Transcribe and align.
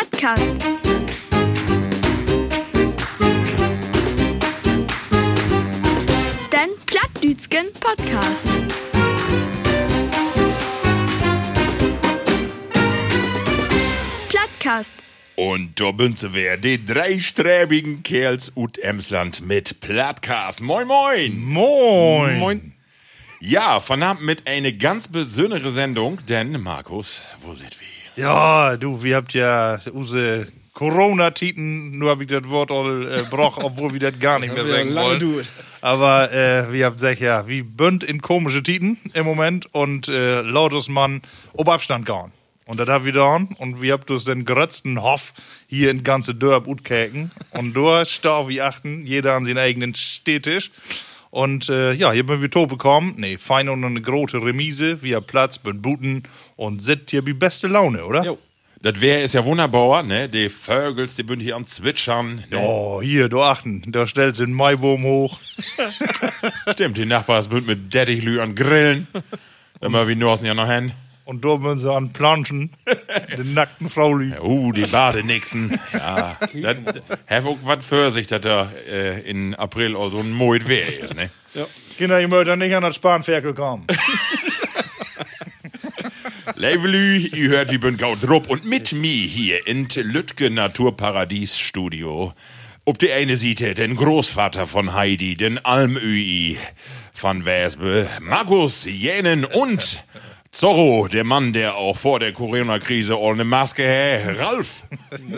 Plattcast. 0.00 0.42
Den 6.50 6.70
Plattdütschen 6.86 7.66
Podcast. 7.78 8.46
Plattcast. 14.30 14.90
Und 15.36 15.78
da 15.78 15.92
sie 16.16 16.32
wer, 16.32 16.56
die 16.56 16.82
dreisträbigen 16.82 18.02
Kerls 18.02 18.52
ut 18.56 18.78
Emsland 18.78 19.42
mit 19.42 19.80
Plattcast. 19.80 20.62
Moin, 20.62 20.86
moin. 20.86 21.38
Moin. 21.38 22.38
Moin. 22.38 22.72
Ja, 23.40 23.80
von 23.80 24.02
Abend 24.02 24.24
mit 24.24 24.46
eine 24.46 24.72
ganz 24.72 25.08
besondere 25.08 25.70
Sendung, 25.70 26.24
denn, 26.26 26.58
Markus, 26.62 27.22
wo 27.42 27.52
sind 27.52 27.78
wir? 27.79 27.79
Ja, 28.16 28.76
du, 28.76 29.02
wir 29.02 29.16
habt 29.16 29.32
ja 29.34 29.80
unsere 29.92 30.48
Corona-Titen, 30.74 31.98
nur 31.98 32.10
hab 32.10 32.20
ich 32.20 32.28
das 32.28 32.48
Wort 32.48 32.70
all 32.70 33.06
äh, 33.10 33.22
broch, 33.28 33.58
obwohl 33.62 33.92
wir 33.92 34.00
das 34.00 34.18
gar 34.18 34.38
nicht 34.38 34.54
mehr 34.54 34.64
sagen 34.64 34.94
wollen. 34.94 35.46
Aber 35.80 36.32
äh, 36.32 36.72
wir 36.72 36.86
habt 36.86 36.96
gesagt, 36.96 37.20
ja, 37.20 37.46
wie 37.46 37.62
bünd 37.62 38.04
in 38.04 38.20
komische 38.20 38.62
Titen 38.62 38.98
im 39.14 39.24
Moment 39.24 39.72
und 39.74 40.08
äh, 40.08 40.40
lautes 40.40 40.88
Mann 40.88 41.22
ob 41.54 41.68
Abstand 41.68 42.06
gehen. 42.06 42.32
Und 42.66 42.78
das 42.78 42.88
haben 42.88 43.04
wir 43.04 43.12
dann 43.12 43.48
und 43.58 43.82
wir 43.82 43.92
habt 43.94 44.10
uns 44.10 44.24
den 44.24 44.44
grötzten 44.44 45.02
Hoff 45.02 45.32
hier 45.66 45.90
in 45.90 46.04
ganze 46.04 46.36
Dörp 46.36 46.68
utkeken. 46.68 47.32
Und 47.50 47.74
da 47.74 48.04
stau 48.06 48.48
wie 48.48 48.60
achten, 48.62 49.06
jeder 49.06 49.34
an 49.34 49.44
seinen 49.44 49.58
eigenen 49.58 49.94
Städtisch. 49.94 50.70
Und 51.30 51.68
äh, 51.68 51.92
ja, 51.92 52.10
hier 52.12 52.24
haben 52.24 52.42
wir 52.42 52.50
to 52.50 52.66
bekommen. 52.66 53.14
Nee, 53.16 53.38
fein 53.38 53.68
und 53.68 53.84
eine 53.84 54.00
große 54.00 54.38
Remise. 54.38 55.00
Wir 55.02 55.16
haben 55.16 55.26
Platz, 55.26 55.58
bin 55.58 55.80
Buten 55.80 56.24
und 56.56 56.82
sind 56.82 57.10
hier 57.10 57.24
wie 57.24 57.32
beste 57.32 57.68
Laune, 57.68 58.04
oder? 58.04 58.24
Jo. 58.24 58.38
Das 58.82 58.98
wäre 58.98 59.20
ist 59.20 59.34
ja 59.34 59.44
wunderbar, 59.44 60.02
ne? 60.02 60.26
Die 60.26 60.48
Vögels, 60.48 61.14
die 61.14 61.22
bünden 61.22 61.44
hier 61.44 61.54
am 61.54 61.66
Zwitschern. 61.66 62.44
Ne? 62.48 62.58
Oh, 62.58 63.02
hier, 63.02 63.28
du 63.28 63.42
achten, 63.42 63.82
da 63.88 64.06
stellt 64.06 64.36
sie 64.36 64.46
den 64.46 64.54
Maibaum 64.54 65.04
hoch. 65.04 65.38
Stimmt, 66.72 66.96
die 66.96 67.04
Nachbars 67.04 67.48
bünden 67.48 67.66
mit 67.66 67.92
Dettichlü 67.92 68.40
an 68.40 68.54
Grillen. 68.54 69.06
Immer 69.82 70.08
wie 70.08 70.14
Norsen 70.14 70.46
ja 70.46 70.54
noch 70.54 70.70
hin. 70.70 70.92
Und 71.30 71.44
da 71.44 71.58
müssen 71.58 71.78
sie 71.78 71.92
an 71.94 72.12
Planschen, 72.12 72.70
den 73.38 73.54
nackten 73.54 73.88
Frauli. 73.88 74.32
Uh, 74.42 74.72
die 74.72 74.84
Badenixen. 74.84 75.78
Ja, 75.92 76.36
das 76.52 76.76
hat 77.28 77.44
auch 77.44 77.58
was 77.62 77.86
für 77.86 78.10
sich, 78.10 78.26
dass 78.26 78.40
da 78.40 78.72
äh, 78.88 79.20
in 79.20 79.54
April 79.54 79.94
auch 79.94 80.10
so 80.10 80.18
ein 80.18 80.32
Moit 80.32 80.66
Wehr 80.66 81.04
ist, 81.04 81.14
ne? 81.14 81.30
Kinder, 81.96 82.20
ihr 82.20 82.26
möchtet 82.26 82.58
nicht 82.58 82.74
an 82.74 82.82
das 82.82 82.96
Spanferkel 82.96 83.54
kommen. 83.54 83.86
Leivelü, 86.56 87.18
ihr 87.18 87.50
hört 87.50 87.70
wie 87.70 87.78
bin 87.78 87.96
gaut 87.96 88.24
drupp 88.24 88.50
und 88.50 88.64
mit 88.64 88.90
mir 88.90 89.24
hier 89.24 89.68
in 89.68 89.86
Lütke 89.88 90.50
Naturparadies 90.50 91.60
Studio. 91.60 92.34
Ob 92.86 92.98
die 92.98 93.12
eine 93.12 93.36
Seite 93.36 93.74
den 93.74 93.94
Großvater 93.94 94.66
von 94.66 94.94
Heidi, 94.94 95.34
den 95.34 95.64
Almöi 95.64 96.56
von 97.14 97.44
Wespe, 97.44 98.08
Markus 98.20 98.84
Jänen 98.84 99.44
und 99.44 100.02
Zorro, 100.52 101.06
der 101.06 101.22
Mann, 101.22 101.52
der 101.52 101.76
auch 101.76 101.96
vor 101.96 102.18
der 102.18 102.32
Corona-Krise 102.32 103.14
all 103.14 103.34
eine 103.34 103.44
Maske 103.44 103.84
hä, 103.84 104.32
Ralf 104.36 104.82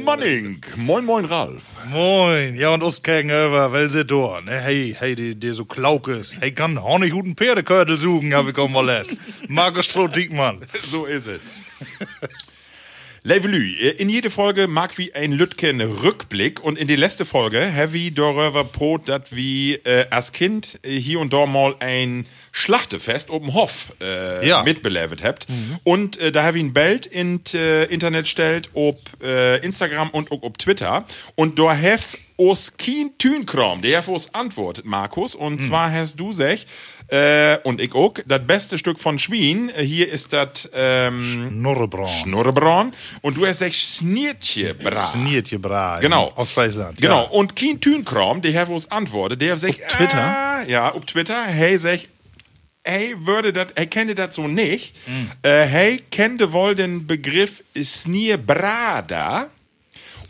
Manning. 0.04 0.64
Moin, 0.76 1.04
moin, 1.04 1.26
Ralf. 1.26 1.64
Moin, 1.90 2.56
ja, 2.56 2.70
und 2.70 2.82
uns 2.82 3.02
gegenüber, 3.02 3.70
weil 3.72 3.90
sie 3.90 4.06
da, 4.06 4.40
ne, 4.40 4.58
hey, 4.58 4.96
hey, 4.98 5.14
die, 5.14 5.34
die 5.34 5.52
so 5.52 5.66
klauk 5.66 6.08
ist. 6.08 6.34
Hey, 6.40 6.52
kann 6.52 6.78
auch 6.78 6.98
nicht 6.98 7.12
guten 7.12 7.36
Pferdekörtel 7.36 7.98
suchen, 7.98 8.34
hab 8.34 8.48
ich 8.48 8.56
auch 8.56 8.68
mal 8.68 8.86
lässt. 8.86 9.14
Markus 9.48 9.84
Stroh-Diekmann. 9.84 10.60
So 10.88 11.04
ist 11.04 11.26
es. 11.26 11.60
Levelü, 13.22 13.74
in 13.98 14.08
jede 14.08 14.30
Folge 14.30 14.66
mag 14.66 14.98
wie 14.98 15.14
ein 15.14 15.30
Lütken 15.30 15.80
Rückblick 15.80 16.58
und 16.64 16.76
in 16.76 16.88
die 16.88 16.96
letzte 16.96 17.24
Folge 17.24 17.70
ich 17.92 18.14
darüber 18.14 18.64
brot, 18.64 19.08
dass 19.08 19.30
wir 19.30 19.86
äh, 19.86 20.06
als 20.10 20.32
Kind 20.32 20.80
äh, 20.82 20.98
hier 20.98 21.20
und 21.20 21.32
da 21.32 21.46
mal 21.46 21.76
ein 21.78 22.26
Schlachtefest 22.54 23.30
oben 23.30 23.54
Hof 23.54 23.92
äh, 24.00 24.46
Ja. 24.46 24.62
mitbelevet 24.62 25.22
habt. 25.24 25.46
Und 25.84 26.18
äh, 26.18 26.30
da 26.30 26.44
habe 26.44 26.58
ich 26.58 26.64
ein 26.64 26.72
Bild 26.74 27.06
in 27.06 27.40
äh, 27.54 27.84
Internet 27.86 28.28
stellt, 28.28 28.68
ob 28.74 28.98
äh, 29.22 29.56
Instagram 29.64 30.10
und 30.10 30.30
auch 30.30 30.42
ob 30.42 30.58
Twitter. 30.58 31.04
Und 31.34 31.58
da 31.58 31.74
have 31.76 32.18
os 32.36 32.76
kien 32.76 33.12
Tünkram, 33.18 33.80
der 33.82 33.98
have 33.98 34.10
os 34.10 34.34
antwortet, 34.34 34.84
Markus. 34.84 35.34
Und 35.34 35.60
zwar 35.62 35.90
hast 35.92 36.16
du 36.16 36.32
sech, 36.32 36.66
äh, 37.08 37.58
und 37.64 37.80
ich 37.80 37.94
auch, 37.94 38.14
das 38.26 38.46
beste 38.46 38.76
Stück 38.78 38.98
von 38.98 39.18
Schwien, 39.18 39.70
hier 39.78 40.10
ist 40.10 40.32
das 40.32 40.68
ähm, 40.74 41.60
Norrebraun. 41.62 42.06
Schnurrebraun. 42.08 42.92
Und 43.22 43.36
du 43.36 43.46
hast 43.46 43.58
sech 43.60 43.76
Sniertje 43.76 44.74
bra. 44.74 45.06
Sniertje 45.06 45.58
Bra. 45.58 46.00
Genau. 46.00 46.32
Aus 46.36 46.50
Friesland. 46.50 46.98
Genau. 47.00 47.22
Ja. 47.24 47.28
Und 47.30 47.54
Kien 47.56 47.80
Tünkram, 47.80 48.42
der 48.42 48.58
have 48.60 48.72
uns 48.72 48.90
antwortet, 48.90 49.40
der 49.40 49.56
sagt, 49.56 49.80
Auf 49.84 49.92
Twitter? 49.96 50.18
Ah, 50.20 50.62
ja, 50.66 50.90
auf 50.92 51.04
Twitter, 51.06 51.44
hey, 51.44 51.78
sag, 51.78 52.00
hey, 52.84 53.14
würde 53.18 53.52
das, 53.52 53.68
er 53.74 53.86
kenne 53.86 54.14
das 54.14 54.34
so 54.34 54.48
nicht. 54.48 54.94
Hm. 55.04 55.30
Äh, 55.42 55.64
hey, 55.64 56.02
kennte 56.10 56.52
wohl 56.52 56.74
den 56.74 57.06
Begriff 57.06 57.62
Snierbrada. 57.76 59.48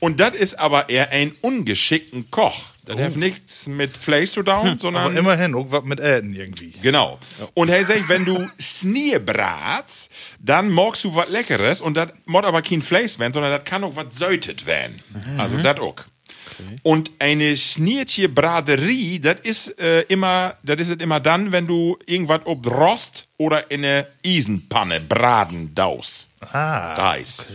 Und 0.00 0.18
das 0.18 0.34
ist 0.34 0.58
aber 0.58 0.88
eher 0.88 1.10
ein 1.10 1.32
ungeschickten 1.42 2.30
Koch. 2.30 2.72
Das 2.84 2.98
hat 2.98 3.14
nichts 3.16 3.68
mit 3.68 3.96
Fleisch 3.96 4.32
zu 4.32 4.42
tun, 4.42 4.76
sondern 4.80 5.04
Oh. 5.04 5.08
Hm. 5.10 5.16
Aber 5.16 5.18
immerhin, 5.18 5.54
auch 5.54 5.70
was 5.70 5.84
mit 5.84 6.00
Äten 6.00 6.34
irgendwie. 6.34 6.72
Genau. 6.82 7.20
Und 7.54 7.68
hey, 7.68 7.84
sag, 7.84 8.08
wenn 8.08 8.24
du 8.24 8.50
Snierbratst, 8.60 10.10
dann 10.40 10.68
magst 10.70 11.04
du 11.04 11.14
was 11.14 11.30
Leckeres 11.30 11.80
und 11.80 11.96
das 11.96 12.08
mod 12.26 12.44
aber 12.44 12.60
kein 12.62 12.82
Fleisch 12.82 13.20
werden, 13.20 13.32
sondern 13.32 13.52
das 13.52 13.62
kann 13.64 13.84
auch 13.84 13.94
was 13.94 14.16
säutet 14.16 14.66
werden. 14.66 15.00
Also 15.38 15.56
das 15.58 15.78
auch. 15.78 15.94
Und 16.82 17.10
eine 17.18 17.56
Schniertje 17.56 18.28
Braderie, 18.28 19.20
das 19.20 19.40
ist 19.42 19.78
äh, 19.78 20.02
immer, 20.02 20.56
das 20.62 20.80
ist 20.80 21.00
immer 21.02 21.20
dann, 21.20 21.52
wenn 21.52 21.66
du 21.66 21.98
irgendwas 22.06 22.40
ob 22.44 22.66
Rost 22.66 23.28
oder 23.38 23.70
in 23.70 23.84
eine 23.84 24.06
Isenpanne 24.22 25.00
braten 25.00 25.74
daus. 25.74 26.28
Ah. 26.40 26.94
Dais. 26.94 27.46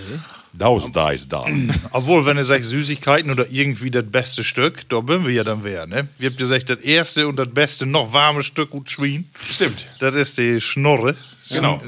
Daus, 0.54 0.92
dais, 0.92 1.28
da. 1.28 1.46
Obwohl, 1.92 2.26
wenn 2.26 2.38
ihr 2.38 2.44
sagt 2.44 2.66
Süßigkeiten 2.66 3.30
oder 3.30 3.46
irgendwie 3.50 3.92
das 3.92 4.10
beste 4.10 4.44
Stück, 4.44 4.90
da 4.90 5.02
bin 5.02 5.26
wir 5.26 5.32
ja 5.32 5.44
dann 5.44 5.64
wer, 5.64 5.86
ne? 5.86 6.08
Wir 6.18 6.30
habt 6.30 6.38
gesagt, 6.38 6.70
das 6.70 6.80
erste 6.80 7.28
und 7.28 7.36
das 7.36 7.50
beste 7.50 7.86
noch 7.86 8.12
warme 8.12 8.42
Stück 8.42 8.72
gut 8.72 8.90
Schwein. 8.90 9.30
Stimmt. 9.52 9.88
Das 10.00 10.16
ist 10.16 10.38
die 10.38 10.60
Schnorre. 10.60 11.16
Genau. 11.50 11.82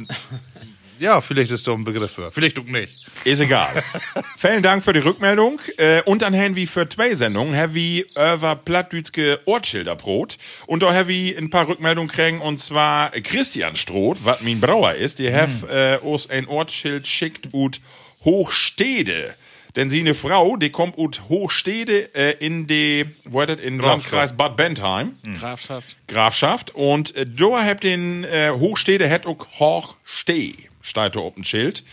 Ja, 1.00 1.22
vielleicht 1.22 1.52
ist 1.52 1.66
da 1.66 1.72
ein 1.72 1.84
Begriff 1.84 2.12
für. 2.12 2.32
Vielleicht 2.32 2.60
auch 2.60 2.66
nicht. 2.66 3.06
Ist 3.24 3.40
egal. 3.40 3.84
Vielen 4.38 4.62
Dank 4.62 4.84
für 4.84 4.94
die 4.94 5.00
Rückmeldung. 5.00 5.62
Äh, 5.78 6.02
und 6.04 6.22
dann 6.22 6.36
haben 6.36 6.56
wir 6.56 6.68
für 6.68 6.88
zwei 6.90 7.16
Sendungen 7.16 7.56
haben 7.56 7.74
wir 7.74 8.06
über 8.12 8.56
Plattdütske 8.56 9.40
Ortschilderbrot. 9.46 10.38
Und 10.68 10.84
da 10.84 10.94
haben 10.94 11.08
wir 11.08 11.38
ein 11.38 11.50
paar 11.50 11.68
Rückmeldungen 11.68 12.10
kriegen. 12.10 12.42
Und 12.42 12.60
zwar 12.60 13.12
Christian 13.12 13.76
Stroth, 13.76 14.18
was 14.24 14.42
mein 14.42 14.60
Brauer 14.60 14.94
ist. 14.94 15.20
Die 15.20 15.34
haben 15.34 15.64
äh, 15.70 15.98
uns 16.02 16.30
ein 16.30 16.48
Ortsschild 16.48 17.08
schickt 17.08 17.54
ut 17.54 17.80
Hochstede. 18.26 19.36
Denn 19.76 19.90
sie 19.90 20.00
eine 20.00 20.16
Frau, 20.16 20.58
die 20.58 20.72
kommt 20.72 20.98
ut 20.98 21.22
Hochstede 21.30 22.14
äh, 22.16 22.36
in 22.40 22.66
die, 22.68 23.06
wo 23.26 23.42
ist 23.42 23.50
das, 23.50 23.60
in 23.60 23.78
Landkreis 23.78 24.36
Bad 24.36 24.58
Bentheim. 24.58 25.16
Grafschaft. 25.40 25.96
Grafschaft. 26.08 26.76
Und 26.76 27.16
äh, 27.16 27.26
da 27.26 27.64
habt 27.64 27.84
den 27.84 28.24
äh, 28.24 28.50
Hochstede 28.52 29.10
hat 29.10 29.26
auch 29.28 29.48
Hochsteh, 29.60 30.56
steht 30.90 31.16
da 31.16 31.20
auf 31.20 31.36
dem 31.36 31.44
Schild. 31.44 31.84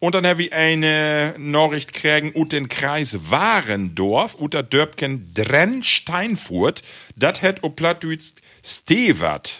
Und 0.00 0.14
dann 0.14 0.26
habe 0.26 0.42
ich 0.42 0.52
eine 0.52 1.34
Nachricht 1.38 1.94
kriegen 1.94 2.32
ut 2.34 2.52
den 2.52 2.68
Kreis 2.68 3.18
Warendorf, 3.30 4.34
ut 4.38 4.52
der 4.52 4.62
Dörbken 4.62 5.32
Drenn-Steinfurt. 5.34 6.82
Das 7.16 7.40
hat 7.42 7.62
op 7.62 7.76
Plattdütsch 7.76 8.32
Stewart. 8.62 9.58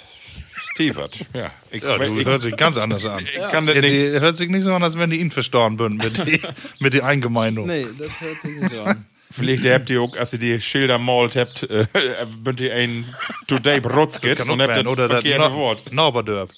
Stewart, 0.72 1.24
ja. 1.34 1.52
Ich, 1.70 1.82
Ja, 1.82 1.98
du 1.98 2.18
ich, 2.18 2.24
hört 2.26 2.42
sich 2.42 2.56
ganz 2.56 2.76
anders 2.76 3.04
an. 3.06 3.22
ich 3.24 3.34
kann 3.50 3.66
das 3.66 3.76
Ja, 3.76 3.80
nicht. 3.82 3.92
die 3.92 4.20
hört 4.20 4.36
sich 4.36 4.48
nicht 4.50 4.64
so 4.64 4.74
an, 4.74 4.82
als 4.82 4.98
wenn 4.98 5.10
die 5.10 5.20
ihn 5.20 5.30
verstorben 5.30 5.78
würden 5.78 5.96
mit, 5.98 6.18
die, 6.26 6.40
mit 6.80 6.94
der 6.94 7.04
Eingemeindung. 7.06 7.66
Nee, 7.66 7.86
das 7.98 8.20
hört 8.20 8.40
sich 8.42 8.50
nicht 8.60 8.70
so 8.70 8.82
an. 8.82 9.06
Vielleicht 9.36 9.64
habt 9.66 9.90
ihr 9.90 10.00
auch, 10.00 10.16
als 10.16 10.32
ihr 10.32 10.38
die 10.38 10.60
Schilder 10.60 10.98
malt 10.98 11.34
habt, 11.34 11.64
äh, 11.64 11.86
könnt 12.44 12.60
ihr 12.60 12.72
ein 12.72 13.14
Today 13.48 13.80
Brotzkit 13.80 14.38
Kann 14.38 14.48
und 14.48 14.62
habt 14.62 14.76
das 14.76 14.86
Oder 14.86 15.08
verkehrte 15.08 15.52
Wort. 15.52 15.92
Nauberdörp. 15.92 16.50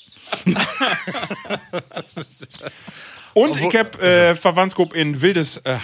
Und 3.37 3.61
ich 3.61 3.77
hab 3.77 4.03
äh, 4.03 4.35
Verwandtskop 4.35 4.95
in 4.95 5.21
Wildes 5.21 5.59
äh, 5.65 5.77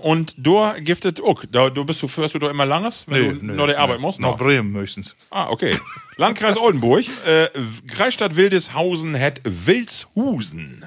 und 0.00 0.34
da 0.38 0.76
giftet 0.78 1.22
auch. 1.22 1.44
Da, 1.52 1.68
du 1.68 1.84
bist 1.84 2.02
du 2.02 2.08
fährst 2.08 2.34
du 2.34 2.38
da 2.38 2.48
immer 2.48 2.64
langes, 2.64 3.04
wenn 3.06 3.38
du 3.38 3.52
noch 3.52 3.66
der 3.66 3.78
Arbeit 3.78 4.00
musst? 4.00 4.18
Nach 4.18 4.30
No. 4.30 4.36
Bremen 4.38 4.74
höchstens. 4.74 5.14
Ah, 5.30 5.50
okay. 5.50 5.78
Landkreis 6.16 6.56
Oldenburg. 6.56 7.04
Äh, 7.26 7.48
Kreisstadt 7.86 8.34
Wildeshausen 8.34 9.20
hat 9.20 9.42
Wilshusen. 9.44 10.86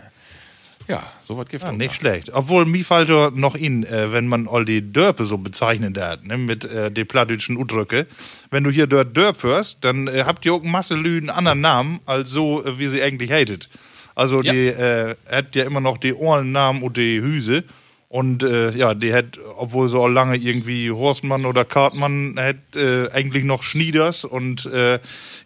Ja, 0.89 1.03
sowas 1.21 1.47
gibt 1.47 1.63
Ja, 1.63 1.71
nicht 1.71 1.93
schlecht. 1.93 2.31
Obwohl, 2.33 2.65
mir 2.65 2.83
fällt 2.83 3.09
da 3.09 3.31
noch 3.33 3.55
in, 3.55 3.83
äh, 3.83 4.11
wenn 4.11 4.27
man 4.27 4.47
all 4.47 4.65
die 4.65 4.91
Dörpe 4.91 5.23
so 5.23 5.37
bezeichnen 5.37 5.93
darf, 5.93 6.21
ne, 6.23 6.37
mit 6.37 6.65
äh, 6.65 6.89
den 6.91 7.07
plattdeutschen 7.07 7.57
Udrücke. 7.57 8.07
Wenn 8.49 8.63
du 8.63 8.71
hier 8.71 8.87
dort 8.87 9.15
Dörp 9.15 9.43
hörst, 9.43 9.77
dann 9.85 10.07
äh, 10.07 10.23
habt 10.25 10.45
ihr 10.45 10.53
auch 10.55 10.63
Masse 10.63 10.95
Lü 10.95 11.17
einen 11.17 11.29
anderen 11.29 11.61
Namen, 11.61 11.99
als 12.07 12.31
so, 12.31 12.65
äh, 12.65 12.79
wie 12.79 12.87
sie 12.87 13.01
eigentlich 13.03 13.31
hatet. 13.31 13.69
Also, 14.15 14.41
Ja. 14.41 14.51
die 14.51 14.67
äh, 14.67 15.15
hat 15.31 15.55
ja 15.55 15.63
immer 15.65 15.79
noch 15.79 15.99
die 15.99 16.13
Ohrennamen 16.13 16.81
und 16.81 16.97
die 16.97 17.21
Hüse. 17.21 17.63
Und 18.09 18.41
äh, 18.41 18.71
ja, 18.71 18.95
die 18.95 19.13
hat, 19.13 19.37
obwohl 19.59 19.87
so 19.87 20.07
lange 20.07 20.35
irgendwie 20.35 20.89
Horstmann 20.89 21.45
oder 21.45 21.63
Kartmann, 21.63 22.35
hat 22.39 22.75
äh, 22.75 23.07
eigentlich 23.11 23.43
noch 23.43 23.61
Schnieders 23.61 24.25
und 24.25 24.65
äh, 24.65 24.97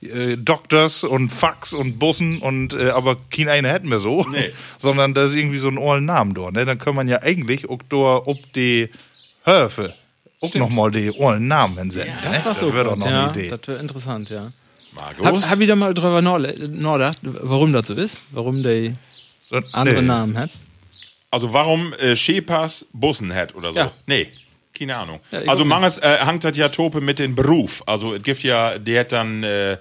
äh, 0.10 0.38
Doktors 0.38 1.04
und 1.04 1.30
Fax 1.30 1.74
und 1.74 2.00
Bussen 2.00 2.40
und 2.40 2.74
äh, 2.74 2.90
aber 2.90 3.18
kein 3.30 3.50
einer 3.50 3.70
hätten 3.70 3.90
wir 3.90 4.00
so. 4.00 4.26
Nee. 4.30 4.52
Sondern 4.78 5.14
da 5.14 5.26
ist 5.26 5.34
irgendwie 5.34 5.58
so 5.58 5.70
ein 5.70 5.78
ollen 5.78 6.06
Namen 6.06 6.34
dort. 6.34 6.54
Ne? 6.54 6.66
Dann 6.66 6.78
kann 6.78 6.96
man 6.96 7.08
ja 7.08 7.22
eigentlich 7.22 7.70
auch 7.70 7.80
dort 7.90 8.28
ob 8.28 8.54
die 8.54 8.90
Höfe 9.44 9.94
auch 10.42 10.54
nochmal 10.56 10.92
die 10.92 11.12
ollen 11.18 11.48
Namen 11.48 11.78
hinsenden. 11.78 12.14
ne? 12.30 12.42
Das 12.44 12.60
so 12.60 12.74
wäre 12.74 12.86
doch 12.86 12.96
noch 12.96 13.06
ja, 13.06 13.24
eine 13.24 13.32
Idee. 13.32 13.48
Das 13.50 13.68
wäre 13.68 13.80
interessant, 13.80 14.30
ja. 14.30 14.50
Markus? 14.94 15.26
Hab, 15.26 15.52
hab 15.52 15.60
ich 15.60 15.68
da 15.68 15.76
mal 15.76 15.94
drüber 15.94 16.22
nachgedacht, 16.22 17.20
warum 17.22 17.74
das 17.74 17.88
so 17.88 17.94
ist? 17.94 18.18
Warum 18.32 18.62
der 18.64 18.94
So, 19.50 19.60
andere 19.72 20.02
nee. 20.02 20.08
Namen 20.08 20.38
hat? 20.38 20.52
Also 21.32 21.52
warum 21.52 21.94
äh, 21.94 22.16
Schepers 22.16 22.86
Bussen 22.94 23.34
hat 23.34 23.56
oder 23.56 23.72
so? 23.72 23.80
Ja. 23.80 23.92
Nee, 24.06 24.28
keine 24.88 24.98
Ahnung. 25.00 25.20
Ja, 25.32 25.40
also 25.48 25.66
manches 25.66 25.98
äh, 25.98 26.18
hangt 26.22 26.44
das 26.44 26.58
ja 26.58 26.70
Tope 26.70 27.02
mit 27.02 27.20
dem 27.20 27.36
Beruf. 27.36 27.82
Also 27.86 28.14
es 28.16 28.24
gibt 28.24 28.44
ja, 28.44 28.78
der 28.78 29.02
hat 29.02 29.12
dann 29.12 29.44
äh, 29.44 29.74
äh, 29.74 29.78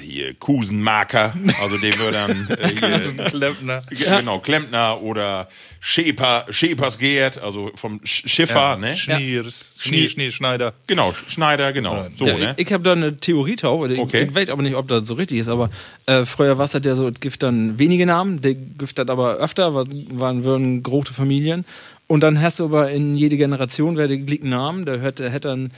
hier 0.00 0.34
Kusenmarker, 0.34 1.32
also 1.58 1.78
der 1.78 1.98
wird 1.98 2.14
dann 2.14 2.48
äh, 2.60 2.68
hier, 2.68 3.24
Klempner. 3.30 3.80
Ja. 3.96 4.20
Genau, 4.20 4.38
Klempner 4.40 5.00
oder 5.00 5.48
Scheper, 5.80 6.44
Schepers 6.50 6.98
Gerd, 6.98 7.38
also 7.38 7.70
vom 7.74 8.00
Sch 8.04 8.24
Schiffer, 8.28 8.76
ne? 8.76 8.94
Schniers, 8.94 9.64
Schnie- 9.78 9.88
Schnie, 10.02 10.08
Schneeschneider. 10.10 10.74
Genau, 10.86 11.14
Schneider, 11.28 11.72
genau. 11.72 12.06
So, 12.16 12.26
ja, 12.26 12.36
ne? 12.36 12.54
Ich, 12.58 12.66
ich 12.66 12.72
habe 12.74 12.82
da 12.84 12.92
eine 12.92 13.16
Theorie 13.16 13.56
drauf. 13.56 13.88
Ich, 13.88 13.98
Okay. 13.98 14.24
ich 14.28 14.34
weiß 14.34 14.50
aber 14.50 14.60
nicht, 14.62 14.74
ob 14.76 14.86
das 14.88 15.06
so 15.06 15.14
richtig 15.14 15.38
ist. 15.38 15.48
Aber 15.48 15.70
äh, 16.06 16.24
früher 16.26 16.58
war 16.58 16.66
es 16.66 16.74
halt 16.74 16.84
ja 16.84 16.94
so, 16.94 17.08
es 17.08 17.18
gibt 17.20 17.42
dann 17.42 17.78
wenige 17.78 18.04
Namen, 18.04 18.42
der 18.42 18.52
gibt 18.54 18.98
das 18.98 19.08
aber 19.08 19.36
öfter, 19.36 19.74
war- 19.74 19.86
waren 20.10 20.44
würden 20.44 20.82
große 20.82 21.14
Familien. 21.14 21.64
Und 22.06 22.22
dann 22.22 22.40
hast 22.40 22.58
du 22.58 22.64
aber 22.64 22.90
in 22.90 23.16
jede 23.16 23.36
Generation 23.36 23.96
wer 23.96 24.08
gleichen 24.08 24.50
Namen. 24.50 24.84
Da 24.84 24.96
hört, 24.96 25.20
hätte 25.20 25.48
dann 25.48 25.70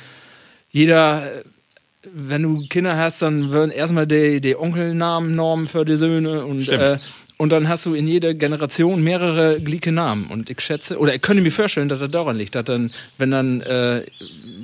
jeder, 0.71 1.23
wenn 2.13 2.43
du 2.43 2.67
Kinder 2.69 2.97
hast, 2.97 3.23
dann 3.23 3.51
würden 3.53 3.71
erstmal 3.71 4.07
die, 4.07 4.41
die 4.41 4.57
Onkelnamen 4.57 5.35
Normen 5.35 5.69
für 5.69 5.85
die 5.85 5.97
Söhne 5.97 6.45
und 6.45 6.69
äh, 6.69 6.99
und 7.39 7.51
dann 7.53 7.69
hast 7.69 7.85
du 7.85 7.95
in 7.95 8.09
jeder 8.09 8.33
Generation 8.35 9.03
mehrere 9.05 9.61
gleiche 9.61 9.93
Namen. 9.93 10.27
Und 10.29 10.49
ich 10.49 10.61
schätze, 10.61 10.99
oder 10.99 11.15
ich 11.15 11.21
könnte 11.23 11.43
mir 11.43 11.51
vorstellen, 11.53 11.89
dass 11.89 11.99
das 11.99 12.11
daran 12.11 12.37
liegt, 12.37 12.55
dass 12.55 12.65
dann, 12.65 12.93
wenn 13.19 13.31
dann, 13.31 13.61
äh, 13.61 14.05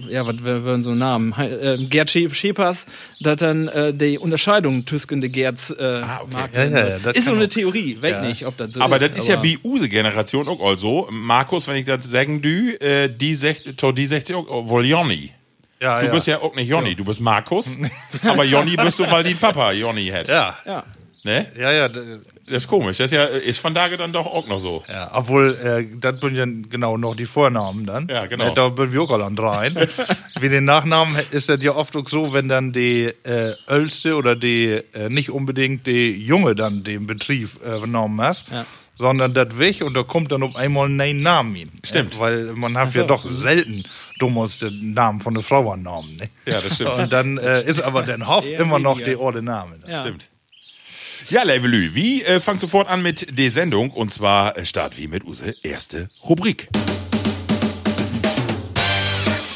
ja, 0.08 0.26
was 0.26 0.42
wär- 0.42 0.64
wären 0.64 0.82
so 0.82 0.94
Namen, 0.94 1.32
äh, 1.38 1.76
Gerd 1.88 2.08
Schep- 2.10 2.32
Schepers, 2.34 2.86
dass 3.20 3.36
dann 3.36 3.68
äh, 3.68 3.92
die 3.92 4.18
Unterscheidung 4.18 4.84
den 4.86 5.32
Gerds 5.32 5.70
äh, 5.70 6.00
Ah, 6.02 6.20
okay. 6.22 6.32
mag 6.32 6.54
Ja, 6.54 6.64
ja, 6.64 6.88
ja, 6.88 6.98
das 6.98 7.16
Ist 7.16 7.26
so 7.26 7.32
eine 7.34 7.44
auch- 7.44 7.48
Theorie, 7.48 7.98
weiß 8.00 8.10
Ja. 8.10 8.22
nicht, 8.22 8.46
ob 8.46 8.56
das 8.56 8.72
so 8.72 8.80
Aber 8.80 8.96
ist. 9.00 9.10
das 9.10 9.18
ist 9.18 9.28
ja 9.28 9.42
wie 9.42 9.58
use 9.62 9.88
Generation 9.88 10.48
auch 10.48 10.60
also. 10.66 11.08
Markus, 11.10 11.68
wenn 11.68 11.76
ich 11.76 11.84
das 11.86 12.10
sagen 12.10 12.40
dü, 12.40 12.74
äh, 12.76 13.08
die 13.08 13.34
sech, 13.34 13.62
die 13.64 14.06
60 14.06 14.34
auch 14.34 14.46
oh, 14.48 14.68
wohl 14.68 14.86
Jonny. 14.86 15.30
Ja, 15.80 16.00
Du 16.00 16.06
ja. 16.06 16.12
bist 16.14 16.26
ja 16.28 16.40
auch 16.40 16.54
nicht 16.54 16.68
Jonny, 16.68 16.94
du 16.94 17.04
bist 17.04 17.20
Markus. 17.20 17.76
aber 18.24 18.44
Jonny 18.44 18.76
bist 18.76 18.98
du, 18.98 19.10
weil 19.10 19.24
die 19.24 19.34
Papa 19.34 19.72
Jonny 19.72 20.06
hat. 20.08 20.28
ja. 20.28 20.56
Ja. 20.64 20.84
Ne? 21.24 21.46
Ja, 21.56 21.70
ja, 21.70 21.88
Das 21.88 22.02
ist 22.46 22.66
komisch. 22.66 22.98
Das 22.98 23.06
ist 23.06 23.12
ja, 23.12 23.24
ist 23.24 23.60
von 23.60 23.72
da 23.74 23.88
dann 23.88 24.12
doch 24.12 24.26
auch 24.26 24.48
noch 24.48 24.58
so. 24.58 24.82
ja. 24.88 25.08
Obwohl, 25.14 25.54
äh, 25.54 25.86
das 26.00 26.18
sind 26.18 26.34
ja 26.34 26.44
genau 26.44 26.96
noch 26.96 27.14
die 27.14 27.26
Vornamen 27.26 27.86
dann. 27.86 28.08
Ja, 28.08 28.26
genau. 28.26 28.48
Äh, 28.48 28.54
Da 28.54 28.68
bin 28.70 28.92
wir 28.92 29.02
auch 29.02 29.10
an 29.10 29.38
rein. 29.38 29.76
Wie 30.40 30.48
den 30.48 30.64
Nachnamen 30.64 31.16
ist 31.30 31.48
das 31.48 31.62
ja 31.62 31.76
oft 31.76 31.96
auch 31.96 32.08
so, 32.08 32.32
wenn 32.32 32.48
dann 32.48 32.72
die 32.72 33.04
äh, 33.22 33.54
Älste 33.68 34.16
oder 34.16 34.34
die 34.34 34.80
äh, 34.94 35.08
nicht 35.10 35.30
unbedingt 35.30 35.86
die 35.86 36.10
Junge 36.10 36.56
dann 36.56 36.82
den 36.82 37.06
Betrieb 37.06 37.50
äh, 37.64 37.78
genommen 37.78 38.20
hat. 38.20 38.44
Ja. 38.50 38.66
Sondern 38.94 39.32
das 39.32 39.58
weg 39.58 39.82
und 39.82 39.94
da 39.94 40.02
kommt 40.02 40.32
dann 40.32 40.42
auf 40.42 40.54
einmal 40.54 40.88
ein 40.88 41.22
Name 41.22 41.58
hin. 41.58 41.70
Stimmt. 41.84 42.16
Äh, 42.16 42.20
weil 42.20 42.44
man 42.54 42.76
hat 42.76 42.94
ja 42.94 43.04
doch 43.04 43.24
selten 43.24 43.84
dummes 44.18 44.58
den 44.58 44.92
Namen 44.92 45.20
von 45.20 45.34
der 45.34 45.42
Frau 45.42 45.70
angenommen. 45.70 46.16
Ne? 46.16 46.28
Ja, 46.46 46.60
das 46.60 46.74
stimmt. 46.74 46.90
Und 46.98 47.12
dann 47.12 47.38
äh, 47.38 47.62
ist 47.64 47.80
aber 47.80 48.02
den 48.02 48.26
Hoff 48.26 48.46
immer 48.58 48.78
noch 48.78 49.00
die 49.00 49.16
alte 49.16 49.40
Name. 49.42 49.76
Ja. 49.88 50.00
Stimmt. 50.02 50.28
Ja, 51.28 51.44
Levelü, 51.44 51.94
wie 51.94 52.22
äh, 52.22 52.40
fangt 52.40 52.60
sofort 52.60 52.88
an 52.88 53.02
mit 53.02 53.38
der 53.38 53.50
Sendung 53.50 53.90
und 53.90 54.12
zwar 54.12 54.56
äh, 54.56 54.66
start 54.66 54.98
wie 54.98 55.08
mit 55.08 55.24
Use 55.24 55.54
erste 55.62 56.08
Rubrik. 56.28 56.68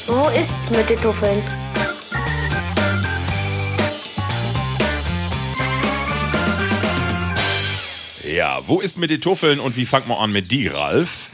Wo 0.07 0.29
ist 0.29 0.57
mit 0.71 0.89
den 0.89 0.99
Tuffeln? 0.99 1.41
Ja, 8.23 8.59
wo 8.67 8.79
ist 8.79 8.97
mit 8.97 9.09
den 9.09 9.21
Tuffeln 9.21 9.59
und 9.59 9.75
wie 9.77 9.85
fangt 9.85 10.07
man 10.07 10.17
an 10.17 10.31
mit 10.31 10.51
die, 10.51 10.67
Ralf? 10.67 11.29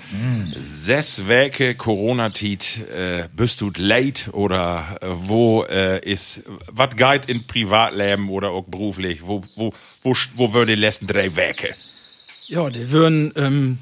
Sechs 0.56 1.27
Werke 1.27 1.75
Corona-Tit, 1.75 2.81
äh, 2.88 3.27
bist 3.36 3.62
du 3.62 3.71
late 3.75 4.31
oder 4.31 4.98
äh, 5.01 5.07
wo 5.12 5.63
äh, 5.63 6.00
ist, 6.07 6.44
was 6.71 6.95
geht 6.95 7.25
in 7.27 7.48
Privatleben 7.48 8.30
oder 8.30 8.51
auch 8.51 8.63
beruflich? 8.63 9.21
Wo, 9.24 9.44
wo, 9.56 9.74
wo, 10.04 10.15
wo 10.36 10.54
würden 10.54 10.68
die 10.68 10.75
letzten 10.75 11.07
drei 11.07 11.36
Werke? 11.36 11.74
Ja, 12.48 12.69
die 12.69 12.92
würden, 12.92 13.33
ähm, 13.36 13.77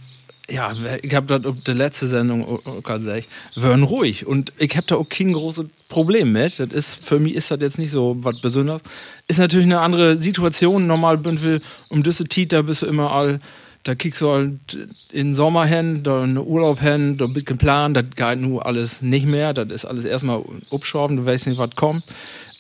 ja, 0.50 0.74
ich 1.01 1.13
habe 1.13 1.28
das 1.28 1.45
auf 1.45 1.62
der 1.63 1.75
letzte 1.75 2.07
Sendung 2.07 2.45
auch 2.45 2.83
gerade 2.83 3.00
gesagt, 3.00 3.28
würden 3.56 3.83
ruhig. 3.83 4.25
Und 4.25 4.54
ich 4.57 4.75
habe 4.78 4.88
da 4.88 4.95
auch 4.95 5.10
kein 5.10 5.33
großes 5.33 5.66
Problem 5.89 6.31
mit. 6.31 6.60
Das 6.60 6.69
ist, 6.69 7.06
für 7.06 7.19
mich 7.19 7.36
ist 7.36 7.51
das 7.51 7.60
jetzt 7.62 7.78
nicht 7.78 7.92
so 7.92 8.16
was 8.19 8.39
Besonderes. 8.39 8.83
Ist 9.28 9.39
natürlich 9.39 9.66
eine 9.66 9.80
andere 9.80 10.16
Situation. 10.18 10.88
Normal 10.88 11.24
wir 11.25 11.62
um 11.89 12.04
Tit, 12.04 12.54
da 12.54 12.62
bist 12.62 12.83
du 12.83 12.86
immer 12.86 13.12
all, 13.12 13.39
da 13.83 13.95
kriegst 13.95 14.22
du 14.22 14.30
halt 14.30 14.75
in 15.12 15.28
den 15.28 15.36
Sommer 15.36 15.66
hin, 15.66 16.04
da 16.04 16.22
einen 16.22 16.38
Urlaub 16.38 16.80
hin, 16.80 17.18
da 17.18 17.28
bisschen 17.28 17.57
Plan, 17.57 17.94
das 17.94 18.06
geht 18.16 18.39
nur 18.39 18.66
alles 18.66 19.01
nicht 19.01 19.25
mehr. 19.25 19.54
Das 19.54 19.69
ist 19.69 19.86
alles 19.86 20.06
erstmal 20.06 20.44
abschrauben, 20.72 21.18
du 21.18 21.25
weißt 21.25 21.48
nicht, 21.48 21.57
was 21.57 21.75
kommt. 21.75 22.04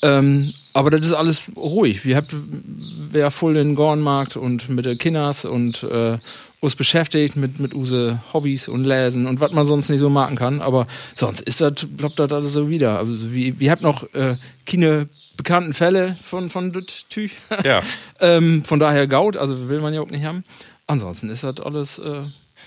Ähm, 0.01 0.53
aber 0.73 0.89
das 0.89 1.05
ist 1.05 1.13
alles 1.13 1.43
ruhig. 1.55 2.05
Wir 2.05 2.15
habt 2.15 2.35
wer 3.11 3.29
voll 3.29 3.57
in 3.57 3.69
den 3.69 3.75
Gornmarkt 3.75 4.35
und 4.35 4.69
mit 4.69 4.85
den 4.85 4.97
Kinders 4.97 5.45
und 5.45 5.83
äh, 5.83 6.17
uns 6.59 6.75
beschäftigt 6.75 7.35
mit, 7.35 7.59
mit 7.59 7.73
use 7.73 8.21
Hobbys 8.33 8.67
und 8.67 8.85
Lesen 8.85 9.27
und 9.27 9.39
was 9.39 9.51
man 9.51 9.65
sonst 9.65 9.89
nicht 9.89 9.99
so 9.99 10.09
machen 10.09 10.37
kann. 10.37 10.61
Aber 10.61 10.87
sonst 11.13 11.41
ist 11.41 11.61
das, 11.61 11.87
glaubt 11.97 12.19
das 12.19 12.31
alles 12.31 12.53
so 12.53 12.69
wieder. 12.69 12.99
Also 12.99 13.33
wir, 13.33 13.59
wir 13.59 13.71
habt 13.71 13.81
noch 13.81 14.03
äh, 14.13 14.37
keine 14.65 15.09
bekannten 15.37 15.73
Fälle 15.73 16.17
von, 16.23 16.49
von 16.49 16.71
Tüch. 17.09 17.31
Ja. 17.63 17.81
ähm, 18.19 18.63
von 18.63 18.79
daher 18.79 19.07
Gaut, 19.07 19.37
also 19.37 19.69
will 19.69 19.81
man 19.81 19.93
ja 19.93 20.01
auch 20.01 20.09
nicht 20.09 20.23
haben. 20.23 20.43
Ansonsten 20.91 21.29
ist 21.29 21.43
das 21.43 21.59
alles. 21.61 21.97
Äh, 21.99 22.23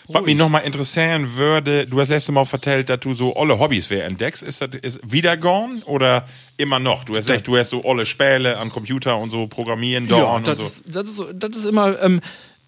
Was 0.09 0.25
mich 0.25 0.37
nochmal 0.37 0.63
interessieren 0.63 1.37
würde, 1.37 1.87
du 1.87 2.01
hast 2.01 2.09
letztes 2.09 2.33
Mal 2.35 2.45
vertellt, 2.45 2.89
dass 2.89 3.01
du 3.01 3.15
so 3.15 3.37
alle 3.37 3.59
Hobbys 3.59 3.91
wer 3.91 4.07
entdeckst. 4.07 4.43
Ist 4.43 4.61
das 4.61 4.71
ist 4.83 5.01
wieder 5.13 5.37
gone 5.37 5.83
oder 5.85 6.27
immer 6.57 6.79
noch? 6.79 7.05
Du 7.05 7.15
hast 7.17 7.27
gesagt, 7.27 7.47
du 7.47 7.57
hast 7.57 7.71
so 7.71 7.85
alle 7.85 8.05
Spiele 8.07 8.57
am 8.59 8.71
Computer 8.71 9.17
und 9.19 9.31
so 9.31 9.47
programmieren, 9.47 10.09
Ja, 10.09 10.25
und 10.37 10.47
das, 10.49 10.59
so. 10.59 10.65
ist, 10.65 10.83
das, 10.89 11.09
ist, 11.09 11.17
so- 11.17 11.33
das 11.33 11.57
ist 11.57 11.67
immer, 11.67 12.01
ähm, 12.03 12.21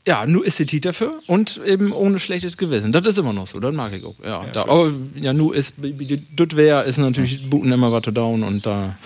ja, 0.07 0.25
nur 0.25 0.45
ist 0.47 0.59
die 0.61 0.67
Tit 0.67 0.85
dafür 0.85 1.19
und 1.27 1.61
eben 1.67 1.91
ohne 1.93 2.21
schlechtes 2.21 2.57
Gewissen. 2.57 2.93
Das 2.93 3.05
ist 3.07 3.19
immer 3.19 3.33
noch 3.33 3.49
so, 3.49 3.59
das 3.59 3.75
mag 3.75 3.93
ich 3.93 4.05
auch. 4.05 4.15
Ja, 4.25 4.47
da, 4.53 4.63
aber 4.63 4.93
ja, 5.17 5.33
nur 5.33 5.53
ist, 5.55 5.73
das 5.79 6.49
wäre, 6.55 6.85
ist 6.85 6.99
natürlich 6.99 7.51
Booten 7.51 7.73
immer 7.73 7.91
weiter 7.91 8.13
down 8.13 8.43
und 8.45 8.65
da, 8.67 8.97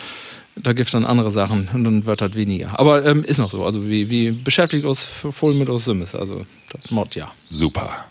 da 0.57 0.73
gibt 0.73 0.88
es 0.88 0.92
dann 0.92 1.04
andere 1.04 1.30
Sachen 1.30 1.69
und 1.73 1.85
dann 1.85 2.07
wird 2.07 2.21
das 2.21 2.35
weniger. 2.35 2.78
Aber 2.78 3.04
ähm, 3.04 3.25
ist 3.25 3.38
noch 3.38 3.50
so, 3.50 3.64
also 3.64 3.87
wir, 3.87 4.11
wir 4.11 4.33
beschäftigen 4.33 4.87
uns 4.87 5.02
voll 5.04 5.54
mit 5.54 5.69
uns 5.69 5.85
Sims, 5.85 6.14
also 6.14 6.45
das 6.71 6.90
Mod, 6.90 7.14
ja. 7.14 7.33
Super. 7.49 8.07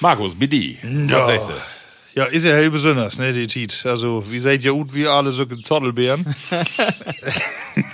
Markus, 0.00 0.34
sagst 1.26 1.48
du? 1.50 1.54
Ja, 2.14 2.24
ist 2.24 2.44
ja 2.44 2.52
hell 2.52 2.70
besonders, 2.70 3.18
ne, 3.18 3.32
die 3.32 3.46
Tiet. 3.46 3.84
Also, 3.84 4.24
wie 4.28 4.40
seid 4.40 4.64
ihr 4.64 4.72
gut, 4.72 4.92
wie 4.92 5.06
alle 5.06 5.30
so 5.30 5.44
Zottelbeeren? 5.44 6.34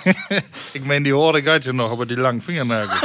ich 0.73 0.85
meine, 0.85 1.05
die 1.05 1.13
Haare 1.13 1.43
geht 1.43 1.67
ja 1.67 1.73
noch, 1.73 1.91
aber 1.91 2.07
die 2.07 2.15
langen 2.15 2.41
Fingernägel. 2.41 2.97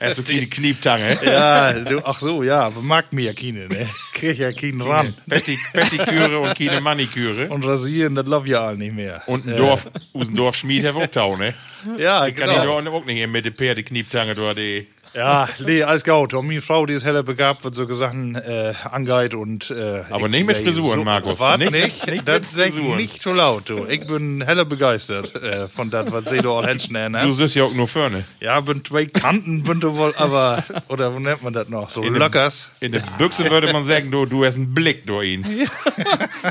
Hast 0.00 0.18
du 0.18 0.22
keine 0.22 0.46
Knieptange? 0.46 1.18
ja, 1.24 1.72
du, 1.72 2.00
ach 2.04 2.18
so, 2.18 2.42
ja, 2.42 2.70
mag 2.80 3.12
mir 3.12 3.26
ja 3.26 3.32
keine, 3.32 3.68
ne? 3.68 3.88
Krieg 4.12 4.38
ja 4.38 4.52
keinen 4.52 4.80
ran. 4.80 5.14
Petti, 5.28 5.58
Pettiküre 5.72 6.38
und 6.38 6.56
keine 6.56 6.80
Maniküre. 6.80 7.48
Und 7.48 7.64
rasieren, 7.64 8.14
das 8.14 8.26
love 8.26 8.48
ja 8.48 8.66
all 8.66 8.76
nicht 8.76 8.94
mehr. 8.94 9.22
Und 9.26 9.46
ein 9.46 9.54
Äh, 9.54 9.56
Dorf, 9.56 9.90
aus 10.12 10.26
dem 10.26 10.36
Dorf 10.36 10.56
Schmied 10.56 10.84
hat 10.86 10.94
auch 10.94 11.06
Tau, 11.06 11.36
ne? 11.36 11.54
Ja, 11.98 12.20
Kann 12.20 12.28
ich 12.28 12.36
genau. 12.36 12.80
doch 12.80 12.92
auch 12.92 13.04
nicht 13.04 13.28
mit 13.28 13.44
der 13.44 13.52
Pferde 13.52 13.82
Knieptange 13.82 14.34
durch 14.34 14.54
die. 14.54 14.86
Ja, 15.14 15.48
nee, 15.64 15.82
alles 15.84 16.02
gut. 16.02 16.34
Und 16.34 16.48
meine 16.48 16.60
Frau, 16.60 16.86
die 16.86 16.94
ist 16.94 17.04
heller 17.04 17.22
begabt, 17.22 17.64
was 17.64 17.76
so 17.76 17.86
Sachen 17.94 18.34
äh, 18.34 18.74
angeht 18.90 19.32
und. 19.34 19.70
Äh, 19.70 20.02
Aber 20.10 20.26
ich 20.26 20.32
nicht 20.32 20.46
mit 20.46 20.56
Frisuren, 20.56 21.04
Markus. 21.04 21.38
Was? 21.38 21.58
Nicht- 21.58 21.70
Nicht, 21.70 22.06
nicht 22.08 22.26
das 22.28 22.40
mit 22.40 22.44
sag 22.50 22.66
ich 22.68 22.74
Frisuren. 22.74 22.96
nicht 22.96 23.22
so 23.22 23.32
laut, 23.32 23.68
du. 23.68 23.86
Ich 23.88 24.06
bin 24.06 24.42
heller 24.44 24.64
begeistert 24.64 25.32
äh, 25.36 25.68
von 25.68 25.90
das, 25.90 26.10
was 26.10 26.28
sie 26.30 26.38
da 26.38 26.62
Händchen 26.66 26.94
Du 26.94 27.08
ne? 27.10 27.32
siehst 27.32 27.54
ja 27.54 27.62
auch 27.64 27.72
nur 27.72 27.86
vorne. 27.86 28.24
Ja, 28.40 28.58
bin 28.60 28.84
zwei 28.84 29.06
Kanten, 29.06 29.62
bin 29.62 29.78
du 29.80 29.94
wohl, 29.96 30.12
aber. 30.16 30.64
Oder 30.88 31.14
wo 31.14 31.20
nennt 31.20 31.42
man 31.44 31.52
das 31.52 31.68
noch? 31.68 31.90
So 31.90 32.02
In 32.02 32.14
dem- 32.14 32.20
lockers. 32.20 32.68
In 32.80 32.90
der 32.92 33.02
Büchse 33.16 33.48
würde 33.50 33.72
man 33.72 33.84
sagen, 33.84 34.10
du, 34.10 34.26
du 34.26 34.44
hast 34.44 34.56
einen 34.56 34.74
Blick 34.74 35.06
durch 35.06 35.28
ihn. 35.28 35.44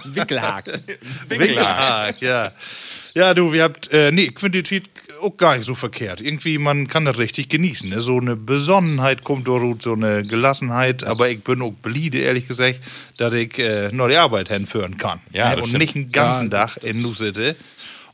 Wickelhaken. 0.05 0.84
Winkelhaar. 1.27 2.08
Ah, 2.10 2.13
ja. 2.20 2.51
Ja, 3.15 3.34
du, 3.36 3.53
wir 3.53 3.62
habt, 3.63 3.91
äh, 3.91 4.12
nee, 4.12 4.27
Quintität 4.29 4.86
auch 5.23 5.37
gar 5.37 5.57
nicht 5.57 5.65
so 5.65 5.75
verkehrt. 5.75 6.21
Irgendwie, 6.21 6.57
man 6.57 6.87
kann 6.87 7.05
das 7.05 7.17
richtig 7.17 7.49
genießen. 7.49 7.89
Ne? 7.89 7.99
So 7.99 8.17
eine 8.17 8.35
Besonnenheit 8.35 9.23
kommt 9.23 9.47
durch, 9.47 9.81
so 9.81 9.93
eine 9.93 10.23
Gelassenheit. 10.23 11.03
Aber 11.03 11.29
ich 11.29 11.43
bin 11.43 11.61
auch 11.61 11.71
bliede, 11.71 12.19
ehrlich 12.19 12.47
gesagt, 12.47 12.81
dass 13.17 13.33
ich 13.33 13.57
äh, 13.57 13.91
noch 13.91 14.07
die 14.07 14.17
Arbeit 14.17 14.49
hinführen 14.49 14.97
kann. 14.97 15.21
Ja, 15.31 15.51
ne? 15.51 15.57
Und 15.57 15.67
stimmt. 15.67 15.81
nicht 15.81 15.95
einen 15.95 16.11
ganzen 16.11 16.51
Tag 16.51 16.77
in 16.77 16.99
Nu 16.99 17.13
sitte. 17.13 17.55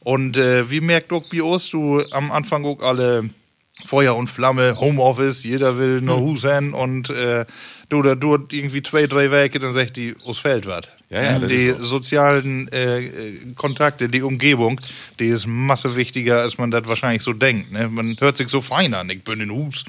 Und 0.02 0.38
äh, 0.38 0.70
wie 0.72 0.82
merkt 0.82 1.12
auch 1.12 1.24
bei 1.32 1.44
uns, 1.44 1.70
du 1.70 2.02
am 2.12 2.32
Anfang 2.32 2.66
auch 2.66 2.82
alle 2.82 3.30
Feuer 3.86 4.16
und 4.16 4.30
Flamme, 4.30 4.80
Homeoffice, 4.80 5.44
jeder 5.44 5.78
will 5.78 6.02
noch 6.02 6.20
Hus 6.20 6.42
hin 6.44 6.74
und 6.74 7.10
äh, 7.10 7.46
du 7.90 8.02
da 8.02 8.16
du 8.16 8.38
irgendwie 8.52 8.84
zwei, 8.84 9.08
drei 9.08 9.32
Wochen, 9.32 9.60
dann 9.60 9.74
sagt 9.74 9.98
die, 9.98 10.16
aus 10.26 10.40
Feld 10.40 10.66
was. 10.66 10.84
Ja, 11.10 11.24
ja, 11.24 11.40
die 11.40 11.72
so. 11.72 11.84
sozialen 11.84 12.68
äh, 12.72 13.00
äh, 13.00 13.54
Kontakte, 13.56 14.10
die 14.10 14.22
Umgebung, 14.22 14.80
die 15.20 15.26
ist 15.26 15.48
masse 15.48 15.96
wichtiger, 15.96 16.42
als 16.42 16.60
man 16.60 16.70
das 16.70 16.86
wahrscheinlich 16.86 17.24
so 17.24 17.34
denkt. 17.34 17.72
Ne? 17.72 17.90
Man 17.90 18.16
hört 18.20 18.38
sich 18.38 18.48
so 18.50 18.62
fein 18.62 18.94
an, 18.94 19.10
ich 19.10 19.24
bin 19.24 19.42
in 19.42 19.50
Hus. 19.50 19.86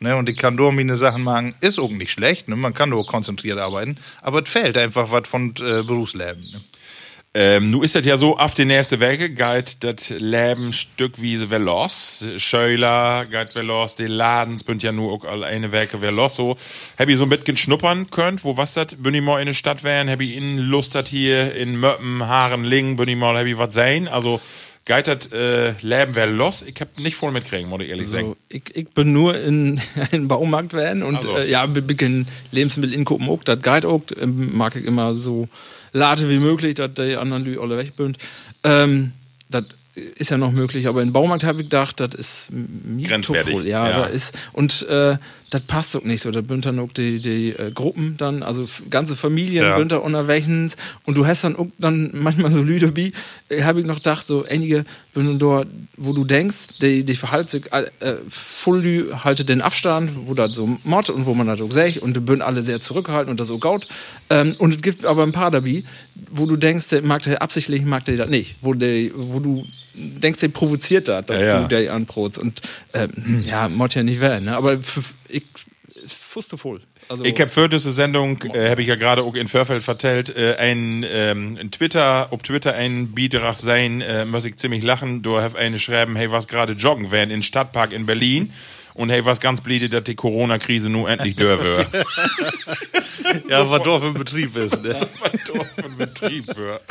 Ne? 0.00 0.16
Und 0.16 0.30
ich 0.30 0.38
kann 0.38 0.54
nur 0.54 0.72
meine 0.72 0.96
Sachen 0.96 1.24
machen, 1.24 1.54
ist 1.60 1.78
auch 1.78 1.90
nicht 1.90 2.12
schlecht, 2.12 2.48
ne? 2.48 2.56
man 2.56 2.72
kann 2.72 2.88
nur 2.88 3.06
konzentriert 3.06 3.58
arbeiten, 3.58 3.98
aber 4.22 4.42
es 4.42 4.48
fehlt 4.48 4.78
einfach 4.78 5.10
was 5.10 5.28
von 5.28 5.50
äh, 5.58 5.82
Berufsleben. 5.82 6.40
Ne? 6.40 6.62
Ähm, 7.34 7.70
nu 7.70 7.82
ist 7.82 7.94
das 7.94 8.04
ja 8.04 8.18
so, 8.18 8.36
auf 8.36 8.52
die 8.52 8.66
nächste 8.66 9.00
Woche 9.00 9.30
geht 9.30 9.82
das 9.82 10.10
Leben 10.10 10.74
stückweise 10.74 11.48
velos. 11.48 12.26
Scheuler 12.36 13.24
geht 13.24 13.54
velos, 13.54 13.96
die 13.96 14.06
Ladens 14.06 14.62
bünd 14.62 14.82
ja 14.82 14.92
nur 14.92 15.12
auch 15.12 15.24
alle 15.24 15.46
eine 15.46 15.72
Woche 15.72 16.02
velos. 16.02 16.34
So, 16.34 16.56
hab 16.98 17.08
ich 17.08 17.16
so 17.16 17.24
mitgen 17.24 17.56
schnuppern 17.56 18.10
könnt, 18.10 18.44
wo 18.44 18.58
was 18.58 18.74
das? 18.74 18.88
Bin 18.98 19.14
ich 19.14 19.22
mal 19.22 19.40
in 19.40 19.46
der 19.46 19.54
Stadt 19.54 19.82
wären, 19.82 20.10
hab 20.10 20.20
ich 20.20 20.36
in 20.36 20.58
Lust 20.58 20.94
dat 20.94 21.08
hier 21.08 21.54
in 21.54 21.80
Möppen, 21.80 22.22
Haaren, 22.26 22.64
Lingen, 22.64 22.96
bin 22.96 23.08
ich 23.08 23.16
mal, 23.16 23.38
hab 23.38 23.46
ich 23.46 23.56
was 23.56 23.74
sein. 23.74 24.08
Also, 24.08 24.38
das 24.84 25.32
äh, 25.32 25.72
Leben 25.80 26.14
velos? 26.14 26.60
Ich 26.60 26.78
hab 26.82 26.98
nicht 26.98 27.16
voll 27.16 27.32
mitkriegen, 27.32 27.70
muss 27.70 27.80
ich 27.80 27.88
ehrlich 27.88 28.08
sagen. 28.08 28.30
So, 28.30 28.36
ich, 28.50 28.64
ich 28.74 28.90
bin 28.90 29.14
nur 29.14 29.38
in 29.38 29.80
einem 30.10 30.28
Baumarkt 30.28 30.74
werden 30.74 31.02
und 31.02 31.16
Also. 31.16 31.38
äh, 31.38 31.50
ja, 31.50 31.74
wir 31.74 31.80
beginnen 31.80 32.28
Lebensmittel 32.50 32.92
in 32.92 33.06
Kopen 33.06 33.26
auch, 33.30 33.42
das 33.42 33.62
Guide 33.62 33.88
auch, 33.88 34.02
ähm, 34.20 34.54
mag 34.54 34.76
ich 34.76 34.84
immer 34.84 35.14
so 35.14 35.48
late 35.92 36.28
wie 36.28 36.38
möglich, 36.38 36.74
dass 36.74 36.94
die 36.94 37.16
anderen 37.16 37.44
Leute 37.44 37.60
alle 37.60 37.78
weg 37.78 37.92
sind. 37.96 38.18
Ähm, 38.64 39.12
das 39.50 39.64
ist 39.94 40.30
ja 40.30 40.38
noch 40.38 40.52
möglich, 40.52 40.86
aber 40.86 41.02
in 41.02 41.12
Baumarkt 41.12 41.44
habe 41.44 41.60
ich 41.60 41.66
gedacht, 41.66 42.00
das 42.00 42.14
ist 42.14 42.48
mir 42.50 43.06
Grenzwertig. 43.06 43.64
Ja, 43.64 43.88
ja. 43.88 44.00
Da 44.00 44.06
ist, 44.06 44.36
und 44.52 44.86
äh, 44.88 45.16
das 45.52 45.60
passt 45.62 45.94
auch 45.96 46.02
nicht 46.04 46.22
so. 46.22 46.30
Da 46.30 46.42
sind 46.42 46.64
dann 46.64 46.78
auch 46.78 46.92
die, 46.92 47.20
die 47.20 47.50
äh, 47.50 47.70
Gruppen 47.72 48.16
dann, 48.16 48.42
also 48.42 48.66
ganze 48.88 49.16
Familien 49.16 49.64
Ja. 49.64 49.78
sind 49.78 49.92
da 49.92 49.98
unterwegs 49.98 50.76
und 51.04 51.16
du 51.16 51.26
hast 51.26 51.44
dann 51.44 51.56
auch 51.56 51.66
dann 51.78 52.10
manchmal 52.14 52.50
so 52.50 52.62
Lüde 52.62 52.96
wie, 52.96 53.12
äh, 53.48 53.62
habe 53.62 53.80
ich 53.80 53.86
noch 53.86 53.96
gedacht, 53.96 54.26
so 54.26 54.44
einige 54.44 54.84
sind 55.14 55.38
dort, 55.40 55.68
wo 55.96 56.12
du 56.14 56.24
denkst, 56.24 56.78
die, 56.80 57.04
die 57.04 57.14
verhalten 57.14 57.48
sich 57.48 57.70
äh, 57.72 57.84
voll 58.28 58.80
Lü 58.80 59.12
haltet 59.12 59.50
den 59.50 59.60
Abstand, 59.60 60.10
wo 60.26 60.32
das 60.34 60.54
so 60.54 60.78
Mord 60.84 61.10
und 61.10 61.26
wo 61.26 61.34
man 61.34 61.46
das 61.46 61.60
auch 61.60 61.70
sagt 61.70 61.98
und 61.98 62.16
die 62.16 62.22
sind 62.26 62.40
alle 62.42 62.62
sehr 62.62 62.80
zurückgehalten 62.80 63.30
und 63.30 63.38
das 63.38 63.48
so 63.48 63.58
gaut. 63.58 63.86
Ähm, 64.30 64.52
und 64.58 64.74
es 64.74 64.80
gibt 64.80 65.04
aber 65.04 65.22
ein 65.22 65.32
paar 65.32 65.50
dabei, 65.50 65.84
wo 66.30 66.46
du 66.46 66.56
denkst, 66.56 66.88
der 66.88 67.02
mag 67.02 67.22
der 67.22 67.42
absichtlich 67.42 67.82
mag 67.84 68.04
der 68.06 68.16
das 68.16 68.30
nicht, 68.30 68.56
wo 68.62 68.72
der, 68.72 69.10
wo 69.14 69.38
du 69.38 69.64
denkst, 69.94 70.40
der 70.40 70.48
provoziert 70.48 71.08
das, 71.08 71.26
dass 71.26 71.40
Ja, 71.40 71.46
ja. 71.46 71.62
du 71.62 71.68
der 71.68 71.92
anprotst 71.92 72.38
und 72.38 72.62
ähm, 72.94 73.44
ja, 73.46 73.68
Mord 73.68 73.94
ja 73.94 74.02
nicht 74.02 74.20
werden, 74.20 74.44
ne? 74.46 74.56
aber 74.56 74.78
ich 75.28 75.44
wusste 76.34 76.58
voll. 76.58 76.80
Also, 77.08 77.24
Ich 77.24 77.38
habe 77.40 77.50
für 77.50 77.68
diese 77.68 77.92
Sendung, 77.92 78.42
äh, 78.54 78.70
habe 78.70 78.82
ich 78.82 78.88
ja 78.88 78.94
gerade 78.94 79.22
auch 79.22 79.34
in 79.34 79.48
Vorfeld 79.48 79.82
vertellt, 79.82 80.34
äh, 80.34 80.56
ein, 80.56 81.04
ähm, 81.10 81.58
ein 81.60 81.70
Twitter, 81.70 82.28
ob 82.30 82.42
Twitter 82.42 82.74
ein 82.74 83.12
Beitrag 83.12 83.56
sein, 83.56 84.00
äh, 84.00 84.24
muss 84.24 84.44
ich 84.44 84.56
ziemlich 84.56 84.82
lachen. 84.82 85.22
Du 85.22 85.38
hast 85.38 85.56
eine 85.56 85.78
schreiben, 85.78 86.16
hey, 86.16 86.30
was 86.30 86.46
gerade 86.48 86.72
joggen 86.74 87.10
werden 87.10 87.30
in 87.30 87.42
Stadtpark 87.42 87.92
in 87.92 88.06
Berlin. 88.06 88.52
Und 88.94 89.08
hey, 89.10 89.24
was 89.24 89.40
ganz 89.40 89.62
bliebe, 89.62 89.88
dass 89.88 90.04
die 90.04 90.14
Corona-Krise 90.14 90.90
nun 90.90 91.08
endlich 91.08 91.36
wird. 91.38 91.86
Ja, 93.48 93.68
was 93.70 93.82
Dorf 93.82 94.02
im 94.02 94.14
Betrieb 94.14 94.56
ist. 94.56 94.82
Ne? 94.82 94.94
was 95.20 95.66
für 95.74 95.84
ein 95.84 95.96
Betrieb 95.96 96.48
wird. 96.56 96.82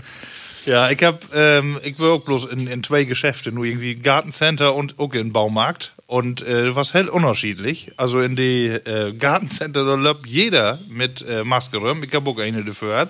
Ja, 0.65 0.89
ich 0.91 1.03
hab, 1.03 1.33
ähm, 1.33 1.79
ich 1.83 1.99
war 1.99 2.11
auch 2.11 2.23
bloß 2.23 2.45
in, 2.45 2.67
in 2.67 2.83
zwei 2.83 3.03
Geschäfte, 3.03 3.51
nur 3.51 3.65
irgendwie 3.65 3.95
Gartencenter 3.95 4.75
und 4.75 4.99
auch 4.99 5.13
in 5.13 5.33
Baumarkt. 5.33 5.93
Und 6.05 6.45
äh, 6.45 6.75
was 6.75 6.93
hell 6.93 7.07
unterschiedlich. 7.07 7.91
Also 7.97 8.19
in 8.21 8.35
die 8.35 8.67
äh, 8.67 9.13
Gartencenter, 9.13 9.85
da 9.85 9.95
läuft 9.95 10.27
jeder 10.27 10.79
mit 10.89 11.25
äh, 11.27 11.43
Maske 11.43 11.77
rum. 11.77 12.03
Ich 12.03 12.13
hab 12.13 12.27
auch 12.27 12.37
eine 12.37 12.63
dafür. 12.63 13.09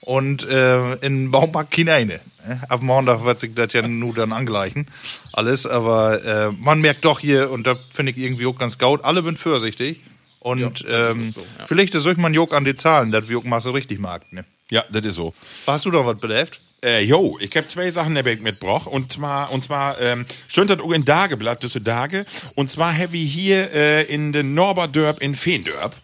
Und 0.00 0.42
äh, 0.44 0.94
in 0.96 1.30
Baumarkt 1.30 1.72
keine 1.72 1.92
eine. 1.92 2.20
ne? 2.44 2.60
Ab 2.68 2.80
Montag 2.82 3.24
wird 3.24 3.38
sich 3.38 3.54
das 3.54 3.72
ja 3.72 3.86
nur 3.86 4.14
dann 4.14 4.32
angleichen. 4.32 4.88
Alles, 5.32 5.66
aber 5.66 6.24
äh, 6.24 6.50
man 6.50 6.80
merkt 6.80 7.04
doch 7.04 7.20
hier, 7.20 7.50
und 7.50 7.66
da 7.66 7.76
finde 7.92 8.12
ich 8.12 8.18
irgendwie 8.18 8.46
auch 8.46 8.58
ganz 8.58 8.78
gaut, 8.78 9.04
alle 9.04 9.22
sind 9.22 9.38
vorsichtig. 9.38 10.02
Und 10.40 10.84
ähm, 10.88 11.32
vielleicht 11.66 11.94
ist 11.94 12.04
euch 12.04 12.16
man 12.16 12.34
Jog 12.34 12.52
an 12.52 12.64
die 12.64 12.74
Zahlen, 12.74 13.12
dass 13.12 13.28
wir 13.28 13.38
auch 13.38 13.44
Masse 13.44 13.72
richtig 13.72 14.00
mag. 14.00 14.32
Ne? 14.32 14.44
Ja, 14.70 14.82
das 14.90 15.04
ist 15.04 15.14
so. 15.14 15.34
Hast 15.68 15.84
du 15.84 15.92
da 15.92 16.04
was 16.04 16.18
belebt? 16.18 16.60
Äh, 16.84 17.04
jo, 17.04 17.38
ich 17.40 17.56
hab 17.56 17.70
zwei 17.70 17.90
Sachen 17.90 18.14
der 18.14 18.24
mitgebracht. 18.24 18.88
Und 18.88 19.12
zwar, 19.12 19.52
und 19.52 19.62
zwar, 19.62 20.00
ähm, 20.00 20.26
stimmt 20.48 20.70
das 20.70 20.80
auch 20.80 20.90
in 20.90 21.04
Dageblatt, 21.04 21.62
diese 21.62 21.80
Dage. 21.80 22.26
Und 22.56 22.70
zwar 22.70 22.96
habe 22.96 23.16
ich 23.16 23.32
hier 23.32 23.72
äh, 23.72 24.02
in 24.04 24.32
den 24.32 24.54
Norberdörp 24.54 25.20
in 25.20 25.34
Feendörp. 25.34 25.94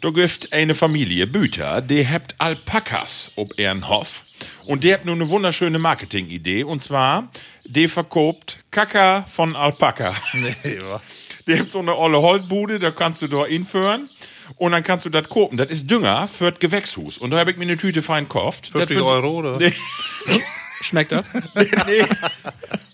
Da 0.00 0.10
gibt 0.10 0.52
eine 0.52 0.74
Familie 0.74 1.26
Büter, 1.26 1.80
die 1.82 2.08
habt 2.08 2.34
Alpakas 2.38 3.32
ob 3.36 3.58
Ehrenhof. 3.58 4.24
Und 4.66 4.84
die 4.84 4.92
habt 4.92 5.04
nur 5.04 5.14
eine 5.14 5.28
wunderschöne 5.28 5.78
Marketingidee. 5.78 6.64
Und 6.64 6.82
zwar, 6.82 7.30
die 7.64 7.88
verkauft 7.88 8.58
Kaka 8.70 9.26
von 9.30 9.54
Alpaka. 9.54 10.14
Nee, 10.32 10.78
wa? 10.80 11.00
Die 11.46 11.58
habt 11.58 11.70
so 11.70 11.80
eine 11.80 11.96
olle 11.96 12.22
Holzbude, 12.22 12.78
da 12.78 12.90
kannst 12.90 13.22
du 13.22 13.26
da 13.26 13.44
hinführen. 13.46 14.08
Und 14.56 14.72
dann 14.72 14.82
kannst 14.82 15.04
du 15.04 15.10
das 15.10 15.28
kopen. 15.28 15.56
Das 15.58 15.68
ist 15.68 15.90
Dünger 15.90 16.28
für 16.28 16.50
das 16.50 16.60
Gewächshus. 16.60 17.18
Und 17.18 17.30
da 17.30 17.38
habe 17.38 17.50
ich 17.50 17.56
mir 17.56 17.64
eine 17.64 17.76
Tüte 17.76 18.02
fein 18.02 18.24
gekauft. 18.24 18.66
Das 18.74 18.82
50 18.82 18.96
bin- 18.96 19.04
Euro 19.06 19.30
oder? 19.38 19.58
Schmeckt 20.82 21.12
das? 21.12 21.24
nee. 21.54 22.04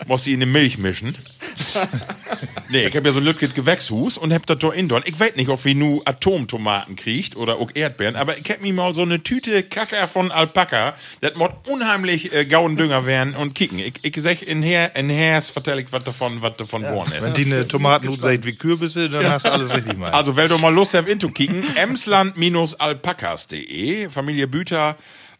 Muss 0.07 0.25
sie 0.25 0.33
in 0.33 0.41
die 0.41 0.47
Milch 0.47 0.79
mischen. 0.79 1.15
Nee, 2.71 2.87
ich 2.87 2.97
habe 2.97 3.09
ja 3.09 3.13
so 3.13 3.21
ein 3.21 3.25
Lütget 3.25 3.55
Gewächshus 3.55 4.19
und 4.19 4.33
hab 4.33 4.47
das 4.47 4.59
da 4.59 4.73
in 4.73 4.91
Ich 5.05 5.19
weiß 5.19 5.37
nicht, 5.37 5.49
ob 5.49 5.65
wie 5.65 5.75
nu 5.75 6.03
Atomtomaten 6.05 6.97
kriegt 6.97 7.35
oder 7.37 7.57
auch 7.57 7.71
Erdbeeren, 7.75 8.15
aber 8.17 8.37
ich 8.39 8.51
hab 8.51 8.61
mir 8.61 8.75
mal 8.75 8.93
so 8.95 9.03
eine 9.03 9.23
Tüte 9.23 9.63
Kacker 9.63 10.09
von 10.09 10.31
Alpaka, 10.31 10.95
das 11.21 11.35
mod 11.35 11.53
unheimlich 11.67 12.33
äh, 12.33 12.45
Gaudendünger 12.45 13.07
werden 13.07 13.35
und 13.35 13.55
kicken. 13.55 13.79
Ich, 13.79 13.95
ich 14.03 14.15
sag 14.23 14.43
in 14.43 14.63
her, 14.63 14.95
in 14.97 15.09
Hers 15.09 15.49
vertell 15.51 15.79
ich 15.79 15.91
was 15.93 16.05
davon, 16.05 16.43
was 16.43 16.57
davon 16.57 16.83
geworden 16.83 17.13
ist. 17.13 17.23
Wenn 17.23 17.33
die 17.35 17.47
eine 17.47 17.67
Tomatenhut 17.67 18.21
seid 18.21 18.45
wie 18.45 18.55
Kürbisse, 18.55 19.09
dann 19.09 19.31
hast 19.31 19.47
du 19.47 19.53
alles 19.53 19.75
richtig 19.75 19.95
gemacht. 19.95 20.13
Also, 20.15 20.37
wenn 20.37 20.49
du 20.49 20.59
mal 20.59 20.75
Lust 20.75 20.93
habt, 20.95 21.09
into 21.09 21.31
kicken, 21.31 21.65
emsland-alpakas.de, 21.77 24.11
Familie 24.11 24.47
Büter, 24.47 24.97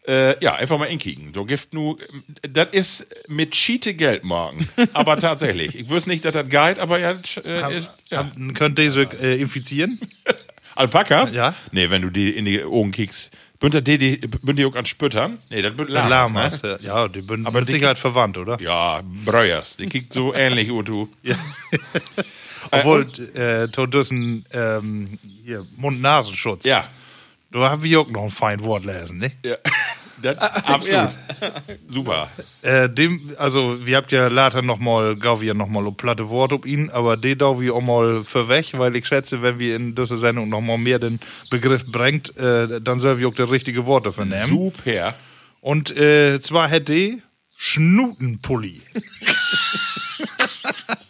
äh, 0.09 0.43
ja, 0.43 0.55
einfach 0.55 0.77
mal 0.79 0.85
inkicken. 0.85 1.31
Du 1.33 1.45
gift 1.45 1.73
nu, 1.73 1.97
das 2.41 2.69
ist 2.71 3.07
mit 3.27 3.55
Schiete 3.55 3.93
Geld 3.93 4.23
morgen. 4.23 4.67
aber 4.93 5.19
tatsächlich. 5.19 5.75
Ich 5.75 5.89
wüsste 5.89 6.09
nicht, 6.09 6.25
dass 6.25 6.33
das 6.33 6.49
Guide, 6.49 6.81
aber 6.81 6.99
ja, 6.99 7.11
äh, 7.11 7.77
ist, 7.77 7.89
ja. 8.09 8.17
Haben- 8.19 8.53
Könnt 8.55 8.79
ihr 8.79 8.89
so 8.91 9.01
äh, 9.01 9.39
infizieren? 9.39 9.99
Alpakas? 10.75 11.33
Ja. 11.33 11.53
Nee, 11.71 11.89
wenn 11.89 12.01
du 12.01 12.09
die 12.09 12.29
in 12.31 12.45
die 12.45 12.63
Augen 12.63 12.91
kickst. 12.91 13.31
Bünd 13.59 13.73
die, 13.85 13.97
die, 13.97 14.17
bünd 14.17 14.57
die 14.57 14.63
auch 14.65 14.75
an 14.75 14.85
Spüttern? 14.85 15.37
Nee, 15.49 15.61
das 15.61 15.75
bünd 15.75 15.89
Lamas, 15.89 16.63
ne? 16.63 16.79
Ja, 16.81 17.09
die 17.09 17.21
sind 17.21 17.45
Aber 17.45 17.59
mit 17.59 17.67
die- 17.67 17.73
Sicherheit 17.73 17.97
verwandt, 17.97 18.37
oder? 18.37 18.57
Ja, 18.61 19.01
Breuers. 19.25 19.75
Die 19.75 19.87
kickt 19.87 20.13
so 20.13 20.33
ähnlich, 20.33 20.71
Utu. 20.71 21.07
Ja. 21.23 21.35
Obwohl, 22.71 23.09
äh, 23.35 23.67
Todüssen, 23.67 24.45
ähm, 24.51 25.05
hier, 25.43 25.65
Mund-Nasenschutz. 25.77 26.65
Ja. 26.65 26.87
Du 27.51 27.63
hast 27.63 27.81
wir 27.81 27.99
auch 28.01 28.09
noch 28.09 28.23
ein 28.23 28.29
fein 28.31 28.59
Wort 28.61 28.85
lesen, 28.85 29.17
ne? 29.17 29.31
ja. 29.43 29.55
Das, 30.21 30.37
absolut. 30.37 31.17
Super. 31.87 32.29
Äh, 32.61 32.89
dem, 32.89 33.31
also, 33.37 33.85
wir 33.85 33.97
habt 33.97 34.11
ja 34.11 34.27
later 34.27 34.61
noch 34.61 34.79
mal, 34.79 35.15
gau 35.15 35.41
wir 35.41 35.53
noch 35.53 35.67
mal 35.67 35.85
ein 35.85 35.95
platte 35.95 36.29
Wort 36.29 36.53
ob 36.53 36.65
ihn, 36.65 36.89
aber 36.89 37.17
den 37.17 37.37
dau 37.37 37.61
wir 37.61 37.73
auch 37.73 37.81
mal 37.81 38.23
für 38.23 38.47
weg, 38.47 38.71
weil 38.73 38.95
ich 38.95 39.07
schätze, 39.07 39.41
wenn 39.41 39.59
wir 39.59 39.75
in 39.75 39.95
dieser 39.95 40.17
Sendung 40.17 40.49
noch 40.49 40.61
mal 40.61 40.77
mehr 40.77 40.99
den 40.99 41.19
Begriff 41.49 41.85
bringt, 41.85 42.35
äh, 42.37 42.81
dann 42.81 42.99
soll 42.99 43.19
wir 43.19 43.27
auch 43.27 43.33
das 43.33 43.49
richtige 43.49 43.85
Wort 43.85 44.05
dafür 44.05 44.25
nehmen. 44.25 44.47
Super. 44.47 45.15
Und 45.61 45.95
äh, 45.95 46.39
zwar 46.41 46.69
hätte 46.69 47.19
Schnutenpulli. 47.57 48.81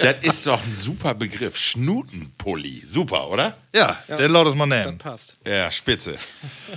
Das 0.02 0.16
ist 0.22 0.46
doch 0.46 0.62
ein 0.64 0.74
super 0.74 1.14
Begriff. 1.14 1.56
Schnutenpulli. 1.56 2.84
Super, 2.86 3.28
oder? 3.28 3.56
Ja, 3.74 3.98
den 4.08 4.32
laut 4.32 4.48
es 4.48 4.54
mal 4.54 4.68
Das 4.68 4.86
nehmen. 4.86 4.98
passt. 4.98 5.38
Ja, 5.46 5.70
spitze. 5.70 6.16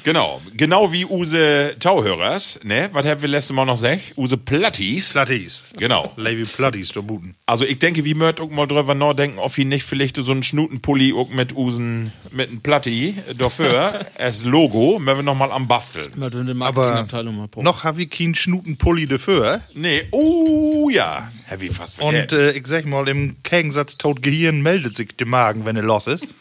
Genau. 0.03 0.41
Genau 0.55 0.91
wie 0.91 1.05
Use 1.05 1.75
Tauhörers, 1.79 2.59
ne? 2.63 2.89
Was 2.93 3.05
haben 3.05 3.21
wir 3.21 3.29
letztes 3.29 3.55
Mal 3.55 3.65
noch 3.65 3.75
gesagt? 3.75 4.13
Use 4.15 4.37
Plattis. 4.37 5.09
Platties. 5.11 5.63
Genau. 5.77 6.11
Lady 6.17 6.43
Platties, 6.43 6.89
da 6.89 7.01
buten. 7.01 7.35
Also 7.47 7.65
ich 7.65 7.79
denke, 7.79 8.05
wie 8.05 8.13
auch 8.21 8.49
mal 8.49 8.67
drüber 8.67 8.93
nachdenken, 8.93 9.39
ob 9.39 9.57
wir 9.57 9.65
nicht 9.65 9.83
vielleicht 9.83 10.17
so 10.17 10.31
einen 10.31 10.43
Schnutenpulli 10.43 11.13
mit 11.31 11.55
Usen, 11.55 12.11
mit 12.31 12.49
einem 12.49 12.61
Platti 12.61 13.15
dafür, 13.37 14.05
als 14.17 14.43
Logo, 14.43 14.99
wenn 15.03 15.15
wir 15.17 15.23
noch 15.23 15.35
mal 15.35 15.51
am 15.51 15.67
Basteln. 15.67 16.11
Der 16.15 16.61
Aber 16.61 17.07
noch 17.55 17.83
habe 17.83 18.03
ich 18.03 18.09
keinen 18.11 18.35
Schnutenpulli 18.35 19.05
dafür. 19.05 19.61
Nee, 19.73 20.03
oh 20.11 20.89
ja. 20.91 21.31
Heavy 21.53 21.69
fast 21.69 22.01
Und 22.01 22.31
äh, 22.31 22.51
ich 22.51 22.65
sag 22.65 22.85
mal, 22.85 23.07
im 23.07 23.37
Gegensatz 23.43 23.97
tot 23.97 24.23
Gehirn 24.23 24.61
meldet 24.61 24.95
sich 24.95 25.15
der 25.15 25.27
Magen, 25.27 25.65
wenn 25.65 25.75
er 25.75 25.83
los 25.83 26.07
ist. 26.07 26.25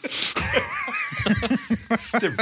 Stimmt. 2.15 2.41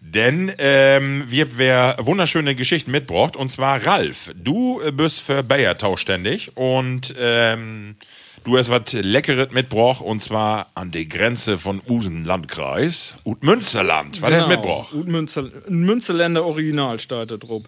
Denn 0.00 0.50
ähm, 0.58 1.24
wir 1.28 1.44
haben 1.44 1.52
wer 1.56 1.96
wunderschöne 2.00 2.54
Geschichten 2.54 2.90
mitgebracht. 2.90 3.36
Und 3.36 3.50
zwar 3.50 3.86
Ralf, 3.86 4.32
du 4.34 4.80
äh, 4.80 4.92
bist 4.92 5.20
für 5.20 5.42
Bayer 5.42 5.76
zuständig 5.76 6.56
und 6.56 7.14
ähm, 7.18 7.96
du 8.44 8.56
hast 8.56 8.70
was 8.70 8.94
Leckeres 8.94 9.52
mitgebracht. 9.52 10.00
Und 10.00 10.22
zwar 10.22 10.70
an 10.74 10.92
der 10.92 11.04
Grenze 11.04 11.58
von 11.58 11.82
Usen 11.86 12.24
Landkreis 12.24 13.14
und 13.24 13.42
Münsterland. 13.42 14.22
Was 14.22 14.32
hast 14.32 14.44
du 14.44 14.48
mitgebracht? 14.48 14.90
Gut 14.90 15.06
Münster, 15.06 15.50
ein 15.68 15.80
Münsterländer 15.80 16.46
Original 16.46 16.98
steht 16.98 17.30
da 17.30 17.36
drauf. 17.36 17.64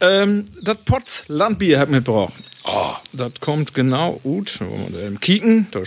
Ähm, 0.00 0.44
das 0.62 0.78
Potz 0.84 1.26
Landbier 1.28 1.78
hat 1.78 1.88
mitgebracht. 1.88 2.34
Oh. 2.66 2.94
Das 3.12 3.40
kommt 3.40 3.74
genau 3.74 4.20
gut. 4.22 4.60
Wollen 4.60 4.92
wir 4.92 5.10
da 5.10 5.16
kicken? 5.18 5.68
Da 5.70 5.80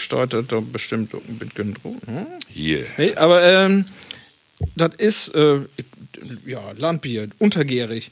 bestimmt 0.62 1.14
ein 1.14 1.38
bisschen 1.38 1.74
drauf. 1.74 1.96
Hm? 2.06 2.26
Hier. 2.48 2.86
Nee, 2.98 3.16
aber 3.16 3.44
ähm, 3.44 3.86
das 4.76 4.96
ist 4.96 5.30
äh, 5.36 5.62
ja 6.46 6.72
Landbier, 6.78 7.30
untergärig. 7.38 8.12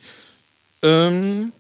Ähm, 0.82 1.54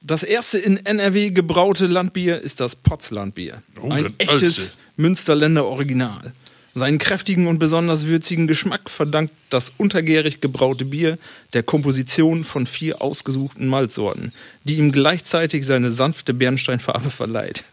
das 0.00 0.22
erste 0.22 0.58
in 0.58 0.84
NRW 0.86 1.30
gebraute 1.30 1.86
Landbier 1.86 2.40
ist 2.40 2.60
das 2.60 2.76
Potzlandbier. 2.76 3.62
Ein 3.82 4.14
das 4.18 4.28
echtes. 4.34 4.76
Münsterländer 4.96 5.66
Original. 5.66 6.32
Seinen 6.78 6.98
kräftigen 6.98 7.46
und 7.46 7.58
besonders 7.58 8.04
würzigen 8.04 8.46
Geschmack 8.46 8.90
verdankt 8.90 9.32
das 9.48 9.72
untergärig 9.78 10.42
gebraute 10.42 10.84
Bier 10.84 11.16
der 11.54 11.62
Komposition 11.62 12.44
von 12.44 12.66
vier 12.66 13.00
ausgesuchten 13.00 13.66
Malzsorten, 13.66 14.34
die 14.64 14.76
ihm 14.76 14.92
gleichzeitig 14.92 15.64
seine 15.64 15.90
sanfte 15.90 16.34
Bernsteinfarbe 16.34 17.08
verleiht. 17.08 17.64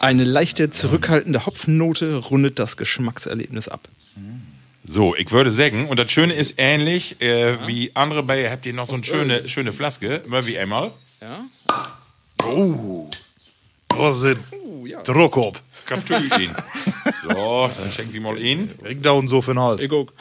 Eine 0.00 0.24
leichte, 0.24 0.70
zurückhaltende 0.70 1.44
Hopfennote 1.44 2.16
rundet 2.16 2.58
das 2.58 2.78
Geschmackserlebnis 2.78 3.68
ab. 3.68 3.86
So, 4.82 5.14
ich 5.14 5.30
würde 5.30 5.50
sagen, 5.50 5.86
und 5.88 5.98
das 5.98 6.10
Schöne 6.10 6.32
ist 6.32 6.54
ähnlich 6.56 7.20
äh, 7.20 7.58
wie 7.66 7.90
andere 7.94 8.22
Bayer, 8.22 8.50
habt 8.50 8.64
ihr 8.64 8.72
noch 8.72 8.88
so 8.88 8.94
eine 8.94 9.04
schöne, 9.04 9.46
schöne 9.46 9.74
Flaske, 9.74 10.22
immer 10.24 10.46
wie 10.46 10.56
einmal. 10.56 10.92
Ja? 11.20 11.44
Prosit. 13.88 14.38
Ja. 14.92 15.02
Druck 15.02 15.38
ab. 15.38 15.62
Natürlich 15.88 16.38
ihn. 16.38 16.54
So, 17.22 17.70
dann 17.76 17.90
schenken 17.90 18.12
wir 18.12 18.20
mal 18.20 18.38
ihn. 18.38 18.70
Ich 18.84 19.00
da 19.00 19.12
und 19.12 19.28
so 19.28 19.40
für 19.40 19.54
den 19.54 19.60
Hals. 19.60 19.80
Ich 19.80 19.88
guck. 19.88 20.12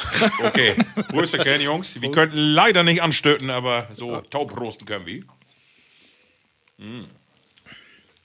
Okay, 0.43 0.75
Grüße 1.09 1.37
kennen, 1.39 1.61
Jungs. 1.61 2.01
Wir 2.01 2.09
könnten 2.09 2.37
leider 2.37 2.83
nicht 2.83 3.01
anstöten, 3.01 3.49
aber 3.49 3.89
so 3.91 4.21
taub 4.21 4.57
rosten 4.57 4.85
können 4.85 5.05
wir. 5.05 5.23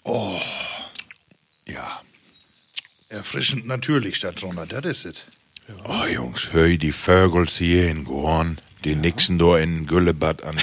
Oh. 0.04 0.40
Ja. 1.66 2.00
Erfrischend 3.08 3.66
natürlich 3.66 4.16
statt 4.16 4.40
drunter, 4.40 4.66
das 4.66 4.86
ist 4.86 5.04
es. 5.04 5.24
Oh, 5.84 6.06
Jungs, 6.06 6.52
hör 6.52 6.68
die 6.68 6.92
Vögel 6.92 7.46
hier 7.46 7.90
in 7.90 8.04
Gorn, 8.04 8.58
die 8.84 8.94
nixen 8.94 9.38
da 9.38 9.58
in 9.58 9.86
Güllebad 9.86 10.44
an. 10.44 10.60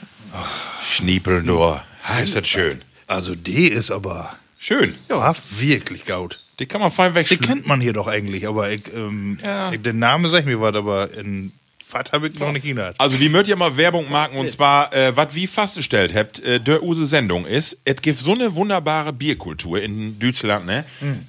Schniepeln 0.84 1.46
da. 1.46 1.86
Ist 2.22 2.36
das 2.36 2.46
schön. 2.46 2.82
Also 3.06 3.34
die 3.34 3.68
ist 3.68 3.90
aber 3.90 4.36
Schön. 4.58 4.94
ja. 5.08 5.34
wirklich 5.50 6.04
gut. 6.04 6.38
Die 6.58 6.66
kann 6.66 6.80
man 6.80 6.90
fein 6.90 7.12
Die 7.12 7.16
wegschließen. 7.18 7.46
kennt 7.46 7.66
man 7.66 7.80
hier 7.80 7.92
doch 7.92 8.06
eigentlich, 8.06 8.46
aber 8.48 8.70
ich, 8.70 8.82
ähm, 8.94 9.38
Ja. 9.42 9.72
ich, 9.72 9.82
den 9.82 9.98
Namen 9.98 10.28
sag 10.30 10.40
ich 10.40 10.46
mir 10.46 10.60
was, 10.60 10.74
aber 10.74 11.12
in 11.12 11.52
Fat 11.84 12.10
habe 12.12 12.26
ich 12.26 12.38
noch 12.40 12.50
nicht 12.50 12.64
gehört. 12.64 12.96
Also, 12.98 13.16
die 13.16 13.28
möcht 13.28 13.46
ja 13.46 13.54
mal 13.54 13.76
Werbung 13.76 14.10
machen 14.10 14.36
und 14.38 14.50
zwar, 14.50 14.92
äh, 14.92 15.14
was 15.16 15.34
wie 15.36 15.46
festgestellt 15.46 16.14
habt, 16.16 16.40
äh, 16.40 16.58
der 16.58 16.82
use 16.82 17.06
Sendung 17.06 17.46
ist, 17.46 17.76
es 17.84 18.02
gibt 18.02 18.18
so 18.18 18.34
eine 18.34 18.56
wunderbare 18.56 19.12
Bierkultur 19.12 19.80
in 19.80 20.18
Deutschland, 20.18 20.66
ne? 20.66 20.84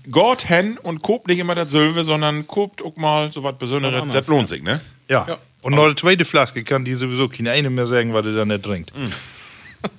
Gott 0.10 0.50
hen 0.50 0.80
und 0.80 1.04
kopt 1.04 1.28
nicht 1.28 1.38
immer 1.38 1.54
das 1.54 1.70
Silve, 1.70 2.04
sondern 2.04 2.48
kopt 2.48 2.82
auch 2.82 2.96
mal 2.96 3.32
so 3.32 3.44
was 3.44 3.56
Besonderes, 3.60 4.02
das 4.12 4.28
lohnt 4.28 4.48
sich, 4.48 4.64
ne? 4.64 4.82
Ja. 5.08 5.38
Und 5.62 5.76
noch 5.76 5.84
eine 5.86 5.96
zweite 5.96 6.26
Flaske 6.26 6.64
kann 6.64 6.86
die 6.86 6.94
sowieso 6.96 7.28
keine 7.28 7.52
eine 7.52 7.70
mehr 7.70 7.86
sagen, 7.86 8.14
was 8.14 8.26
er 8.26 8.32
da 8.34 8.46
nicht 8.46 8.64
trinkt. 8.64 8.92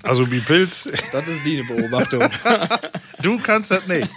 Also 0.02 0.30
wie 0.30 0.40
Pilz, 0.40 0.88
Das 1.12 1.26
ist 1.28 1.44
die 1.44 1.62
Beobachtung. 1.62 2.28
du 3.22 3.38
kannst 3.38 3.70
das 3.70 3.86
nicht. 3.86 4.08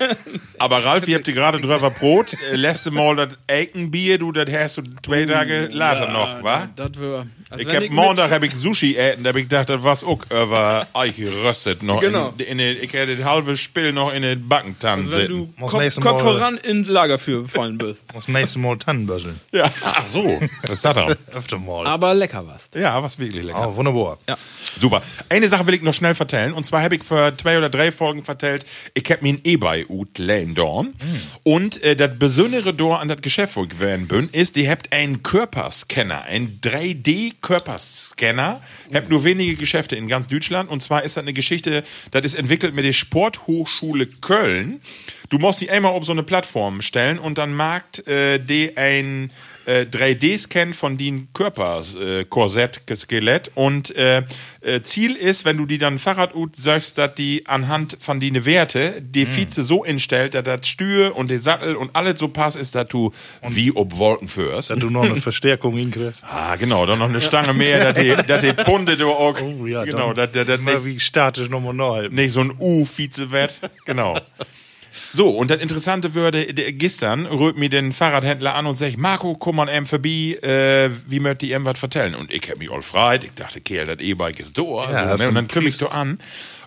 Aber 0.57 0.83
Ralf, 0.83 1.07
ihr 1.07 1.15
habt 1.17 1.27
dir 1.27 1.33
gerade 1.33 1.59
drüber 1.59 1.89
Brot, 1.89 2.33
äh, 2.51 2.55
letzte 2.55 2.91
Mal 2.91 3.15
das 3.15 3.37
Eikenbier, 3.49 4.17
du, 4.17 4.31
das 4.31 4.49
hast 4.51 4.77
du 4.77 4.83
zwei 5.03 5.25
Tage 5.25 5.67
later 5.71 6.07
noch, 6.11 6.43
wa? 6.43 6.69
Das 6.75 6.99
wär, 6.99 7.27
also 7.49 7.67
Ich 7.67 7.75
hab 7.75 7.89
Montag 7.89 8.31
hab 8.31 8.43
ich 8.43 8.55
Sushi 8.55 8.95
äten, 8.95 9.23
da 9.23 9.29
hab 9.29 9.35
ich 9.35 9.43
gedacht, 9.43 9.69
das 9.69 9.83
war's 9.83 10.03
auch 10.03 10.19
über 10.29 10.87
Eich 10.93 11.17
geröstet 11.17 11.83
noch. 11.83 11.99
Genau. 12.01 12.33
In, 12.37 12.45
in, 12.45 12.59
in, 12.59 12.83
ich 12.83 12.93
hätte 12.93 13.17
das 13.17 13.25
halbe 13.25 13.57
Spiel 13.57 13.91
noch 13.91 14.13
in 14.13 14.21
den 14.23 14.47
Backentann 14.47 14.99
Also 14.99 15.11
wenn 15.11 15.27
du 15.27 15.53
Kopf, 15.59 15.95
Kopf 15.95 16.03
Mal- 16.03 16.19
voran 16.19 16.57
ins 16.57 16.87
Lager 16.87 17.19
für 17.19 17.47
fallen 17.47 17.77
bist. 17.77 18.05
Muss 18.13 18.27
nächstes 18.27 18.57
Mal 18.57 18.77
Tannenböscheln. 18.77 19.39
Ja, 19.51 19.69
ach 19.83 20.05
so, 20.05 20.39
das 20.65 20.81
dann? 20.81 21.15
Öfter 21.33 21.57
mal. 21.57 21.85
Aber 21.87 22.13
lecker 22.13 22.45
was. 22.47 22.69
Ja, 22.73 23.01
was 23.01 23.19
wirklich 23.19 23.43
lecker. 23.43 23.67
Oh, 23.69 23.75
wunderbar. 23.75 24.17
Ja. 24.27 24.37
Super. 24.79 25.01
Eine 25.29 25.49
Sache 25.51 25.67
will 25.67 25.75
ich 25.75 25.83
noch 25.83 25.93
schnell 25.93 26.15
vertellen. 26.15 26.53
Und 26.53 26.65
zwar 26.65 26.81
habe 26.81 26.95
ich 26.95 27.03
für 27.03 27.35
zwei 27.37 27.57
oder 27.57 27.69
drei 27.69 27.91
Folgen 27.91 28.23
vertellt, 28.23 28.65
ich 28.93 29.09
hab 29.11 29.21
mir 29.21 29.33
ein 29.33 29.41
E-Bike 29.43 29.89
ut 29.89 30.17
lane 30.17 30.53
dorn. 30.53 30.95
Und 31.43 31.83
äh, 31.83 31.95
das 31.95 32.17
Besondere 32.17 32.73
dort 32.73 33.01
an 33.01 33.07
das 33.07 33.21
Geschäft, 33.21 33.55
wo 33.55 33.63
ich 33.63 33.69
gewesen 33.69 34.07
bin, 34.07 34.29
ist, 34.29 34.55
die 34.55 34.69
habt 34.69 34.91
einen 34.91 35.21
Körperscanner, 35.21 36.23
einen 36.23 36.59
3D-Körperscanner. 36.61 38.61
Habt 38.93 39.09
nur 39.09 39.23
wenige 39.23 39.55
Geschäfte 39.55 39.95
in 39.95 40.07
ganz 40.07 40.27
Deutschland. 40.27 40.69
Und 40.69 40.81
zwar 40.81 41.03
ist 41.03 41.17
das 41.17 41.21
eine 41.21 41.33
Geschichte, 41.33 41.83
das 42.11 42.23
ist 42.23 42.35
entwickelt 42.35 42.73
mit 42.73 42.85
der 42.85 42.93
Sporthochschule 42.93 44.07
Köln. 44.07 44.81
Du 45.29 45.39
musst 45.39 45.59
sie 45.59 45.69
einmal 45.69 45.93
auf 45.93 46.03
so 46.03 46.11
eine 46.11 46.23
Plattform 46.23 46.81
stellen 46.81 47.17
und 47.17 47.37
dann 47.37 47.53
mag 47.53 48.05
äh, 48.07 48.37
die 48.37 48.75
ein 48.75 49.31
äh, 49.71 49.85
3D-Scan 49.85 50.73
von 50.73 50.97
den 50.97 51.27
Körperkorsett, 51.33 52.21
äh, 52.21 52.25
Korsett, 52.25 52.81
Skelett 52.95 53.51
und 53.55 53.95
äh, 53.95 54.23
äh, 54.61 54.81
Ziel 54.83 55.15
ist, 55.15 55.45
wenn 55.45 55.57
du 55.57 55.65
die 55.65 55.77
dann 55.77 55.99
Fahrrad 55.99 56.35
ut 56.35 56.55
sagst, 56.55 56.97
dass 56.97 57.15
die 57.15 57.45
anhand 57.47 57.97
von 57.99 58.19
den 58.19 58.45
Werte 58.45 59.01
die 59.01 59.25
Vize 59.27 59.63
so 59.63 59.83
instellt, 59.83 60.33
dass 60.33 60.43
das 60.43 60.67
Stür 60.67 61.15
und 61.15 61.31
der 61.31 61.39
Sattel 61.39 61.75
und 61.75 61.95
alles 61.95 62.19
so 62.19 62.27
passt 62.27 62.57
ist, 62.57 62.75
dass 62.75 62.87
du 62.87 63.11
wie 63.47 63.71
ob 63.75 63.97
Wolken 63.97 64.27
führst. 64.27 64.69
Dass 64.69 64.79
du 64.79 64.89
noch 64.89 65.03
eine 65.03 65.15
Verstärkung 65.21 65.77
hinkriegst. 65.77 66.23
Ah, 66.23 66.55
genau, 66.57 66.85
dann 66.85 66.99
noch 66.99 67.09
eine 67.09 67.21
Stange 67.21 67.53
mehr, 67.53 67.91
dass 67.93 68.03
die, 68.03 68.15
dass 68.27 68.41
die 68.43 68.53
Punde 68.53 68.97
du 68.97 69.09
auch, 69.09 69.39
Oh 69.41 69.65
ja, 69.65 69.83
genau, 69.85 70.13
dass 70.13 70.31
dass- 70.31 70.45
dass 70.47 70.59
nicht 70.59 70.85
wie 70.85 70.99
statisch 70.99 71.49
nochmal 71.49 71.73
neu. 71.73 72.09
nicht 72.09 72.31
so 72.33 72.41
ein 72.41 72.53
U-Vize 72.59 73.31
wird. 73.31 73.53
Genau. 73.85 74.19
So, 75.13 75.29
und 75.29 75.51
das 75.51 75.61
Interessante 75.61 76.13
würde, 76.13 76.45
gestern 76.53 77.25
rührt 77.25 77.57
mir 77.57 77.69
den 77.69 77.93
Fahrradhändler 77.93 78.55
an 78.55 78.65
und 78.65 78.75
sagt, 78.75 78.97
Marco, 78.97 79.35
komm 79.35 79.57
mal 79.57 79.69
em 79.69 79.85
vorbei, 79.85 80.37
äh, 80.41 80.89
wie 81.07 81.19
möchte 81.19 81.45
ich 81.45 81.53
ihm 81.53 81.65
was 81.65 81.79
vertellen? 81.79 82.15
Und 82.15 82.33
ich 82.33 82.49
hab 82.49 82.57
mich 82.57 82.71
all 82.71 82.81
freit, 82.81 83.23
ich 83.23 83.33
dachte, 83.33 83.61
Kerl, 83.61 83.87
das 83.87 83.99
E-Bike 83.99 84.39
ist 84.39 84.57
da. 84.57 84.61
Ja, 84.61 84.67
so, 84.67 85.09
hast 85.09 85.19
ne? 85.21 85.27
Und 85.29 85.35
dann 85.35 85.47
kümm 85.47 85.67
ich 85.67 85.77
da 85.77 85.87
an. 85.87 86.19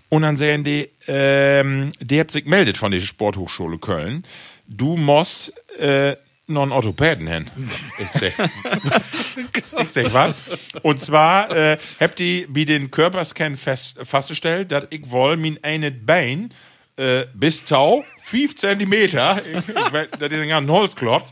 Und 0.08 0.22
dann 0.22 0.37
sagen 0.37 0.64
die, 0.64 0.90
ähm, 1.08 1.90
die 2.00 2.20
hat 2.20 2.30
sich 2.30 2.44
meldet 2.44 2.78
von 2.78 2.92
der 2.92 3.00
Sporthochschule 3.00 3.78
Köln. 3.78 4.24
Du 4.68 4.96
musst, 4.96 5.52
äh, 5.78 6.16
noch 6.46 6.62
einen 6.62 6.72
Orthopäden 6.72 7.26
hin. 7.26 7.50
Ich 7.98 8.20
sag, 8.20 8.32
ich 9.82 9.88
sag 9.88 10.12
was? 10.12 10.34
Und 10.82 11.00
zwar 11.00 11.50
äh, 11.50 11.78
habt 12.00 12.20
ihr 12.20 12.46
bei 12.52 12.64
den 12.64 12.90
Körperscan 12.90 13.56
fest, 13.56 13.96
festgestellt, 14.02 14.70
dass 14.72 14.84
ich 14.90 15.10
wohl 15.10 15.37
mein 15.37 15.58
eine 15.62 15.90
Bein 15.90 16.52
äh, 16.96 17.24
bis 17.35 17.64
Tau 17.64 18.04
5 18.22 18.57
Zentimeter, 18.57 19.42
ich, 19.52 19.68
ich, 19.68 19.92
weiß, 19.92 20.09
das 20.18 20.33
ist 20.33 20.40
ein 20.40 20.48
ganz 20.48 20.70
Holzklotz, 20.70 21.30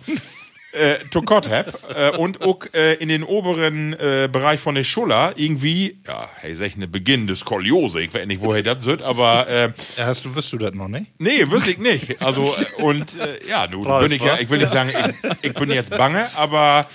äh, 0.73 0.99
to 1.11 1.23
cut 1.23 1.49
hab 1.51 1.79
äh, 1.95 2.17
und 2.17 2.41
auch 2.43 2.61
äh, 2.73 2.95
in 2.95 3.09
den 3.09 3.23
oberen 3.25 3.93
äh, 3.93 4.29
Bereich 4.31 4.61
von 4.61 4.75
der 4.75 4.85
Schulter 4.85 5.35
irgendwie, 5.37 5.99
ja, 6.07 6.29
hey, 6.37 6.55
sag 6.55 6.69
ich 6.69 6.77
eine 6.77 6.89
Beginn 6.89 7.27
des 7.27 7.41
Skoliose, 7.41 8.01
ich 8.01 8.15
weiß 8.15 8.27
nicht, 8.27 8.43
woher 8.43 8.63
das 8.63 8.85
wird, 8.85 9.03
aber 9.03 9.49
äh, 9.49 9.73
hast 9.99 10.25
du, 10.25 10.35
wirst 10.35 10.53
du 10.53 10.59
das 10.59 10.75
noch 10.75 10.89
nicht? 10.89 11.07
Nee, 11.19 11.51
wüsste 11.51 11.73
ich 11.73 11.79
nicht. 11.79 12.21
Also, 12.23 12.55
äh, 12.79 12.83
und 12.83 13.19
äh, 13.19 13.47
ja, 13.49 13.67
nun 13.67 13.87
bin 14.01 14.13
ich 14.13 14.23
ja, 14.23 14.39
ich 14.41 14.49
will 14.49 14.59
nicht 14.59 14.73
sagen, 14.73 14.91
ich, 14.91 15.51
ich 15.51 15.55
bin 15.55 15.71
jetzt 15.71 15.91
bange, 15.91 16.31
aber 16.37 16.89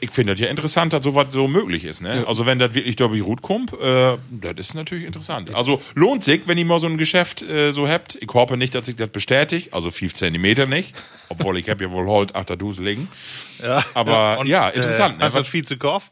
ich 0.00 0.10
finde 0.10 0.34
das 0.34 0.40
ja 0.40 0.48
interessant, 0.48 0.92
dass 0.92 1.04
sowas 1.04 1.28
so 1.30 1.46
möglich 1.46 1.84
ist. 1.84 2.02
Ne? 2.02 2.24
Also, 2.26 2.46
wenn 2.46 2.58
das 2.58 2.74
wirklich 2.74 2.96
durch 2.96 3.12
die 3.12 3.20
Route 3.20 3.42
kommt, 3.42 3.72
äh, 3.72 4.16
das 4.30 4.54
ist 4.58 4.74
natürlich 4.74 5.04
interessant. 5.04 5.54
Also, 5.54 5.80
lohnt 5.94 6.24
sich, 6.24 6.42
wenn 6.46 6.58
ihr 6.58 6.64
mal 6.64 6.80
so 6.80 6.86
ein 6.86 6.98
Geschäft 6.98 7.42
äh, 7.42 7.72
so 7.72 7.88
habt. 7.88 8.18
Ich 8.20 8.28
hoffe 8.32 8.56
nicht, 8.56 8.74
dass 8.74 8.86
sich 8.86 8.96
das 8.96 9.08
bestätigt, 9.08 9.72
also 9.72 9.90
5 9.90 10.14
Zentimeter 10.14 10.66
nicht, 10.66 10.94
obwohl 11.28 11.58
ich 11.58 11.68
habe 11.70 11.84
ja 11.84 11.90
wohl 11.90 12.06
heute 12.06 12.34
8 12.34 12.60
Duse 12.60 12.82
liegen. 12.82 13.08
Ja. 13.62 13.84
Aber 13.94 14.42
ja, 14.44 14.68
interessant, 14.68 15.18
ne? 15.18 15.24
Hast 15.24 15.36
du 15.36 15.40
das 15.40 15.52
Vizekauf? 15.52 16.10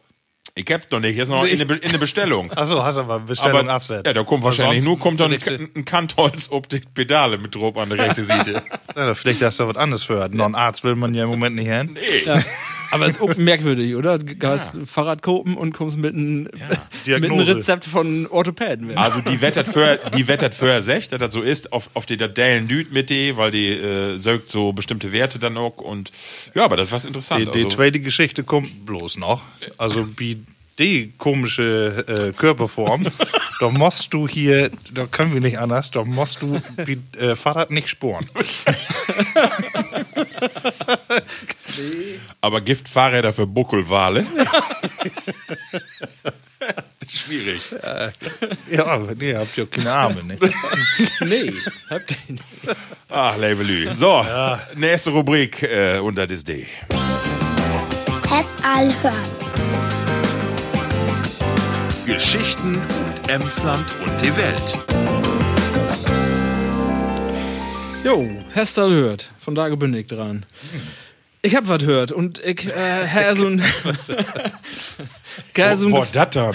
Ich 0.54 0.66
hab 0.72 0.90
noch 0.90 0.98
nicht, 0.98 1.16
jetzt 1.16 1.28
noch 1.28 1.44
in 1.44 1.58
der, 1.58 1.66
Be 1.66 1.74
in 1.76 1.92
der 1.92 1.98
Bestellung. 1.98 2.50
Achso, 2.56 2.82
hast 2.82 2.96
aber 2.96 3.20
Bestellung 3.20 3.60
Aber 3.60 3.70
absetzen. 3.70 4.02
ja, 4.06 4.12
da 4.12 4.24
kommt 4.24 4.42
wahrscheinlich 4.42 4.82
nur 4.82 4.98
kommt 4.98 5.20
dann 5.20 5.32
ein, 5.32 5.68
ein 5.74 5.84
Kantholz 5.84 6.48
ob 6.50 6.68
die 6.68 6.80
Pedale 6.80 7.38
mit 7.38 7.54
drauf 7.54 7.76
an 7.76 7.90
der 7.90 7.98
rechten 7.98 8.24
Seite. 8.24 8.62
ja, 8.96 9.14
vielleicht 9.14 9.40
hast 9.42 9.60
du 9.60 9.68
was 9.68 9.76
anderes 9.76 10.02
für. 10.02 10.28
Noch 10.28 10.46
einen 10.46 10.56
Arzt 10.56 10.82
will 10.82 10.96
man 10.96 11.14
ja 11.14 11.24
im 11.24 11.30
Moment 11.30 11.54
nicht 11.54 11.68
hin. 11.68 11.94
Nee. 11.94 12.42
Aber 12.90 13.06
es 13.06 13.12
ist 13.12 13.20
auch 13.20 13.36
merkwürdig, 13.36 13.94
oder? 13.96 14.18
Du 14.18 14.46
hast 14.46 14.76
Fahrrad 14.86 15.22
kopen 15.22 15.56
und 15.56 15.72
kommst 15.72 15.96
mit 15.96 16.14
einem 16.14 16.42
mit 16.42 16.62
einem 16.62 16.78
Diagnose. 17.04 17.56
Rezept 17.56 17.84
von 17.84 18.26
Orthopäden. 18.26 18.96
Also 18.96 19.20
die 19.20 19.40
wettert 19.40 19.68
für 19.68 19.98
die 20.16 20.28
wettert 20.28 20.54
für 20.54 20.82
sich, 20.82 21.08
dass 21.08 21.18
das 21.18 21.32
so 21.32 21.42
ist, 21.42 21.72
auf, 21.72 21.90
auf 21.94 22.06
die 22.06 22.16
der 22.16 22.28
Dellen 22.28 22.68
Düt 22.68 22.92
mit 22.92 23.10
die, 23.10 23.36
weil 23.36 23.50
die 23.50 23.68
äh, 23.68 24.18
sögt 24.18 24.50
so 24.50 24.72
bestimmte 24.72 25.12
Werte 25.12 25.38
dann 25.38 25.56
auch 25.56 25.78
und 25.78 26.10
ja, 26.54 26.64
aber 26.64 26.76
das 26.76 26.90
war 26.92 27.04
interessant. 27.04 27.48
Die, 27.48 27.52
die 27.52 27.64
also, 27.64 27.76
zweite 27.76 28.00
Geschichte 28.00 28.44
kommt 28.44 28.86
bloß 28.86 29.16
noch. 29.18 29.42
Also 29.76 30.08
wie 30.16 30.42
die 30.78 31.12
komische 31.18 32.04
äh, 32.06 32.36
Körperform, 32.36 33.06
da 33.60 33.68
musst 33.68 34.14
du 34.14 34.28
hier, 34.28 34.70
da 34.92 35.06
können 35.06 35.34
wir 35.34 35.40
nicht 35.40 35.58
anders, 35.58 35.90
da 35.90 36.04
musst 36.04 36.42
du 36.42 36.60
wie 36.76 37.00
äh, 37.18 37.34
Fahrrad 37.36 37.70
nicht 37.70 37.88
sporen. 37.88 38.26
Aber 42.40 42.60
Giftfahrräder 42.60 43.32
für 43.32 43.46
Buckelwale. 43.46 44.26
Schwierig. 47.08 47.62
Ja, 48.70 48.84
aber 48.84 49.14
nee, 49.14 49.34
habt 49.34 49.56
ja 49.56 49.64
keine 49.64 49.90
Arme, 49.90 50.22
ne? 50.24 50.38
nee, 51.24 51.52
habt 51.88 52.10
ihr 52.10 52.16
nicht. 52.28 52.44
Ach, 53.08 53.36
Levelü. 53.38 53.94
So, 53.94 54.26
nächste 54.74 55.10
Rubrik 55.10 55.62
äh, 55.62 55.98
unter 55.98 56.26
das 56.26 56.44
D. 56.44 56.66
Test 58.22 58.54
all 58.62 58.92
hören. 59.02 59.48
Geschichten 62.04 62.76
und 62.76 63.30
Emsland 63.30 63.86
und 64.04 64.20
die 64.20 64.36
Welt. 64.36 64.78
Jo, 68.04 68.26
Hestal 68.52 68.90
hört. 68.90 69.30
Von 69.38 69.54
da 69.54 69.68
bin 69.74 69.92
ich 69.94 70.06
dran. 70.06 70.46
Ich 71.40 71.54
hab 71.54 71.68
was 71.68 71.84
hört 71.84 72.10
und 72.10 72.40
ich 72.44 72.66
äh, 72.66 72.70
Herr 73.06 73.36
so 73.36 73.46
ein 73.46 73.62
Herr 75.54 75.76
so 75.76 75.86
ein, 75.86 75.92
Boah, 75.92 76.06
das 76.12 76.30
dann. 76.30 76.52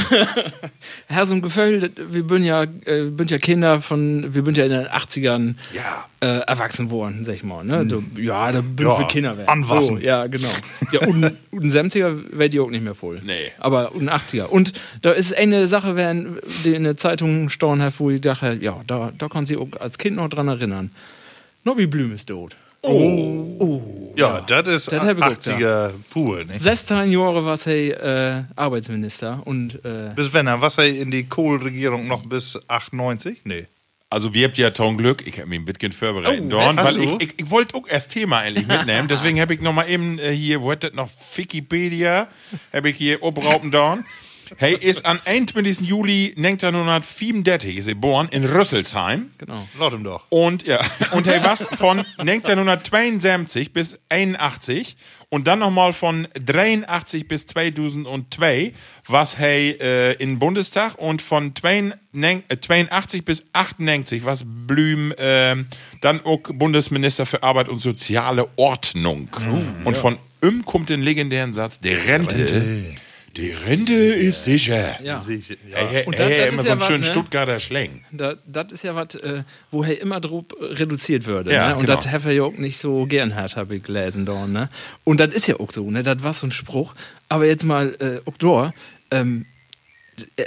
Herr 1.08 1.26
so 1.26 1.34
ein 1.34 1.42
Gefühl, 1.42 1.92
wir 2.10 2.24
bin 2.24 2.44
ja 2.44 2.64
äh, 2.64 3.04
bin 3.06 3.28
ja 3.28 3.38
Kinder 3.38 3.82
von 3.82 4.34
wir 4.34 4.42
bin 4.44 4.56
ja 4.56 4.66
in 4.66 4.72
den 4.72 4.88
80ern 4.88 5.56
Ja. 5.74 6.06
äh, 6.22 6.40
erwachsen 6.46 6.92
worden, 6.92 7.24
sag 7.26 7.36
ich 7.36 7.44
mal, 7.44 7.64
ne? 7.64 7.86
Du, 7.86 8.04
ja, 8.20 8.52
da 8.52 8.62
bin 8.62 8.86
Ja, 8.86 8.96
für 8.96 9.08
Kinder 9.08 9.38
werden. 9.38 9.48
anwachsen. 9.50 9.96
So, 9.98 10.02
ja, 10.02 10.28
genau. 10.28 10.50
Ja, 10.92 11.08
und, 11.08 11.24
und 11.52 11.72
70er 11.72 12.24
werdet 12.38 12.54
ihr 12.56 12.64
auch 12.64 12.70
nicht 12.70 12.84
mehr 12.84 12.96
voll. 12.96 13.22
Nee. 13.24 13.52
Aber 13.60 13.94
und 13.94 14.10
80er. 14.10 14.46
Und 14.46 14.74
da 15.02 15.12
ist 15.12 15.34
eine 15.36 15.68
Sache, 15.68 15.96
wenn 15.96 16.40
die 16.66 16.74
in 16.76 16.84
der 16.84 16.98
Zeitung 16.98 17.50
hat, 17.50 17.94
wo 18.00 18.10
ich 18.10 18.20
dachte, 18.22 18.58
ja, 18.60 18.82
da, 18.88 19.12
da 19.18 19.30
kann 19.30 19.46
sie 19.46 19.56
auch 19.58 19.70
als 19.80 19.98
Kind 19.98 20.18
noch 20.18 20.28
dran 20.30 20.48
erinnern. 20.50 20.92
Nobby 21.64 21.88
Blüm 21.88 22.14
ist 22.14 22.26
tot. 22.28 22.56
Ja, 24.16 24.42
das 24.42 24.68
ist 24.68 24.92
Das 24.92 25.04
hab 25.04 25.18
ich 25.18 25.24
auch 25.24 25.30
80er 25.30 25.92
pur, 26.10 26.44
ne? 26.44 26.58
16 26.58 27.12
Jahre 27.12 27.46
war 27.46 27.58
er 27.66 28.38
äh, 28.38 28.44
Arbeitsminister 28.56 29.42
und 29.46 29.84
äh, 29.84 30.12
Bis 30.16 30.34
wenn 30.34 30.48
er, 30.48 30.62
was 30.62 30.78
er 30.78 30.88
in 30.88 31.10
die 31.10 31.24
Kohl-Regierung 31.26 32.08
noch 32.08 32.24
bis 32.26 32.60
98? 32.68 33.42
Nee. 33.46 33.68
Also 34.10 34.32
wir 34.32 34.48
habt 34.48 34.60
ja 34.60 34.70
Ton 34.70 34.98
Glück, 34.98 35.26
ich 35.26 35.40
habe 35.40 35.50
mich 35.50 35.60
ein 35.60 35.66
bisschen 35.66 35.92
vorbereitet, 35.92 36.44
Oh, 36.46 36.50
Dorn, 36.50 36.78
weil 36.78 36.98
ich, 36.98 37.14
ich, 37.20 37.40
ich 37.40 37.50
wollte 37.50 37.76
auch 37.76 37.88
erst 37.88 38.12
Thema 38.12 38.44
endlich 38.44 38.68
mitnehmen, 38.68 39.08
deswegen 39.10 39.42
habe 39.42 39.56
ich 39.56 39.62
noch 39.62 39.74
mal 39.74 39.90
eben 39.90 40.20
äh, 40.20 40.30
hier, 40.30 40.62
wo 40.62 40.72
hat 40.72 40.84
das 40.84 40.94
noch, 40.94 41.10
Wikipedia, 41.36 42.28
habe 42.72 42.90
ich 42.90 42.98
hier 42.98 43.24
obraupen 43.24 43.72
Dorn. 43.72 44.06
Hey, 44.58 44.76
ist 44.76 45.06
am 45.06 45.20
21. 45.26 45.82
Juli 45.82 46.34
1934 46.38 47.78
ist 47.78 47.88
er 47.88 47.94
geboren 47.94 48.30
in 48.32 48.46
Rüsselsheim. 48.46 49.32
genau. 49.38 49.68
Laut 49.80 49.94
ihm 49.94 50.04
doch. 50.04 50.26
Und 50.30 50.66
ja, 50.66 50.80
und 51.12 51.28
hey, 51.28 51.40
was 51.44 51.66
von 51.78 52.06
1972 52.18 53.74
bis 53.74 54.00
81 54.10 54.96
und 55.30 55.48
dann 55.48 55.60
nochmal 55.60 55.94
von 55.94 56.28
83 56.36 57.28
bis 57.28 57.48
2002 57.48 58.74
was 59.08 59.40
hey 59.40 59.72
äh, 59.82 60.14
in 60.14 60.38
Bundestag 60.38 60.96
und 61.00 61.24
von 61.24 61.56
82 61.56 62.44
äh, 62.50 62.60
82 62.60 63.26
bis 63.26 63.46
98 63.52 64.26
was 64.26 64.44
Blüm 64.46 65.12
ähm, 65.18 65.68
dann 66.02 66.24
auch 66.24 66.42
Bundesminister 66.54 67.26
für 67.26 67.42
Arbeit 67.42 67.68
und 67.68 67.80
soziale 67.80 68.48
Ordnung. 68.58 69.30
und 69.86 69.98
von 69.98 70.20
ihm 70.44 70.66
kommt 70.66 70.90
den 70.90 71.02
legendären 71.02 71.54
Satz, 71.54 71.80
der 71.80 72.06
Rente, 72.06 72.96
die 73.36 73.52
Rente 73.52 73.94
ist 73.94 74.44
sicher. 74.44 75.02
Ja. 75.02 75.20
Sicher, 75.20 75.56
ja. 75.70 76.06
Und 76.06 76.20
das- 76.20 76.30
hey, 76.30 76.38
das 76.38 76.48
immer 76.54 76.58
ist 76.60 76.62
so 76.62 76.66
ja 76.68 76.72
einen 76.74 76.82
was, 76.82 76.88
schönen 76.88 77.00
ne? 77.02 77.06
Stuttgarter 77.08 77.60
Schläng. 77.60 78.06
Da, 78.12 78.36
das 78.46 78.72
ist 78.72 78.84
ja 78.84 78.94
was, 78.96 79.16
äh, 79.16 79.44
wo 79.72 79.84
er 79.84 80.00
immer 80.00 80.20
drauf 80.20 80.46
reduziert 80.62 81.26
würde. 81.26 81.52
Ja, 81.54 81.70
ne? 81.70 81.76
Und 81.76 81.86
genau. 81.86 81.96
das 81.96 82.08
hat 82.10 82.26
er 82.26 82.32
ja 82.32 82.44
auch 82.44 82.54
nicht 82.58 82.78
so 82.78 83.06
gern 83.08 83.34
hat, 83.36 83.56
habe 83.56 83.76
ich 83.76 83.84
gelesen. 83.84 84.26
Da, 84.26 84.46
ne? 84.46 84.70
Und 85.04 85.20
das 85.20 85.34
ist 85.34 85.48
ja 85.48 85.60
auch 85.60 85.72
so, 85.72 85.90
ne? 85.90 86.04
das 86.04 86.22
war 86.22 86.34
so 86.34 86.46
ein 86.48 86.52
Spruch. 86.52 86.94
Aber 87.30 87.46
jetzt 87.48 87.64
mal, 87.66 87.96
äh, 88.00 88.30
auch 88.30 88.38
da, 88.38 88.72
ähm, 89.10 89.46
äh, 90.36 90.46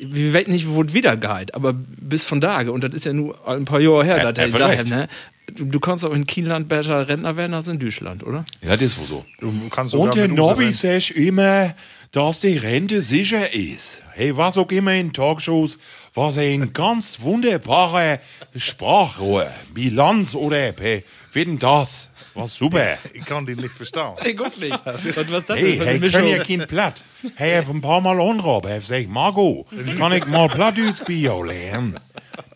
wir 0.00 0.32
wissen 0.32 0.50
nicht, 0.52 0.68
wo 0.68 0.82
es 0.82 0.92
wieder 0.94 1.16
geht, 1.16 1.54
aber 1.54 1.72
bis 1.72 2.24
von 2.24 2.40
Tage, 2.40 2.72
und 2.72 2.82
das 2.82 2.94
ist 2.94 3.04
ja 3.04 3.12
nur 3.12 3.46
ein 3.48 3.64
paar 3.64 3.80
Jahre 3.80 4.04
her, 4.04 4.16
Ja, 4.18 4.32
dass 4.32 4.38
er 4.38 4.46
gesagt 4.46 4.72
vielleicht. 4.72 4.92
hat, 4.92 4.98
ne? 4.98 5.08
Du, 5.54 5.80
kannst 5.80 6.04
auch 6.04 6.12
in 6.12 6.26
Kienland 6.26 6.68
besser 6.68 7.08
Rentner 7.08 7.36
werden 7.36 7.54
als 7.54 7.68
in 7.68 7.78
Deutschland, 7.78 8.24
oder? 8.24 8.44
Ja, 8.62 8.76
das 8.76 8.82
ist 8.82 8.98
wohl 8.98 9.06
so. 9.06 9.24
Du 9.40 9.52
kannst 9.70 9.94
Und 9.94 10.14
der 10.14 10.28
Nobby 10.28 10.72
sagt 10.72 11.10
immer, 11.12 11.74
dass 12.12 12.40
die 12.40 12.56
Rente 12.56 13.02
sicher 13.02 13.54
ist. 13.54 14.02
Hey, 14.12 14.36
was 14.36 14.58
auch 14.58 14.70
immer 14.70 14.94
in 14.94 15.12
Talkshows, 15.12 15.78
was 16.14 16.38
ein 16.38 16.72
ganz 16.72 17.20
wunderbarer 17.20 18.20
Sprachrohr, 18.56 19.48
Bilanz 19.72 20.34
oder 20.34 20.72
hey, 20.78 21.04
wie 21.32 21.44
denn 21.44 21.58
das? 21.58 22.10
Was 22.34 22.54
super. 22.54 22.98
Ich 23.14 23.24
kann 23.24 23.46
die 23.46 23.56
nicht 23.56 23.74
verstehen. 23.74 24.12
Ich 24.24 24.36
guck 24.36 24.56
nicht. 24.58 24.78
was, 24.84 25.04
was 25.06 25.46
das 25.46 25.58
Hey, 25.58 25.80
eine 25.80 26.00
hey, 26.00 26.10
können 26.10 26.28
ja 26.28 26.44
kein 26.44 26.66
Platt. 26.66 27.04
Hey, 27.34 27.56
hab 27.56 27.68
ein 27.68 27.80
paar 27.80 28.00
Mal 28.00 28.20
angerufen, 28.20 28.70
hab 28.70 28.78
gesagt, 28.78 29.08
Margot, 29.08 29.66
kann 29.98 30.12
ich 30.12 30.24
mal 30.26 30.48
Plattdeutsch 30.48 31.04
bei 31.06 31.14
lernen? 31.14 31.98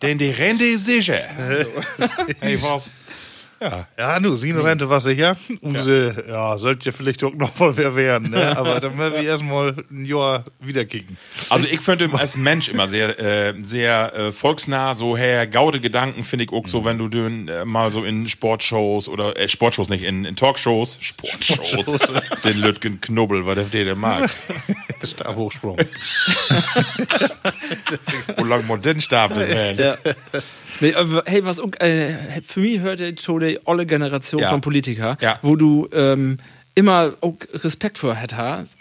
Denn 0.01 0.17
die 0.17 0.31
Rente 0.31 0.65
ist 0.65 0.85
sicher. 0.85 1.21
Hey, 2.39 2.61
was? 2.61 2.91
Ja. 3.63 3.87
Ja, 3.97 4.19
nu, 4.19 4.35
Sino-Rente 4.35 4.89
war 4.89 4.99
sicher. 4.99 5.37
Unsere, 5.61 6.25
ja, 6.27 6.57
sollte 6.57 6.87
ja 6.87 6.91
vielleicht 6.91 7.23
auch 7.23 7.33
noch 7.33 7.57
mal 7.59 7.75
wer 7.77 7.95
werden, 7.95 8.31
ne? 8.31 8.57
Aber 8.57 8.79
dann 8.81 8.97
werden 8.97 9.13
wir 9.13 9.23
erstmal 9.23 9.75
ein 9.89 10.03
Jahr 10.03 10.43
wieder 10.59 10.83
kicken. 10.83 11.17
Also 11.49 11.65
ich 11.67 11.79
finde 11.79 12.05
ihn 12.05 12.15
als 12.15 12.35
Mensch 12.35 12.67
immer 12.67 12.89
sehr, 12.89 13.17
äh, 13.19 13.53
sehr 13.63 14.13
äh, 14.13 14.31
volksnah, 14.33 14.95
so 14.95 15.15
her 15.15 15.47
gaude 15.47 15.79
Gedanken 15.79 16.23
finde 16.23 16.45
ich 16.45 16.51
auch 16.51 16.67
so, 16.67 16.83
wenn 16.83 16.97
du 16.97 17.07
den 17.07 17.47
äh, 17.47 17.63
mal 17.63 17.91
so 17.91 18.03
in 18.03 18.27
Sportshows 18.27 19.07
oder 19.07 19.37
äh, 19.37 19.47
Sportshows 19.47 19.87
nicht, 19.87 20.03
in, 20.03 20.25
in 20.25 20.35
Talkshows, 20.35 20.97
Sportshows, 20.99 21.85
den 22.43 22.57
Lütgen 22.57 22.99
Knubbel, 22.99 23.45
was 23.45 23.69
der 23.69 23.85
der 23.85 23.95
mag. 23.95 24.29
Stabhochsprung. 25.03 25.77
Wo 28.37 28.45
lang 28.45 28.67
man 28.67 28.81
den 28.81 28.99
Stab 28.99 29.33
denn, 29.33 29.95
aber 30.95 31.23
hey, 31.25 31.45
was 31.45 31.59
äh, 31.79 32.41
für 32.45 32.59
mich 32.59 32.79
hört 32.79 32.99
die 32.99 33.15
Tode 33.15 33.52
alle 33.65 33.85
Generation 33.85 34.41
Ja. 34.41 34.49
von 34.49 34.61
Politiker, 34.61 35.17
Ja. 35.21 35.39
wo 35.41 35.55
du 35.55 35.87
ähm, 35.93 36.37
immer 36.75 37.13
auch 37.21 37.35
Respekt 37.53 37.99
vor 37.99 38.15
hättest. 38.15 38.77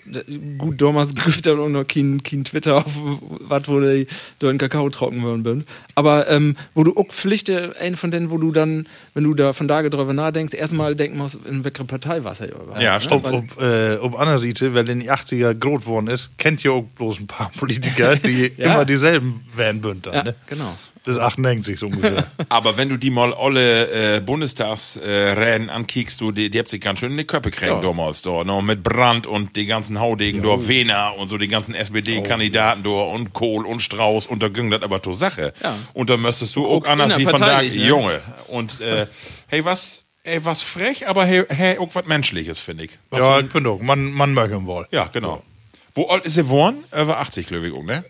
Gut, 0.57 0.81
damals 0.81 1.15
gibt 1.15 1.29
es 1.29 1.45
noch 1.47 1.85
kein, 1.87 2.23
kein 2.23 2.43
Twitter 2.43 2.77
auf 2.79 2.87
was, 2.97 3.69
wo 3.69 3.81
die 3.81 4.07
da 4.39 4.49
in 4.51 4.57
Kakao 4.57 4.89
trocken 4.89 5.23
worden 5.23 5.43
bin. 5.43 5.65
Aber 5.95 6.27
ähm, 6.31 6.57
wo 6.75 6.85
du 6.85 6.97
auch 6.97 7.09
Pflichte, 7.09 7.75
ein 7.79 7.97
von 7.97 8.11
denen, 8.11 8.31
wo 8.31 8.39
du 8.39 8.51
dann, 8.51 8.89
wenn 9.13 9.25
du 9.25 9.35
da 9.35 9.53
von 9.53 9.69
da 9.69 9.83
drüber 9.83 10.15
nachdenkst, 10.15 10.55
erstmal 10.55 10.97
denken 10.97 11.19
musst, 11.19 11.39
in 11.47 11.65
welcher 11.65 11.85
Partei 11.85 12.25
warst 12.25 12.41
du 12.41 12.47
ja 12.81 12.95
ne? 12.95 13.01
stimmt. 13.03 13.27
Ob, 13.27 13.35
ob, 13.57 13.63
äh, 13.63 13.97
ob 13.97 14.19
anderer 14.19 14.39
Seite, 14.39 14.73
wer 14.73 14.89
in 14.89 15.01
die 15.01 15.11
80er 15.11 15.53
groß 15.53 15.83
geworden 15.83 16.07
ist, 16.07 16.31
kennt 16.39 16.63
ja 16.63 16.71
auch 16.71 16.85
bloß 16.97 17.21
ein 17.21 17.27
paar 17.27 17.51
Politiker, 17.59 18.17
die 18.25 18.53
Ja. 18.57 18.73
immer 18.73 18.85
dieselben 18.87 19.45
werden 19.55 19.83
bünden. 19.83 20.11
Ja, 20.15 20.23
Ne? 20.25 20.35
genau. 20.47 20.79
Bis 21.05 21.19
98 21.19 21.79
so 21.79 21.87
ungefähr. 21.87 22.27
Aber 22.49 22.77
wenn 22.77 22.89
du 22.89 22.97
die 22.97 23.11
mal 23.11 23.35
alle 23.35 24.17
äh, 24.17 24.21
Bundestagsräden 24.21 25.69
äh, 25.69 25.73
ankickst, 25.73 26.21
du, 26.21 26.31
die, 26.31 26.49
die 26.49 26.59
habt 26.59 26.69
sich 26.69 26.81
ganz 26.81 27.01
schön 27.01 27.11
in 27.11 27.19
die 27.19 27.25
Köpfe 27.25 27.51
kriegen 27.51 27.83
damals 27.83 28.23
da, 28.23 28.45
noch 28.45 28.63
mit 28.63 28.85
Brandt 28.85 29.27
und 29.27 29.57
die 29.57 29.67
ganzen 29.67 29.99
Haudegen 29.99 30.43
da, 30.43 30.69
Wehner 30.69 31.15
und 31.19 31.29
so 31.29 31.39
die 31.39 31.49
ganzen 31.49 31.75
SPD-Kandidaten 31.75 32.85
da 32.85 32.91
und 32.91 33.33
Kohl 33.33 33.67
und 33.67 33.81
Strauß 33.81 34.27
und 34.27 34.43
da 34.43 34.49
ging 34.49 34.71
das 34.71 34.83
aber 34.83 35.03
zur 35.03 35.15
Sache. 35.15 35.53
Ja. 35.63 35.77
Und 35.93 36.09
da 36.09 36.17
müsstest 36.17 36.55
du 36.55 36.67
auch, 36.67 36.85
Auch 36.85 36.89
anders 36.89 37.19
wie 37.19 37.25
von 37.25 37.41
da, 37.41 37.63
ne? 37.63 37.69
Junge. 37.69 38.21
Und 38.47 38.81
äh, 38.81 39.07
hey, 39.49 39.65
was, 39.65 40.05
ey, 40.23 40.45
was 40.45 40.63
frech, 40.63 41.09
aber 41.09 41.25
hey, 41.25 41.45
hey 41.49 41.79
auch 41.79 41.93
was 41.95 42.07
Menschliches, 42.07 42.61
finde 42.61 42.85
ich. 42.85 42.99
Was 43.11 43.21
ja, 43.21 43.41
ich 43.41 43.51
finde 43.51 43.71
auch, 43.71 43.81
man, 43.81 44.13
man 44.13 44.35
möchte 44.35 44.55
ihn 44.55 44.67
wohl. 44.67 44.87
ja, 44.93 45.09
genau. 45.13 45.43
Wo 45.95 46.07
alt 46.07 46.25
ist 46.25 46.37
er 46.37 46.45
geworden? 46.45 46.85
Über 46.91 47.19
80, 47.19 47.49
glaube 47.49 47.69
ich, 47.69 47.83
ne? 47.83 48.05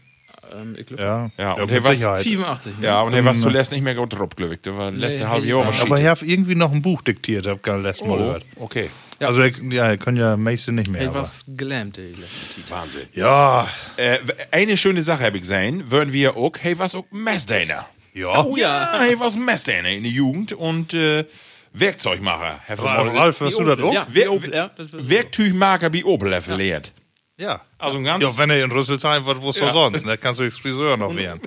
Ähm, 0.55 0.77
ich 0.79 0.87
glaub, 0.87 1.01
Ja, 1.01 1.31
Ja, 1.39 1.53
und 1.55 1.61
mit 1.63 1.71
hey, 1.71 1.85
was- 1.85 1.97
Sicherheit. 1.99 2.23
85. 2.25 2.79
Ne? 2.79 2.87
Ja, 2.87 3.01
und 3.03 3.13
er 3.15 3.25
war 3.25 3.35
zuletzt 3.35 3.73
nicht 3.73 3.83
mehr 3.83 3.95
gut 3.95 4.13
drauf, 4.13 4.31
glaube 4.37 4.55
ich. 4.55 4.61
Der 4.63 4.77
war 4.77 4.91
letzte 4.91 5.25
Nee, 5.25 5.29
halbe 5.31 5.47
Jahr 5.47 5.71
ja. 5.73 5.83
Aber 5.83 5.99
ich 6.01 6.07
habe 6.07 6.25
irgendwie 6.27 6.55
noch 6.55 6.73
ein 6.73 6.83
Buch 6.83 7.03
diktiert, 7.03 7.47
hab 7.47 7.63
gar 7.63 7.79
letztes 7.79 8.07
Mal 8.07 8.15
Oh, 8.15 8.19
gehört. 8.19 8.47
okay. 8.57 8.91
Ja. 9.21 9.29
Also, 9.29 9.43
ich, 9.43 9.57
ja, 9.71 9.93
ich 9.93 10.01
kann 10.01 10.17
ja 10.17 10.37
meiste 10.37 10.73
nicht 10.73 10.89
mehr. 10.91 11.01
Hey, 11.01 11.09
aber- 11.09 11.21
was 11.21 11.45
gelähmt, 11.47 11.97
die 11.97 12.15
letzte. 12.15 12.71
Wahnsinn. 12.71 13.03
Ja, 13.13 13.69
Äh, 13.97 14.19
eine 14.51 14.77
schöne 14.77 15.03
Sache 15.03 15.25
habe 15.25 15.37
ich 15.37 15.43
gesehen, 15.43 15.91
würden 15.91 16.13
wir 16.13 16.37
auch, 16.37 16.53
hey, 16.61 16.77
was 16.79 16.95
auch 16.97 17.05
Messdäner. 17.13 17.87
ja. 18.15 18.43
Oh 18.45 18.57
ja. 18.57 18.99
hey, 19.01 19.15
was 19.19 19.37
Messdäner 19.37 19.91
in 19.91 20.03
der 20.03 20.13
Jugend 20.13 20.53
und 20.55 20.93
äh, 20.95 21.25
Werkzeugmacher. 21.73 22.61
A 22.69 22.75
Ralf, 22.75 23.15
Ralf, 23.15 23.41
hörst 23.41 23.59
du 23.59 23.65
das 23.65 23.79
auch? 23.81 23.95
Ja, 23.95 24.07
Wer- 24.11 24.25
wie 24.25 24.29
Opel, 24.29 24.53
ja, 24.55 24.71
Werkzeugmacher 24.77 25.93
wie 25.93 26.05
Opel 26.05 26.39
lehrt. 26.57 26.93
Ja. 27.39 27.63
Also 27.83 27.99
ein 27.99 28.05
ganz 28.05 28.23
Ja, 28.23 28.37
wenn 28.39 28.51
er 28.51 28.63
in 28.65 28.71
Rüsselsheim 28.71 29.27
wird, 29.27 29.43
wo 29.43 29.51
es 29.51 29.57
Ja. 29.57 29.73
sonst? 29.73 30.07
Da 30.07 30.17
kannst 30.17 30.39
du 30.41 30.45
als 30.45 30.57
Friseur 30.57 30.97
noch 30.97 31.15
werden. 31.17 31.41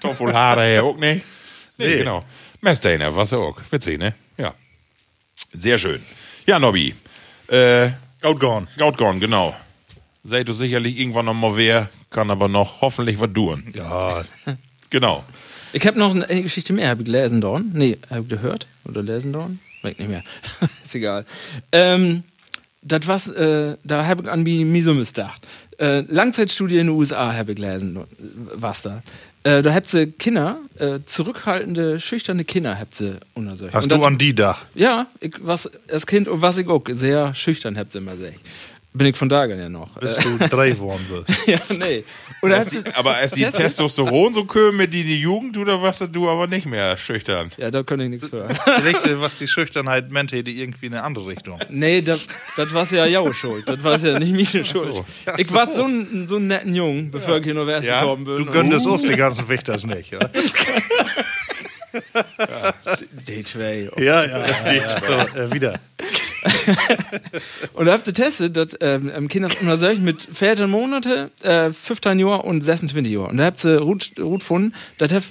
Tom 0.00 0.14
voll 0.16 0.32
Haare 0.32 0.64
her 0.64 0.84
auch 0.84 0.96
nicht. 0.96 1.24
Nee, 1.76 1.86
Nee. 1.86 1.96
genau. 1.98 2.24
Messdana, 2.60 3.14
was 3.14 3.32
auch. 3.32 3.58
Witzig, 3.70 3.98
ne? 3.98 4.14
Ja. 4.36 4.54
Sehr 5.52 5.76
schön. 5.78 6.02
Ja, 6.46 6.58
Nobby. 6.58 6.94
Äh, 7.48 7.90
Outgone. 8.22 8.68
Gautgorn, 8.76 9.18
genau. 9.18 9.56
Seid 10.22 10.46
du 10.48 10.52
sicherlich 10.52 10.98
irgendwann 11.00 11.24
noch 11.24 11.34
mal 11.34 11.56
wer, 11.56 11.88
kann 12.10 12.30
aber 12.30 12.46
noch 12.48 12.80
hoffentlich 12.82 13.18
was 13.18 13.32
tun. 13.32 13.72
Ja, 13.74 14.24
Genau. 14.90 15.24
Ich 15.72 15.86
habe 15.86 15.98
noch 15.98 16.14
eine 16.14 16.42
Geschichte 16.42 16.72
mehr. 16.72 16.88
Habe 16.90 17.02
ich 17.02 17.06
gelesen 17.06 17.40
dorn? 17.40 17.70
Nee, 17.72 17.98
habe 18.10 18.22
ich 18.22 18.28
gehört? 18.28 18.66
Oder 18.84 19.02
lesen 19.02 19.32
dorn? 19.32 19.60
Weiß 19.82 19.96
nicht 19.98 20.08
mehr. 20.08 20.22
ist 20.84 20.94
egal. 20.94 21.24
Ähm, 21.72 22.24
das 22.82 23.06
was, 23.06 23.28
äh, 23.28 23.76
da 23.84 24.06
habe 24.06 24.22
ich 24.24 24.30
an 24.30 24.42
mich 24.42 24.64
Misumis 24.64 25.12
gedacht. 25.12 25.46
Äh, 25.78 26.00
Langzeitstudie 26.08 26.78
in 26.78 26.86
den 26.88 26.96
USA 26.96 27.32
habe 27.34 27.52
ich 27.52 27.56
gelesen, 27.56 27.98
was 28.54 28.82
da. 28.82 29.02
Äh, 29.42 29.62
da 29.62 29.72
habt 29.72 29.88
sie 29.88 30.08
Kinder, 30.08 30.58
äh, 30.78 30.98
zurückhaltende, 31.06 31.98
schüchterne 31.98 32.44
Kinder 32.44 32.78
habt 32.78 32.94
sie 32.94 33.14
untersucht. 33.34 33.72
hast 33.72 33.84
Und 33.84 33.92
du 33.92 33.96
dat- 33.96 34.06
an 34.06 34.18
die 34.18 34.34
da? 34.34 34.58
Ja, 34.74 35.06
ich, 35.20 35.34
was, 35.40 35.70
als 35.90 36.06
Kind 36.06 36.28
und 36.28 36.42
was 36.42 36.58
ich 36.58 36.68
auch 36.68 36.82
sehr 36.90 37.34
schüchtern 37.34 37.78
habt 37.78 37.94
immer 37.94 38.16
gesagt. 38.16 38.40
Bin 38.92 39.06
ich 39.06 39.16
von 39.16 39.28
da 39.28 39.44
ja 39.44 39.68
noch. 39.68 39.96
Äh, 39.98 40.00
Bis 40.00 40.16
du 40.16 40.36
drei 40.48 40.70
geworden 40.70 41.06
bist. 41.08 41.40
ja, 41.46 41.60
nee. 41.68 42.04
Oder 42.42 42.58
Ist 42.58 42.72
die, 42.72 42.82
aber 42.94 43.20
ist 43.20 43.36
die 43.36 43.44
Testosteron 43.44 44.34
so 44.34 44.46
mit 44.72 44.92
die, 44.92 45.04
die 45.04 45.20
Jugend, 45.20 45.56
oder 45.58 45.80
was 45.80 45.98
du 46.10 46.28
aber 46.28 46.48
nicht 46.48 46.66
mehr 46.66 46.96
schüchtern? 46.96 47.50
ja, 47.56 47.70
da 47.70 47.84
könnte 47.84 48.04
ich 48.04 48.10
nichts 48.10 48.28
für. 48.28 48.48
Vielleicht, 48.64 49.06
äh, 49.06 49.20
was 49.20 49.36
die 49.36 49.46
Schüchternheit 49.46 50.10
meint, 50.10 50.32
hätte 50.32 50.50
irgendwie 50.50 50.86
in 50.86 50.94
eine 50.94 51.04
andere 51.04 51.28
Richtung. 51.28 51.60
Nee, 51.68 52.02
das 52.02 52.20
war 52.56 52.84
ja 52.92 53.06
Jau 53.06 53.32
schuld. 53.32 53.68
Das 53.68 53.82
war 53.84 53.96
ja 53.98 54.18
nicht 54.18 54.52
meine 54.52 54.64
Schuld. 54.64 55.02
ich 55.36 55.52
war 55.52 55.68
so 55.68 55.84
ein, 55.84 56.26
so 56.26 56.36
ein 56.36 56.48
netten 56.48 56.74
Jungen, 56.74 57.10
bevor 57.12 57.36
ich 57.38 57.44
hier 57.44 57.54
noch 57.54 57.68
erst 57.68 57.86
Ja? 57.86 58.00
gekommen 58.00 58.24
bin. 58.24 58.38
Du 58.38 58.46
gönnst 58.46 58.86
uns 58.86 59.02
die 59.02 59.14
ganzen 59.16 59.48
Wächters 59.48 59.86
nicht, 59.86 60.14
oder? 60.14 60.30
Die 63.26 63.44
zwei. 63.44 63.90
Ja, 63.96 64.24
ja. 64.24 64.44
So, 65.00 65.38
äh, 65.38 65.52
wieder. 65.52 65.80
Und 67.74 67.86
da 67.86 67.92
habt 67.92 68.06
ihr 68.06 68.12
getestet, 68.12 68.56
dass 68.56 68.76
ähm, 68.80 69.10
ähm, 69.14 69.28
Kinder 69.28 69.48
untersucht 69.60 70.00
mit 70.00 70.22
14 70.32 70.68
Monate, 70.68 71.30
äh, 71.42 71.70
15 71.72 72.18
Jahre 72.18 72.42
und 72.42 72.62
26 72.62 73.12
Jahre. 73.12 73.28
Und 73.28 73.36
da 73.38 73.44
habt 73.44 73.64
ihr 73.64 73.80
gut, 73.80 74.12
gefunden, 74.16 74.74
das 74.98 75.12
hat 75.12 75.24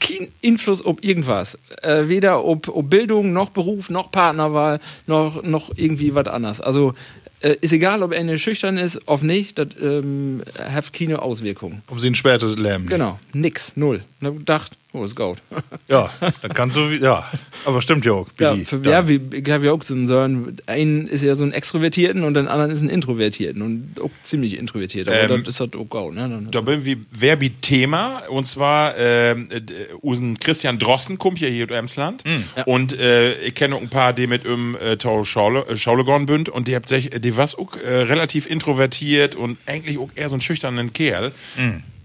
keinen 0.00 0.28
Einfluss 0.44 0.84
auf 0.84 0.96
irgendwas. 1.02 1.58
Äh, 1.82 2.08
weder 2.08 2.44
ob, 2.44 2.68
ob 2.68 2.90
Bildung, 2.90 3.32
noch 3.32 3.50
Beruf, 3.50 3.90
noch 3.90 4.10
Partnerwahl, 4.10 4.80
noch, 5.06 5.42
noch 5.42 5.70
irgendwie 5.76 6.14
was 6.14 6.26
anderes. 6.26 6.60
Also 6.60 6.94
äh, 7.40 7.56
ist 7.60 7.72
egal, 7.72 8.02
ob 8.02 8.12
eine 8.12 8.38
schüchtern 8.38 8.78
ist, 8.78 9.00
ob 9.06 9.22
nicht, 9.22 9.58
das 9.58 9.68
ähm, 9.80 10.42
hat 10.58 10.92
keine 10.92 11.22
Auswirkungen. 11.22 11.82
Um 11.86 11.98
sie 11.98 12.10
ein 12.10 12.14
später 12.14 12.48
Lärm. 12.48 12.86
Genau, 12.86 13.18
nix, 13.32 13.76
null. 13.76 14.02
Und 14.20 14.26
hab 14.26 14.36
gedacht, 14.38 14.78
oh, 14.92 15.04
ist 15.04 15.16
gut. 15.16 15.38
Ja, 15.90 16.10
dann 16.42 16.52
kannst 16.52 16.76
du, 16.76 16.90
wie- 16.90 16.98
ja. 16.98 17.30
Aber 17.64 17.80
stimmt 17.80 18.04
ja 18.04 18.12
auch. 18.12 18.26
Ja, 18.38 18.54
für, 18.56 18.76
ja 18.84 19.08
wie, 19.08 19.18
ich 19.32 19.50
habe 19.50 19.64
ja 19.64 19.72
auch 19.72 19.82
so 19.82 19.94
einen 19.94 20.56
einen 20.66 21.08
ist 21.08 21.22
ja 21.24 21.34
so 21.34 21.44
ein 21.44 21.52
Extrovertierten 21.52 22.24
und 22.24 22.34
den 22.34 22.46
anderen 22.46 22.70
ist 22.70 22.82
ein 22.82 22.90
Introvertierten 22.90 23.62
und 23.62 23.98
auch 24.02 24.10
ziemlich 24.22 24.58
introvertiert. 24.58 25.08
Aber 25.08 25.34
Ähm, 25.34 25.44
das 25.44 25.54
ist 25.54 25.60
halt 25.60 25.74
auch 25.76 25.86
gut, 25.88 26.14
ne? 26.14 26.28
Dann- 26.28 26.50
Da 26.50 26.60
bin 26.60 26.84
wir 26.84 26.98
Verbi 27.10 27.50
Thema 27.62 28.18
und 28.28 28.46
zwar 28.46 28.98
ähm, 28.98 29.48
äh, 29.50 29.60
usen 30.02 30.38
Christian 30.38 30.78
Drosten 30.78 31.16
kommt 31.16 31.40
ja 31.40 31.48
hier 31.48 31.64
aus 31.64 31.70
Emsland 31.70 32.22
Ja. 32.54 32.64
und 32.64 32.92
äh, 32.98 33.38
ich 33.40 33.54
kenne 33.54 33.76
auch 33.76 33.80
ein 33.80 33.88
paar, 33.88 34.12
die 34.12 34.26
mit 34.26 34.44
im 34.44 34.76
äh, 34.76 34.98
Tau 34.98 35.24
Schaule, 35.24 35.64
äh, 35.68 35.76
Schaulegorn 35.78 36.26
bünd 36.26 36.50
und 36.50 36.68
die 36.68 36.74
habt 36.76 36.88
sich, 36.90 37.08
die 37.08 37.34
was 37.38 37.54
auch 37.56 37.76
äh, 37.76 37.88
relativ 38.02 38.46
introvertiert 38.46 39.34
und 39.36 39.56
eigentlich 39.64 39.96
auch 39.96 40.10
eher 40.14 40.28
so 40.28 40.36
ein 40.36 40.42
schüchternen 40.42 40.92
Kerl. 40.92 41.32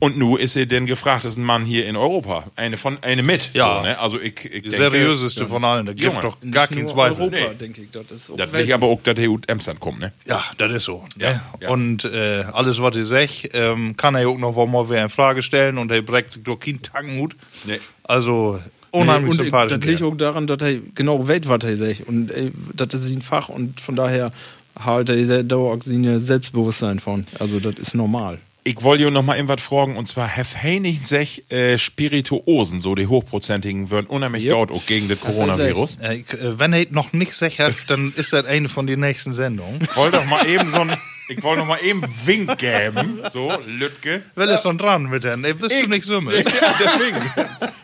Und 0.04 0.18
nu 0.18 0.36
ist 0.36 0.58
er 0.58 0.66
den 0.66 0.86
gefragtesten 0.86 1.44
Mann 1.46 1.63
hier 1.63 1.86
in 1.88 1.96
Europa. 1.96 2.44
Eine 2.58 2.76
von, 2.76 2.98
eine 3.04 3.24
mit. 3.24 3.52
Ja. 3.54 3.78
So, 3.78 3.84
ne? 3.84 4.00
Also 4.00 4.20
ich, 4.20 4.34
ich 4.44 4.52
Die 4.52 4.62
denke, 4.63 4.76
seriöseste 4.76 5.48
von 5.48 5.63
allen. 5.63 5.86
Da 5.86 5.94
gibt 5.94 6.22
doch 6.22 6.36
gar 6.52 6.68
keinen 6.68 6.88
Zweifel. 6.88 7.22
Europa, 7.22 7.38
Nee. 7.38 7.56
denke 7.58 7.84
ich. 7.84 7.92
Das 7.92 8.12
ist 8.12 8.30
auch 8.30 8.36
Das 8.36 8.52
will 8.52 8.66
ich 8.66 8.74
aber 8.74 8.88
auch, 8.88 9.00
dass 9.02 9.18
er 9.18 9.30
aus 9.30 9.39
Emsland 9.48 9.80
kommt, 9.80 10.00
ne? 10.00 10.12
Ja, 10.26 10.44
das 10.58 10.74
ist 10.74 10.84
so. 10.84 11.06
Ja, 11.18 11.30
ne? 11.32 11.42
ja. 11.62 11.70
Und 11.70 12.04
äh, 12.04 12.44
alles, 12.52 12.82
was 12.82 12.98
ich 12.98 13.06
sag, 13.08 13.30
ähm, 13.54 13.96
kann 13.96 14.16
er 14.16 14.28
auch 14.28 14.38
noch 14.38 14.54
mal 14.66 14.89
wer 14.89 15.04
in 15.04 15.10
Frage 15.10 15.42
stellen 15.42 15.78
und 15.78 15.89
er 15.89 16.02
breckt 16.02 16.34
sich 16.34 16.44
durch 16.44 16.60
keinen 16.60 16.82
Tankenhut. 16.82 17.38
Nee. 17.63 17.80
Also, 18.04 18.60
Nee, 18.96 19.00
unheimlich 19.00 19.32
und 19.32 19.36
ich- 19.38 19.44
sympathisch. 19.46 19.80
Das 19.80 19.88
liegt 19.88 20.02
auch 20.02 20.18
daran, 20.18 20.48
dass 20.48 20.62
er 20.62 20.80
genau 20.96 21.26
weiß, 21.26 21.44
was 21.46 21.63
er 21.63 21.78
sagt. 21.78 22.08
Und 22.08 22.30
äh, 22.30 22.52
das 22.74 22.94
ist 22.94 23.08
sein 23.08 23.22
Fach 23.22 23.48
und 23.48 23.80
von 23.80 23.96
daher 23.96 24.34
halt 24.78 25.08
er 25.10 25.26
sehr 25.26 25.44
dauernd 25.44 25.86
sein 25.86 26.20
Selbstbewusstsein 26.20 27.00
von. 27.00 27.24
Also 27.39 27.62
das 27.62 27.76
ist 27.76 27.96
normal. 27.96 28.39
Ich 28.65 28.82
wollte 28.82 29.12
noch 29.12 29.23
mal 29.23 29.36
irgendwas 29.36 29.62
fragen, 29.62 29.97
und 29.97 30.08
zwar, 30.08 30.28
have 30.38 30.62
Heinig 30.62 31.06
sech 31.06 31.43
äh, 31.49 31.78
Spirituosen, 31.78 32.80
so 32.80 32.95
die 32.95 33.08
hochprozentigen, 33.08 33.89
würden 33.89 34.08
unheimlich 34.08 34.45
Yep. 34.45 34.71
auch 34.71 34.86
gegen 34.86 35.10
das 35.10 35.19
Coronavirus. 35.19 35.97
Äh, 36.02 36.15
ich, 36.17 36.34
äh, 36.34 36.58
wenn 36.60 36.71
er 36.71 36.86
noch 36.91 37.12
nicht 37.12 37.34
sicher 37.34 37.71
dann 37.88 38.13
ist 38.15 38.32
das 38.32 38.45
eine 38.45 38.69
von 38.69 38.88
den 38.88 39.02
nächsten 39.02 39.34
Sendungen. 39.34 39.80
Ich 39.82 39.95
wollte 39.97 40.17
doch 40.19 40.26
mal 40.26 40.47
eben 40.47 40.69
so 40.69 40.80
ein, 40.80 40.95
ich 41.28 41.43
wollte 41.43 41.60
noch 41.60 41.67
mal 41.67 41.80
eben 41.84 42.04
einen 42.06 42.13
Wink 42.26 42.58
geben, 42.58 43.19
so, 43.34 43.52
Lütke. 43.65 44.23
Wer 44.36 44.47
ist 44.49 44.63
schon 44.63 44.78
dran 44.78 45.04
mit 45.10 45.26
denen? 45.26 45.43
Ey, 45.43 45.54
bist 45.56 45.84
du 45.84 45.89
nicht 45.89 46.06
so 46.06 46.21
mit? 46.21 46.45
Ja, 46.62 46.76
deswegen. 46.80 47.17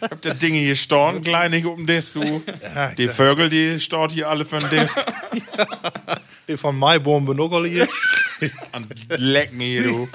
Ich 0.02 0.12
hab 0.12 0.22
die 0.22 0.34
Dinge 0.36 0.60
hier 0.60 0.76
storn, 0.78 1.22
kleinig 1.22 1.66
um 1.66 1.86
das, 1.86 2.14
du. 2.14 2.42
Die 2.98 3.10
Vögel, 3.10 3.50
die 3.50 3.80
staut 3.82 4.12
hier 4.12 4.30
alle 4.30 4.46
für 4.46 4.60
den 4.60 4.70
Disk. 4.70 4.96
Die 5.34 5.42
von 6.58 6.78
Maibaum 6.78 7.26
Benogel 7.26 7.68
hier. 7.68 7.88
Leck 9.10 9.54
mir, 9.54 9.84
du. 9.84 10.10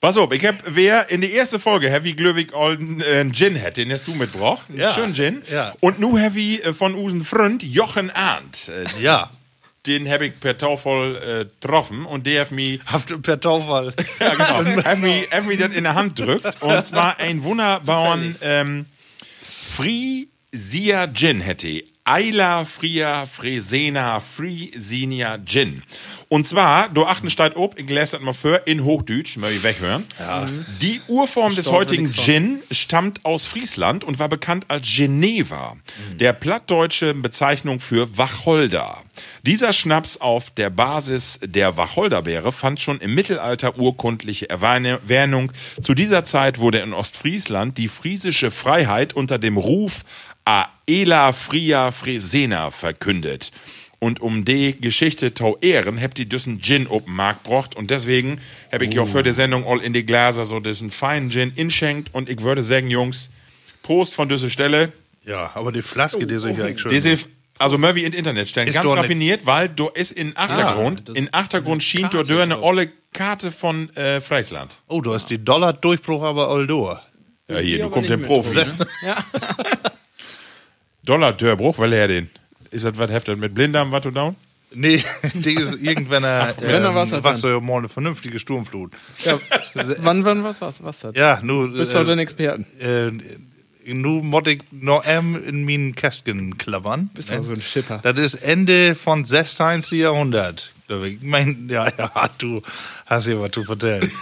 Pass 0.00 0.16
auf, 0.18 0.32
ich 0.32 0.44
hab, 0.44 0.56
wer 0.66 1.10
in 1.10 1.20
die 1.22 1.32
erste 1.32 1.58
Folge 1.58 1.88
Heavy 1.90 2.12
Glöwig 2.12 2.54
Olden 2.54 3.00
äh, 3.00 3.24
Gin 3.32 3.60
hat, 3.60 3.76
den 3.78 3.90
hast 3.92 4.06
du 4.06 4.14
mitgebracht. 4.14 4.66
Ja. 4.74 4.92
Schön 4.92 5.14
Gin. 5.14 5.42
Ja. 5.50 5.74
Und 5.80 5.98
nu 5.98 6.18
Heavy 6.18 6.56
äh, 6.60 6.74
von 6.74 6.94
usen 6.94 7.24
Freund 7.24 7.62
Jochen 7.62 8.10
Arndt. 8.10 8.68
Äh, 8.68 9.02
Ja. 9.02 9.30
den 9.86 10.06
hab 10.10 10.20
ich 10.20 10.38
per 10.40 10.58
Taufvoll 10.58 11.16
äh, 11.16 11.44
getroffen 11.60 12.04
und 12.04 12.26
der 12.26 12.42
hat 12.42 12.50
Haft 12.86 13.22
per 13.22 13.40
Taufall. 13.40 13.94
ja, 14.20 14.34
genau. 14.62 14.84
hat 14.84 14.98
mir, 14.98 15.22
hat 15.30 15.46
mir 15.46 15.56
das 15.56 15.74
in 15.74 15.84
der 15.84 15.94
Hand 15.94 16.18
drückt. 16.18 16.60
Und 16.62 16.84
zwar 16.84 17.18
ein 17.18 17.42
wunderbaren 17.42 18.36
ähm, 18.42 18.86
Frisia 19.42 21.06
Gin 21.12 21.40
hätte. 21.40 21.82
Eila 22.06 22.66
Fria 22.66 23.24
Fresena 23.24 24.20
Frisinia 24.20 25.38
Gin. 25.42 25.82
Und 26.28 26.46
zwar, 26.46 26.90
du 26.90 27.06
achten 27.06 27.30
steigt 27.30 27.56
ob, 27.56 27.78
ich 27.78 27.88
lese 27.88 28.16
das 28.16 28.20
mal 28.20 28.34
für, 28.34 28.62
in 28.66 28.84
Hochdeutsch, 28.84 29.38
möchte 29.38 29.56
ich 29.56 29.62
weghören. 29.62 30.04
Die 30.82 31.00
Urform 31.08 31.54
des 31.54 31.70
heutigen. 31.70 32.12
Gin 32.12 32.62
stammt 32.70 33.24
aus 33.24 33.46
Friesland 33.46 34.04
und 34.04 34.18
war 34.18 34.28
bekannt 34.28 34.66
als 34.68 34.86
Geneva, 34.86 35.76
der 36.20 36.34
plattdeutsche 36.34 37.14
Bezeichnung 37.14 37.80
für 37.80 38.18
Wacholder. 38.18 39.02
Dieser 39.42 39.72
Schnaps 39.72 40.18
auf 40.18 40.50
der 40.50 40.68
Basis 40.68 41.40
der 41.42 41.78
Wacholderbeere 41.78 42.52
fand 42.52 42.80
schon 42.80 43.00
im 43.00 43.14
Mittelalter 43.14 43.78
urkundliche 43.78 44.50
Erwähnung. 44.50 45.52
Zu 45.80 45.94
dieser 45.94 46.24
Zeit 46.24 46.58
wurde 46.58 46.80
in 46.80 46.92
Ostfriesland 46.92 47.78
die 47.78 47.88
friesische 47.88 48.50
Freiheit 48.50 49.14
unter 49.14 49.38
dem 49.38 49.56
Ruf 49.56 50.04
Aela 50.44 51.32
Fria 51.32 51.90
Fresena 51.90 52.70
verkündet. 52.70 53.50
Und 53.98 54.20
um 54.20 54.44
die 54.44 54.78
Geschichte 54.78 55.32
tau 55.32 55.56
ehren, 55.62 55.98
habt 56.00 56.18
ihr 56.18 56.26
diesen 56.26 56.60
Gin 56.60 56.86
auf 56.88 57.04
den 57.04 57.14
Markt 57.14 57.44
gebracht. 57.44 57.74
Und 57.74 57.90
deswegen 57.90 58.38
hab 58.70 58.82
ich 58.82 58.92
ja 58.92 59.02
auch 59.02 59.08
für 59.08 59.22
die 59.22 59.32
Sendung 59.32 59.66
all 59.66 59.80
in 59.80 59.94
die 59.94 60.04
Gläser 60.04 60.44
so 60.44 60.60
diesen 60.60 60.90
feinen 60.90 61.30
Gin 61.30 61.52
inschenkt. 61.56 62.12
Und 62.12 62.28
ich 62.28 62.42
würde 62.42 62.62
sagen, 62.62 62.90
Jungs, 62.90 63.30
Prost 63.82 64.14
von 64.14 64.28
dieser 64.28 64.50
Stelle. 64.50 64.92
Ja, 65.24 65.50
aber 65.54 65.72
die 65.72 65.80
Flaske, 65.80 66.26
die 66.26 66.36
sich 66.38 66.54
ja 66.56 66.76
schön. 66.76 66.92
Diese, 66.92 67.16
also 67.58 67.78
Murphy 67.78 68.04
in 68.04 68.12
Internet 68.12 68.46
stellen, 68.48 68.68
Ist 68.68 68.74
ganz 68.74 68.86
doch 68.86 68.94
ne- 68.94 69.00
raffiniert, 69.02 69.46
weil 69.46 69.70
du 69.70 69.88
ist 69.88 70.12
in 70.12 70.36
Achtergrund, 70.36 71.08
das- 71.08 71.16
in 71.16 71.30
Achtergrund 71.32 71.82
schien 71.82 72.10
du 72.10 72.18
eine 72.40 72.62
olle 72.62 72.90
Karte 73.14 73.50
von 73.52 73.88
äh, 73.96 74.20
Friesland. 74.20 74.80
Oh, 74.88 75.00
du 75.00 75.14
hast 75.14 75.30
die 75.30 75.42
Dollar-Durchbruch 75.42 76.22
aber 76.22 76.48
all 76.50 76.66
durch. 76.66 77.00
Ja, 77.48 77.58
hier, 77.58 77.78
du 77.78 77.84
aber 77.84 77.94
kommst 77.94 78.10
den 78.10 78.22
Profi. 78.22 78.54
Ne? 78.54 78.86
Ja. 79.02 79.24
Dollar-Dörrbruch, 81.04 81.78
weil 81.78 81.92
er 81.92 82.08
den. 82.08 82.30
Ist 82.70 82.84
das 82.84 82.98
was 82.98 83.10
heftet 83.10 83.38
mit 83.38 83.54
Blinddarm, 83.54 83.92
was 83.92 84.02
du 84.02 84.10
down? 84.10 84.36
Nee, 84.74 85.04
die 85.34 85.54
ist 85.54 85.80
irgendwann 85.82 86.24
äh, 86.24 86.52
wenn 86.58 86.82
er 86.82 86.94
was 86.94 87.12
hat, 87.12 87.22
was 87.22 87.40
so 87.40 87.60
mal 87.60 87.78
eine 87.78 87.88
vernünftige 87.88 88.38
Sturmflut. 88.38 88.92
ja. 89.24 89.38
Wann, 89.98 90.24
wann, 90.24 90.42
was, 90.42 90.60
was, 90.60 90.82
was 90.82 91.00
das? 91.00 91.14
Ja, 91.14 91.38
nu 91.42 91.68
Bist 91.70 91.94
du 91.94 91.98
äh, 91.98 92.04
denn 92.04 92.18
Experten? 92.18 92.66
äh, 92.80 93.10
nu 93.92 94.22
mod 94.22 94.48
ich 94.48 94.62
noch 94.72 95.04
M 95.04 95.36
in 95.36 95.64
meinen 95.64 95.94
Kästchen 95.94 96.58
klappern. 96.58 97.10
Bist 97.14 97.30
du 97.30 97.42
so 97.42 97.52
ein 97.52 97.60
Schipper? 97.60 98.00
Das 98.02 98.18
ist 98.18 98.34
Ende 98.34 98.94
von 98.94 99.24
16. 99.24 99.82
Jahrhundert. 99.92 100.72
Ich 100.88 101.22
mein, 101.22 101.68
ja, 101.68 101.90
ja, 101.96 102.30
du 102.38 102.62
hast 103.06 103.26
hier 103.26 103.40
was 103.40 103.52
zu 103.52 103.62
vertellen. 103.62 104.10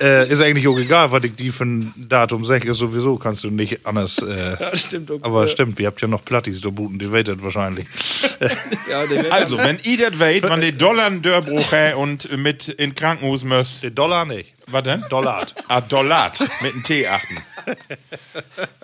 äh, 0.00 0.28
ist 0.30 0.40
eigentlich 0.40 0.66
auch 0.68 0.78
egal, 0.78 1.10
was 1.12 1.24
ich 1.24 1.34
die 1.34 1.50
für 1.50 1.64
ein 1.64 1.92
Datum 1.96 2.44
sage, 2.44 2.68
ist 2.70 2.78
sowieso 2.78 3.16
kannst 3.16 3.44
du 3.44 3.50
nicht 3.50 3.84
anders. 3.86 4.18
Äh, 4.18 4.56
Ja, 4.60 4.76
stimmt. 4.76 5.10
auch. 5.10 5.18
aber 5.22 5.48
stimmt, 5.48 5.78
ihr 5.80 5.86
habt 5.86 6.00
ja 6.00 6.08
noch 6.08 6.24
Plattis 6.24 6.60
da 6.60 6.70
booten, 6.70 6.98
die 6.98 7.10
wetet 7.12 7.42
wahrscheinlich. 7.42 7.86
Ja, 8.90 9.08
wird- 9.08 9.30
Also, 9.32 9.58
wenn 9.58 9.78
ihr 9.84 10.10
das 10.10 10.18
weht, 10.18 10.42
wann 10.44 10.60
die 10.60 10.76
Dollar 10.76 11.06
einen 11.06 11.22
Dörrbruch 11.22 11.72
hä 11.72 11.94
und 11.94 12.36
mit 12.36 12.68
in 12.68 12.94
Krankenhaus 12.94 13.44
müsst, 13.44 13.82
Den 13.82 13.94
Dollar 13.94 14.24
nicht. 14.24 14.52
was 14.66 14.82
denn? 14.82 15.04
Dollar. 15.10 15.46
Ah, 15.68 15.80
Dollar 15.80 16.32
mit 16.60 16.72
einem 16.74 16.84
T 16.84 17.06
achten. 17.06 17.38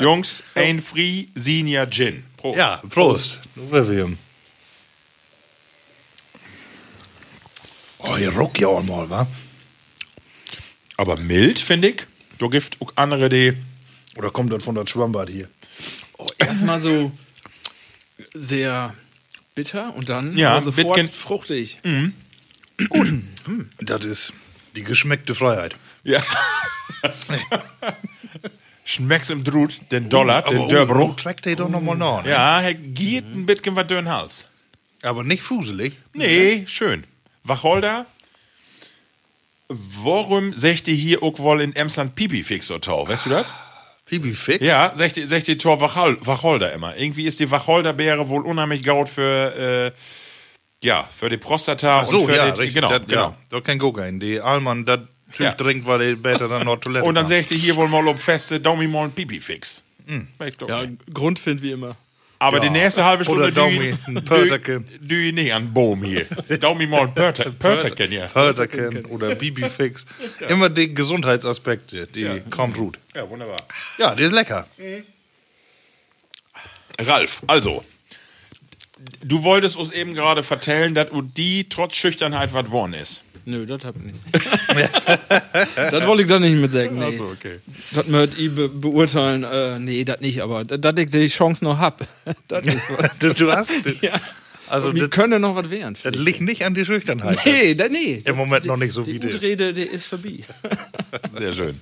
Jungs, 0.01 0.43
ein 0.55 0.81
Free 0.81 1.27
Senior 1.35 1.87
Gin. 1.91 2.25
Prost. 2.37 2.57
Ja, 2.59 2.81
Prost. 2.89 3.41
Vivian. 3.57 4.17
Oh, 7.99 8.17
ihr 8.17 8.31
ruckt 8.37 8.59
ja 8.61 8.69
auch 8.69 8.83
mal, 8.85 9.09
wa? 9.11 9.27
Aber 10.99 11.17
mild, 11.17 11.59
finde 11.59 11.89
ich. 11.89 12.07
Du 12.37 12.51
gibt 12.51 12.77
auch 12.83 12.93
andere, 12.97 13.29
die. 13.31 13.55
Oder 14.17 14.31
kommt 14.31 14.53
das 14.53 14.63
von 14.65 14.75
der 14.75 14.87
Schwammbad 14.87 15.31
hier? 15.31 15.49
erstmal 16.39 16.81
so 16.81 17.13
sehr 18.35 18.93
bitter 19.55 19.95
und 19.95 20.09
dann 20.09 20.37
Ja, 20.37 20.61
sofort 20.61 20.97
Bitgen- 20.99 21.09
fruchtig. 21.13 21.79
Das 23.81 24.05
ist 24.05 24.33
die 24.75 24.83
geschmeckte 24.83 25.35
Freiheit. 25.37 25.77
Ja. 26.03 26.21
Schmeckst 28.85 29.31
im 29.31 29.45
Drut, 29.45 29.81
den 29.93 30.09
Dollar, 30.09 30.43
den 30.43 30.59
oh, 30.59 30.69
Dörrbruch. 30.69 31.15
trägt 31.17 31.45
der 31.45 31.57
doch 31.57 31.69
nochmal 31.69 31.97
nach. 31.97 32.25
ne? 32.25 32.31
Ja, 32.31 32.61
er 32.63 32.75
geht 32.75 33.25
ein 33.27 33.47
bisschen 33.47 33.77
was 33.77 33.87
durch 33.87 34.01
den 34.01 34.09
Hals. 34.09 34.49
Aber 35.03 35.23
nicht 35.23 35.43
fuselig. 35.43 35.93
Nee, 36.15 36.65
schön. 36.67 37.05
Wacholder. 37.45 38.07
Warum 39.69 40.53
sagt 40.55 40.89
ihr 40.89 40.95
hier 40.95 41.23
auch 41.23 41.39
wohl 41.39 41.61
in 41.61 41.75
Emsland 41.77 42.15
Pipi 42.15 42.43
fix 42.43 42.71
oder 42.71 42.81
tau? 42.81 43.09
Weißt 43.09 43.27
du 43.27 43.31
das? 43.31 43.47
Bibi 44.09 44.33
Fix? 44.33 44.65
Ja, 44.65 44.93
sagt 44.95 45.19
ihr, 45.19 45.29
sagt 45.29 45.49
ihr 45.49 45.59
Tor 45.59 45.81
Wachol 45.83 46.17
Wacholder 46.25 46.73
immer. 46.73 46.97
Irgendwie 46.97 47.25
ist 47.27 47.41
die 47.41 47.51
Wacholderbeere 47.51 48.29
wohl 48.31 48.47
unheimlich 48.47 48.83
gaut 48.83 49.11
für, 49.11 49.93
äh, 49.93 50.87
ja, 50.87 51.07
für 51.15 51.29
die 51.29 51.37
Prostata 51.37 52.01
Ach 52.01 52.07
so, 52.07 52.21
und 52.21 52.27
für 52.31 52.37
ja, 52.37 52.47
die, 52.51 52.59
richtig. 52.61 52.75
genau, 52.77 52.89
das, 52.89 53.07
genau. 53.07 53.21
Ja, 53.21 53.37
da 53.51 53.61
kann 53.61 53.79
Kokain. 53.79 54.19
Die 54.19 54.41
Allmann, 54.41 54.87
das 54.87 55.01
Typ 55.33 55.41
Ja. 55.45 55.53
trinkt, 55.53 55.87
weil 55.87 56.01
er 56.01 56.17
später 56.17 56.49
dann 56.49 56.65
noch 56.65 56.79
Toilette 56.79 57.05
Und 57.05 57.15
dann 57.17 57.27
sagt 57.27 57.51
ihr 57.51 57.59
hier 57.59 57.77
wohl 57.77 57.89
mal 57.89 58.07
ob 58.09 58.19
feste 58.19 58.59
Daumi 58.59 58.87
mal 58.87 59.05
ein 59.05 59.13
Pipi 59.13 59.41
fix. 59.41 59.85
Weiß 60.39 60.53
ich 60.53 60.57
doch 60.57 60.71
Ja. 60.71 60.87
Grundfind 61.13 61.61
wie 61.61 61.73
immer. 61.73 61.95
Aber 62.41 62.59
Ja. 62.59 62.63
die 62.65 62.71
nächste 62.71 63.05
halbe 63.05 63.25
Stunde 63.25 63.51
du, 63.53 63.69
du, 64.07 64.81
du 65.01 65.15
nicht 65.33 65.53
an 65.53 65.73
Boom 65.75 66.05
hier. 66.05 66.25
Daumi 66.61 66.87
mal 66.87 67.09
Pörterchen, 67.09 68.13
ja. 68.13 68.27
Pölterken 68.29 69.05
oder 69.07 69.35
Bibi 69.35 69.69
Fix. 69.69 70.07
Immer 70.49 70.69
die 70.69 70.95
Gesundheitsaspekte, 70.95 72.07
die 72.07 72.43
kommt 72.51 72.77
gut. 72.77 72.99
Ja, 73.15 73.29
wunderbar. 73.29 73.63
Ja, 73.99 74.15
die 74.15 74.23
ist 74.23 74.33
lecker. 74.33 74.69
Ralf, 77.01 77.43
also, 77.47 77.85
du 79.23 79.43
wolltest 79.43 79.77
uns 79.77 79.91
eben 79.93 80.15
gerade 80.15 80.43
vertellen, 80.43 80.95
dass 80.95 81.09
die 81.37 81.69
trotz 81.69 81.97
Schüchternheit 81.97 82.53
was 82.53 82.71
worden 82.71 82.95
ist. 82.95 83.23
Nö, 83.49 83.65
das 83.65 83.83
hab 83.83 83.97
ich 83.97 84.03
nicht. 84.03 84.23
das 85.77 86.07
wollte 86.07 86.23
ich 86.23 86.29
dann 86.29 86.43
nicht 86.43 86.61
mit 86.61 86.71
sagen. 86.71 86.99
Nee. 86.99 87.07
Achso, 87.07 87.31
okay. 87.31 87.61
Das 87.93 88.07
möchte 88.07 88.37
ich 88.37 88.55
be 88.55 88.69
beurteilen. 88.69 89.43
Äh, 89.43 89.79
nee, 89.79 90.05
das 90.05 90.21
nicht, 90.21 90.43
aber 90.43 90.67
dass 90.67 90.95
ich 90.99 91.09
die 91.09 91.29
Chance 91.29 91.65
noch 91.65 91.79
hab. 91.79 92.07
das 92.49 92.67
ist 92.67 92.83
was. 92.99 93.37
Du, 93.37 93.51
hast. 93.51 93.73
ja. 94.03 94.21
Also, 94.69 94.93
Mir 94.93 95.09
das, 95.09 95.11
könnte 95.11 95.39
noch 95.39 95.57
was 95.57 95.71
werden. 95.71 95.97
das 96.03 96.15
liegt 96.15 96.43
nicht 96.43 96.67
an 96.67 96.75
die 96.75 96.85
Schüchternheit. 96.85 97.39
Nee, 97.47 97.75
da, 97.75 97.89
nee. 97.89 98.23
Im 98.23 98.37
Moment 98.37 98.67
noch 98.67 98.77
nicht 98.77 98.93
so 98.93 99.03
die 99.03 99.15
wie 99.15 99.19
das. 99.19 99.37
Utrede, 99.37 99.73
die 99.73 99.81
ist 99.81 100.05
vorbei. 100.05 100.45
Sehr 101.33 101.55
schön. 101.55 101.81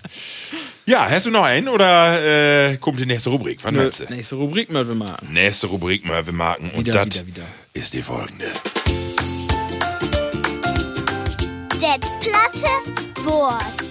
Ja, 0.85 1.11
hast 1.11 1.27
du 1.27 1.33
noch 1.33 1.43
einen 1.43 1.67
oder 1.67 2.71
äh, 2.71 2.77
kommt 2.77 3.01
die 3.01 3.07
nächste 3.07 3.31
Rubrik? 3.31 3.59
Wann 3.63 3.75
Nö? 3.75 3.91
Nächste 4.09 4.37
Rubrik 4.37 4.71
mal 4.71 4.87
wir 4.87 4.95
machen. 4.95 5.33
Nächste 5.33 5.67
Rubrik 5.67 6.05
mal 6.05 6.25
wir 6.25 6.33
marken 6.33 6.71
und 6.71 6.87
das 6.87 7.25
ist 7.75 7.93
die 7.93 8.03
folgende. 8.03 8.47
Det 11.81 12.01
platte 12.21 12.69
Wort. 13.25 13.85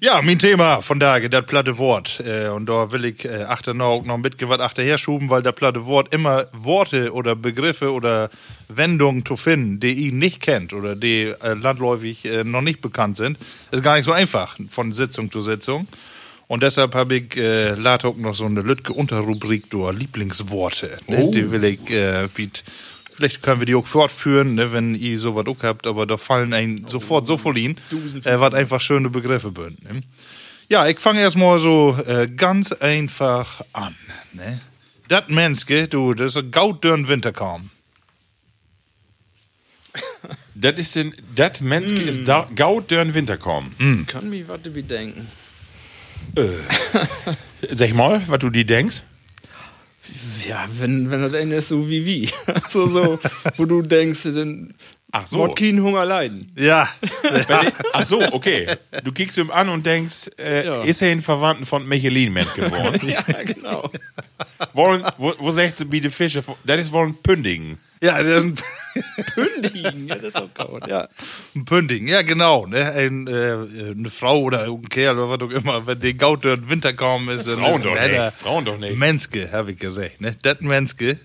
Ja, 0.00 0.20
mein 0.22 0.40
Thema 0.40 0.82
von 0.82 0.98
daher, 0.98 1.28
das 1.28 1.46
platte 1.46 1.78
Wort. 1.78 2.20
Äh, 2.26 2.48
und 2.48 2.66
da 2.66 2.90
will 2.90 3.04
ich 3.04 3.24
äh, 3.24 3.44
achter 3.44 3.74
noch, 3.74 4.02
noch 4.04 4.18
mit 4.18 4.34
was 4.48 4.58
achterher 4.58 4.98
schuben, 4.98 5.30
weil 5.30 5.42
das 5.42 5.54
platte 5.54 5.86
Wort 5.86 6.12
immer 6.12 6.46
Worte 6.52 7.12
oder 7.12 7.36
Begriffe 7.36 7.92
oder 7.92 8.28
Wendungen 8.68 9.24
zu 9.24 9.36
finden, 9.36 9.78
die 9.78 9.92
ihr 9.92 10.12
nicht 10.12 10.40
kennt 10.40 10.72
oder 10.72 10.96
die 10.96 11.26
äh, 11.26 11.54
landläufig 11.54 12.24
äh, 12.24 12.42
noch 12.42 12.62
nicht 12.62 12.80
bekannt 12.80 13.16
sind, 13.16 13.38
ist 13.70 13.84
gar 13.84 13.94
nicht 13.94 14.06
so 14.06 14.12
einfach 14.12 14.56
von 14.68 14.92
Sitzung 14.92 15.30
zu 15.30 15.40
Sitzung. 15.40 15.86
Und 16.48 16.64
deshalb 16.64 16.96
habe 16.96 17.14
ich 17.14 17.36
äh, 17.36 17.76
auch 18.02 18.16
noch 18.16 18.34
so 18.34 18.46
eine 18.46 18.62
Lütke 18.62 18.92
Unterrubrik 18.92 19.70
durch 19.70 19.96
Lieblingsworte. 19.96 20.98
Ne? 21.06 21.30
Die 21.30 21.52
will 21.52 21.62
ich, 21.62 21.88
äh, 21.90 22.28
wie 22.34 22.50
Vielleicht 23.20 23.42
können 23.42 23.60
wir 23.60 23.66
die 23.66 23.74
auch 23.74 23.86
fortführen, 23.86 24.54
ne, 24.54 24.72
wenn 24.72 24.94
ihr 24.94 25.18
sowas 25.18 25.46
auch 25.46 25.62
habt, 25.62 25.86
aber 25.86 26.06
da 26.06 26.16
fallen 26.16 26.54
ein 26.54 26.86
sofort 26.86 27.26
so 27.26 27.36
voll 27.36 27.58
hin, 27.58 27.76
äh, 28.24 28.40
was 28.40 28.54
einfach 28.54 28.80
schöne 28.80 29.10
Begriffe 29.10 29.50
bünd. 29.50 29.84
Ne? 29.84 30.00
Ja, 30.70 30.86
ich 30.86 30.98
fange 30.98 31.20
erstmal 31.20 31.58
so 31.58 31.98
äh, 32.06 32.28
ganz 32.34 32.72
einfach 32.72 33.60
an. 33.74 33.94
Ne? 34.32 34.62
Das 35.08 35.24
Menske, 35.28 35.86
du, 35.86 36.14
das 36.14 36.32
ist 36.32 36.36
ein 36.38 36.50
gaudürn 36.50 37.08
Winter 37.08 37.32
kam. 37.32 37.70
Das 40.54 40.78
ist 40.78 40.94
den, 40.94 41.14
das 41.34 41.60
Menske 41.60 42.00
ist 42.02 42.28
da, 42.28 42.46
gaut 42.54 42.90
dörn 42.90 43.14
Winter 43.14 43.38
kommen. 43.38 43.74
Hm. 43.78 44.06
Kann 44.06 44.28
mich 44.28 44.46
was 44.46 44.60
bedenken. 44.60 45.26
Sag 47.70 47.94
mal, 47.94 48.22
was 48.26 48.38
du 48.40 48.50
die 48.50 48.66
denkst. 48.66 49.02
Ja, 50.46 50.68
wenn, 50.78 51.10
wenn 51.10 51.22
das 51.22 51.32
Ende 51.32 51.56
ist 51.56 51.68
so 51.68 51.88
wie 51.88 52.04
wie. 52.04 52.30
so, 52.70 52.86
so, 52.86 53.18
wo 53.56 53.64
du 53.64 53.82
denkst, 53.82 54.22
dann 54.24 54.74
Ach 55.12 55.26
so. 55.26 55.38
Mord 55.38 55.56
keinen 55.56 55.82
Hunger 55.82 56.04
leiden. 56.04 56.52
Ja, 56.56 56.88
ich- 57.02 57.46
Ach 57.92 58.04
so, 58.04 58.20
okay. 58.32 58.66
Du 59.04 59.12
kickst 59.12 59.36
ihm 59.38 59.50
an 59.50 59.68
und 59.68 59.84
denkst, 59.86 60.30
äh, 60.38 60.66
Ja. 60.66 60.80
ist 60.82 61.02
er 61.02 61.10
ein 61.10 61.20
Verwandten 61.22 61.66
von 61.66 61.86
Michelin 61.86 62.32
Ment 62.32 62.54
geworden? 62.54 63.00
ja, 63.08 63.22
genau. 63.42 63.90
wollen, 64.72 65.02
wo, 65.18 65.34
wo 65.38 65.50
sagt 65.50 65.78
sie, 65.78 65.84
biete 65.84 66.10
Fische? 66.10 66.42
Das 66.64 66.80
ist 66.80 66.92
wohl 66.92 67.06
ein 67.06 67.14
Pündigen. 67.22 67.78
ja, 68.00 68.22
das 68.22 68.44
ist 68.44 68.44
ein, 68.44 68.54
Pündigen, 69.34 70.08
ja, 70.08 70.14
das 70.16 70.24
ist 70.28 70.36
auch 70.36 70.66
gut, 70.68 70.86
ja. 70.88 71.08
ein 71.54 71.64
Pünding. 71.64 72.08
Ja, 72.08 72.22
genau. 72.22 72.66
Ne? 72.66 72.90
Ein, 72.92 73.26
äh, 73.26 73.56
eine 73.90 74.10
Frau 74.10 74.40
oder 74.42 74.64
ein 74.64 74.88
Kerl 74.88 75.18
oder 75.18 75.28
was 75.28 75.40
auch 75.40 75.52
immer, 75.54 75.86
wenn 75.86 76.00
der 76.00 76.14
gaudürn 76.14 76.68
Winter 76.68 76.92
kam 76.92 77.28
ist, 77.28 77.46
Frauen 77.48 77.74
ist 77.80 77.84
doch 77.84 77.94
nicht. 77.94 78.34
Frauen 78.34 78.64
doch 78.64 78.78
nicht. 78.78 78.96
Menske, 78.96 79.50
habe 79.52 79.72
ich 79.72 79.78
gesagt. 79.78 80.20
Ne? 80.20 80.36
Das 80.42 80.60
Menske 80.60 81.18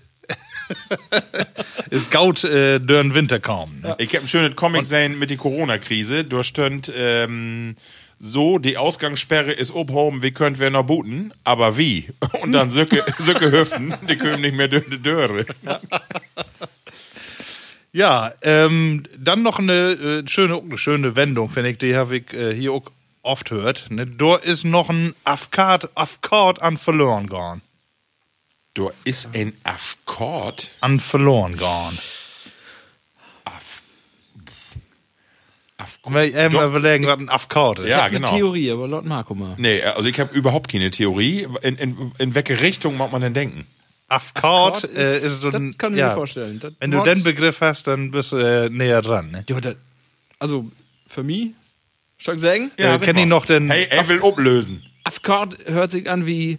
ist 1.90 2.10
gaut 2.10 2.44
äh, 2.44 2.78
dürn 2.78 3.14
Winter 3.14 3.40
kam. 3.40 3.80
Ne? 3.80 3.94
Ich 3.98 4.14
habe 4.14 4.24
ein 4.24 4.28
schönes 4.28 4.56
Comic 4.56 4.80
gesehen 4.82 5.18
mit 5.18 5.30
der 5.30 5.36
Corona-Krise. 5.36 6.24
Da 6.24 6.42
stand 6.42 6.92
ähm, 6.94 7.76
so, 8.18 8.58
die 8.58 8.76
Ausgangssperre 8.76 9.52
ist 9.52 9.74
obhoben, 9.74 10.22
wie 10.22 10.30
könnt 10.30 10.58
wir 10.58 10.70
noch 10.70 10.84
booten? 10.84 11.32
Aber 11.44 11.76
wie? 11.76 12.08
Und 12.42 12.52
dann 12.52 12.70
Söcke, 12.70 13.04
Söcke 13.18 13.52
Hüften, 13.52 13.94
die 14.08 14.16
können 14.16 14.40
nicht 14.40 14.56
mehr 14.56 14.68
durch 14.68 14.88
die 14.88 14.98
Döre. 14.98 15.46
Ja, 17.92 18.32
ähm, 18.42 19.04
dann 19.18 19.42
noch 19.42 19.58
eine 19.58 19.72
äh, 19.72 20.28
schöne, 20.28 20.60
eine 20.60 20.76
schöne 20.76 21.16
Wendung, 21.16 21.48
finde 21.48 21.70
ich, 21.70 21.78
die 21.78 21.96
habe 21.96 22.18
ich 22.18 22.32
äh, 22.34 22.54
hier 22.54 22.72
auch 22.72 22.90
oft 23.22 23.48
gehört. 23.48 23.86
Ne? 23.90 24.06
Da 24.06 24.36
ist 24.36 24.64
noch 24.64 24.88
ein 24.88 25.14
Afkard, 25.24 25.96
Afkard 25.96 26.62
an 26.62 26.78
verloren 26.78 27.26
gegangen. 27.26 27.62
Da 28.76 28.90
ist 29.04 29.30
ein 29.34 29.54
Affkord. 29.64 30.70
An 30.80 31.00
verloren 31.00 31.52
gegangen. 31.52 31.98
Affkord. 35.78 36.14
Weil 36.14 36.28
ich 36.28 36.52
mal 36.52 36.66
überlegen, 36.68 37.06
was 37.06 37.18
ein 37.18 37.28
Afkard 37.28 37.78
ist. 37.80 37.88
Ja, 37.88 38.04
Eine 38.04 38.16
genau. 38.16 38.30
Theorie, 38.34 38.70
aber 38.70 38.88
laut 38.88 39.04
Marco 39.04 39.34
mal. 39.34 39.54
Nee, 39.58 39.82
also 39.82 40.08
ich 40.08 40.18
habe 40.20 40.34
überhaupt 40.34 40.70
keine 40.70 40.90
Theorie. 40.90 41.46
In, 41.62 41.76
in, 41.76 42.12
in 42.18 42.34
welche 42.34 42.60
Richtung 42.60 42.96
mag 42.96 43.12
man 43.12 43.20
denn 43.22 43.34
denken? 43.34 43.66
Afkard 44.08 44.84
äh, 44.94 45.16
ist- 45.16 45.24
ist 45.24 45.40
so 45.40 45.50
das 45.50 45.60
ein. 45.60 45.76
kann 45.76 45.92
ich 45.92 45.98
ja, 45.98 46.08
mir 46.08 46.14
vorstellen. 46.14 46.60
Das 46.60 46.72
Wenn 46.78 46.90
du 46.92 46.98
Wort- 46.98 47.06
den 47.08 47.22
Begriff 47.24 47.60
hast, 47.60 47.86
dann 47.88 48.10
bist 48.10 48.32
du 48.32 48.36
äh, 48.36 48.68
näher 48.70 49.02
dran. 49.02 49.30
Ne? 49.32 49.44
Ja, 49.48 49.60
das, 49.60 49.76
also, 50.38 50.70
für 51.06 51.22
mich, 51.22 51.50
soll 52.18 52.36
ich 52.36 52.40
sagen? 52.40 52.70
Ja, 52.78 52.92
sag 52.98 53.02
kenn 53.06 53.16
mal. 53.16 53.22
ich 53.22 53.28
noch 53.28 53.46
den- 53.46 53.70
Hey, 53.70 53.86
er 53.90 54.08
will 54.08 54.22
ablösen. 54.22 54.82
Afkord 55.04 55.58
hört 55.66 55.90
sich 55.90 56.08
an 56.08 56.26
wie 56.26 56.58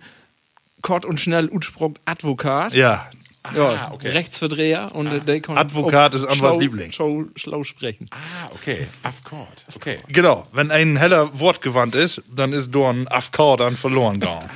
kort 0.82 1.06
und 1.06 1.20
schnell 1.20 1.50
utsprockt 1.52 2.00
Advokat. 2.06 2.74
Ja, 2.74 3.10
Ja, 3.56 3.92
okay. 3.94 4.10
Rechtsverdreher 4.10 4.94
und 4.94 5.08
äh, 5.08 5.22
der 5.22 5.40
kann 5.40 5.58
Advokat 5.58 6.14
ist 6.14 6.24
Anwalts 6.26 6.40
schlau- 6.58 6.60
Liebling. 6.60 6.92
Schlau, 6.92 7.24
schlau 7.38 7.64
sprechen. 7.64 8.10
Ah, 8.12 8.50
okay. 8.54 8.88
Affkord. 9.04 9.66
Okay. 9.76 9.98
genau. 10.10 10.46
Wenn 10.52 10.70
ein 10.70 10.98
heller 10.98 11.40
Wortgewandt 11.40 11.96
ist, 11.96 12.22
dann 12.30 12.52
ist 12.52 12.76
da 12.76 12.90
ein 12.90 13.08
Afkard 13.08 13.62
an 13.62 13.78
verloren 13.78 14.20
gegangen. 14.20 14.50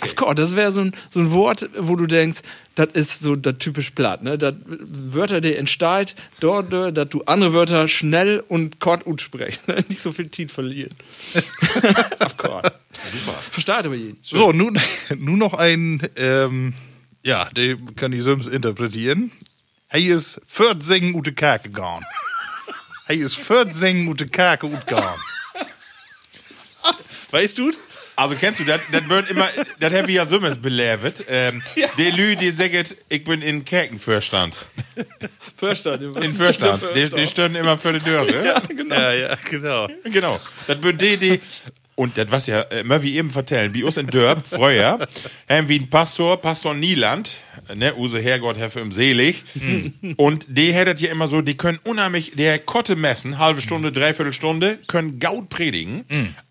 Afkord, 0.00 0.38
das 0.38 0.54
wäre 0.56 0.72
so 0.72 0.80
ein, 0.80 0.92
so 1.10 1.20
ein 1.20 1.30
Wort, 1.32 1.68
wo 1.78 1.94
du 1.96 2.06
denkst, 2.06 2.40
das 2.78 2.88
ist 2.92 3.20
so 3.20 3.36
das 3.36 3.58
typisch 3.58 3.92
Blatt, 3.92 4.22
ne? 4.22 4.38
Das 4.38 4.54
Wörter, 4.66 5.40
die 5.40 5.54
entsteht, 5.54 6.14
dort, 6.40 6.72
dass 6.72 7.08
du 7.08 7.22
andere 7.24 7.52
Wörter 7.52 7.88
schnell 7.88 8.42
und 8.46 8.80
kort 8.80 9.04
gut 9.04 9.20
sprichst, 9.20 9.68
ne? 9.68 9.84
Nicht 9.88 10.00
so 10.00 10.12
viel 10.12 10.30
Zeit 10.30 10.50
verlieren. 10.50 10.94
Of 12.20 12.36
course. 12.36 12.72
Super. 13.10 13.38
Versteht 13.50 13.86
aber 13.86 13.94
jeden. 13.94 14.18
So, 14.22 14.52
nun, 14.52 14.78
nun 15.16 15.38
noch 15.38 15.54
ein, 15.54 16.08
ähm, 16.16 16.74
ja, 17.22 17.46
den 17.50 17.94
kann 17.96 18.12
ich 18.12 18.22
sonst 18.22 18.46
interpretieren. 18.46 19.32
Hey 19.88 20.04
ist 20.04 20.40
14 20.44 21.14
ute 21.14 21.32
Kake 21.32 21.70
gegangen. 21.70 22.04
Hey 23.06 23.18
ist 23.18 23.36
14 23.36 24.06
ute 24.06 24.28
Kake 24.28 24.66
ut 24.66 24.86
gegangen. 24.86 25.20
Weißt 27.30 27.58
du? 27.58 27.72
Also 28.18 28.34
kennst 28.34 28.58
du 28.58 28.64
das? 28.64 28.80
Das 28.90 29.08
wird 29.08 29.30
immer, 29.30 29.46
das 29.78 29.94
habe 29.94 30.08
ich 30.08 30.16
ja 30.16 30.26
so 30.26 30.40
belevet. 30.40 31.24
Ähm, 31.28 31.62
Die 31.96 32.10
Lü, 32.10 32.34
die 32.34 32.50
sagt, 32.50 32.96
ich 33.08 33.22
bin 33.22 33.42
in 33.42 33.64
Kerkenfürstand. 33.64 34.56
Verstanden. 35.56 36.20
In 36.20 36.34
Fürstand. 36.34 36.82
Die, 36.96 37.08
die 37.10 37.28
stehen 37.28 37.54
immer 37.54 37.78
für 37.78 37.92
die 37.92 38.00
Dörre. 38.00 38.44
Ja, 38.44 38.58
genau. 38.58 38.94
Ja, 38.96 39.12
ja, 39.12 39.38
genau. 39.48 39.86
Genau. 40.02 40.40
Das 40.66 40.80
bin 40.80 40.98
die, 40.98 41.16
die. 41.16 41.40
Und 41.94 42.18
das 42.18 42.26
was 42.30 42.48
ja 42.48 42.62
äh, 42.62 42.80
immer 42.80 43.02
wie 43.02 43.16
eben 43.16 43.30
vertellen, 43.30 43.72
wie 43.72 43.84
uns 43.84 43.96
in 43.96 44.08
Dörp, 44.08 44.44
früher, 44.48 45.06
haben 45.48 45.68
wie 45.68 45.78
ein 45.78 45.88
Pastor, 45.90 46.40
Pastor 46.40 46.74
Nieland, 46.74 47.38
ne, 47.74 47.94
Use 47.96 48.20
Herrgott, 48.20 48.56
Herr 48.58 48.70
für 48.70 48.80
im 48.80 48.90
Selig. 48.92 49.44
Und 50.16 50.46
die 50.48 50.72
hättet 50.72 51.00
ja 51.00 51.10
immer 51.10 51.28
so, 51.28 51.40
die 51.40 51.56
können 51.56 51.78
unheimlich, 51.84 52.32
der 52.36 52.58
Kotte 52.58 52.96
messen, 52.96 53.38
halbe 53.38 53.60
Stunde, 53.60 53.92
dreiviertel 53.92 54.32
Stunde, 54.32 54.78
können 54.88 55.18
Gaut 55.20 55.48
predigen. 55.48 56.04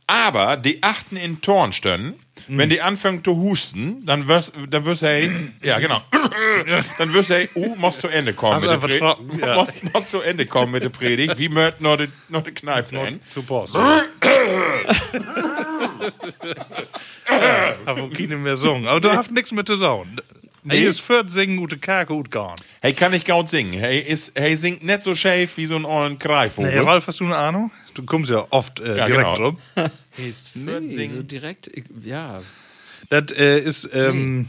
Aber 0.08 0.55
die 0.58 0.82
achten 0.84 1.18
in 1.18 1.41
Tornstönnen. 1.41 2.16
Wenn 2.47 2.70
die 2.70 2.82
anfangen 2.82 3.24
zu 3.24 3.36
husten, 3.36 4.05
dann 4.05 4.28
wirst, 4.28 4.53
dann 4.70 4.86
wirst 4.86 5.01
du, 5.01 5.51
ja 5.64 5.80
genau, 5.80 6.01
dann 6.97 7.14
wirst 7.14 7.32
du, 7.32 7.49
uh, 7.55 7.76
musst 7.76 8.01
zu 8.01 8.08
Ende 8.08 8.34
kommen 8.34 8.62
mit 8.62 8.70
der 8.70 8.78
Predigt. 8.78 9.18
ja. 9.41 9.55
Musst, 9.55 9.93
musst 9.93 10.12
zu 10.12 10.22
Ende 10.22 10.45
kommen 10.45 10.72
mit 10.72 10.84
der 10.84 10.89
Predigt. 10.89 11.38
Wie 11.38 11.49
möchten 11.49 11.84
noch 11.84 11.97
die, 11.97 12.08
noch 12.30 12.43
die 12.43 12.53
Kneipe 12.53 12.97
rein. 12.97 13.20
Zu 13.28 13.41
Post. 13.43 13.76
Aber 17.86 18.10
keine 18.10 18.38
mehr 18.38 18.55
singen. 18.55 18.88
Aber 18.88 19.01
du 19.01 19.12
hast 19.12 19.32
nichts 19.32 19.51
mit 19.51 19.68
zu 19.68 19.78
sagen. 19.78 20.16
Hey 20.70 20.84
ist 20.84 21.01
14 21.01 21.57
ute 21.59 21.78
Kake 21.78 22.13
ut 22.13 22.32
gegangen. 22.32 22.55
Hey, 22.82 22.93
kann 22.93 23.13
ich 23.13 23.26
gaut 23.26 23.49
singen. 23.49 23.74
Hey, 23.74 23.99
ist, 23.99 24.38
hey 24.39 24.55
singt 24.55 24.84
nicht 24.84 25.03
so 25.03 25.15
schäf 25.15 25.57
wie 25.57 25.65
so 25.65 25.76
ein 25.76 25.86
ollen 25.86 26.20
Greifvogel. 26.20 26.72
Nee, 26.72 26.80
Ralf, 26.80 27.07
hast 27.07 27.20
du 27.20 27.26
eine 27.26 27.38
Ahnung? 27.38 27.72
Du 27.93 28.03
kommst 28.03 28.30
ja 28.32 28.45
oft 28.49 28.80
äh, 28.80 28.97
Ja, 28.97 29.05
direkt 29.05 29.36
genau. 29.36 29.36
rum. 29.36 29.57
Hey, 30.11 30.30
ist 30.30 30.55
Nee, 30.55 31.09
so 31.09 31.22
direkt, 31.22 31.68
ich, 31.68 31.84
ja. 32.03 32.41
Das 33.09 33.32
äh, 33.32 33.59
ist 33.59 33.89
ähm, 33.93 34.47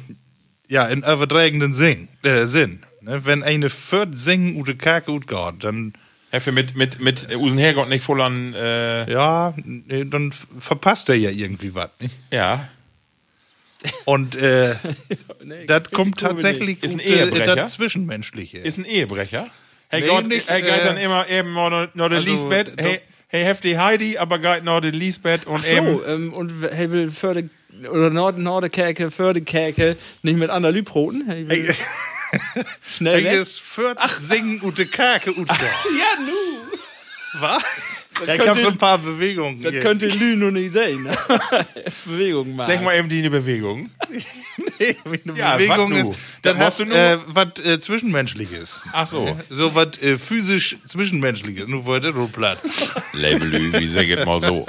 ja 0.69 0.87
in 0.87 1.01
übertragenden 1.01 1.75
Sinn. 1.75 2.09
Äh, 2.23 2.47
Sinn. 2.47 2.85
Ne? 3.03 3.25
Wenn 3.27 3.43
eine 3.43 3.69
14 3.71 4.57
ute 4.57 4.77
Kake 4.77 5.11
ut 5.11 5.27
gegangen, 5.27 5.59
dann 5.61 5.93
Hey, 6.31 6.41
für 6.43 6.53
mit, 6.53 6.77
mit, 6.77 7.01
mit 7.01 7.35
Usen 7.37 7.57
Herrgott 7.59 7.89
nicht 7.89 8.05
voll 8.05 8.21
an, 8.21 8.53
äh, 8.53 9.11
ja, 9.11 9.55
nee, 9.65 10.05
dann 10.05 10.33
verpasst 10.59 11.09
er 11.09 11.15
ja 11.15 11.31
irgendwie 11.31 11.75
was. 11.75 11.89
Nicht? 12.01 12.15
ja. 12.31 12.69
Und 14.05 14.35
äh, 14.37 14.75
Nee, 15.45 15.67
das 15.67 15.85
kommt 15.93 16.19
tatsächlich 16.21 16.83
Ist 16.83 16.95
ein 16.95 17.01
äh, 17.01 17.05
Ehebrecher? 17.05 17.55
das 17.57 17.75
Zwischenmenschliche. 17.75 18.59
Ist 18.59 18.79
ein 18.79 18.85
Ehebrecher. 18.85 19.49
Hey, 19.89 20.03
Nee, 20.03 20.07
Gott, 20.09 20.27
nicht, 20.27 20.51
hey, 20.51 20.63
geht 20.63 20.71
äh, 20.71 20.85
dann 20.85 20.97
immer 20.97 21.29
eben 21.29 21.53
noch, 21.55 21.89
noch 21.95 22.11
also, 22.11 22.31
Lisbeth. 22.31 22.73
Hey, 22.79 23.01
hey, 23.29 23.45
heftig 23.45 23.79
Heidi, 23.79 24.19
aber 24.19 24.39
geht 24.39 24.65
noch 24.65 24.81
der 24.81 24.93
Lisbeth 24.93 25.47
und 25.47 25.63
Ach 25.65 25.73
eben. 25.73 25.87
so, 25.87 26.05
ähm, 26.05 26.33
und 26.35 26.53
hey, 26.71 26.91
will 26.91 27.11
für 27.11 27.35
die, 27.35 27.87
oder 27.89 28.11
Nord 28.11 28.37
Nordekerke, 28.39 29.11
für 29.11 29.33
die 29.33 29.41
Kerke 29.43 29.97
nicht 30.23 30.39
mit 30.39 30.51
anderen 30.51 30.75
Lübroten? 30.75 31.25
Hey, 31.27 31.49
will 31.49 31.75
schnell 32.87 33.23
Hey, 33.23 33.25
weg. 33.25 33.41
ist 33.41 33.61
14 33.61 34.61
ute 34.63 34.87
Kake 34.87 35.31
ut 35.31 35.37
gegangen. 35.49 35.59
Ja, 35.99 36.21
nu. 36.21 37.41
Was? 37.41 37.63
Ja, 38.27 38.33
ich 38.35 38.39
könnte- 38.39 38.51
habe 38.51 38.61
so 38.61 38.69
ein 38.69 38.79
paar 38.79 38.99
Bewegungen. 38.99 39.63
Das 39.63 39.73
hier. 39.73 39.81
könnte 39.81 40.07
Lü 40.09 40.37
nur 40.37 40.51
nicht 40.51 40.73
sehen. 40.73 41.03
ne? 41.05 41.17
Bewegung 42.05 42.57
machen. 42.57 42.71
Sag 42.73 42.83
mal 42.83 42.97
eben 42.97 43.09
die 43.09 43.29
Bewegung. 43.29 43.91
Nee, 44.81 44.97
wie 45.05 45.21
eine 45.29 45.39
Ja, 45.39 45.57
Bewegung 45.57 45.93
wat 45.95 46.03
nu? 46.05 46.11
ist. 46.13 46.19
Da 46.43 46.51
Dann 46.53 46.57
musst 46.59 46.67
hast 46.67 46.81
du 46.81 46.85
nur- 46.87 46.97
äh, 46.97 47.19
was 47.27 47.65
äh, 47.65 47.79
Zwischenmenschliches. 47.81 48.83
Ach 48.93 49.07
so. 49.07 49.37
So 49.51 49.75
was 49.75 49.99
äh, 50.03 50.17
physisch 50.19 50.77
Zwischenmenschliches. 50.87 51.67
Nur 51.69 51.85
wollte 51.85 52.13
du 52.13 52.27
platt. 52.29 52.59
Labelü, 53.13 53.73
wie 53.79 53.87
sag 53.89 54.07
ich 54.07 54.25
mal 54.25 54.41
so. 54.41 54.67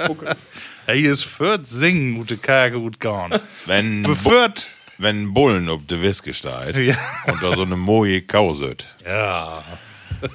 Hey, 0.86 1.02
ist 1.02 1.24
14 1.24 2.16
gute 2.16 2.36
Kage 2.38 2.78
gut 2.80 2.98
gegangen. 3.00 3.40
Wenn, 3.66 4.02
Bu 4.02 4.10
Befört. 4.10 4.66
wenn 4.98 5.32
Bullen 5.34 5.68
ob 5.68 5.86
de 5.88 6.00
Wiske 6.02 6.34
steigt 6.34 6.76
Ja. 6.78 6.96
und 7.26 7.42
da 7.42 7.54
so 7.54 7.62
eine 7.62 7.76
moje 7.76 8.22
Kauset, 8.22 8.88
Ja. 9.04 9.62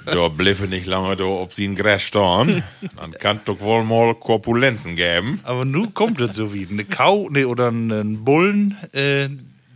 Da 0.06 0.28
bliffe 0.28 0.68
nicht 0.68 0.86
lange 0.86 1.16
da, 1.16 1.26
ob 1.26 1.54
sie 1.54 1.66
in 1.66 1.76
Gras 1.76 2.02
stehen, 2.02 2.64
dann 2.96 3.12
kann 3.20 3.42
doch 3.46 3.60
wohl 3.60 3.84
mal 3.84 4.14
Korpulenzen 4.16 4.96
geben. 4.96 5.40
Aber 5.44 5.66
nun 5.66 5.94
kommt 5.94 6.22
es 6.22 6.36
so 6.36 6.54
wie. 6.54 6.68
Eine 6.70 6.86
Kau 6.86 7.30
nee, 7.30 7.46
oder 7.46 7.70
ein 7.70 8.24
Bullen, 8.24 8.78
äh, 8.94 9.30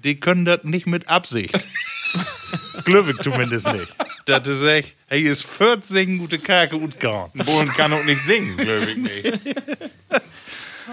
die 0.03 0.20
können 0.20 0.45
das 0.45 0.64
nicht 0.64 0.88
mit 0.88 1.07
Absicht. 1.07 1.57
Glaube 2.86 3.12
ich 3.12 3.18
zumindest 3.20 3.72
nicht. 3.72 3.95
Das 4.26 4.47
ist 4.47 4.62
echt, 4.62 4.95
hey, 5.07 5.22
ist 5.22 5.45
14 5.45 6.18
gute 6.18 6.39
Kage 6.39 6.80
gut 6.80 6.99
gegangen. 6.99 7.32
Bullen 7.34 7.68
kann 7.68 7.93
auch 7.93 8.03
nicht 8.03 8.22
singen, 8.22 8.57
glaube 8.57 8.91
ich 8.91 8.97
nicht. 8.97 9.39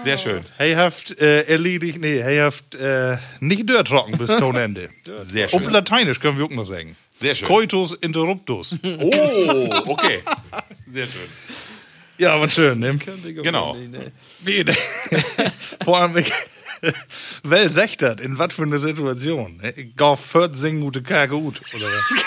Sehr 0.03 0.17
schön. 0.17 0.41
Hey, 0.57 0.73
haft 0.75 1.19
äh, 1.19 1.43
erledigt, 1.43 1.99
nee, 1.99 2.21
hey, 2.21 2.37
haft 2.37 2.75
äh, 2.75 3.17
nicht 3.39 3.67
dörrtrocken 3.67 4.17
bis 4.17 4.29
Tonende. 4.29 4.89
Sehr 5.19 5.49
schön. 5.49 5.63
Lateinisch 5.69 6.19
können 6.19 6.37
wir 6.37 6.45
auch 6.45 6.49
noch 6.49 6.63
sagen. 6.63 6.95
Sehr 7.19 7.35
schön. 7.35 7.47
Coitus 7.47 7.93
interruptus. 7.93 8.75
Oh, 8.83 9.69
okay. 9.85 10.19
Sehr 10.87 11.07
schön. 11.07 11.21
ja, 12.17 12.33
aber 12.33 12.49
schön, 12.49 12.79
ne? 12.79 12.97
Genau. 12.97 13.75
Nee, 13.75 14.63
nee. 14.63 14.65
Vor 15.83 15.99
allem, 15.99 16.17
ich, 16.17 16.31
sagt 17.69 18.01
das? 18.01 18.21
In 18.21 18.37
was 18.37 18.53
für 18.53 18.63
eine 18.63 18.79
Situation? 18.79 19.57
ne? 19.57 19.73
Ich 19.75 19.95
gau 19.95 20.15
14 20.15 20.79
gute 20.79 21.01
Kage 21.01 21.35
gut, 21.35 21.61
oder 21.75 21.87
was? 21.87 22.23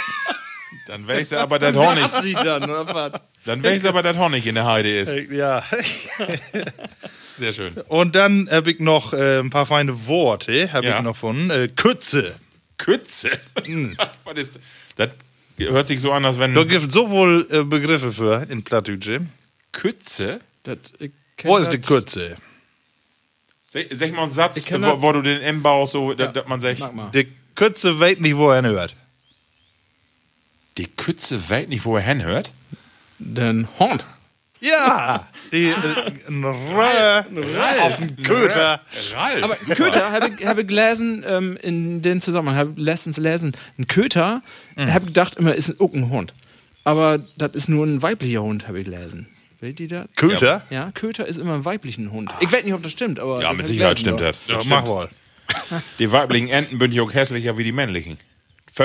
Dann 0.86 1.06
weiß 1.06 1.32
er 1.32 1.40
aber, 1.42 1.58
Honig, 1.60 2.02
Absicht 2.04 2.44
dann, 2.44 2.64
oder 2.64 2.86
was? 2.92 3.20
dann 3.44 3.62
weiß 3.62 3.84
er 3.84 3.90
aber, 3.90 4.02
dass 4.02 4.16
Honig 4.16 4.44
in 4.46 4.56
der 4.56 4.64
Heide 4.64 4.90
ist. 4.90 5.30
Ja. 5.30 5.62
Sehr 7.36 7.52
schön. 7.52 7.74
Und 7.88 8.16
dann 8.16 8.48
habe 8.50 8.72
ich 8.72 8.80
noch 8.80 9.12
äh, 9.12 9.38
ein 9.38 9.50
paar 9.50 9.66
feine 9.66 10.06
Worte, 10.06 10.72
habe 10.72 10.86
Ja. 10.86 10.96
ich 10.96 11.02
noch 11.02 11.16
von. 11.16 11.50
Äh, 11.50 11.68
Kütze. 11.74 12.34
Kütze. 12.76 13.30
Was 14.24 14.34
ist 14.34 14.56
das? 14.56 14.62
Hört 15.58 15.86
sich 15.86 16.00
so 16.00 16.12
an, 16.12 16.24
als 16.24 16.38
wenn. 16.38 16.54
Da 16.54 16.64
gibt 16.64 16.90
sowohl 16.90 17.46
äh, 17.50 17.62
Begriffe 17.64 18.12
für 18.12 18.46
in 18.48 18.62
Plattdeutsche. 18.64 19.26
Kütze? 19.72 20.40
Das, 20.62 20.78
ich 20.98 21.12
kenn 21.36 21.50
Wo 21.50 21.56
ist 21.58 21.66
das- 21.66 21.74
die 21.76 21.80
Kürze? 21.80 22.36
Sag, 23.68 24.12
mal 24.12 24.22
einen 24.24 24.32
Satz, 24.32 24.68
wo, 24.70 24.78
das- 24.78 25.02
wo 25.02 25.12
du 25.12 25.22
den 25.22 25.40
M 25.42 25.62
baust, 25.62 25.92
so, 25.92 26.12
dass 26.14 26.32
dass 26.32 26.46
man 26.48 26.60
sagt. 26.60 26.80
Die 27.14 27.28
Kürze 27.54 28.00
weiß 28.00 28.18
nicht, 28.18 28.36
wo 28.36 28.50
er 28.50 28.62
hört. 28.62 28.96
die 30.78 30.86
Kütze 30.86 31.48
weiß 31.50 31.68
nicht, 31.68 31.84
wo 31.84 31.96
er 31.96 32.02
hinhört. 32.02 32.52
Den 33.18 33.68
Hund. 33.78 34.04
Ja! 34.60 35.26
Die, 35.52 35.68
äh, 35.68 35.74
ein 36.28 36.44
Röhr 36.44 37.24
auf 37.82 37.96
dem 37.96 38.16
Köter. 38.22 38.80
Ralf. 39.14 39.42
Aber 39.42 39.54
Köter 39.74 40.10
habe 40.12 40.30
ich, 40.38 40.46
hab 40.46 40.58
ich 40.58 40.66
gelesen, 40.66 41.24
ähm, 41.26 41.56
in 41.62 42.02
den 42.02 42.20
Zusammenhang, 42.20 42.56
habe 42.56 42.80
letztens 42.80 43.16
gelesen, 43.16 43.52
ein 43.78 43.86
Köter, 43.86 44.42
Mhm. 44.76 44.92
habe 44.92 45.00
ich 45.00 45.06
gedacht 45.06 45.36
immer, 45.36 45.54
ist 45.54 45.70
ein, 45.70 45.80
auch 45.80 45.92
ein 45.94 46.10
Hund. 46.10 46.34
Aber 46.84 47.18
das 47.36 47.52
ist 47.52 47.68
nur 47.68 47.86
ein 47.86 48.02
weiblicher 48.02 48.42
Hund, 48.42 48.68
habe 48.68 48.78
ich 48.80 48.84
gelesen. 48.84 49.28
Ihr 49.62 49.74
das? 49.88 50.06
Köter? 50.16 50.62
Ja, 50.70 50.90
Köter 50.94 51.26
ist 51.26 51.38
immer 51.38 51.54
ein 51.54 51.64
weiblicher 51.66 52.10
Hund. 52.10 52.30
Ich 52.40 52.50
weiß 52.50 52.64
nicht, 52.64 52.72
ob 52.72 52.82
das 52.82 52.92
stimmt, 52.92 53.20
aber. 53.20 53.42
Ja, 53.42 53.52
mit 53.52 53.66
Sicherheit 53.66 53.98
stimmt 54.00 54.20
das. 54.22 54.36
Ja, 54.46 54.54
das 54.56 54.66
mach 54.66 54.82
stimmt. 54.84 54.88
wohl. 54.88 55.08
Die 55.98 56.10
weiblichen 56.12 56.48
Enten 56.48 56.78
bin 56.78 56.92
ich 56.92 57.00
auch 57.00 57.12
hässlicher 57.12 57.58
wie 57.58 57.64
die 57.64 57.72
männlichen. 57.72 58.16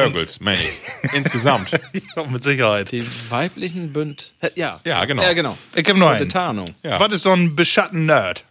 Vögels, 0.03 0.39
meine 0.39 0.61
ich. 0.61 1.13
Insgesamt. 1.13 1.71
Ja, 2.15 2.23
mit 2.23 2.43
Sicherheit. 2.43 2.91
Die 2.91 3.05
weiblichen 3.29 3.91
Bünd. 3.93 4.33
Ja. 4.55 4.79
Ja, 4.85 5.05
genau. 5.05 5.23
Ja, 5.23 5.33
genau. 5.33 5.57
Ich 5.75 5.87
habe 5.87 5.99
noch 5.99 6.09
einen. 6.09 6.29
Tarnung. 6.29 6.75
Ja. 6.83 6.99
Was 6.99 7.13
ist 7.13 7.23
so 7.23 7.31
ein 7.31 7.55
beschatten 7.55 8.05
Nerd? 8.05 8.43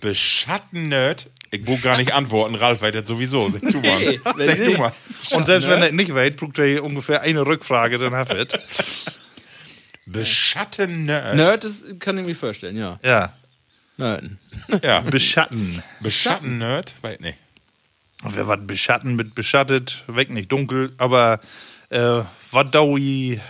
Beschatten-Nerd. 0.00 1.30
Ich 1.50 1.64
brauche 1.64 1.80
gar 1.80 1.96
nicht 1.96 2.12
antworten, 2.12 2.54
Ralf 2.54 2.82
weiß 2.82 2.92
das 2.92 3.08
sowieso. 3.08 3.48
Sag 3.48 3.62
du 3.62 3.80
mal. 3.80 3.98
Nee, 4.00 4.20
Sag 4.38 4.64
du 4.64 4.72
mal. 4.76 4.92
Und 5.30 5.46
selbst 5.46 5.68
wenn 5.68 5.82
er 5.82 5.92
nicht 5.92 6.14
weiß, 6.14 6.36
braucht 6.36 6.58
er 6.58 6.84
ungefähr 6.84 7.22
eine 7.22 7.44
Rückfrage, 7.44 7.98
dann 7.98 8.14
hat 8.14 8.30
er 8.30 8.46
es. 8.46 9.20
Beschatten-Nerd. 10.06 11.36
Nerd 11.36 11.64
ist, 11.64 12.00
kann 12.00 12.18
ich 12.18 12.26
mir 12.26 12.34
vorstellen, 12.34 12.76
ja. 12.76 12.98
Ja. 13.02 13.32
Nerden. 13.96 14.38
Ja. 14.82 15.00
Beschatten. 15.00 15.82
Beschatten-Nerd? 16.00 16.94
Weiß 17.02 17.20
nicht. 17.20 17.38
Und 18.24 18.34
wer 18.34 18.48
was 18.48 18.58
beschatten 18.66 19.14
mit 19.16 19.34
beschattet, 19.34 20.04
weg 20.08 20.30
nicht 20.30 20.50
dunkel, 20.50 20.92
aber 20.98 21.40
äh, 21.90 22.22
was 22.50 22.70
daui, 22.72 23.40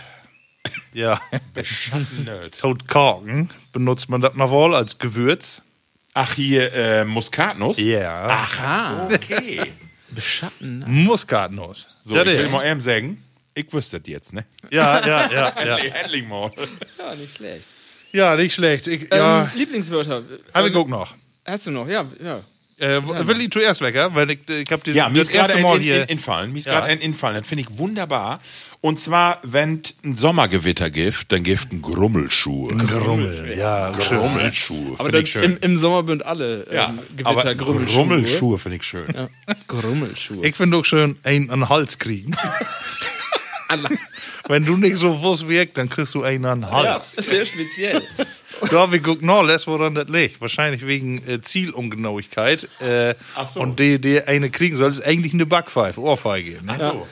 ja, 0.93 1.19
Beschatten-Nerd. 1.53 2.59
tot 2.59 2.87
Korken, 2.87 3.49
benutzt 3.73 4.09
man 4.09 4.21
das 4.21 4.35
noch 4.35 4.51
wohl 4.51 4.75
als 4.75 4.99
Gewürz? 4.99 5.61
Ach, 6.13 6.33
hier 6.33 6.73
äh, 6.73 7.05
Muskatnuss? 7.05 7.79
Ja. 7.79 8.27
Ach, 8.29 9.09
okay. 9.11 9.59
Beschatten. 10.11 10.83
Muskatnuss. 10.87 11.87
So, 12.03 12.15
Das 12.15 12.27
ich 12.27 12.37
will 12.39 12.49
mal 12.49 12.65
eben 12.65 12.79
sagen, 12.81 13.23
ich 13.53 13.71
wüsste 13.73 13.99
das 13.99 14.07
jetzt, 14.09 14.33
ne? 14.33 14.45
Ja, 14.71 15.05
ja, 15.05 15.31
ja, 15.31 15.53
ja. 15.65 15.77
Endlich 15.77 16.27
mal. 16.27 16.51
Ja, 16.97 17.15
nicht 17.15 17.35
schlecht. 17.35 17.65
Ja, 18.11 18.35
nicht 18.35 18.53
schlecht. 18.55 18.87
Ich, 18.87 19.01
Ähm, 19.03 19.07
ja, 19.11 19.51
Lieblingswörter. 19.55 20.23
ich 20.29 20.55
Ähm, 20.55 20.75
auch 20.75 20.87
noch. 20.87 21.13
Hast 21.45 21.67
du 21.67 21.71
noch? 21.71 21.87
Ja, 21.87 22.05
ja. 22.23 22.41
Äh, 22.79 23.27
will 23.27 23.41
ich 23.41 23.51
zuerst 23.51 23.81
weg, 23.81 23.95
ja? 23.95 24.13
Weil 24.15 24.31
ich, 24.31 24.39
ich 24.47 24.71
habe 24.71 24.89
Ja, 24.91 25.09
mir 25.09 25.19
das 25.19 25.27
ist 25.27 25.33
gerade 25.33 25.53
erste 25.53 25.67
ein, 25.67 25.79
hier. 25.81 26.03
ein 26.03 26.07
Infallen. 26.09 26.53
Mir 26.53 26.59
ist 26.59 26.65
Ja. 26.65 26.73
gerade 26.79 26.87
ein 26.91 26.99
Infallen. 26.99 27.37
Das 27.41 27.47
finde 27.47 27.65
ich 27.69 27.77
wunderbar. 27.77 28.39
Und 28.81 28.97
zwar, 28.99 29.39
wenn 29.43 29.81
ein 30.05 30.15
Sommergewitter 30.15 30.89
gibt, 30.89 31.31
dann 31.33 31.43
gibt 31.43 31.73
ein 31.73 31.81
Grummelschuhe. 31.81 32.73
Grummel, 32.77 33.55
ja. 33.57 33.91
Grummelschuhe. 33.91 34.93
Aber 34.93 35.05
Finde 35.05 35.11
das, 35.11 35.21
ich 35.23 35.31
schön. 35.33 35.43
im, 35.43 35.57
im 35.57 35.77
Sommer 35.77 36.05
sind 36.07 36.25
alle 36.25 36.63
ähm, 36.69 36.73
ja, 36.73 36.93
Gewitter 37.17 37.29
aber 37.29 37.55
Grummelschuhe. 37.55 37.95
Grummelschuhe 38.07 38.59
finde 38.59 38.77
ich 38.77 38.83
schön. 38.83 39.07
Ja. 39.13 39.27
Grummelschuhe. 39.67 40.47
Ich 40.47 40.55
finde 40.55 40.77
auch 40.77 40.85
schön, 40.85 41.17
einen 41.23 41.49
an 41.49 41.59
den 41.61 41.69
Hals 41.69 41.97
kriegen. 41.99 42.35
Wenn 44.47 44.65
du 44.65 44.77
nicht 44.77 44.97
so 44.97 45.21
wuss 45.21 45.47
wirkt, 45.47 45.77
dann 45.77 45.89
kriegst 45.89 46.15
du 46.15 46.23
einen 46.23 46.45
an 46.45 46.61
den 46.61 46.71
Hals. 46.71 47.15
ja, 47.17 47.23
sehr 47.23 47.45
speziell. 47.45 48.01
Habe 48.71 48.97
ich 48.97 49.03
guckt 49.03 49.21
noch, 49.21 49.43
les, 49.43 49.67
woran 49.67 49.95
das 49.95 50.07
liegt. 50.09 50.41
Wahrscheinlich 50.41 50.85
wegen 50.85 51.21
äh, 51.27 51.41
Zielungenauigkeit. 51.41 52.67
Äh, 52.79 53.15
Ach 53.35 53.47
so. 53.47 53.61
Und 53.61 53.79
die, 53.79 53.99
die 53.99 54.21
eine 54.23 54.49
kriegen 54.49 54.77
soll, 54.77 54.89
ist 54.89 55.05
eigentlich 55.05 55.33
eine 55.33 55.45
Backpfeife, 55.45 55.99
Ohrfeige. 56.01 56.63
Ne? 56.63 56.75
So. 56.79 57.07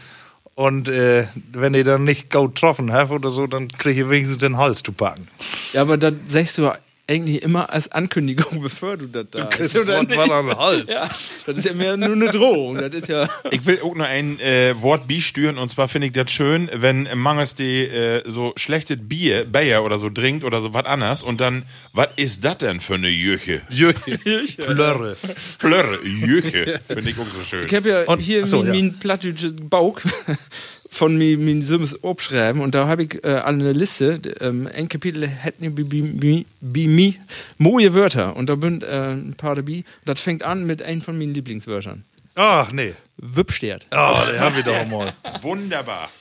Und 0.55 0.89
äh, 0.89 1.27
wenn 1.51 1.75
ihr 1.75 1.83
dann 1.83 2.03
nicht 2.03 2.31
gut 2.31 2.55
getroffen 2.55 2.91
habt 2.91 3.11
oder 3.11 3.29
so, 3.29 3.45
dann 3.45 3.67
krieg 3.67 3.95
ich 3.95 4.09
wenigstens 4.09 4.39
den 4.39 4.57
Hals 4.57 4.81
zu 4.81 4.91
packen. 4.91 5.27
Ja, 5.71 5.83
aber 5.83 5.97
das 5.97 6.13
sagst 6.25 6.57
du 6.57 6.71
eigentlich 7.09 7.41
immer 7.41 7.71
als 7.71 7.91
Ankündigung, 7.91 8.61
bevor 8.63 8.97
du 8.97 9.07
das 9.07 9.25
da 9.31 9.45
kriegst 9.45 9.75
hast, 9.75 9.81
oder 9.81 9.97
Wort 9.97 10.09
nicht? 10.09 10.17
was 10.17 10.29
an 10.29 10.47
den 10.47 10.57
Hals. 10.57 10.87
Ja, 10.89 11.09
das 11.45 11.57
ist 11.59 11.65
ja 11.65 11.73
mehr 11.73 11.97
nur 11.97 12.11
eine 12.13 12.27
Drohung. 12.31 12.75
Das 12.77 12.93
ist 12.93 13.07
ja. 13.07 13.29
Ich 13.51 13.65
will 13.65 13.79
auch 13.83 13.95
noch 13.95 14.05
ein 14.05 14.39
äh, 14.39 14.73
Wort 14.81 15.07
bistüren 15.07 15.57
und 15.57 15.69
zwar 15.69 15.87
finde 15.87 16.07
ich 16.07 16.13
das 16.13 16.29
schön, 16.31 16.69
wenn 16.73 17.07
Mangers 17.15 17.55
die 17.55 17.83
äh, 17.85 18.23
so 18.29 18.53
schlechtes 18.57 18.97
Bier, 18.99 19.45
Bayer 19.45 19.83
oder 19.83 19.97
so 19.99 20.09
trinkt 20.09 20.43
oder 20.43 20.61
so 20.61 20.73
was 20.73 20.85
anderes 20.85 21.23
und 21.23 21.39
dann, 21.41 21.63
was 21.93 22.09
ist 22.17 22.43
das 22.43 22.57
denn 22.57 22.81
für 22.81 22.95
eine 22.95 23.09
Jüche? 23.09 23.61
Jöche. 23.69 24.17
Plörre. 24.57 25.17
Plörre, 25.59 25.99
Jüche, 26.05 26.79
finde 26.87 27.09
ich 27.11 27.17
auch 27.19 27.29
so 27.29 27.41
schön. 27.41 27.65
Ich 27.67 27.73
habe 27.73 27.89
ja 27.89 28.03
Und- 28.03 28.19
hier 28.19 28.43
ach 28.43 28.47
so, 28.47 28.57
mein, 28.57 28.67
ja. 28.67 28.73
mein 28.73 28.99
plattdeutsches 28.99 29.53
Bauch 29.57 29.99
von 30.89 31.17
mir, 31.17 31.37
mein 31.37 31.61
Sims 31.61 32.03
abschreiben 32.03 32.61
und 32.61 32.75
da 32.75 32.87
habe 32.87 33.03
ich 33.03 33.23
äh, 33.23 33.39
eine 33.39 33.73
Liste. 33.73 34.21
Ähm, 34.39 34.69
ein 34.73 34.89
Kapitel 34.89 35.27
hätten 35.27 35.75
bi 35.75 35.83
bi 35.83 36.01
bi 36.01 36.45
bi 36.61 36.87
mi 36.87 37.19
moje 37.57 37.93
Wörter 37.93 38.35
und 38.35 38.49
da 38.49 38.57
sind 38.59 38.83
äh, 38.83 39.11
ein 39.11 39.35
paar 39.35 39.55
dabei. 39.55 39.83
Das 40.05 40.19
fängt 40.19 40.43
an 40.43 40.65
mit 40.65 40.81
einem 40.81 41.01
von 41.01 41.17
meinen 41.17 41.33
Lieblingswörtern. 41.33 42.03
Ach, 42.35 42.71
nee. 42.71 42.93
Wüppstert. 43.17 43.87
Ah, 43.89 44.25
den 44.25 44.39
hab 44.39 44.57
ich 44.57 44.63
doch 44.63 44.85
mal. 44.87 45.13
Wunderbar. 45.41 46.11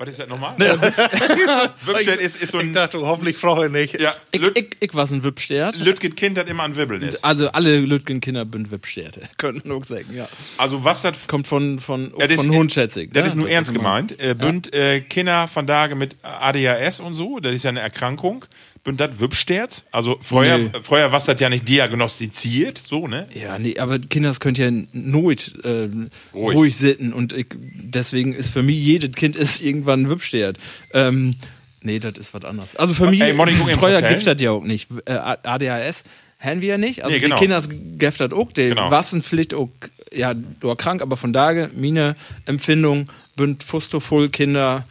Was 0.00 0.08
ist 0.08 0.18
das 0.18 0.28
nochmal? 0.30 0.54
Wüppstedt 1.84 2.20
ist, 2.20 2.40
ist 2.42 2.52
so 2.52 2.58
Ich 2.60 2.64
ein. 2.68 2.72
dachte, 2.72 2.98
hoffentlich 3.00 3.36
frage 3.36 3.66
ich 3.66 3.72
nicht. 3.92 4.00
Ja, 4.00 4.14
Ich, 4.32 4.40
Lüt, 4.40 4.56
ich, 4.56 4.76
ich 4.80 4.94
was 4.94 5.10
ein 5.12 5.22
Wüppstert. 5.22 5.76
Lütget 5.76 6.16
Kind 6.16 6.38
hat 6.38 6.48
immer 6.48 6.62
ein 6.62 6.74
Wibbeln 6.74 7.02
ist. 7.02 7.22
Also 7.22 7.50
alle 7.52 7.78
Lütgen-Kinder 7.80 8.46
sind 8.50 8.70
Wüppsterte. 8.70 9.28
Könnten 9.36 9.70
auch 9.70 9.84
sagen, 9.84 10.06
ja. 10.14 10.26
Also 10.56 10.84
was 10.84 11.02
das 11.02 11.26
Kommt 11.26 11.46
von, 11.46 11.80
von, 11.80 12.14
Ja, 12.18 12.26
das 12.26 12.36
von 12.38 12.50
ist- 12.50 12.56
Hund, 12.56 12.72
schätze 12.72 13.02
ich. 13.02 13.10
Das 13.10 13.24
ne? 13.24 13.28
ist 13.28 13.34
nur 13.36 13.50
ernst 13.50 13.74
gemeint. 13.74 14.18
Äh, 14.18 14.34
bünd 14.34 14.72
äh, 14.72 15.02
Kinder 15.02 15.46
von 15.48 15.66
Tage 15.66 15.94
mit 15.94 16.16
ADHS 16.22 17.00
und 17.00 17.12
so, 17.14 17.38
das 17.38 17.52
ist 17.52 17.64
ja 17.64 17.68
eine 17.68 17.80
Erkrankung. 17.80 18.46
Bünd 18.82 18.98
das 19.00 19.20
Wübsterz. 19.20 19.84
Also 19.92 20.18
früher, 20.22 20.56
Nee. 20.58 20.70
früher 20.82 21.12
war 21.12 21.20
das 21.20 21.38
ja 21.40 21.48
nicht 21.50 21.68
diagnostiziert, 21.68 22.78
so, 22.78 23.06
ne? 23.06 23.28
Ja, 23.34 23.58
nee, 23.58 23.78
aber 23.78 23.98
Kinder 23.98 24.32
könnt 24.40 24.56
ja 24.58 24.70
nooit 24.92 25.54
äh, 25.64 25.88
Ruhig. 26.32 26.56
ruhig. 26.56 26.76
sitten 26.76 27.12
und 27.12 27.32
ich, 27.34 27.46
deswegen 27.52 28.32
ist 28.32 28.48
für 28.50 28.62
mich 28.62 28.76
jedes 28.76 29.12
Kind 29.12 29.36
ist 29.36 29.60
irgendwann 29.60 30.08
Wüppstert. 30.08 30.58
Ähm, 30.94 31.36
nee, 31.82 31.98
das 31.98 32.16
ist 32.16 32.32
was 32.32 32.44
anderes. 32.44 32.74
Also 32.76 32.94
für 32.94 33.10
mich, 33.10 33.20
gibt 33.20 34.26
das 34.26 34.40
ja 34.40 34.50
auch 34.50 34.64
nicht. 34.64 34.88
Äh, 35.04 35.12
ADHS 35.12 36.04
haben 36.38 36.62
wir 36.62 36.68
ja 36.68 36.78
nicht. 36.78 37.04
Also 37.04 37.14
Nee, 37.14 37.20
genau. 37.20 37.36
die 37.36 37.40
Kinder 37.46 37.60
gibt 37.98 38.18
das 38.20 38.32
auch. 38.32 38.50
Die 38.52 38.68
Genau. 38.70 38.90
waren 38.90 39.22
vielleicht 39.22 39.52
auch 39.52 39.68
ja, 40.12 40.34
nur 40.62 40.76
krank, 40.78 41.02
aber 41.02 41.18
von 41.18 41.32
daher, 41.34 41.68
meine 41.76 42.16
Empfindung, 42.46 43.10
bünd 43.36 43.62
Fusto 43.62 44.00
voll 44.00 44.30
Kinder 44.30 44.86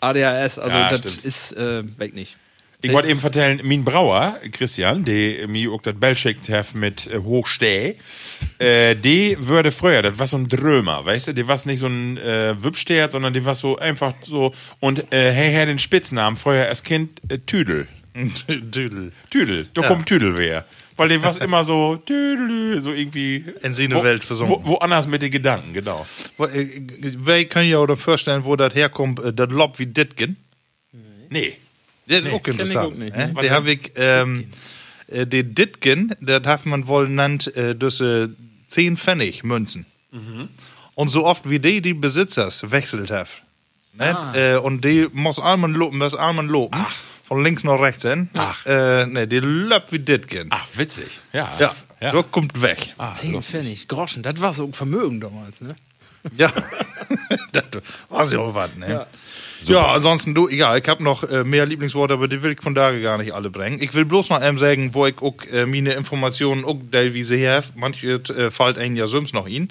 ADHS, 0.00 0.58
also 0.60 0.76
Ja, 0.76 0.88
das 0.88 1.00
stimmt. 1.00 1.24
ist 1.24 1.52
äh, 1.56 1.82
weg 1.98 2.14
nicht. 2.14 2.36
Ich 2.82 2.92
wollte 2.92 3.08
eben 3.08 3.20
vertellen, 3.20 3.60
mein 3.64 3.84
Brauer, 3.84 4.40
Christian, 4.50 5.04
der 5.04 5.46
mir 5.46 5.70
auch 5.70 5.82
das 5.82 5.94
Bell 5.94 6.16
schickt 6.16 6.48
hat 6.48 6.74
mit 6.74 7.06
äh, 7.06 7.18
Hochsteh, 7.18 7.96
äh, 8.58 8.96
die 8.96 9.36
würde 9.38 9.70
früher, 9.70 10.02
das 10.02 10.18
war 10.18 10.26
so 10.26 10.36
ein 10.36 10.48
Drömer, 10.48 11.04
weißt 11.04 11.28
du, 11.28 11.32
die 11.34 11.46
war 11.46 11.58
nicht 11.64 11.78
so 11.78 11.86
ein 11.86 12.18
äh, 12.18 12.60
Wübstert, 12.62 13.12
sondern 13.12 13.32
die 13.32 13.44
war 13.44 13.54
so 13.54 13.78
einfach 13.78 14.14
so, 14.22 14.52
und 14.80 15.12
äh, 15.12 15.32
hey, 15.32 15.52
hey, 15.52 15.66
den 15.66 15.78
Spitznamen 15.78 16.36
früher 16.36 16.66
als 16.66 16.82
Kind 16.82 17.20
äh, 17.28 17.38
Tüdel. 17.38 17.86
Düdel. 18.48 19.12
Tüdel, 19.30 19.68
da 19.72 19.88
kommt 19.88 20.06
Tüdel 20.06 20.36
wer. 20.36 20.66
Weil 20.96 21.08
die 21.08 21.22
war 21.22 21.40
immer 21.40 21.64
so, 21.64 21.96
Tüdel, 22.06 22.80
so 22.80 22.92
irgendwie. 22.92 23.44
In 23.62 23.72
seine 23.72 24.02
Welt 24.02 24.22
versunken. 24.24 24.58
Wo, 24.64 24.72
woanders 24.72 25.06
mit 25.06 25.22
den 25.22 25.30
Gedanken, 25.30 25.72
genau. 25.72 26.06
Äh, 26.38 26.66
Wir 27.00 27.44
können 27.46 27.70
ja 27.70 27.78
auch 27.78 27.96
vorstellen, 27.96 28.44
wo 28.44 28.56
das 28.56 28.74
herkommt, 28.74 29.18
äh, 29.24 29.32
das 29.32 29.50
Lob 29.50 29.78
wie 29.78 29.86
Ditgen. 29.86 30.36
Nee. 31.30 31.56
Das 32.06 32.20
ist 32.20 32.32
auch 32.32 32.42
kenn 32.42 32.54
ich 32.54 32.60
interessant. 32.60 32.92
auch 32.92 32.96
nicht, 32.96 33.16
ne? 33.16 33.32
ne? 33.32 33.42
Die 33.42 33.50
habe 33.50 33.70
ich, 33.72 33.92
ähm, 33.96 34.50
äh, 35.08 35.26
die 35.26 35.44
Ditgen, 35.44 36.14
das 36.20 36.44
hat 36.44 36.66
man 36.66 36.86
wohl 36.86 37.06
genannt, 37.06 37.54
äh, 37.56 37.74
das 37.74 38.00
äh, 38.00 38.28
10 38.66 38.96
Pfennig 38.96 39.44
Münzen. 39.44 39.86
Und 40.94 41.08
so 41.08 41.24
oft 41.24 41.48
wie 41.48 41.58
die 41.58 41.80
die 41.80 41.94
Besitzers 41.94 42.70
wechselt 42.70 43.10
haben. 43.10 43.28
Ne? 43.94 44.32
Äh, 44.34 44.56
und 44.58 44.84
die 44.84 45.08
muss 45.12 45.38
einmal 45.38 45.70
loben, 45.70 46.00
das 46.00 46.14
einmal 46.14 46.46
loben. 46.46 46.78
Von 47.24 47.42
links 47.42 47.64
nach 47.64 47.80
rechts 47.80 48.04
hin. 48.04 48.28
Ach. 48.34 48.66
Äh, 48.66 49.06
ne, 49.06 49.26
die 49.26 49.38
löbt 49.38 49.92
wie 49.92 49.98
Ditgen. 50.00 50.48
Ach, 50.50 50.66
witzig. 50.74 51.20
Ja. 51.32 51.50
Ja, 51.58 51.72
ja. 52.00 52.12
das 52.12 52.24
kommt 52.30 52.60
weg. 52.60 52.92
Ah, 52.98 53.14
Zehn 53.14 53.32
lustig. 53.32 53.60
Pfennig, 53.60 53.88
Groschen, 53.88 54.22
das 54.22 54.40
war 54.40 54.52
so 54.52 54.64
ein 54.64 54.72
Vermögen 54.74 55.20
damals, 55.20 55.60
ne? 55.60 55.74
Ja, 56.36 56.52
das 57.52 57.64
war 58.08 58.26
ja 58.30 58.38
auch 58.38 58.54
was, 58.54 58.74
ne? 58.76 58.90
Ja. 58.90 59.06
Ansonsten, 59.86 60.34
du, 60.34 60.48
egal, 60.48 60.78
ich 60.78 60.88
habe 60.88 61.02
noch 61.02 61.22
äh, 61.24 61.44
mehr 61.44 61.66
Lieblingsworte, 61.66 62.14
aber 62.14 62.28
die 62.28 62.42
will 62.42 62.52
ich 62.52 62.60
von 62.60 62.74
da 62.74 62.92
gar 62.98 63.18
nicht 63.18 63.32
alle 63.32 63.50
bringen. 63.50 63.80
Ich 63.80 63.94
will 63.94 64.04
bloß 64.04 64.30
mal 64.30 64.42
ähm, 64.42 64.58
sagen, 64.58 64.94
wo 64.94 65.06
ich 65.06 65.20
auch 65.20 65.34
äh, 65.50 65.66
meine 65.66 65.92
Informationen 65.92 66.64
auch 66.64 66.78
teilweise 66.90 67.36
her, 67.36 67.62
manche 67.74 68.14
äh, 68.14 68.50
fällt 68.50 68.78
einem 68.78 68.96
ja 68.96 69.06
sonst 69.06 69.34
noch 69.34 69.46
in. 69.46 69.68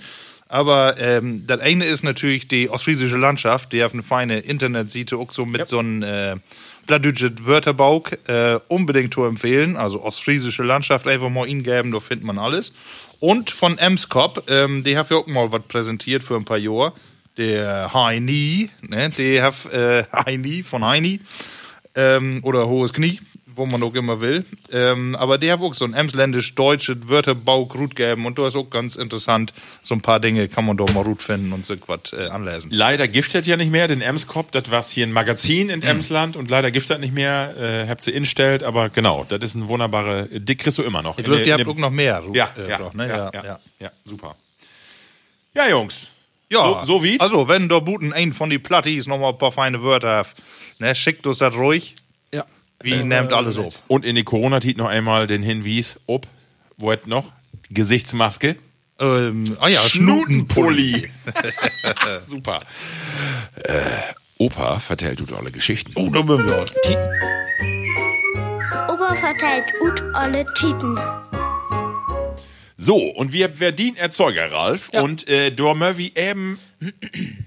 Aber 0.51 0.97
ähm, 0.99 1.47
das 1.47 1.61
eine 1.61 1.85
ist 1.85 2.03
natürlich 2.03 2.49
die 2.49 2.69
ostfriesische 2.69 3.15
Landschaft, 3.15 3.71
die 3.71 3.81
auf 3.85 3.93
eine 3.93 4.03
feine 4.03 4.39
Internetseite 4.39 5.15
auch 5.15 5.31
so 5.31 5.45
mit 5.45 5.69
so 5.69 5.79
einem 5.79 6.03
äh, 6.03 6.35
plattdeutsches 6.87 7.45
Wörterbau 7.45 8.03
äh, 8.27 8.59
unbedingt 8.67 9.13
zu 9.13 9.23
empfehlen. 9.23 9.77
Also 9.77 10.03
ostfriesische 10.03 10.63
Landschaft 10.63 11.07
einfach 11.07 11.29
mal 11.29 11.47
ingeben, 11.47 11.93
da 11.93 12.01
findet 12.01 12.25
man 12.25 12.37
alles. 12.37 12.73
Und 13.21 13.49
von 13.49 13.77
Emskop, 13.77 14.43
ähm, 14.49 14.83
die 14.83 14.97
hat 14.97 15.09
ja 15.09 15.17
auch 15.17 15.27
mal 15.27 15.53
was 15.53 15.61
präsentiert 15.69 16.21
für 16.21 16.35
ein 16.35 16.43
paar 16.43 16.57
Jahre. 16.57 16.91
Der 17.41 17.91
Heini, 17.91 18.69
ne, 18.87 19.09
hat 19.41 19.65
äh, 19.73 20.03
Heini 20.13 20.61
von 20.61 20.85
Heini 20.85 21.19
ähm, 21.95 22.39
oder 22.43 22.67
hohes 22.67 22.93
Knie, 22.93 23.19
wo 23.47 23.65
man 23.65 23.81
auch 23.81 23.95
immer 23.95 24.21
will. 24.21 24.45
Ähm, 24.71 25.15
aber 25.15 25.39
der 25.39 25.53
hat 25.53 25.61
auch 25.61 25.73
so 25.73 25.83
ein 25.85 25.95
emsländisch-deutsches 25.95 26.97
Wörterbau 27.09 27.65
gut 27.65 27.95
gegeben 27.95 28.27
und 28.27 28.37
da 28.37 28.45
ist 28.45 28.55
auch 28.55 28.69
ganz 28.69 28.95
interessant. 28.95 29.55
So 29.81 29.95
ein 29.95 30.01
paar 30.01 30.19
Dinge 30.19 30.49
kann 30.49 30.65
man 30.65 30.77
da 30.77 30.85
mal 30.93 31.03
gut 31.03 31.23
finden 31.23 31.51
und 31.51 31.65
so 31.65 31.73
was 31.87 32.13
äh, 32.13 32.27
anlesen. 32.27 32.69
Leider 32.71 33.07
giftet 33.07 33.47
ja 33.47 33.57
nicht 33.57 33.71
mehr, 33.71 33.87
den 33.87 34.01
Emskop, 34.01 34.51
das 34.51 34.69
war 34.69 34.83
hier 34.83 35.07
ein 35.07 35.11
Magazin 35.11 35.69
in 35.71 35.81
Emsland 35.81 36.37
und 36.37 36.51
leider 36.51 36.69
giftet 36.69 36.99
nicht 36.99 37.15
mehr, 37.15 37.55
äh, 37.57 37.87
habt 37.89 38.03
sie 38.03 38.11
instellt, 38.11 38.61
aber 38.61 38.89
genau, 38.89 39.25
das 39.27 39.39
ist 39.41 39.55
ein 39.55 39.67
wunderbare, 39.67 40.27
dick 40.31 40.59
kriegst 40.59 40.77
du 40.77 40.83
immer 40.83 41.01
noch. 41.01 41.17
Ich 41.17 41.25
glaube, 41.25 41.41
der- 41.43 41.55
habt 41.55 41.67
auch 41.67 41.73
der- 41.73 41.81
noch 41.81 41.89
mehr. 41.89 42.21
ja, 42.33 42.51
äh, 42.55 42.69
ja, 42.69 42.77
doch, 42.77 42.93
ne? 42.93 43.07
ja, 43.07 43.31
ja, 43.33 43.43
ja. 43.43 43.59
ja, 43.79 43.91
super. 44.05 44.35
Ja, 45.55 45.67
Jungs. 45.67 46.10
Ja, 46.51 46.81
So- 46.83 46.97
so 46.97 47.03
wie? 47.03 47.17
Also, 47.19 47.47
wenn 47.47 47.69
der 47.69 47.79
Buten 47.81 48.11
ein 48.13 48.33
von 48.33 48.49
die 48.49 48.59
Plattis 48.59 49.07
noch 49.07 49.17
mal 49.17 49.29
ein 49.29 49.37
paar 49.37 49.51
feine 49.53 49.81
Wörter 49.83 50.17
hat, 50.17 50.35
ne, 50.79 50.93
schickt 50.93 51.25
uns 51.25 51.37
das 51.37 51.53
ruhig. 51.55 51.95
Ja. 52.33 52.45
Wie 52.83 53.03
nehmt 53.03 53.31
alles 53.31 53.57
auf. 53.57 53.83
Und 53.87 54.05
in 54.05 54.15
die 54.17 54.23
Corona-Tit 54.23 54.77
noch 54.77 54.87
einmal 54.89 55.27
den 55.27 55.43
Hinwies, 55.43 55.97
ob, 56.07 56.27
wo 56.77 56.91
hat 56.91 57.07
noch? 57.07 57.31
Gesichtsmaske. 57.69 58.57
Ähm, 58.99 59.45
ah 59.59 59.67
ja, 59.69 59.79
Schnutenpulli. 59.81 61.09
Super. 62.27 62.61
Äh, 63.63 63.79
Opa 64.37 64.79
vertellt 64.79 65.19
du 65.21 65.25
tolle 65.25 65.51
Geschichten. 65.51 65.93
Oh, 65.95 66.09
da 66.09 66.21
bin 66.21 66.37
wir. 66.45 66.65
Opa 68.89 69.15
verteilt 69.15 69.65
ut 69.81 70.03
alle 70.13 70.45
Titen. 70.55 70.97
So, 72.83 72.95
und 72.95 73.31
wir 73.31 73.51
verdienen 73.51 73.95
Erzeuger, 73.95 74.51
Ralf. 74.51 74.89
Und 74.89 75.27
äh, 75.29 75.51
da 75.51 75.79
wir 75.97 76.17
eben 76.17 76.57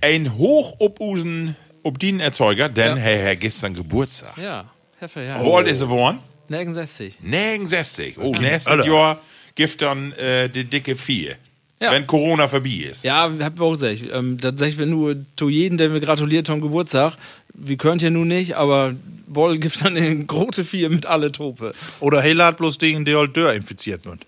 ein 0.01 0.39
Hoch 0.39 0.77
obusen, 0.79 1.57
ob 1.83 1.99
den 1.99 2.21
Erzeuger, 2.21 2.69
denn 2.69 2.97
Ja. 2.97 3.03
hey, 3.03 3.19
Herr 3.19 3.35
gestern 3.35 3.75
Geburtstag. 3.75 4.39
Ja, 4.39 4.71
Herr 5.01 5.09
Verjahr. 5.09 5.45
Wo 5.45 5.57
alt 5.57 5.67
ist 5.67 5.81
er 5.81 5.89
geworden? 5.89 6.21
69. 6.51 7.19
69. 7.21 8.19
Oh, 8.19 8.31
nächstes 8.41 8.69
Alter. 8.69 8.87
Jahr 8.87 9.21
gibt 9.57 9.83
dann 9.83 10.13
äh, 10.13 10.49
die 10.49 10.67
dicke 10.67 10.97
Vier. 10.97 11.35
Ja. 11.81 11.91
wenn 11.91 12.07
Corona 12.07 12.47
vorbei 12.47 12.87
ist. 12.89 13.03
Ja, 13.03 13.29
hab 13.41 13.55
ich 13.57 13.61
auch 13.61 13.73
gesagt. 13.73 14.05
Ähm, 14.13 14.39
tatsächlich, 14.41 14.79
wenn 14.79 14.91
nur 14.91 15.17
zu 15.37 15.49
jedem, 15.49 15.77
der 15.79 15.89
mir 15.89 15.99
gratuliert 16.01 16.47
zum 16.47 16.61
Geburtstag, 16.61 17.15
wir 17.53 17.77
könnt 17.77 18.01
ja 18.03 18.11
nun 18.11 18.29
nicht, 18.29 18.55
aber 18.55 18.95
Boll 19.27 19.59
gibt 19.59 19.85
dann 19.85 19.97
eine 19.97 20.17
große 20.25 20.65
Vier 20.65 20.89
mit 20.91 21.07
alle 21.07 21.33
Trope. 21.33 21.75
Oder 21.99 22.23
Hela 22.23 22.47
hat 22.47 22.59
bloß 22.59 22.79
den, 22.79 23.05
der 23.05 23.19
halt 23.19 23.37
Dörr 23.37 23.53
infiziert 23.53 24.05
wird. 24.07 24.21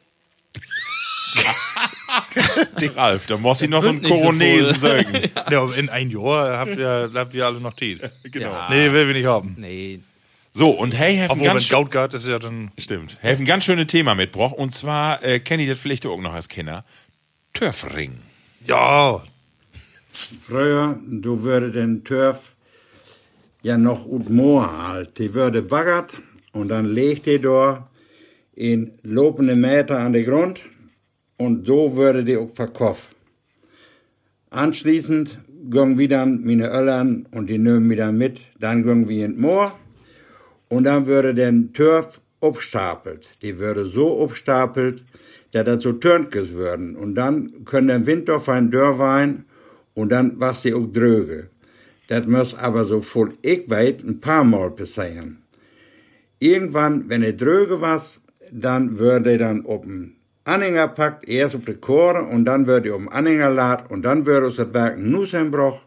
Ralf, 2.95 3.27
da 3.27 3.37
muss 3.37 3.63
ich 3.63 3.69
noch 3.69 3.83
so 3.83 3.89
einen 3.91 4.05
so 4.05 4.09
Koronesen 4.11 4.75
voll. 4.75 5.05
sagen. 5.05 5.31
Ja, 5.51 5.73
in 5.75 5.89
ein 5.89 6.11
Jahr 6.11 6.59
habt 6.59 6.77
ihr, 6.77 7.11
habt 7.15 7.35
ihr 7.35 7.47
alle 7.47 7.61
noch 7.61 7.75
Tee. 7.75 7.99
Genau. 8.25 8.69
Nee, 8.71 8.93
will 8.93 9.07
wir 9.07 9.15
nicht 9.15 9.27
haben. 9.27 9.55
Nee. 9.59 10.01
So, 10.53 10.71
und 10.71 10.97
hey, 10.97 11.17
helfen 11.17 11.33
Obwohl, 11.33 11.47
wenn 11.47 11.53
ganz, 11.55 11.69
Gaut 11.69 11.91
geht, 11.91 12.15
ist 12.15 12.27
ja 12.27 12.39
dann. 12.39 12.71
stimmt, 12.79 13.19
helfen 13.21 13.45
ganz 13.45 13.65
schöne 13.65 13.87
Thema 13.87 14.15
mitgebracht. 14.15 14.55
Und 14.57 14.75
zwar, 14.75 15.23
äh, 15.23 15.39
kenne 15.41 15.63
ich 15.65 15.69
das 15.69 15.79
vielleicht 15.79 16.07
auch 16.07 16.21
noch 16.21 16.33
als 16.33 16.49
Kinder. 16.49 16.85
Turfring. 17.53 18.15
Ja, 18.67 19.23
Früher, 20.43 20.99
du 21.07 21.43
würde 21.43 21.71
den 21.71 22.05
Turf 22.05 22.53
ja 23.63 23.77
noch 23.77 24.07
ut 24.07 24.29
Moor 24.31 24.89
halt. 24.89 25.19
Die 25.19 25.35
würde 25.35 25.63
baggert 25.63 26.13
und 26.53 26.69
dann 26.69 26.87
legt 26.87 27.27
die 27.27 27.41
da 27.41 27.89
in 28.55 28.93
lopende 29.03 29.57
Meter 29.57 29.99
an 29.99 30.13
den 30.13 30.25
Grund 30.25 30.63
und 31.37 31.67
so 31.67 31.97
würde 31.97 32.25
die 32.25 32.37
auch 32.37 32.55
verkauft. 32.55 33.11
Anschließend 34.51 35.39
gingen 35.69 35.99
wir 35.99 36.09
dann 36.09 36.45
meine 36.45 36.71
Öllern 36.71 37.27
und 37.31 37.49
die 37.49 37.59
nehmen 37.59 37.91
wieder 37.91 38.13
mit. 38.13 38.41
Dann 38.59 38.83
gingen 38.83 39.09
wir 39.09 39.27
in 39.27 39.41
Moor 39.41 39.77
und 40.69 40.85
dann 40.85 41.07
würde 41.07 41.35
den 41.35 41.73
Turf 41.73 42.21
abstapelt. 42.41 43.29
Die 43.43 43.59
würde 43.59 43.87
so 43.87 44.23
abstapelt, 44.23 45.05
dass 45.53 45.65
das 45.65 45.83
so 45.83 45.93
Törnkes 45.93 46.53
würden. 46.53 46.97
Und 46.97 47.15
dann 47.15 47.65
können 47.65 47.89
der 47.89 48.07
Winter 48.07 48.41
fein 48.41 48.71
Dörrwein 48.71 49.45
und 49.95 50.11
dann 50.11 50.39
was 50.39 50.63
die 50.63 50.75
auch 50.75 50.87
dröge. 50.87 51.51
Das 52.09 52.27
muss 52.27 52.55
aber 52.55 52.85
so 52.85 53.01
voll 53.01 53.35
ich 53.43 53.69
weit 53.69 54.05
ein 54.05 54.21
paar 54.21 54.45
Mal 54.45 54.71
passieren. 54.71 55.43
Irgendwann, 56.39 57.09
wenn 57.09 57.23
er 57.23 57.33
dröge 57.33 57.81
was, 57.81 58.21
dann 58.53 58.99
würde 58.99 59.33
er 59.33 59.39
dann 59.39 59.67
auf 59.67 59.85
Anhänger 60.47 60.89
packt, 60.89 61.29
erst 61.29 61.57
auf 61.57 61.65
die 61.65 61.75
Chore 61.75 62.23
und 62.23 62.45
dann 62.45 62.69
er 62.69 62.95
auf 62.95 63.01
den 63.03 63.09
Anhänger 63.09 63.51
lad 63.51 63.91
und 63.91 64.03
dann 64.03 64.27
würde 64.27 64.47
aus 64.47 64.57
das 64.57 64.73
Werk 64.73 64.97
ein 64.97 65.11
Nussenbruch 65.11 65.83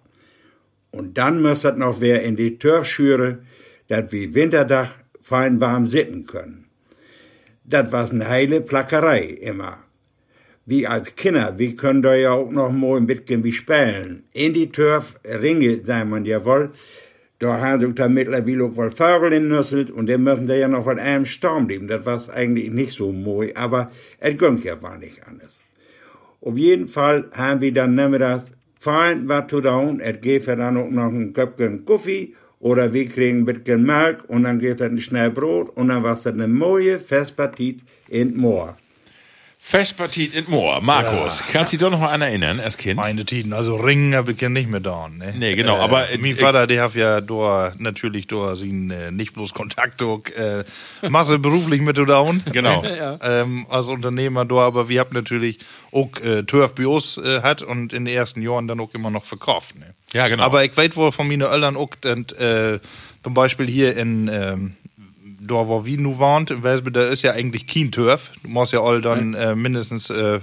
und 0.92 1.18
dann 1.18 1.42
muss 1.42 1.62
das 1.62 1.78
noch 1.78 2.02
wer 2.02 2.24
in 2.24 2.36
die 2.36 2.58
Turfschüre, 2.58 3.40
dass 3.88 4.12
wir 4.12 4.34
Winterdach 4.34 4.90
fein 5.22 5.62
warm 5.62 5.86
sitten 5.86 6.26
können. 6.26 6.66
Das 7.64 7.92
war 7.92 8.10
eine 8.10 8.28
heile 8.28 8.62
Plackerei 8.62 9.22
immer. 9.24 9.78
Wie 10.66 10.86
als 10.86 11.16
Kinder, 11.16 11.58
wir 11.58 11.76
können 11.76 12.02
da 12.02 12.14
ja 12.16 12.32
auch 12.32 12.52
noch 12.52 12.72
mal 12.72 13.00
bisschen 13.02 13.44
wie 13.44 13.52
spielen. 13.52 14.24
In 14.34 14.54
die 14.54 14.72
Turf, 14.72 15.16
Ringe, 15.26 15.84
sagen 15.84 16.10
man 16.10 16.26
ja 16.26 16.44
wohl, 16.46 16.72
da 17.40 17.62
haben 17.62 17.82
sich 17.82 17.96
da 17.96 18.10
mittlerweile 18.10 18.66
auch 18.66 18.76
wohl 18.76 18.92
Vögel 18.92 19.34
innüsselt 19.34 19.92
und 19.92 20.10
dann 20.10 20.24
müssen 20.24 20.48
da 20.48 20.56
ja 20.56 20.68
noch 20.68 20.84
von 20.84 21.00
einem 21.00 21.26
Sturm 21.26 21.70
leben. 21.70 21.88
Das 21.88 22.06
war 22.06 22.22
eigentlich 22.36 22.70
nicht 22.70 22.92
so 22.92 23.14
mooi, 23.14 23.54
aber 23.56 23.90
es 24.20 24.38
ging 24.38 24.62
ja 24.62 24.82
wohl 24.82 24.98
nicht 25.00 25.26
anders. 25.26 25.60
Auf 26.42 26.58
jeden 26.58 26.88
Fall 26.88 27.30
haben 27.34 27.62
wir 27.62 27.74
dann 27.74 27.96
nachmittags 27.96 28.52
fein 28.78 29.28
was 29.28 29.48
zu 29.48 29.62
tun. 29.62 30.02
Es 30.02 30.20
gibt 30.22 30.48
dann 30.48 30.78
auch 30.78 30.90
noch 30.90 31.12
ein 31.12 31.34
Köpfchen 31.34 31.86
Kaffee 31.86 32.34
oder 32.60 32.92
wir 32.94 33.08
kriegen 33.08 33.40
ein 33.40 33.46
bisschen 33.46 33.86
Milch 33.86 34.24
und 34.28 34.44
dann 34.44 34.60
gibt 34.60 34.82
es 34.82 34.88
ein 34.90 35.00
schnell 35.00 35.32
Brot 35.32 35.70
und 35.78 35.88
dann 35.88 36.04
war 36.04 36.16
es 36.16 36.28
eine 36.28 36.48
neue 36.48 37.00
Festpartie 37.00 37.78
in 38.10 38.36
Moor. 38.36 38.78
Festpartiet 39.62 40.34
in 40.34 40.46
Moor. 40.50 40.82
Markus, 40.82 41.44
kannst 41.52 41.74
du 41.74 41.78
dich 41.78 41.84
doch 41.84 41.92
noch 41.92 42.00
mal 42.00 42.12
an 42.12 42.22
erinnern, 42.22 42.60
als 42.60 42.78
Kind? 42.78 42.96
meine 42.96 43.26
Tiden. 43.26 43.54
Also 43.54 43.76
Ringen 43.76 44.16
habe 44.16 44.32
ich 44.32 44.42
ja 44.42 44.50
nicht 44.50 44.70
mehr 44.70 44.80
da. 44.80 45.10
Ne? 45.10 45.36
Nee, 45.38 45.56
genau, 45.56 45.78
aber, 45.78 46.10
äh, 46.10 46.18
Mein 46.18 46.32
äh, 46.32 46.36
Vater, 46.36 46.66
der 46.66 46.84
hat 46.84 46.96
ja 46.96 47.22
da 47.22 47.74
natürlich 47.78 48.26
da 48.26 48.56
sin, 48.56 48.90
äh, 48.90 49.12
nicht 49.12 49.34
bloß 49.34 49.54
Kontakt, 49.54 50.02
auch, 50.02 50.24
äh, 50.36 50.64
Masse 51.08 51.38
beruflich 51.38 51.82
mit 51.82 51.98
da. 51.98 52.26
Genau. 52.52 52.84
ähm, 53.22 53.68
als 53.70 53.90
Unternehmer 53.90 54.46
da, 54.46 54.56
aber 54.56 54.90
wir 54.90 55.02
haben 55.02 55.14
natürlich 55.14 55.60
auch 55.92 56.10
äh, 56.24 56.86
uns 56.86 57.18
äh, 57.18 57.42
hat 57.42 57.62
und 57.62 57.94
in 57.94 58.06
den 58.06 58.16
ersten 58.16 58.42
Jahren 58.42 58.68
dann 58.68 58.80
auch 58.80 58.94
immer 58.94 59.12
noch 59.12 59.26
verkauft. 59.26 59.78
Ne? 59.78 59.94
Ja, 60.14 60.30
genau. 60.30 60.44
Aber 60.44 60.64
ich 60.64 60.76
weiß 60.76 60.96
wohl 60.96 61.12
von 61.12 61.28
meinen 61.28 61.42
Eltern 61.42 61.76
auch, 61.76 61.92
und, 62.06 62.32
äh, 62.40 62.80
zum 63.24 63.34
Beispiel 63.34 63.68
hier 63.68 63.96
in, 63.98 64.30
ähm, 64.30 64.72
da 65.50 65.68
wo 65.68 65.86
wir 65.86 66.00
nu 66.00 66.18
wohnt, 66.20 66.52
in 66.52 66.64
Welsbe, 66.64 66.92
da 66.92 67.08
ist 67.08 67.22
ja 67.22 67.34
eigentlich 67.34 67.68
kein 67.68 67.92
Turf. 67.92 68.32
Du 68.44 68.50
musst 68.50 68.74
ja 68.74 68.82
all 68.82 69.02
dann 69.02 69.34
äh, 69.34 69.56
mindestens 69.56 70.10
äh, 70.10 70.40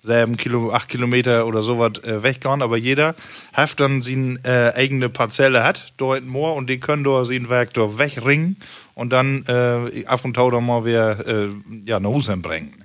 sieben 0.00 0.36
Kilo, 0.36 0.72
acht 0.72 0.88
Kilometer 0.88 1.46
oder 1.46 1.62
sowas 1.62 2.02
äh, 2.04 2.22
weggehen, 2.22 2.62
aber 2.62 2.76
jeder 2.76 3.14
hat 3.52 3.78
dann 3.80 4.02
seine 4.02 4.38
äh, 4.44 4.72
eigene 4.74 5.08
Parzelle 5.08 5.62
hat, 5.62 5.92
dort 5.96 6.24
Moor, 6.24 6.54
und 6.54 6.68
die 6.68 6.78
können 6.78 7.04
da 7.04 7.24
sein 7.24 7.48
Werk 7.48 7.74
da 7.74 7.98
wegringen 7.98 8.56
und 8.94 9.10
dann 9.12 9.44
äh, 9.46 10.06
auf 10.06 10.24
und 10.24 10.34
tau 10.34 10.50
da 10.50 10.60
mal 10.60 10.84
wieder 10.84 11.26
äh, 11.26 11.48
ja, 11.84 12.00
nach 12.00 12.10
Hause 12.10 12.36
bringen. 12.36 12.82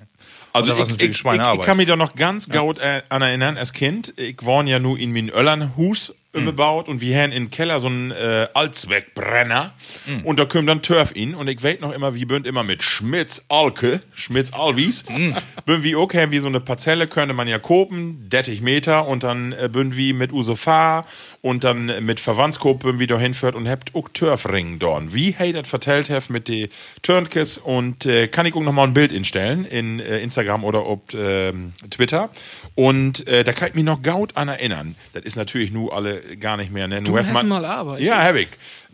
Also 0.53 0.74
ich, 0.74 1.01
ich, 1.01 1.24
ich, 1.24 1.61
kann 1.61 1.78
mich 1.78 1.88
da 1.88 1.95
noch 1.95 2.15
ganz 2.15 2.49
gut 2.49 2.78
äh, 2.80 3.03
an 3.07 3.22
erinnern 3.22 3.57
als 3.57 3.72
Kind. 3.72 4.13
Ich 4.17 4.43
wohne 4.43 4.69
ja 4.69 4.80
nur 4.80 4.99
in 4.99 5.13
meinem 5.13 5.30
Öllernhus 5.30 6.13
Hm. 6.34 6.41
umgebaut 6.41 6.88
und 6.88 7.01
wir 7.01 7.17
haben 7.21 7.34
im 7.34 7.51
Keller 7.51 7.82
so 7.82 7.88
einen 7.88 8.11
äh, 8.11 8.47
Allzweckbrenner 8.53 9.73
Hm. 10.05 10.23
und 10.25 10.39
da 10.39 10.45
kommt 10.45 10.69
dann 10.69 10.82
Turf 10.82 11.11
in 11.13 11.36
und 11.36 11.47
ich 11.49 11.61
weiß 11.61 11.82
noch 11.82 11.91
immer, 11.91 12.15
wie 12.15 12.23
bünd 12.25 12.47
immer 12.47 12.63
mit 12.63 12.84
Schmitz 12.84 13.43
Alke, 13.49 14.01
Schmitz 14.13 14.53
Alwies, 14.53 15.03
Hm. 15.07 15.36
bünd 15.65 15.84
wie 15.84 15.95
okay, 15.95 16.27
wie 16.32 16.39
so 16.39 16.47
eine 16.47 16.61
Parzelle 16.61 17.07
könnte 17.07 17.34
man 17.34 17.47
ja 17.49 17.59
kopen, 17.59 18.27
30 18.29 18.61
Meter 18.61 19.07
und 19.07 19.23
dann 19.23 19.51
äh, 19.51 19.67
bünd 19.69 19.97
wie 19.97 20.13
mit 20.13 20.32
Use 20.32 20.55
Fahr 20.55 21.05
und 21.41 21.63
dann 21.65 21.89
äh, 21.89 21.99
mit 22.01 22.19
Verwandtskop 22.21 22.79
bünd 22.84 22.99
wie 22.99 23.07
da 23.07 23.19
hinführt 23.19 23.55
und 23.55 23.67
habt 23.67 23.93
auch 23.93 24.07
Turfring 24.09 24.79
dorn. 24.79 25.13
Wie 25.13 25.32
hey 25.38 25.51
das 25.51 25.67
vertellt 25.67 26.07
heft 26.09 26.29
mit 26.29 26.47
de 26.47 26.69
Turnkis 27.01 27.57
und 27.57 28.05
äh, 28.05 28.27
kann 28.29 28.45
ich 28.45 28.55
auch 28.55 28.61
noch 28.61 28.71
mal 28.71 28.86
ein 28.86 28.93
Bild 28.93 29.11
instellen 29.11 29.65
in 29.65 29.99
äh, 29.99 30.19
Instagram 30.19 30.63
oder 30.63 30.86
ob 30.88 31.13
ähm, 31.13 31.73
Twitter 31.89 32.29
und 32.75 33.27
äh, 33.27 33.43
da 33.43 33.51
kann 33.51 33.67
ich 33.69 33.75
mich 33.75 33.84
noch 33.84 34.01
gaut 34.01 34.38
an 34.38 34.47
erinnern. 34.47 34.95
Das 35.13 35.23
ist 35.23 35.36
natürlich 35.36 35.71
nur 35.71 35.93
alle 35.93 36.20
gar 36.39 36.57
nicht 36.57 36.72
mehr, 36.72 36.88
ne? 36.88 37.01
Du 37.01 37.17
heft 37.17 37.34
hast 37.34 37.43
mal 37.43 37.65
aber. 37.65 37.99
ja, 37.99 38.24
hab 38.24 38.36
ich. 38.36 38.49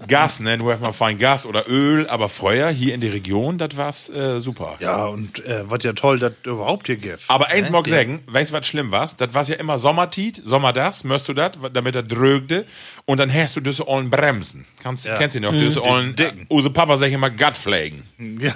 Gas, 0.05 0.39
ne? 0.39 0.57
Nur 0.57 0.77
mal 0.77 0.93
fein 0.93 1.17
Gas 1.17 1.45
oder 1.45 1.67
Öl, 1.69 2.07
aber 2.07 2.29
Feuer 2.29 2.69
hier 2.69 2.93
in 2.93 3.01
der 3.01 3.13
Region, 3.13 3.57
das 3.57 3.75
war's 3.77 4.09
äh, 4.09 4.39
super. 4.39 4.75
Ja, 4.79 5.05
und 5.07 5.43
äh, 5.45 5.63
was 5.67 5.83
ja 5.83 5.93
toll, 5.93 6.19
dass 6.19 6.33
überhaupt 6.43 6.85
hier 6.87 6.97
gibt. 6.97 7.23
Aber 7.27 7.47
eins 7.47 7.69
mag 7.69 7.87
ich 7.87 7.93
sagen, 7.93 8.21
weißt 8.27 8.51
du, 8.51 8.55
was 8.55 8.67
schlimm 8.67 8.91
war? 8.91 9.09
Das 9.17 9.33
war 9.33 9.43
ja 9.43 9.55
immer 9.55 9.77
Sommertit, 9.77 10.41
Sommer 10.43 10.73
das, 10.73 11.03
möchtest 11.03 11.29
du 11.29 11.33
das, 11.33 11.53
damit 11.73 11.95
er 11.95 12.03
drögte. 12.03 12.65
Und 13.05 13.19
dann 13.19 13.33
hast 13.33 13.55
du 13.55 13.61
diese 13.61 13.87
ollen 13.87 14.09
Bremsen. 14.09 14.65
Kannst, 14.83 15.05
Kennst 15.17 15.35
du 15.35 15.39
noch? 15.39 15.51
Diese 15.51 15.83
ollen, 15.83 16.15
dicken. 16.15 16.45
Use 16.51 16.69
Papa 16.69 16.97
sagt 16.97 17.13
immer 17.13 17.29
Gattflägen. 17.29 18.03
Ja. 18.39 18.53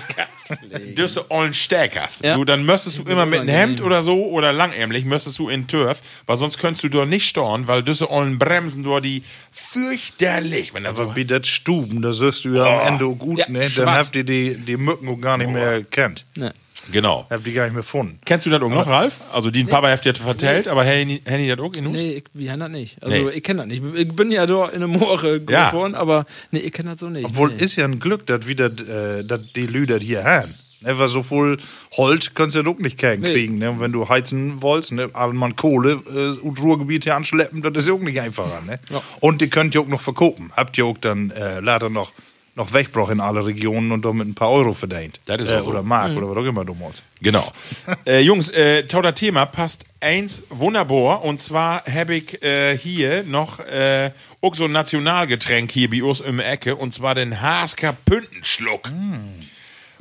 Diese 0.97 1.31
ollen 1.31 1.53
Steckers. 1.53 2.19
Ja. 2.21 2.35
Du, 2.35 2.45
dann 2.45 2.65
müsstest 2.65 2.99
du 2.99 3.03
immer 3.03 3.25
mit 3.25 3.41
einem. 3.41 3.49
Hemd 3.49 3.81
oder 3.81 4.03
so 4.03 4.27
oder 4.27 4.51
langärmlich 4.53 5.05
müsstest 5.05 5.39
du 5.39 5.49
in 5.49 5.67
Turf, 5.67 6.01
weil 6.25 6.37
sonst 6.37 6.57
könntest 6.57 6.83
du 6.83 6.89
dort 6.89 7.09
nicht 7.09 7.27
storn, 7.27 7.67
weil 7.67 7.83
diese 7.83 8.09
ollen 8.11 8.37
Bremsen 8.37 8.83
dort, 8.83 9.05
die 9.05 9.23
fürchterlich, 9.51 10.73
wenn 10.73 10.83
das 10.83 10.99
Aber 10.99 11.09
so 11.09 11.15
das 11.32 11.47
Stuben, 11.47 12.01
da 12.01 12.11
siehst 12.11 12.45
du 12.45 12.55
ja 12.55 12.82
am 12.82 12.93
Ende 12.93 13.05
auch 13.05 13.15
gut, 13.17 13.39
Ja, 13.39 13.49
ne? 13.49 13.59
Dann 13.61 13.69
schwarz. 13.69 14.07
habt 14.07 14.15
ihr 14.15 14.23
die, 14.23 14.55
die 14.57 14.77
Mücken 14.77 15.07
auch 15.07 15.19
gar 15.19 15.38
nicht 15.38 15.49
mehr 15.51 15.84
kennt. 15.84 16.25
Ne. 16.36 16.53
Genau. 16.91 17.27
Habt 17.29 17.45
ihr 17.45 17.53
gar 17.53 17.63
nicht 17.65 17.73
mehr 17.73 17.82
gefunden. 17.84 18.19
Kennst 18.25 18.47
du 18.47 18.49
das 18.49 18.59
auch 18.61 18.67
noch, 18.69 18.88
Ralf? 18.88 19.21
Also, 19.32 19.51
die 19.51 19.63
Papa 19.65 19.89
hat 19.89 20.03
dir 20.03 20.15
vertellt, 20.15 20.67
aber 20.67 20.84
Henny, 20.84 21.21
Henny 21.25 21.47
das 21.47 21.59
auch 21.59 21.73
in 21.75 21.88
Hus? 21.88 22.01
Nee, 22.01 22.13
ich, 22.13 22.23
wir 22.34 22.51
haben 22.51 22.59
das 22.59 22.69
nicht. 22.71 23.03
Also, 23.03 23.25
Nee. 23.29 23.36
ich 23.36 23.43
kenne 23.43 23.59
das 23.59 23.67
nicht. 23.67 23.84
Ich 23.95 24.11
bin 24.15 24.32
ja 24.32 24.45
da 24.47 24.67
in 24.69 24.79
der 24.79 24.88
Moore 24.88 25.39
Ja. 25.47 25.69
geworden, 25.69 25.93
aber 25.93 26.25
nee, 26.49 26.59
ich 26.59 26.71
kenne 26.73 26.91
das 26.91 26.99
so 27.01 27.09
nicht. 27.09 27.25
Obwohl 27.25 27.49
nee. 27.53 27.63
ist 27.63 27.75
ja 27.75 27.86
ein 27.86 27.99
Glück, 27.99 28.25
dass 28.25 28.47
wieder 28.47 28.65
äh, 28.65 29.23
dass 29.23 29.41
die 29.55 29.67
Lüder 29.67 29.99
hier 29.99 30.23
haben. 30.23 30.55
Ne, 30.82 30.97
weil 30.97 31.07
so 31.07 31.21
voll 31.21 31.57
Holz 31.95 32.34
kannst 32.34 32.55
du 32.55 32.59
ja 32.59 32.63
doch 32.63 32.79
nicht 32.79 32.97
kriegen. 32.97 33.21
Nee. 33.21 33.47
Ne? 33.47 33.69
Und 33.69 33.79
wenn 33.79 33.91
du 33.91 34.09
heizen 34.09 34.63
wolltest, 34.63 34.93
ne, 34.93 35.09
man 35.34 35.55
Kohle 35.55 36.01
äh, 36.11 36.39
und 36.39 36.59
Ruhrgebiet 36.59 37.03
hier 37.03 37.15
anschleppen, 37.15 37.61
das 37.61 37.71
ist 37.77 37.88
ja 37.88 37.93
auch 37.93 37.99
nicht 37.99 38.19
einfacher. 38.19 38.61
Ne? 38.65 38.79
Und 39.19 39.41
die 39.41 39.49
könnt 39.49 39.75
ihr 39.75 39.82
auch 39.82 39.88
noch 39.88 40.01
verkaufen. 40.01 40.51
Habt 40.57 40.77
ihr 40.79 40.86
auch 40.86 40.97
dann 40.97 41.29
äh, 41.29 41.59
leider 41.59 41.91
noch, 41.91 42.11
noch 42.55 42.73
Wegbruch 42.73 43.11
in 43.11 43.19
alle 43.19 43.45
Regionen 43.45 43.91
und 43.91 44.03
damit 44.03 44.27
ein 44.27 44.34
paar 44.34 44.49
Euro 44.49 44.73
verdient. 44.73 45.19
Das 45.25 45.39
ist 45.39 45.51
äh, 45.51 45.61
so. 45.61 45.69
Oder 45.69 45.84
Mark 45.84 46.17
oder 46.17 46.27
was 46.27 46.38
auch 46.38 46.45
immer 46.45 46.65
du 46.65 46.73
machst. 46.73 47.03
Genau. 47.21 47.51
äh, 48.07 48.21
Jungs, 48.21 48.49
äh, 48.49 48.88
tauter 48.88 49.13
Thema 49.13 49.45
passt 49.45 49.86
eins 49.99 50.41
wunderbar. 50.49 51.23
Und 51.23 51.39
zwar 51.39 51.84
habe 51.86 52.15
ich 52.15 52.41
äh, 52.41 52.75
hier 52.75 53.23
noch 53.23 53.59
äh, 53.59 54.09
auch 54.41 54.55
so 54.55 54.65
ein 54.65 54.71
Nationalgetränk 54.71 55.71
hier 55.71 55.91
bei 55.91 56.01
uns 56.01 56.23
der 56.23 56.51
Ecke. 56.51 56.75
Und 56.75 56.91
zwar 56.91 57.13
den 57.13 57.39
Hasker 57.39 57.95
Püntenschluck. 58.03 58.89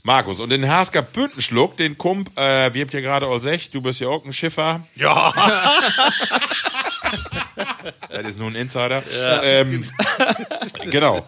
Markus, 0.02 0.40
und 0.40 0.50
den 0.50 0.68
Hasker 0.68 1.02
Püntenschluck, 1.02 1.76
den 1.76 1.98
kommt, 1.98 2.30
äh, 2.36 2.72
wir 2.72 2.82
habt 2.82 2.94
ja 2.94 3.00
gerade 3.00 3.26
all 3.26 3.40
sech, 3.40 3.70
du 3.70 3.82
bist 3.82 4.00
ja 4.00 4.08
auch 4.08 4.24
ein 4.24 4.32
Schiffer. 4.32 4.84
Ja. 4.96 5.32
Das 8.08 8.28
ist 8.28 8.38
nur 8.38 8.48
ein 8.48 8.54
Insider. 8.54 9.02
Ähm, 9.42 9.82
genau. 10.90 11.26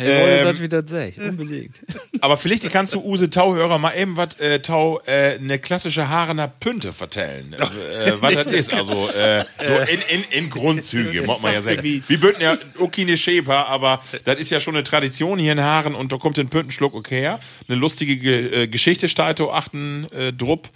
Hey, 0.00 0.08
wollte 0.08 0.38
Ähm, 0.38 0.44
das 0.44 0.60
wieder 0.60 0.86
sech, 0.86 1.18
unbedingt. 1.18 1.76
Aber 2.20 2.36
vielleicht 2.36 2.70
kannst 2.70 2.94
du 2.94 3.00
Use 3.04 3.28
Tauhörer 3.28 3.78
mal 3.78 3.92
eben 3.96 4.16
was 4.16 4.38
äh, 4.40 4.60
Tau 4.60 5.00
äh, 5.06 5.34
eine 5.38 5.58
klassische 5.58 6.08
Haarener 6.08 6.48
Pünte 6.48 6.92
vertellen. 6.92 7.52
Äh, 7.52 8.12
was 8.20 8.34
das 8.34 8.46
ist, 8.46 8.74
also 8.74 9.08
äh, 9.10 9.44
so 9.58 9.72
in, 9.92 10.00
in, 10.08 10.24
in 10.30 10.50
Grundzüge, 10.50 11.22
muss 11.22 11.40
man 11.40 11.52
ja 11.52 11.62
sagen. 11.62 11.82
Wir 11.82 12.20
bünden 12.20 12.40
ja 12.40 12.56
keine 12.76 13.16
Schäper, 13.16 13.66
aber 13.68 14.02
das 14.24 14.38
ist 14.38 14.50
ja 14.50 14.60
schon 14.60 14.74
eine 14.74 14.84
Tradition 14.84 15.38
hier 15.38 15.52
in 15.52 15.60
Haaren 15.60 15.94
und 15.94 16.12
da 16.12 16.16
kommt 16.16 16.38
ein 16.38 16.48
Püntenschluck 16.48 16.94
okay 16.94 17.20
her. 17.20 17.40
Eine 17.68 17.78
lustige 17.78 18.16
Ge 18.16 18.62
äh, 18.62 18.68
Geschichte 18.68 19.08
da 19.08 19.50
achten 19.52 20.06
äh, 20.12 20.32
drupp. 20.32 20.70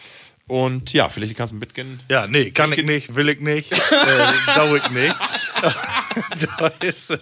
Und 0.47 0.93
ja, 0.93 1.09
vielleicht 1.09 1.37
kannst 1.37 1.55
du 1.55 1.57
mitgehen. 1.57 2.01
Ja, 2.11 2.27
nee, 2.27 2.51
kann 2.51 2.71
ich 2.73 2.85
nicht, 2.85 3.15
will 3.15 3.31
ich 3.31 3.41
nicht, 3.41 3.73
äh, 3.73 3.77
dau 4.55 4.75
ich 4.77 4.91
nicht. 4.91 5.15
da 6.59 6.67
ist, 6.83 7.11
äh, 7.11 7.17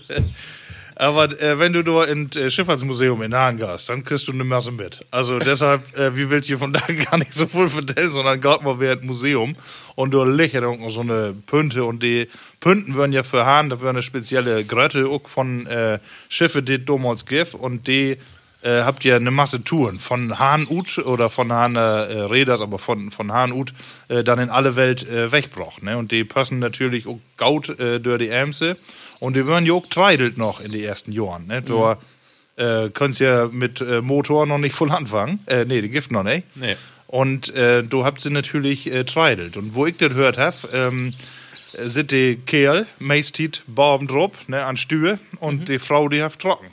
aber 0.96 1.40
äh, 1.40 1.58
wenn 1.58 1.72
du 1.72 1.82
da 1.82 2.04
ins 2.04 2.36
äh, 2.36 2.50
Schifffahrtsmuseum 2.50 3.22
in 3.22 3.34
Hagen 3.34 3.58
gehst, 3.58 3.88
dann 3.88 4.04
kriegst 4.04 4.28
du 4.28 4.32
eine 4.32 4.44
Masse 4.44 4.70
mit. 4.70 5.00
Also 5.10 5.38
deshalb, 5.38 5.96
äh, 5.96 6.16
wie 6.16 6.28
will 6.30 6.40
ich 6.40 6.46
hier 6.46 6.58
von 6.58 6.72
da 6.72 6.80
gar 7.10 7.18
nicht 7.18 7.32
so 7.32 7.46
viel 7.46 7.68
vertellen, 7.68 8.10
sondern 8.10 8.40
geht 8.40 8.62
mal 8.62 8.78
während 8.78 9.04
Museum 9.04 9.56
und 9.94 10.14
liegt 10.14 10.54
ja 10.54 10.60
noch 10.60 10.90
so 10.90 11.00
eine 11.00 11.34
Pünte 11.46 11.84
und 11.84 12.02
die 12.02 12.28
Pünten 12.60 12.96
werden 12.96 13.12
ja 13.12 13.22
für 13.22 13.44
Hahn, 13.44 13.70
da 13.70 13.80
werden 13.80 13.96
eine 13.96 14.02
spezielle 14.02 14.64
Grötte 14.64 15.06
auch 15.06 15.28
von 15.28 15.66
äh, 15.66 15.98
Schiffe, 16.28 16.62
die 16.62 16.84
damals 16.84 17.26
gibt 17.26 17.54
und 17.54 17.86
die 17.86 18.18
äh, 18.62 18.82
habt 18.82 19.04
ihr 19.04 19.16
eine 19.16 19.30
Masse 19.30 19.64
Touren 19.64 19.98
von 19.98 20.38
Hahn 20.38 20.66
Ut 20.68 20.98
oder 20.98 21.30
von 21.30 21.52
Hahn 21.52 21.76
äh, 21.76 21.80
Räders, 21.80 22.60
aber 22.60 22.78
von, 22.78 23.10
von 23.10 23.32
Hahn 23.32 23.52
Ut 23.52 23.74
äh, 24.08 24.22
dann 24.22 24.38
in 24.38 24.50
alle 24.50 24.76
Welt 24.76 25.06
äh, 25.08 25.32
wegbraucht. 25.32 25.82
Ne? 25.82 25.98
Und 25.98 26.12
die 26.12 26.24
passen 26.24 26.60
natürlich 26.60 27.06
auch 27.06 27.18
gaut 27.36 27.68
äh, 27.80 27.98
durch 27.98 28.18
die 28.18 28.28
Ämse 28.28 28.76
und 29.22 29.36
die 29.36 29.46
ja 29.66 29.72
auch 29.74 29.86
treidelt 29.86 30.36
noch 30.36 30.58
in 30.58 30.72
die 30.72 30.84
ersten 30.84 31.12
Jahren. 31.12 31.46
Ne? 31.46 31.62
Da 31.62 31.96
äh, 32.56 32.90
könnt's 32.90 33.20
ja 33.20 33.46
mit 33.46 33.80
äh, 33.80 34.00
Motor 34.00 34.46
noch 34.46 34.58
nicht 34.58 34.74
voll 34.74 34.90
anfangen. 34.90 35.38
Äh, 35.46 35.64
nee, 35.64 35.80
die 35.80 35.90
Gift 35.90 36.10
noch 36.10 36.24
nicht. 36.24 36.44
Nee. 36.56 36.74
Und 37.06 37.54
äh, 37.54 37.84
du 37.84 38.04
habt 38.04 38.20
sie 38.20 38.30
natürlich 38.30 38.92
äh, 38.92 39.04
treidelt. 39.04 39.56
Und 39.56 39.76
wo 39.76 39.86
ich 39.86 39.96
das 39.96 40.08
gehört 40.08 40.38
habe, 40.38 40.56
ähm, 40.72 41.14
äh, 41.72 41.86
sind 41.86 42.10
die 42.10 42.34
Kerl, 42.44 42.88
Barben 43.68 44.08
drop, 44.08 44.36
ne, 44.48 44.64
an 44.64 44.76
Stühe 44.76 45.20
und 45.38 45.68
die 45.68 45.78
Frau, 45.78 46.08
die 46.08 46.20
hat 46.20 46.40
trocken. 46.40 46.66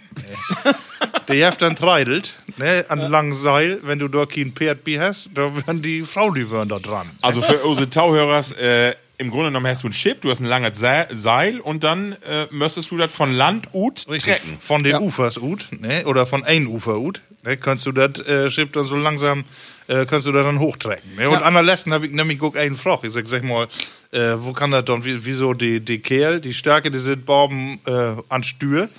die 1.29 1.45
hat 1.45 1.61
dann 1.61 1.75
treidelt, 1.75 2.33
ne, 2.57 2.83
an 2.89 2.99
langen 2.99 3.35
Seil, 3.35 3.77
wenn 3.83 3.99
du 3.99 4.07
da 4.07 4.25
kein 4.25 4.53
bi 4.53 4.95
hast, 4.97 5.29
da 5.35 5.55
werden 5.55 5.83
die 5.83 6.01
Frau, 6.01 6.31
die 6.31 6.49
werden 6.49 6.69
da 6.69 6.79
dran. 6.79 7.11
Also 7.21 7.43
für 7.43 7.59
unsere 7.59 7.91
Tauhörers, 7.91 8.53
äh, 8.53 8.95
im 9.19 9.29
Grunde 9.29 9.47
genommen 9.47 9.67
hast 9.67 9.83
du 9.83 9.87
ein 9.89 9.91
Chip, 9.91 10.21
du 10.21 10.31
hast 10.31 10.39
ein 10.39 10.45
langes 10.45 10.79
Se- 10.79 11.07
Seil 11.11 11.59
und 11.59 11.83
dann 11.83 12.13
äh, 12.27 12.47
müsstest 12.51 12.89
du 12.89 12.97
das 12.97 13.11
von 13.11 13.31
Land 13.33 13.67
ut 13.73 14.05
trecken. 14.19 14.57
Von 14.61 14.83
den 14.83 14.95
Ufers 14.97 15.37
ut, 15.37 15.67
ne, 15.71 16.05
oder 16.05 16.25
von 16.25 16.43
ein 16.43 16.65
Ufer 16.67 16.97
ut, 16.97 17.21
ne, 17.43 17.57
kannst 17.57 17.85
du 17.85 17.91
das 17.91 18.19
äh, 18.25 18.49
Schiff 18.49 18.71
dann 18.71 18.85
so 18.85 18.95
langsam, 18.95 19.43
äh, 19.87 20.05
kannst 20.05 20.25
du 20.25 20.31
das 20.31 20.45
dann 20.45 20.59
hochtrecken. 20.59 21.15
Ne? 21.15 21.29
Und 21.29 21.43
an 21.43 21.53
der 21.53 21.63
letzten 21.63 21.93
habe 21.93 22.07
ich 22.07 22.11
nämlich 22.13 22.39
guck 22.39 22.57
einen 22.57 22.75
Froch. 22.75 23.03
Ich 23.03 23.11
sag, 23.13 23.27
sag 23.27 23.43
mal, 23.43 23.67
äh, 24.11 24.33
wo 24.37 24.53
kann 24.53 24.71
das 24.71 24.85
dann, 24.85 25.03
wie, 25.05 25.23
wieso 25.25 25.53
die, 25.53 25.79
die 25.81 25.99
Kerl, 25.99 26.39
die 26.41 26.53
Stärke, 26.53 26.89
die 26.89 26.99
sind 26.99 27.25
Borben 27.25 27.79
äh, 27.85 28.15
an 28.29 28.43
Stür. 28.43 28.89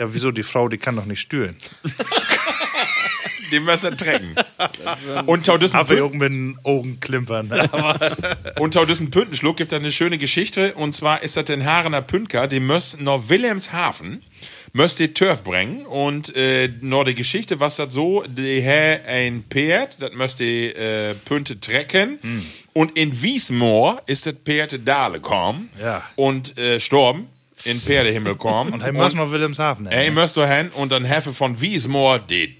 Ja, 0.00 0.12
wieso 0.14 0.30
die 0.30 0.44
Frau, 0.44 0.68
die 0.68 0.78
kann 0.78 0.96
doch 0.96 1.04
nicht 1.06 1.20
stühlen. 1.20 1.56
Den 3.50 3.64
müssen 3.64 3.96
trecken. 3.96 4.34
und 5.26 5.46
tau 5.46 5.56
diesen 5.58 5.76
Aber 5.76 5.94
den 5.94 6.58
Augen 6.64 7.00
klimpern. 7.00 7.50
Und 8.58 8.74
tau 8.74 8.84
diesen 8.84 9.10
Püntenschluck 9.10 9.56
gibt 9.56 9.72
da 9.72 9.76
eine 9.76 9.92
schöne 9.92 10.18
Geschichte. 10.18 10.74
Und 10.74 10.94
zwar 10.94 11.22
ist 11.22 11.36
das 11.36 11.44
den 11.44 11.64
Haarener 11.64 12.02
Pünker, 12.02 12.46
die 12.46 12.60
müssen 12.60 13.04
nach 13.04 13.28
Wilhelmshaven, 13.28 14.22
müsst 14.72 14.98
die 14.98 15.14
Turf 15.14 15.42
bringen. 15.44 15.86
Und 15.86 16.34
äh, 16.36 16.68
noch 16.80 17.04
die 17.04 17.14
Geschichte, 17.14 17.60
was 17.60 17.76
das 17.76 17.92
so, 17.94 18.24
die 18.26 18.60
hä 18.60 18.98
ein 19.06 19.44
Pferd, 19.50 20.00
das 20.02 20.12
müsst 20.14 20.40
die 20.40 20.66
äh, 20.66 21.14
Pünte 21.14 21.58
trecken. 21.60 22.18
Und 22.72 22.96
in 22.98 23.22
Wiesmoor 23.22 24.02
ist 24.06 24.26
das 24.26 24.34
Pferd 24.44 24.80
Dale 24.86 25.20
kommen 25.20 25.70
Ja. 25.80 26.02
und 26.16 26.56
äh, 26.58 26.80
storben. 26.80 27.28
In 27.64 27.80
Pferdehimmel 27.80 28.36
kommen. 28.36 28.72
Und 28.72 28.82
er 28.82 28.92
muss 28.92 29.14
noch 29.14 29.32
Wilhelmshaven. 29.32 29.88
Ey, 29.88 30.12
müsst 30.12 30.36
du 30.36 30.46
hin 30.46 30.70
und 30.76 30.92
dann 30.92 31.04
hefe 31.04 31.32
von 31.34 31.60
Wiesmoor 31.60 32.20
die 32.20 32.54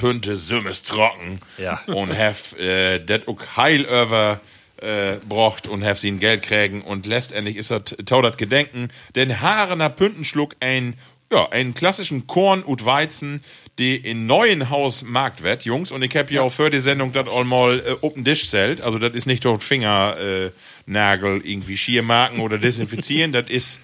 Pünte 0.00 0.36
sümmes 0.36 0.82
trocken. 0.82 1.40
Ja. 1.58 1.80
Und 1.86 2.10
hef 2.12 2.58
äh, 2.58 2.98
det 2.98 3.28
auch 3.28 3.38
heil 3.56 3.82
über 3.82 4.40
äh, 4.80 5.16
brocht 5.28 5.68
und 5.68 5.82
hef 5.82 5.98
sie 5.98 6.10
Geld 6.12 6.42
kriegen 6.42 6.80
und 6.80 7.04
letztendlich 7.04 7.56
ist 7.56 7.70
das 7.70 7.82
tau 8.06 8.22
dat 8.22 8.38
Gedenken, 8.38 8.88
denn 9.14 9.42
Haarener 9.42 9.90
Püntenschluck 9.90 10.56
ein 10.60 10.94
ja, 11.32 11.48
einen 11.50 11.74
klassischen 11.74 12.26
Korn 12.26 12.62
und 12.62 12.84
Weizen, 12.84 13.42
die 13.78 13.94
in 13.94 14.26
neuen 14.26 14.68
Haus 14.68 15.02
markt 15.02 15.44
wird, 15.44 15.64
Jungs. 15.64 15.92
Und 15.92 16.02
ich 16.02 16.16
hab 16.16 16.28
hier 16.28 16.42
auch 16.42 16.52
für 16.52 16.70
die 16.70 16.80
Sendung 16.80 17.12
das 17.12 17.28
einmal 17.28 17.78
äh, 17.78 17.92
Open 18.00 18.24
Dish 18.24 18.50
zählt. 18.50 18.80
Also 18.80 18.98
das 18.98 19.14
ist 19.14 19.26
nicht 19.26 19.44
dort 19.44 19.62
Fingernagel 19.62 20.50
äh, 20.88 21.52
irgendwie 21.52 21.76
Schiermarken 21.76 22.40
oder 22.40 22.58
desinfizieren. 22.58 23.32
das 23.34 23.48
ist 23.48 23.78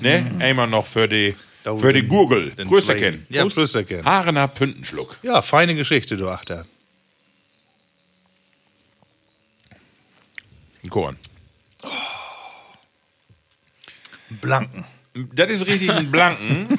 ne 0.00 0.24
einmal 0.38 0.68
noch 0.68 0.86
für 0.86 1.08
die 1.08 1.34
für 1.64 1.92
die 1.92 2.02
Gurgel. 2.06 2.50
Grüßerken. 2.56 3.00
kleinen- 3.02 3.26
Ja, 3.30 3.44
Grüßerken. 3.46 4.04
Haarener 4.04 4.48
Püntenschluck. 4.48 5.18
Ja, 5.22 5.42
feine 5.42 5.74
Geschichte, 5.74 6.16
du 6.16 6.28
Achter. 6.28 6.66
Ein 10.82 10.90
Korn. 10.90 11.16
Blanken. 14.30 14.84
Das 15.34 15.50
ist 15.50 15.66
richtig 15.66 15.90
ein 15.90 16.10
Blanken. 16.10 16.78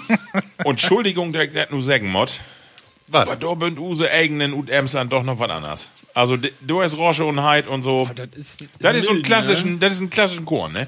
und 0.64 0.66
Entschuldigung, 0.72 1.32
dass 1.34 1.44
ich 1.44 1.52
das 1.54 1.70
nur 1.70 1.82
sagen 1.84 2.10
muss. 2.10 2.40
Aber 3.12 3.32
Was? 3.34 3.40
da 3.40 3.54
bünd 3.54 3.78
use 3.78 4.10
eigenen 4.10 4.54
und 4.54 4.70
Emsland 4.72 5.14
doch 5.14 5.22
noch 5.24 5.38
was 5.38 5.50
anderes. 5.50 5.90
Also, 6.16 6.36
du 6.38 6.82
hast 6.82 6.98
Rosche 6.98 7.26
und 7.26 7.42
Heid 7.44 7.68
und 7.68 7.84
so. 7.84 8.10
Das 8.16 8.28
ist, 8.36 8.64
Das 8.80 8.96
ist 8.96 9.04
so 9.06 9.12
ein 9.12 9.16
mild, 9.18 9.26
klassischen, 9.26 9.80
das 9.80 9.94
ist 9.94 10.00
ein 10.00 10.10
klassischen 10.10 10.46
Korn, 10.46 10.74
ne? 10.74 10.88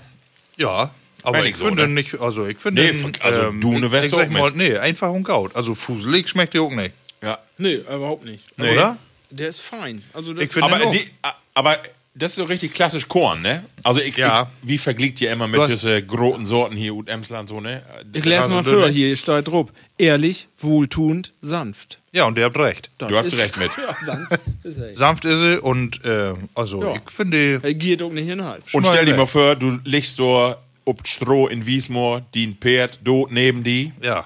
Ja, 0.58 0.92
aber 1.26 1.44
ich 1.44 1.52
ich 1.52 1.56
so, 1.58 1.66
finde 1.66 1.88
ne? 1.88 1.94
nicht, 1.94 2.20
also 2.20 2.46
ich 2.46 2.58
finde, 2.58 2.82
Nee, 2.84 3.12
also 3.22 3.52
du 3.52 3.80
ne 3.80 3.92
wärst 3.92 4.14
auch 4.14 4.28
mal, 4.30 4.52
mit. 4.52 4.56
nee, 4.58 4.78
einfach 4.78 5.10
und 5.12 5.24
gaut. 5.24 5.56
Also 5.56 5.76
fuselig 5.76 6.30
schmeckt 6.30 6.54
der 6.54 6.62
auch 6.62 6.72
nicht, 6.72 6.94
Ja. 7.22 7.40
Nee, 7.58 7.76
überhaupt 7.76 8.26
nicht. 8.26 8.44
Nee. 8.58 8.72
oder? 8.74 8.98
Der 9.30 9.50
ist 9.50 9.60
fein. 9.62 10.04
Also 10.14 10.36
Ich 10.38 10.52
finde 10.54 10.72
Aber, 10.74 10.92
die, 10.92 11.06
aber 11.54 11.78
das 12.18 12.32
ist 12.32 12.36
so 12.36 12.44
richtig 12.46 12.74
klassisch 12.74 13.10
Korn, 13.10 13.42
ne? 13.42 13.66
Also, 13.84 14.00
ich, 14.00 14.16
Ja. 14.16 14.50
ich 14.62 14.70
wie 14.70 14.78
vergleicht 14.78 15.20
ihr 15.20 15.32
immer 15.34 15.48
mit 15.50 15.60
diesen 15.70 16.08
großen 16.08 16.46
Sorten 16.46 16.78
hier 16.78 16.96
und 16.96 17.10
Emsland 17.10 17.50
so, 17.50 17.60
ne? 17.60 17.84
ich 18.14 18.24
lese 18.24 18.44
Also 18.44 18.56
mal 18.56 18.64
vor, 18.64 18.88
hier 18.90 19.14
steht 19.18 19.48
drauf. 19.50 19.68
Ehrlich, 19.98 20.48
wohltuend, 20.60 21.34
sanft. 21.42 22.00
Ja, 22.14 22.24
und 22.26 22.38
der 22.38 22.46
habt 22.46 22.58
recht. 22.58 22.90
Das 22.98 23.10
Du 23.10 23.18
hast 23.18 23.26
ist- 23.26 23.38
recht 23.40 23.58
mit. 23.58 23.72
Ja, 23.78 23.94
sanft 24.06 24.32
ist 24.64 24.78
er. 24.78 24.96
Sanft 24.96 25.26
ist 25.26 25.40
sie 25.40 25.60
und 25.62 26.06
äh, 26.06 26.34
also 26.54 26.82
Ja. 26.82 26.96
ich 26.96 27.12
finde, 27.12 27.60
Er 27.62 27.74
geht 27.74 28.02
auch 28.02 28.12
nicht 28.12 28.24
in 28.30 28.38
den 28.38 28.44
Hals. 28.46 28.74
Und 28.74 28.88
stell 28.88 29.06
dir 29.06 29.16
mal 29.16 29.26
vor, 29.26 29.56
du 29.58 29.80
liegst 29.84 30.16
so 30.16 30.56
ob 30.86 31.08
Stroh 31.08 31.48
in 31.48 31.66
Wiesmoor, 31.66 32.22
die 32.34 32.48
ein 32.48 32.58
Pferd 32.60 33.00
dort 33.04 33.32
neben 33.32 33.64
die. 33.64 33.92
ja, 34.02 34.26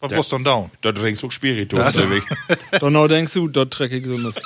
was 0.00 0.12
war's 0.16 0.28
dann 0.30 0.44
down? 0.44 0.70
Da 0.80 0.92
trinkst 0.92 1.22
du 1.22 1.30
Spiritus. 1.30 1.78
Also- 1.78 2.04
ewig. 2.04 2.22
Genau 2.80 3.06
denkst 3.06 3.34
du, 3.34 3.48
dort 3.48 3.70
trecke 3.72 3.98
ich 3.98 4.06
so 4.06 4.16
Mist. 4.16 4.40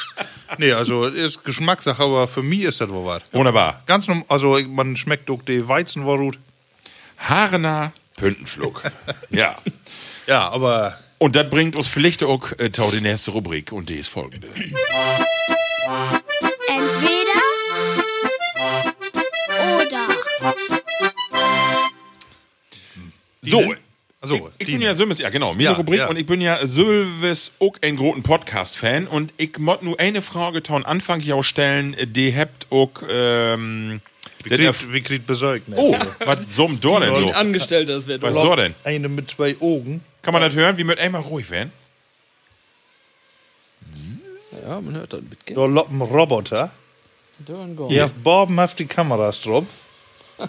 Nee, 0.59 0.73
also 0.73 1.07
ist 1.07 1.45
Geschmackssache, 1.45 2.03
aber 2.03 2.27
für 2.29 2.43
mich 2.43 2.63
ist 2.63 2.81
das 2.81 2.89
wohl 2.89 3.07
was. 3.07 3.23
Wunderbar. 3.33 3.83
Ganz 3.87 4.09
normal, 4.09 4.25
also 4.29 4.59
man 4.67 4.97
schmeckt 4.97 5.31
auch 5.31 5.43
die 5.43 5.67
Weizenwarut. 5.69 6.39
Haarener 7.19 7.93
Püntenschluck. 8.17 8.83
ja. 9.31 9.57
Ja, 10.27 10.49
aber 10.51 10.99
Und 11.19 11.37
das 11.37 11.49
bringt 11.51 11.77
uns 11.77 11.87
vielleicht 11.87 12.23
auch 12.25 12.51
äh, 12.59 12.71
tau 12.71 12.91
die 12.91 13.01
nächste 13.01 13.31
Rubrik 13.31 13.71
und 13.73 13.89
die 13.89 13.95
ist 13.95 14.09
folgende. 14.09 14.49
So. 23.45 23.75
also 24.21 24.51
Ich, 24.59 24.67
ich 24.69 24.75
bin 24.75 24.83
ja 24.83 24.95
Sülves, 24.95 25.19
ja 25.19 25.31
genau, 25.31 25.53
meine 25.53 25.65
Ja, 25.65 25.73
Rubrik 25.73 25.99
ja. 25.99 26.09
und 26.09 26.19
ich 26.19 26.27
bin 26.27 26.41
ja 26.41 26.67
Sülves 26.67 27.53
auch 27.61 27.75
ein 27.83 27.97
großen 27.97 28.23
Podcast-Fan 28.23 29.07
und 29.07 29.33
ich 29.37 29.59
mod 29.59 29.83
nur 29.83 29.99
eine 30.01 30.23
Frage 30.23 30.63
taun 30.63 30.85
Anfang 30.85 31.21
ja 31.21 31.43
stellen, 31.43 31.97
die 32.07 32.35
habt 32.35 32.67
auch, 32.71 32.91
ähm, 33.09 34.01
wie 34.43 34.51
kriegt, 34.51 34.93
wie 34.93 35.03
kriegt 35.03 35.27
besäugt, 35.27 35.69
ne? 35.69 35.77
oh, 35.79 35.97
was 36.25 36.39
somm 36.51 36.81
da 36.81 37.01
denn 37.01 37.15
so? 37.15 37.33
Angestellter, 37.33 37.95
das 37.95 38.07
wird 38.07 38.23
Was 38.23 38.35
so 38.35 38.55
denn? 38.57 38.75
Eine 38.85 39.09
mit 39.09 39.31
zwei 39.31 39.57
Augen. 39.61 40.03
Kann 40.23 40.33
man 40.33 40.43
das 40.43 40.55
hören? 40.55 40.79
Wie 40.79 40.85
mit 40.85 40.99
einmal 40.99 41.21
ruhig 41.21 41.51
werden? 41.51 41.73
Ja, 44.67 44.81
man 44.81 44.95
hört 44.95 45.13
das 45.13 45.21
mitgehen. 45.23 45.57
Da 45.57 45.67
loppen 45.67 46.01
Roboter. 46.01 46.73
Ja, 47.91 48.09
Borben 48.23 48.59
auf 48.59 48.75
die 48.75 48.87
Kameras 48.87 49.41
drauf. 49.41 49.65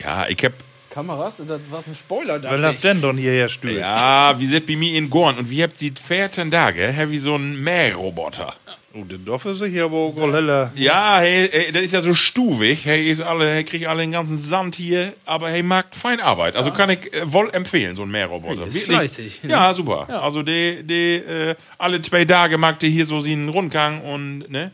Ja, 0.00 0.26
ich 0.28 0.44
hab, 0.44 0.52
Kameras, 0.94 1.38
das 1.38 1.60
war 1.70 1.82
ein 1.84 1.96
Spoiler 1.96 2.38
da. 2.38 2.52
Wer 2.52 2.58
läuft 2.58 2.84
denn 2.84 3.02
dann 3.02 3.18
hierher 3.18 3.48
stühlen? 3.48 3.80
ja, 3.80 4.32
wie 4.38 4.46
seid 4.46 4.64
bei 4.64 4.76
mir 4.76 4.96
in 4.96 5.10
Gorn 5.10 5.36
und 5.38 5.50
wie 5.50 5.60
habt 5.60 5.76
sie 5.76 5.90
14 5.90 6.52
Tage, 6.52 6.96
hab 6.96 7.10
ich 7.10 7.20
so 7.20 7.34
einen 7.34 7.60
Mähroboter. 7.60 8.54
Oh, 8.96 9.02
den 9.02 9.24
Dorf 9.24 9.44
ist 9.44 9.64
hier 9.64 9.86
aber 9.86 9.96
auch 9.96 10.16
heller. 10.16 10.70
Ja, 10.76 11.18
hey, 11.18 11.48
hey, 11.50 11.72
das 11.72 11.82
ist 11.82 11.94
ja 11.94 12.00
so 12.00 12.14
stuvig. 12.14 12.84
Hey, 12.84 13.10
ist 13.10 13.22
alle, 13.22 13.50
hey, 13.52 13.64
kriegt 13.64 13.88
alle 13.88 14.02
den 14.02 14.12
ganzen 14.12 14.38
Sand 14.38 14.76
hier, 14.76 15.14
aber 15.26 15.50
hey, 15.50 15.64
macht 15.64 15.96
fein 15.96 16.20
Arbeit. 16.20 16.54
Also 16.54 16.70
kann 16.70 16.90
ich 16.90 17.12
äh, 17.12 17.32
wohl 17.32 17.50
empfehlen, 17.52 17.96
so 17.96 18.02
ein 18.02 18.10
Mähroboter. 18.12 18.60
Hey, 18.60 18.68
ist 18.68 18.74
Wirklich. 18.74 18.96
fleißig, 18.96 19.42
ne? 19.42 19.50
Ja, 19.50 19.74
super. 19.74 20.08
Also 20.22 20.44
die, 20.44 20.84
die 20.84 21.14
äh, 21.16 21.56
alle 21.76 22.00
zwei 22.02 22.24
Tage 22.24 22.56
mag 22.56 22.78
die 22.78 22.90
hier 22.90 23.04
so 23.04 23.20
seinen 23.20 23.48
Rundgang 23.48 24.00
und 24.02 24.48
ne? 24.48 24.70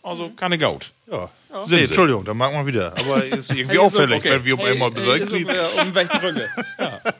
Also 0.00 0.30
keine 0.36 0.58
Gaut. 0.58 0.92
Ja. 1.10 1.28
Sind 1.64 1.78
Nee. 1.78 1.84
Entschuldigung, 1.84 2.24
dann 2.24 2.36
mag 2.36 2.52
man 2.52 2.66
wieder. 2.66 2.92
Aber 2.98 3.24
ist 3.24 3.50
irgendwie 3.54 3.68
Hey, 3.70 3.78
auffällig, 3.78 4.18
okay. 4.18 4.30
wenn 4.30 4.44
wir 4.44 4.58
um 4.58 4.64
einmal 4.64 4.90
besorgt 4.90 5.28
kriegen. 5.28 5.50
um 5.50 5.94
welche 5.94 6.18
Brücke? 6.18 6.48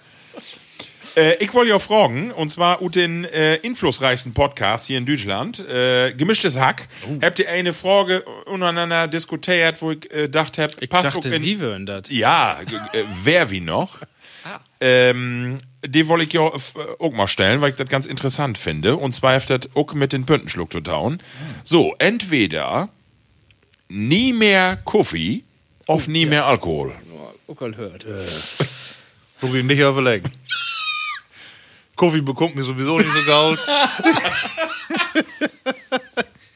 Äh, 1.16 1.42
ich 1.42 1.54
wollte 1.54 1.70
ja 1.70 1.78
fragen, 1.78 2.30
und 2.30 2.50
zwar 2.50 2.82
ut 2.82 2.94
den 2.94 3.24
äh, 3.24 3.54
influssreichsten 3.56 4.34
Podcast 4.34 4.86
hier 4.86 4.98
in 4.98 5.06
Deutschland, 5.06 5.60
äh, 5.66 6.12
Gemischtes 6.12 6.58
Hack. 6.58 6.88
Oh. 7.08 7.18
Habt 7.24 7.38
ihr 7.38 7.48
eine 7.48 7.72
Frage 7.72 8.20
untereinander 8.44 9.08
diskutiert, 9.08 9.80
wo 9.80 9.92
ich 9.92 10.10
äh, 10.12 10.28
dacht 10.28 10.58
hab, 10.58 10.72
Ich 10.82 10.90
passt 10.90 11.06
dachte, 11.08 11.18
auch 11.30 11.32
in, 11.32 11.42
wie 11.42 11.58
wir 11.58 11.78
das? 11.78 12.10
Ja, 12.10 12.58
äh, 12.92 13.02
wer 13.24 13.50
wie 13.50 13.60
noch? 13.60 14.00
Ah. 14.48 14.60
Ähm, 14.80 15.58
die 15.84 16.06
wollte 16.06 16.24
ich 16.26 16.32
ja 16.32 16.46
f- 16.54 16.74
auch 17.00 17.10
mal 17.12 17.26
stellen, 17.26 17.60
weil 17.62 17.70
ich 17.70 17.74
das 17.74 17.88
ganz 17.88 18.06
interessant 18.06 18.58
finde. 18.58 18.94
Und 18.96 19.10
zwar 19.12 19.34
hat 19.34 19.50
das 19.50 19.62
auch 19.74 19.92
mit 19.92 20.12
den 20.12 20.24
Püntenschluck 20.24 20.70
zu 20.72 20.80
tun. 20.80 21.18
So, 21.64 21.96
entweder 21.98 22.88
nie 23.88 24.32
mehr 24.32 24.76
Kaffee 24.84 25.42
auf 25.86 26.08
nie 26.08 26.26
mehr 26.26 26.46
Alkohol. 26.46 26.94
Uckerl 27.46 27.76
hört. 27.76 28.04
Guck 29.40 29.54
ihn 29.54 29.66
nicht 29.66 29.78
überlegen. 29.78 30.30
Kaffee 31.96 32.20
bekommt 32.20 32.56
mir 32.56 32.62
sowieso 32.62 32.98
nicht 32.98 33.12
so 33.12 33.24
gaut. 33.24 33.58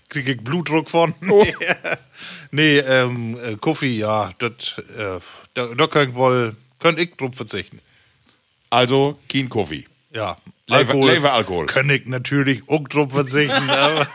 Krieg 0.09 0.29
ich 0.29 0.43
Blutdruck 0.43 0.91
von. 0.91 1.15
nee, 2.51 2.79
ähm, 2.79 3.39
äh, 3.41 3.57
Kaffee, 3.57 3.97
ja, 3.97 4.31
das, 4.39 4.77
äh, 4.97 5.21
da, 5.55 5.67
da 5.75 5.87
könnt 5.87 6.15
wohl, 6.15 6.57
könnt 6.81 6.99
ich 6.99 7.15
drauf 7.17 7.35
verzichten. 7.37 7.81
Also 8.71 9.19
kein 9.29 9.49
Kaffee. 9.49 9.87
Ja. 10.13 10.37
Lever- 10.71 11.07
Lever 11.07 11.33
Alkohol. 11.35 11.67
Kann 11.67 11.91
ich 11.91 12.07
natürlich 12.07 12.63
auch 12.69 12.87
drauf 12.89 13.13
verzichten, 13.13 13.69
aber 13.71 14.07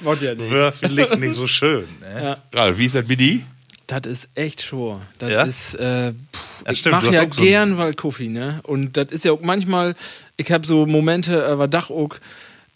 Wollt 0.00 0.22
ja 0.22 0.34
nicht. 0.34 0.50
wäre 0.50 0.72
vielleicht 0.72 1.18
nicht 1.18 1.34
so 1.34 1.46
schön. 1.46 1.84
Ne? 2.00 2.38
Ralf, 2.52 2.78
wie 2.78 2.86
ist 2.86 2.94
das 2.94 3.06
bei 3.06 3.14
dir? 3.16 3.40
Das 3.86 4.02
ist 4.06 4.28
echt 4.34 4.62
schwer. 4.62 5.00
Das 5.18 5.30
Ja? 5.30 5.42
ist, 5.44 5.74
äh, 5.74 6.12
pff, 6.12 6.64
Ja, 6.66 6.72
ich 6.72 6.84
mache 6.86 7.10
ja 7.10 7.22
auch 7.26 7.32
so 7.32 7.42
gern 7.42 7.78
Waldkaffee, 7.78 8.28
ne? 8.28 8.60
Und 8.64 8.96
das 8.98 9.06
ist 9.12 9.24
ja 9.24 9.32
auch 9.32 9.40
manchmal, 9.40 9.94
ich 10.36 10.50
habe 10.52 10.66
so 10.66 10.84
Momente, 10.86 11.46
aber 11.46 11.68
Dach 11.68 11.88
auch, 11.90 12.10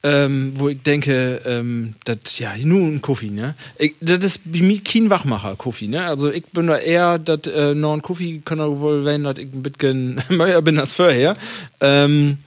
ähm, 0.05 0.53
wo 0.57 0.69
ich 0.69 0.83
denke, 0.83 1.43
ähm, 1.47 1.95
das 2.05 2.39
ja 2.39 2.57
nur 2.65 2.89
ein 2.89 3.01
Kaffee, 3.01 3.31
ne? 3.31 3.55
Das 4.01 4.25
ist 4.25 4.41
kein 4.85 5.11
Wachmacher 5.11 5.57
Kaffee, 5.57 5.87
ne? 5.87 6.05
Also 6.05 6.31
ich 6.31 6.45
bin 6.47 6.67
da 6.67 6.79
eher, 6.79 7.19
das 7.19 7.47
äh, 7.47 7.75
noch 7.75 7.93
ein 7.93 8.03
Kaffee 8.03 8.41
kann 8.45 8.59
er 8.59 8.81
wohl 8.81 9.05
wenn 9.05 9.25
dass 9.25 9.39
ich 9.39 9.53
ein 9.53 9.63
bisschen 9.63 10.21
mehr 10.29 10.61
bin 10.63 10.79
als 10.79 10.93
vorher. 10.93 11.35
Ähm, 11.81 12.39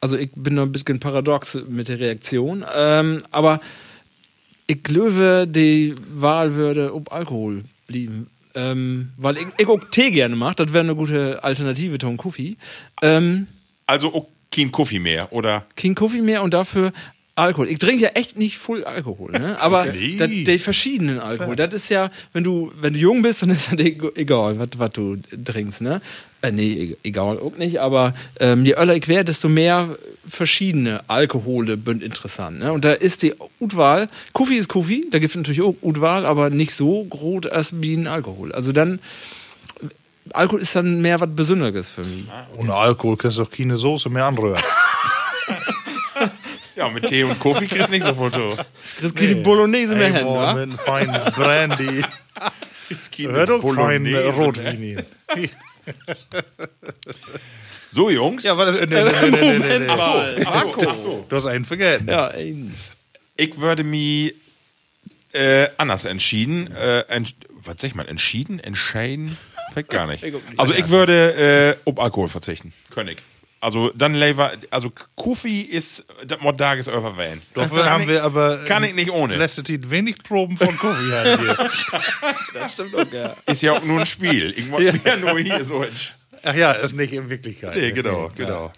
also 0.00 0.16
ich 0.16 0.30
bin 0.36 0.54
noch 0.54 0.62
ein 0.62 0.72
bisschen 0.72 1.00
paradox 1.00 1.58
mit 1.68 1.88
der 1.88 1.98
Reaktion, 1.98 2.64
ähm, 2.76 3.22
aber 3.32 3.60
ich 4.68 4.82
glaube, 4.82 5.46
die 5.48 5.96
Wahl 6.14 6.54
würde 6.54 6.94
ob 6.94 7.10
Alkohol 7.12 7.64
blieben. 7.88 8.28
Ähm, 8.54 9.10
weil 9.16 9.36
ich, 9.38 9.46
ich 9.58 9.66
auch 9.66 9.80
Tee 9.90 10.10
gerne 10.10 10.36
mache, 10.36 10.56
das 10.56 10.72
wäre 10.72 10.84
eine 10.84 10.94
gute 10.94 11.42
Alternative 11.42 11.98
zum 11.98 12.16
Kaffee. 12.16 12.56
Ähm, 13.02 13.46
Also 13.86 14.14
auch 14.14 14.26
kein 14.58 14.72
Kaffee 14.72 14.98
mehr, 15.00 15.32
oder? 15.32 15.64
kein 15.76 15.94
Kaffee 15.94 16.22
mehr 16.22 16.42
und 16.42 16.52
dafür 16.54 16.92
Alkohol. 17.34 17.68
Ich 17.68 17.78
trinke 17.78 18.02
ja 18.02 18.08
echt 18.14 18.36
nicht 18.36 18.58
voll 18.58 18.82
Alkohol, 18.82 19.30
ne? 19.30 19.56
Aber 19.60 19.82
Okay. 19.82 20.16
dat, 20.16 20.28
die 20.30 20.58
verschiedenen 20.58 21.20
Alkohol, 21.20 21.54
das 21.54 21.72
ist 21.72 21.88
ja, 21.88 22.10
wenn 22.32 22.42
du, 22.42 22.72
wenn 22.80 22.94
du 22.94 22.98
jung 22.98 23.22
bist, 23.22 23.42
dann 23.42 23.50
ist 23.50 23.70
das 23.70 23.78
eg- 23.78 24.16
egal, 24.18 24.58
was 24.58 24.90
du 24.90 25.16
trinkst, 25.44 25.80
ne? 25.80 26.00
Äh, 26.42 26.50
nee, 26.50 26.72
e- 26.72 26.96
egal 27.04 27.38
auch 27.38 27.56
nicht, 27.56 27.78
aber 27.80 28.14
ähm, 28.40 28.64
je 28.64 28.74
öller 28.76 28.96
ich 28.96 29.06
wäre, 29.06 29.24
desto 29.24 29.48
mehr 29.48 29.96
verschiedene 30.26 31.00
Alkohole 31.08 31.78
sind 31.84 32.02
interessant, 32.02 32.58
ne? 32.58 32.72
Und 32.72 32.84
da 32.84 32.92
ist 32.92 33.22
die 33.22 33.34
Utwahl, 33.60 34.08
Kaffee 34.34 34.56
ist 34.56 34.68
Kaffee, 34.68 35.04
da 35.12 35.20
gibt 35.20 35.30
es 35.30 35.36
natürlich 35.36 35.62
auch 35.62 35.76
Utwahl, 35.80 36.26
aber 36.26 36.50
nicht 36.50 36.72
so 36.72 37.04
groß 37.04 37.46
als 37.46 37.72
wie 37.80 37.94
ein 37.94 38.08
Alkohol. 38.08 38.50
Also 38.52 38.72
dann, 38.72 38.98
Alkohol 40.34 40.60
ist 40.60 40.74
dann 40.76 41.00
mehr 41.00 41.20
was 41.20 41.28
Besonderes 41.34 41.88
für 41.88 42.04
mich. 42.04 42.24
Ohne 42.56 42.74
Alkohol 42.74 43.16
kannst 43.16 43.38
du 43.38 43.42
auch 43.42 43.50
keine 43.50 43.76
Soße 43.76 44.08
mehr 44.08 44.24
anrühren. 44.24 44.62
Ja, 46.76 46.88
mit 46.88 47.06
Tee 47.08 47.24
und 47.24 47.40
Kaffee 47.40 47.66
kriegst 47.66 47.88
du 47.88 47.92
nicht 47.92 48.06
so 48.06 48.14
viel 48.14 48.30
zu. 48.30 48.56
Kriegst 49.00 49.16
keine 49.16 49.34
Bolognese 49.36 49.96
mehr 49.96 50.12
hin, 50.12 50.24
wa? 50.26 50.54
Mit 50.54 50.62
einem 50.62 50.78
feinen 50.78 51.32
Brandy. 51.34 52.04
Keine 53.16 53.32
Hört 53.32 53.50
doch 53.50 53.62
fein 53.62 53.74
Bolognese, 54.04 54.16
ne? 54.16 54.28
Rotwein. 54.28 55.02
So, 57.90 58.10
Jungs. 58.10 58.44
Ja, 58.44 58.56
warte, 58.56 58.86
nee, 58.86 59.02
nee, 59.02 59.30
nee, 59.30 59.30
nee, 59.30 59.58
nee, 59.58 59.78
nee. 59.80 59.86
ach 59.88 59.98
so, 59.98 60.42
so, 60.80 60.88
ach 60.88 60.98
so. 60.98 61.26
Du 61.28 61.36
hast 61.36 61.46
einen 61.46 61.64
vergessen. 61.64 62.06
Ja, 62.06 62.28
ey. 62.28 62.70
Ich 63.36 63.58
würde 63.58 63.82
mich 63.82 64.34
äh, 65.32 65.68
anders 65.78 66.04
entschieden. 66.04 66.70
Äh, 66.76 67.00
ent, 67.08 67.34
was 67.64 67.76
sag 67.78 67.88
ich 67.88 67.94
mal? 67.94 68.06
Entschieden? 68.06 68.60
Entscheiden? 68.60 69.38
Weg 69.74 69.88
gar 69.88 70.06
nicht. 70.06 70.24
Also 70.56 70.72
ich 70.72 70.88
würde 70.88 71.78
äh, 71.84 71.90
auf 71.90 71.98
Alkohol 71.98 72.28
verzichten. 72.28 72.72
König. 72.90 73.22
Also 73.60 73.90
dann 73.94 74.14
Lever, 74.14 74.52
also 74.70 74.90
Kaffee 75.16 75.62
ist, 75.62 76.04
das 76.24 76.40
mod 76.40 76.58
Tages 76.58 76.88
overwählen. 76.88 77.42
Dafür 77.54 77.90
haben 77.90 78.06
wir 78.06 78.22
aber 78.22 78.64
Kann 78.64 78.84
ich 78.84 78.94
nicht 78.94 79.10
ohne. 79.10 79.36
letzte 79.36 79.64
Zeit 79.64 79.90
wenig 79.90 80.22
Proben 80.22 80.56
von 80.56 80.78
Kaffee 80.78 81.12
haben 81.12 81.44
hier. 81.44 81.58
Das 82.54 82.74
stimmt 82.74 82.94
auch, 82.94 83.12
ja. 83.12 83.36
Ist 83.46 83.62
ja 83.62 83.72
auch 83.72 83.82
nur 83.82 84.00
ein 84.00 84.06
Spiel. 84.06 84.54
Ich 84.56 84.70
wollte 84.70 85.00
ja. 85.04 85.16
nur 85.16 85.38
hier 85.38 85.64
so 85.64 85.84
Ach 86.42 86.54
ja, 86.54 86.72
ist 86.72 86.94
nicht 86.94 87.12
in 87.12 87.28
Wirklichkeit. 87.28 87.76
Nee, 87.76 87.92
genau, 87.92 88.28
genau. 88.34 88.72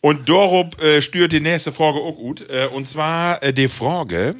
Und 0.00 0.28
Dorup 0.28 0.80
äh, 0.82 1.02
stört 1.02 1.32
die 1.32 1.40
nächste 1.40 1.72
Frage 1.72 1.98
auch 1.98 2.14
gut. 2.14 2.48
Äh, 2.48 2.68
und 2.72 2.86
zwar 2.86 3.42
äh, 3.42 3.52
die 3.52 3.68
Frage, 3.68 4.36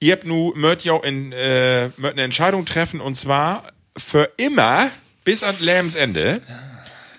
ihr 0.00 0.12
habt 0.12 0.24
nu 0.24 0.52
mört 0.56 0.82
ja 0.82 0.96
in, 0.96 1.32
äh, 1.32 1.90
mört 1.98 2.14
eine 2.14 2.22
Entscheidung 2.22 2.64
treffen 2.64 3.00
und 3.00 3.16
zwar 3.16 3.64
für 3.96 4.30
immer 4.36 4.90
bis 5.24 5.42
an 5.42 5.56
Lebensende 5.60 6.40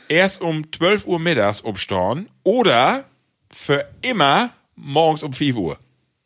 erst 0.07 0.41
um 0.41 0.71
12 0.71 1.05
Uhr 1.05 1.19
mittags 1.19 1.61
umstauen 1.61 2.29
oder 2.43 3.05
für 3.51 3.87
immer 4.01 4.53
morgens 4.75 5.23
um 5.23 5.33
5 5.33 5.57
Uhr. 5.57 5.79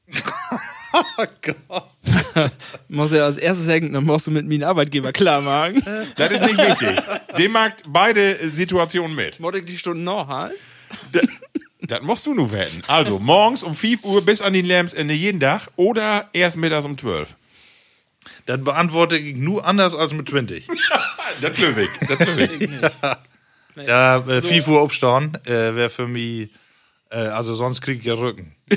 Muss 2.87 3.11
ja 3.11 3.25
als 3.25 3.37
erstes 3.37 3.65
sagen, 3.65 3.93
dann 3.93 4.05
musst 4.05 4.27
du 4.27 4.31
mit 4.31 4.45
mir 4.45 4.55
einen 4.55 4.63
Arbeitgeber 4.63 5.11
klar 5.11 5.41
machen. 5.41 5.83
Das 6.15 6.31
ist 6.31 6.41
nicht 6.41 6.57
wichtig. 6.57 6.97
Dem 7.37 7.51
mag 7.51 7.73
beide 7.85 8.49
Situationen 8.49 9.15
mit. 9.15 9.39
Ich 9.39 9.65
die 9.65 9.77
Stunden 9.77 10.03
noch 10.03 10.27
halt? 10.27 10.53
Das 11.81 12.01
musst 12.01 12.25
du 12.25 12.33
nur 12.33 12.51
wetten. 12.51 12.81
Also 12.87 13.19
morgens 13.19 13.63
um 13.63 13.75
5 13.75 14.03
Uhr 14.03 14.25
bis 14.25 14.41
an 14.41 14.53
die 14.53 14.61
Lebensende 14.61 15.13
jeden 15.13 15.39
Tag 15.39 15.67
oder 15.75 16.29
erst 16.33 16.57
mittags 16.57 16.85
um 16.85 16.97
12. 16.97 17.35
Dann 18.47 18.63
beantworte 18.63 19.17
ich 19.17 19.35
nur 19.35 19.65
anders 19.65 19.93
als 19.93 20.13
mit 20.13 20.29
20. 20.29 20.67
Das 21.41 21.55
löwig. 21.59 21.89
Das 22.07 22.17
löwig. 22.19 22.69
Ja, 23.85 24.17
äh, 24.27 24.41
5 24.41 24.67
Uhr 24.69 24.81
aufstehen 24.81 25.37
äh, 25.45 25.75
wäre 25.75 25.89
für 25.91 26.07
mich, 26.07 26.49
äh, 27.11 27.17
also 27.17 27.53
sonst 27.53 27.81
krieg 27.81 27.99
ich 27.99 28.05
ja 28.05 28.15
Rücken. 28.15 28.55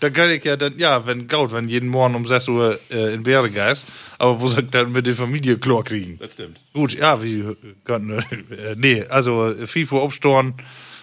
Dann 0.00 0.12
kann 0.12 0.28
ich 0.28 0.44
ja 0.44 0.56
dann, 0.56 0.78
ja, 0.78 1.06
wenn 1.06 1.28
Gaut, 1.28 1.52
wenn 1.52 1.68
jeden 1.68 1.88
Morgen 1.88 2.14
um 2.16 2.26
6 2.26 2.48
Uhr 2.48 2.78
äh, 2.90 3.14
in 3.14 3.22
Bäregeist, 3.22 3.86
aber 4.18 4.40
wo 4.40 4.48
soll 4.48 4.64
ich 4.64 4.70
dann 4.70 4.90
mit 4.90 5.06
der 5.06 5.14
Familie 5.14 5.56
Chlor 5.58 5.84
kriegen? 5.84 6.18
Das 6.18 6.32
stimmt. 6.32 6.60
Gut, 6.74 6.92
ja, 6.92 7.22
wie 7.22 7.56
könnten 7.84 8.18
äh, 8.52 8.74
nee, 8.76 9.04
also 9.08 9.54
5 9.64 9.92
Uhr 9.92 10.02
aufstehen 10.02 10.54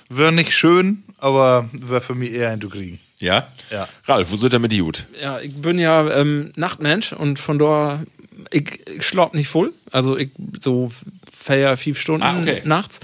wäre 0.09 0.31
nicht 0.31 0.55
schön, 0.55 1.03
aber 1.17 1.69
wäre 1.71 2.01
für 2.01 2.13
mich 2.13 2.33
eher 2.33 2.51
hinzukriegen. 2.51 2.99
Ja? 3.19 3.47
Ja. 3.71 3.87
Ralf, 4.05 4.31
wo 4.31 4.35
sind 4.35 4.53
der 4.53 4.59
mit 4.59 4.77
gut? 4.77 5.07
Ja, 5.21 5.39
ich 5.39 5.53
bin 5.53 5.79
ja 5.79 6.09
ähm, 6.11 6.51
Nachtmensch 6.55 7.13
und 7.13 7.39
von 7.39 7.59
da, 7.59 8.03
ich, 8.51 8.79
ich 8.87 9.03
schlapp 9.03 9.33
nicht 9.33 9.47
voll. 9.47 9.73
Also 9.91 10.17
ich 10.17 10.29
so 10.59 10.91
feier 11.31 11.77
fünf 11.77 11.99
Stunden 11.99 12.23
Ah, 12.23 12.39
okay. 12.39 12.61
nachts. 12.65 12.99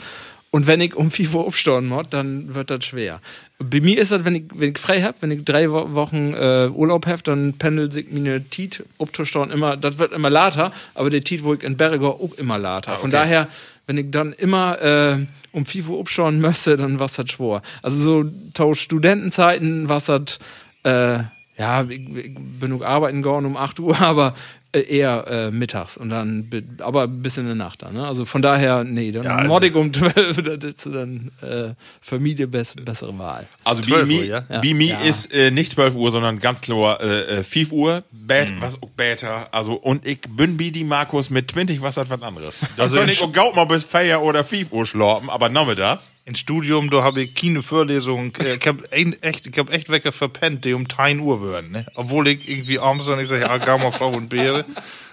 Und 0.51 0.65
wenn 0.65 0.81
ich 0.81 0.95
um 0.95 1.11
4 1.11 1.33
Uhr 1.35 1.45
aufstehen 1.45 1.87
muss, 1.87 2.07
dann 2.09 2.55
wird 2.55 2.71
das 2.71 2.83
schwer. 2.83 3.21
Bei 3.59 3.81
mir 3.81 3.99
ist 3.99 4.11
das, 4.11 4.25
wenn 4.25 4.35
ich, 4.35 4.43
wenn 4.53 4.71
ich 4.71 4.79
frei 4.79 5.01
habe, 5.01 5.15
wenn 5.19 5.31
ich 5.31 5.45
drei 5.45 5.69
Wo 5.69 5.93
Wochen 5.93 6.33
äh, 6.33 6.69
Urlaub 6.73 7.05
habe, 7.05 7.21
dann 7.21 7.53
pendelt 7.53 7.93
sich 7.93 8.07
meine 8.09 8.43
Tiet 8.43 8.83
aufzustehen 8.97 9.51
immer, 9.51 9.77
das 9.77 9.99
wird 9.99 10.11
immer 10.11 10.29
later, 10.29 10.71
aber 10.95 11.11
der 11.11 11.23
Tiet, 11.23 11.43
wo 11.43 11.53
ich 11.53 11.61
in 11.61 11.77
Berger 11.77 12.15
auch 12.15 12.33
immer 12.37 12.57
later. 12.57 12.93
Von 12.93 13.09
okay. 13.09 13.17
daher, 13.17 13.47
wenn 13.89 13.97
ich 13.97 14.11
dann 14.11 14.33
immer 14.33 14.79
äh, 14.83 15.25
um 15.51 15.65
4 15.65 15.87
Uhr 15.87 16.01
aufstehen 16.01 16.39
müsste, 16.39 16.77
dann 16.77 16.99
war 16.99 17.07
das 17.07 17.31
schwer. 17.31 17.63
Also 17.81 17.97
so 17.97 18.31
tausch 18.53 18.81
Studentenzeiten 18.81 19.89
war 19.89 19.99
das, 19.99 20.37
äh, 20.83 21.23
ja, 21.57 21.83
ich, 21.89 22.07
ich 22.07 22.35
bin 22.35 22.71
auch 22.73 22.83
arbeiten 22.83 23.23
gegangen 23.23 23.47
um 23.47 23.57
8 23.57 23.79
Uhr, 23.79 23.99
aber 23.99 24.35
eher 24.71 25.25
äh, 25.27 25.51
mittags 25.51 25.97
und 25.97 26.09
dann, 26.09 26.49
aber 26.79 27.07
bis 27.07 27.37
in 27.37 27.45
der 27.47 27.55
Nacht 27.55 27.81
dann. 27.81 27.93
Ne? 27.95 28.05
Also 28.07 28.25
von 28.25 28.41
daher, 28.41 28.83
nee, 28.83 29.11
dann 29.11 29.23
Ja, 29.23 29.35
also- 29.37 29.47
Mordig 29.47 29.75
um 29.75 29.91
12, 29.93 30.43
das 30.43 30.63
ist 30.63 30.85
dann 30.85 31.31
äh, 31.41 31.69
für 32.01 32.19
mich 32.19 32.35
die 32.35 32.45
bess 32.45 32.75
bessere 32.75 33.17
Wahl. 33.17 33.47
Also 33.63 33.81
12 33.81 33.95
bei 33.95 34.01
Uhr, 34.01 34.05
mir, 34.07 34.25
ja? 34.25 34.43
Ja. 34.49 34.99
ist 34.99 35.33
äh, 35.33 35.49
nicht 35.51 35.71
12 35.73 35.95
Uhr, 35.95 36.11
sondern 36.11 36.37
ganz 36.39 36.61
klar 36.61 37.01
äh, 37.01 37.39
äh, 37.39 37.43
5 37.43 37.71
Uhr, 37.71 38.03
Bett, 38.11 38.51
Mhm. 38.51 38.61
was 38.61 38.75
auch 38.81 38.89
später. 38.93 39.47
Also, 39.51 39.73
und 39.73 40.05
ich 40.05 40.21
bin 40.21 40.59
wie 40.59 40.71
die 40.71 40.83
Markus 40.83 41.29
mit 41.29 41.49
20, 41.51 41.81
was 41.81 41.97
hat 41.97 42.09
was 42.09 42.21
anderes. 42.21 42.61
Also 42.77 42.97
Also, 42.99 43.11
ich 43.11 43.19
Sch- 43.19 43.39
auch 43.39 43.55
mal 43.55 43.65
bis 43.65 43.83
4 43.85 44.21
oder 44.21 44.43
5 44.43 44.71
Uhr 44.71 44.85
schlafen, 44.85 45.29
aber 45.29 45.49
noch 45.49 45.73
das. 45.73 46.11
Im 46.29 46.35
Studium, 46.35 46.91
da 46.91 47.01
habe 47.01 47.23
ich 47.23 47.33
keine 47.33 47.63
Vorlesung. 47.63 48.35
äh, 48.35 48.57
Ich 48.57 48.67
habe 48.67 48.91
echt, 48.91 49.47
ich 49.47 49.57
hab 49.57 49.73
echt 49.73 49.89
Wecker 49.89 50.11
verpennt, 50.11 50.63
die 50.63 50.73
um 50.73 50.87
10 50.87 51.21
Uhr 51.21 51.41
würden. 51.41 51.71
Ne? 51.71 51.87
Obwohl 51.95 52.27
ich 52.27 52.47
irgendwie 52.47 52.77
abends 52.77 53.07
dann 53.07 53.19
ich 53.19 53.27
sage, 53.27 53.41
ja, 53.41 53.57
geh 53.57 53.65
mal 53.83 53.91
Frau 53.91 54.09
und 54.11 54.29
Beere. 54.29 54.63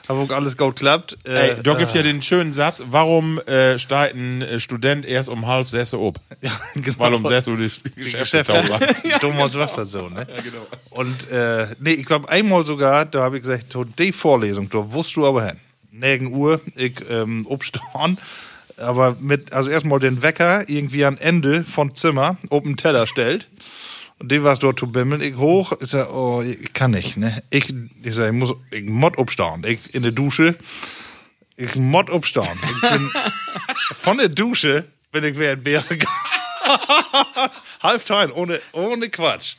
Aber 0.09 0.21
auch 0.21 0.31
alles 0.31 0.59
gut 0.59 0.77
klappt. 0.77 1.17
Äh, 1.27 1.53
Ey, 1.53 1.63
da 1.63 1.73
gibt's 1.73 1.95
ja 1.95 2.03
den 2.03 2.21
schönen 2.21 2.53
Satz, 2.53 2.83
warum 2.87 3.39
äh, 3.47 3.79
steigt 3.79 4.15
ein 4.15 4.43
äh, 4.43 4.61
Student 4.61 5.07
erst 5.07 5.31
um 5.31 5.47
halb 5.47 5.67
sechs 5.67 5.95
Uhr 5.95 6.09
ab? 6.09 6.21
ja, 6.43 6.53
genau. 6.75 6.99
Weil 6.99 7.15
um 7.15 7.25
sechs 7.25 7.49
Uhr 7.49 7.57
die 7.57 7.71
Geschäfte 7.97 8.45
tauchen. 8.45 8.79
Thomas 9.21 9.55
was 9.55 9.75
das 9.75 9.93
so, 9.93 10.11
ne? 10.11 10.27
Ja, 10.29 10.43
genau. 10.43 10.67
Und 10.91 11.31
äh, 11.31 11.69
nee, 11.81 11.93
ich 11.93 12.05
glaube 12.05 12.29
einmal 12.29 12.63
sogar, 12.67 13.07
da 13.07 13.23
habe 13.23 13.39
ich 13.39 13.43
gesagt, 13.43 13.75
die 13.99 14.13
Vorlesung, 14.13 14.69
da 14.69 14.93
wusst 14.93 15.17
du 15.17 15.27
aber 15.27 15.47
hin. 15.47 15.61
9 15.93 16.27
Uhr, 16.27 16.61
ich 16.77 17.01
ähm, 17.09 17.47
obstehen, 17.49 18.19
aber 18.79 19.17
mit, 19.21 19.53
also 19.53 19.71
erstmal 19.71 19.99
den 20.01 20.23
Wecker 20.23 20.69
irgendwie 20.69 21.05
am 21.05 21.17
Ende 21.19 21.65
von 21.65 21.95
Zimmer 21.95 22.37
auf 22.51 22.63
den 22.63 22.77
Teller 22.77 23.07
stellt. 23.07 23.49
Und 24.19 24.33
die 24.33 24.43
war 24.43 24.57
dort 24.57 24.79
zu 24.79 24.87
bimmeln. 24.87 25.21
Ich 25.21 25.37
hoch, 25.37 25.73
ich 25.81 25.91
sag, 25.91 26.11
oh, 26.11 26.43
ich 26.43 26.73
kann 26.73 26.93
nicht, 26.93 27.17
ne? 27.19 27.43
Ich, 27.51 27.73
ich 28.03 28.15
sag, 28.15 28.29
ich 28.29 28.33
muss, 28.33 28.55
ich 28.71 28.89
mod 28.89 29.19
obstehen. 29.19 29.63
Ich 29.67 29.95
in 29.95 30.03
der 30.03 30.13
Dusche, 30.13 30.57
ich 31.57 31.77
mod 31.77 32.09
obstehen. 32.09 32.59
Ich 32.63 32.91
bin, 32.91 33.11
von 33.95 34.17
der 34.19 34.31
Dusche 34.31 34.87
bin 35.13 35.23
ich 35.25 35.39
wie 35.39 35.47
ein 35.49 35.63
Bär 35.63 35.83
gegangen. 35.83 36.15
Halftime, 37.83 38.33
ohne, 38.33 38.59
ohne 38.73 39.09
Quatsch. 39.11 39.55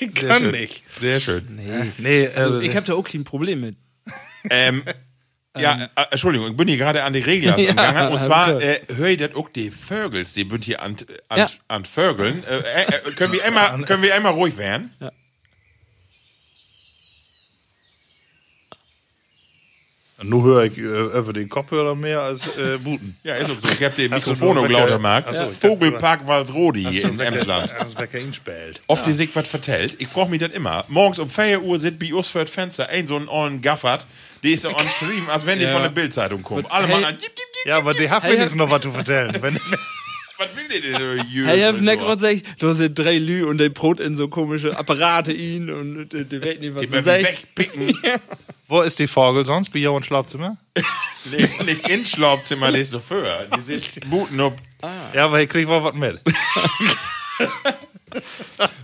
Ich 0.00 0.18
Sehr 0.18 0.28
kann 0.28 0.42
schön. 0.44 0.50
nicht. 0.52 0.82
Sehr 1.00 1.20
schön. 1.20 1.58
Nee, 1.98 2.28
Also, 2.28 2.56
also, 2.56 2.60
ich 2.60 2.76
habe 2.76 2.86
da 2.86 2.94
auch 2.94 3.02
kein 3.04 3.24
Problem 3.24 3.60
mit. 3.62 3.76
Ähm, 4.48 4.82
ja, 5.58 5.88
äh, 5.96 6.02
Entschuldigung, 6.12 6.48
ich 6.50 6.56
bin 6.56 6.68
hier 6.68 6.76
gerade 6.76 7.02
an 7.02 7.12
die 7.12 7.20
Regeln 7.20 7.54
Ja, 7.58 7.70
umgegangen. 7.70 8.12
Und 8.12 8.20
zwar 8.20 8.60
äh, 8.62 8.80
höre 8.94 9.08
ich 9.08 9.18
das 9.18 9.34
auch 9.34 9.48
die 9.48 9.70
Vögels, 9.70 10.32
die 10.32 10.48
sind 10.48 10.64
hier 10.64 10.80
an, 10.82 10.96
an, 11.28 11.38
Ja. 11.38 11.48
an 11.68 11.84
Vögeln. 11.84 12.44
Äh, 12.44 12.58
äh, 12.58 13.08
äh, 13.08 13.12
können, 13.12 13.32
wir 13.32 13.44
einmal, 13.44 13.82
können 13.82 14.02
wir 14.02 14.14
einmal 14.14 14.32
ruhig 14.32 14.56
werden? 14.56 14.92
nur 20.22 20.44
höre 20.44 20.64
ich 20.64 20.76
äh, 20.76 20.82
über 20.82 21.32
den 21.32 21.48
Kopfhörer 21.48 21.94
mehr 21.94 22.20
als 22.20 22.46
äh, 22.58 22.76
Buten. 22.76 23.16
Ja, 23.24 23.36
ist 23.36 23.50
auch 23.50 23.58
so. 23.58 23.68
Ich 23.70 23.82
habe 23.82 23.94
den 23.94 24.10
Mikrofon 24.10 24.56
Wecker- 24.58 24.68
lauter 24.68 24.92
gemacht. 24.96 25.24
Ach 25.28 25.34
so, 25.34 25.46
Vogelpark 25.46 26.26
Walsrode 26.26 26.80
hier 26.80 27.04
in 27.04 27.18
Emsland. 27.18 27.74
Das. 27.78 27.94
Oft 28.86 29.06
die 29.06 29.14
sich 29.14 29.34
was 29.34 29.48
vertellt. 29.48 29.96
Ich 29.98 30.08
frage 30.08 30.28
mich 30.30 30.40
das 30.40 30.52
immer. 30.52 30.84
Morgens 30.88 31.18
um 31.20 31.30
4 31.30 31.62
Uhr 31.62 31.78
sitzt 31.78 31.98
bei 32.00 32.12
uns 32.12 32.28
vor 32.28 32.42
das 32.42 32.50
Fenster 32.50 32.90
ein 32.90 33.06
so 33.06 33.16
ein 33.16 33.28
ollen 33.30 33.62
Gaffert, 33.62 34.06
die 34.42 34.52
ist 34.52 34.62
so 34.62 34.68
angeschrieben, 34.70 35.28
als 35.30 35.44
wenn 35.46 35.58
die 35.58 35.64
Ja. 35.66 35.72
von 35.72 35.82
der 35.82 35.90
Bildzeitung 35.90 36.42
kommen. 36.42 36.66
Alle 36.68 36.86
Hey. 36.86 36.94
Mann 36.94 37.04
an. 37.04 37.18
Ja, 37.66 37.76
aber 37.78 37.92
die 37.94 38.08
hat 38.10 38.22
wenigstens 38.24 38.54
noch 38.54 38.70
was 38.70 38.82
zu 38.82 38.90
vertellen. 38.90 39.36
Wenn, 39.40 39.58
Was 40.38 40.48
will 40.56 40.68
die 40.74 40.80
denn? 40.80 41.26
Jö, 41.30 41.44
Hey, 41.44 41.58
ich 41.58 41.64
hab 41.66 41.74
so. 41.76 41.82
nicht 41.82 41.98
gerade 42.00 42.16
gesagt, 42.38 42.62
du 42.62 42.68
hast 42.70 42.94
drei 42.94 43.18
Lü 43.18 43.44
und 43.44 43.58
der 43.58 43.68
Brot 43.68 44.00
in 44.00 44.16
so 44.16 44.28
komische 44.28 44.74
Apparate 44.78 45.32
ihn 45.32 45.68
und 45.68 46.14
äh, 46.14 46.24
die 46.24 46.42
weiß 46.42 46.58
nicht, 46.60 46.74
was 46.74 46.80
Die 46.80 46.92
werden 46.92 47.24
wegpicken. 47.26 47.98
wo 48.68 48.80
ist 48.80 48.98
die 48.98 49.06
Vogel 49.06 49.44
sonst? 49.44 49.70
Bei 49.70 49.80
im 49.80 50.02
Schlafzimmer? 50.02 50.56
Nee, 51.30 51.46
nicht 51.66 51.86
ins 51.90 52.12
Schlafzimmer, 52.12 52.72
die 52.72 52.78
ist 52.78 52.92
so 52.92 53.00
für. 53.00 53.48
Die 53.54 53.60
sitzt 53.60 54.00
Buten 54.08 54.40
ob. 54.40 54.56
Ja, 55.12 55.26
aber 55.26 55.42
ich 55.42 55.50
krieg 55.50 55.68
wohl 55.68 55.84
was 55.84 55.92
mit. 55.92 56.18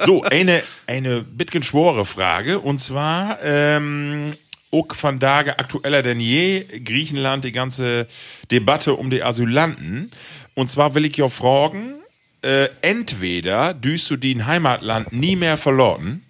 So, 0.05 0.23
eine, 0.25 0.63
eine 0.87 1.23
bisschen 1.23 1.63
schwore 1.63 2.05
Frage. 2.05 2.61
Und 2.61 2.81
zwar, 2.81 3.39
ähm, 3.43 4.37
auch 4.73 4.95
von 4.95 5.21
Tage 5.21 5.59
aktueller 5.59 6.03
denn 6.03 6.21
je, 6.21 6.65
Griechenland, 6.81 7.45
die 7.45 7.53
ganze 7.53 8.07
Debatte 8.51 8.95
um 8.95 9.11
die 9.11 9.23
Asylanten. 9.23 10.11
Und 10.55 10.71
zwar 10.71 10.95
will 10.95 11.05
ich 11.05 11.17
ja 11.17 11.29
fragen, 11.29 11.95
äh, 12.43 12.69
entweder 12.83 13.75
düst 13.75 14.11
du 14.11 14.17
dein 14.17 14.47
Heimatland 14.47 15.13
nie 15.13 15.37
mehr 15.37 15.57
verloren 15.57 16.23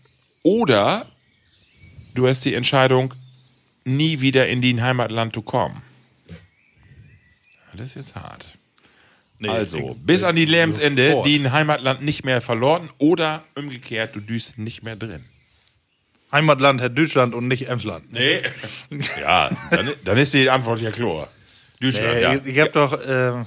oder 0.43 1.07
du 2.14 2.26
hast 2.28 2.45
die 2.45 2.55
Entscheidung, 2.55 3.14
nie 3.84 4.20
wieder 4.20 4.49
in 4.49 4.62
dein 4.62 4.82
Heimatland 4.82 5.34
zu 5.34 5.43
kommen. 5.43 5.82
Das 7.74 7.91
ist 7.91 7.95
jetzt 7.97 8.14
hart. 8.14 8.55
Nee, 9.39 9.49
Also, 9.49 9.76
ich- 9.78 10.07
bis 10.07 10.22
an 10.22 10.34
die 10.34 10.47
Lebensende, 10.47 11.09
sofort. 11.09 11.26
die 11.26 11.37
in 11.37 11.53
Heimatland 11.53 12.03
nicht 12.03 12.24
mehr 12.24 12.41
verloren 12.41 12.89
oder 12.99 13.45
umgekehrt, 13.55 14.16
du 14.16 14.20
düst 14.20 14.57
nicht 14.57 14.82
mehr 14.82 14.97
drin. 14.97 15.24
Heimatland 16.33 16.81
hat 16.81 16.99
Deutschland 16.99 17.35
und 17.35 17.49
nicht 17.49 17.68
Emsland. 17.68 18.12
Nee. 18.12 18.41
ja, 19.20 19.51
dann, 19.70 19.93
dann 20.05 20.18
ist 20.18 20.35
die 20.35 20.51
Antwort 20.51 20.81
ja 20.81 20.91
klar. 20.91 21.29
Deutschland, 21.81 22.07
Äh, 22.07 22.22
ja. 22.22 22.35
Ich, 22.35 22.47
ich 22.47 22.59
hab 22.61 22.72
doch. 22.72 22.93
Äh, 22.93 23.45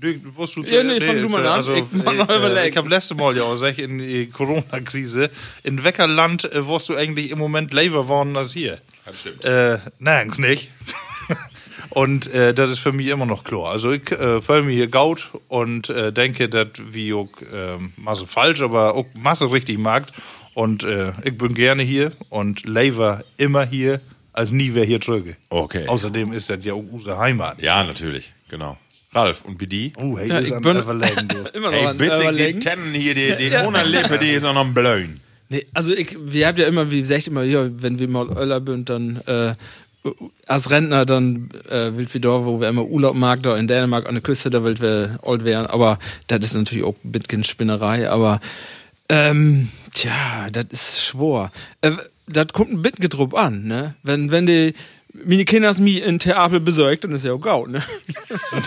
du, 0.00 0.36
wusst 0.36 0.56
du, 0.56 0.62
Ja, 0.62 0.82
nee, 0.82 1.00
fang 1.00 1.20
du 1.20 1.28
mal 1.28 1.46
an. 1.46 1.52
Also, 1.54 1.74
Ich 1.74 1.82
äh, 1.82 2.22
überlegen. 2.36 2.68
ich 2.68 2.76
habe 2.76 2.88
letzte 2.88 3.14
Mal 3.14 3.36
ja 3.36 3.44
auch 3.44 3.52
gesagt, 3.52 3.78
in 3.78 3.98
die 3.98 4.26
Corona-Krise, 4.28 5.30
in 5.62 5.84
Weckerland 5.84 6.44
äh, 6.52 6.66
wirst 6.66 6.88
du 6.88 6.94
eigentlich 6.94 7.30
im 7.30 7.38
Moment 7.38 7.72
Labour 7.72 8.08
worden 8.08 8.36
als 8.36 8.52
hier. 8.52 8.80
Das 9.04 9.20
stimmt. 9.20 9.44
Äh, 9.44 9.78
nirgends 9.98 10.38
nicht. 10.38 10.70
und 11.90 12.32
äh, 12.32 12.54
das 12.54 12.70
ist 12.70 12.78
für 12.78 12.92
mich 12.92 13.08
immer 13.08 13.26
noch 13.26 13.44
klar. 13.44 13.70
Also 13.70 13.92
ich 13.92 14.10
äh, 14.12 14.40
fühle 14.40 14.62
mich 14.62 14.76
hier 14.76 14.88
gaut 14.88 15.30
und 15.48 15.90
äh, 15.90 16.12
denke, 16.12 16.48
dass 16.48 16.68
wir 16.78 17.16
auch 17.16 17.28
äh, 17.42 17.78
Masse 17.96 18.26
falsch, 18.26 18.62
aber 18.62 18.94
auch 18.94 19.06
Masse 19.14 19.50
richtig 19.50 19.78
mag. 19.78 20.06
Und 20.54 20.84
äh, 20.84 21.12
ich 21.24 21.36
bin 21.36 21.54
gerne 21.54 21.82
hier 21.82 22.12
und 22.30 22.64
Labour 22.66 23.24
immer 23.36 23.64
hier, 23.66 24.00
als 24.32 24.52
nie 24.52 24.72
wer 24.74 24.84
hier 24.84 24.98
drücke. 24.98 25.36
Okay. 25.48 25.86
Außerdem 25.88 26.32
ist 26.32 26.48
das 26.50 26.64
ja 26.64 26.74
unsere 26.74 27.18
Heimat. 27.18 27.60
Ja, 27.60 27.84
natürlich, 27.84 28.32
genau. 28.48 28.76
Ralf, 29.12 29.44
und 29.44 29.60
wie 29.60 29.66
die? 29.68 29.92
Oh, 29.96 30.18
hey, 30.18 30.28
Ja, 30.28 30.38
ist 30.38 30.50
ich 30.50 30.60
bin- 30.60 30.76
Everlegen, 30.76 31.28
du. 31.28 31.36
Immer 31.54 31.70
noch 31.70 31.78
Ey, 31.78 31.86
an 31.86 31.96
bitte, 31.96 32.16
die 32.16 32.22
Überlegen. 32.22 32.60
Tennen 32.60 32.94
hier, 32.94 33.14
die, 33.14 33.34
die 33.50 33.56
ohne 33.64 33.84
Lippe, 33.84 34.18
die 34.18 34.30
ist 34.30 34.44
auch 34.44 34.54
noch 34.54 34.64
ein 34.66 34.74
Blöin. 34.74 35.20
Nee, 35.50 35.66
also 35.74 35.92
ich, 35.94 36.16
wir 36.18 36.46
habt 36.48 36.58
ja 36.58 36.66
immer, 36.66 36.90
wie 36.90 37.00
gesagt, 37.00 37.26
immer, 37.28 37.44
ja, 37.44 37.68
wenn 37.80 37.98
wir 37.98 38.08
mal 38.08 38.28
Öller 38.36 38.60
sind, 38.66 38.90
dann 38.90 39.18
äh, 39.26 39.54
als 40.46 40.70
Rentner, 40.70 41.06
dann 41.06 41.48
äh, 41.68 41.96
will 41.96 42.08
wir 42.12 42.20
da, 42.20 42.44
wo 42.44 42.60
wir 42.60 42.68
immer 42.68 42.84
Urlaub 42.84 43.14
mag, 43.14 43.42
da 43.42 43.56
in 43.56 43.68
Dänemark 43.68 44.08
an 44.08 44.14
der 44.14 44.22
Küste, 44.22 44.50
da 44.50 44.64
will 44.64 44.78
wir 44.80 45.18
alt 45.22 45.44
werden. 45.44 45.66
Aber 45.66 45.98
das 46.26 46.40
ist 46.44 46.54
natürlich 46.54 46.84
auch 46.84 46.96
ein 47.04 47.12
bisschen 47.12 47.44
Spinnerei, 47.44 48.08
aber 48.10 48.40
ähm, 49.08 49.68
tja, 49.92 50.48
das 50.50 50.66
ist 50.70 51.04
schwor. 51.04 51.52
Äh, 51.80 51.92
das 52.26 52.48
kommt 52.48 52.72
ein 52.72 52.82
bisschen 52.82 53.08
drauf 53.08 53.34
an, 53.34 53.64
ne? 53.64 53.94
Wenn, 54.02 54.30
wenn 54.30 54.46
die 54.46 54.74
meine 55.14 55.44
Kinder 55.44 55.72
mich 55.80 56.02
in 56.02 56.18
Theater 56.18 56.58
besorgt, 56.58 57.04
dann 57.04 57.12
ist 57.12 57.24
ja 57.24 57.32
auch 57.32 57.40
gaut, 57.40 57.70
ne? 57.70 57.82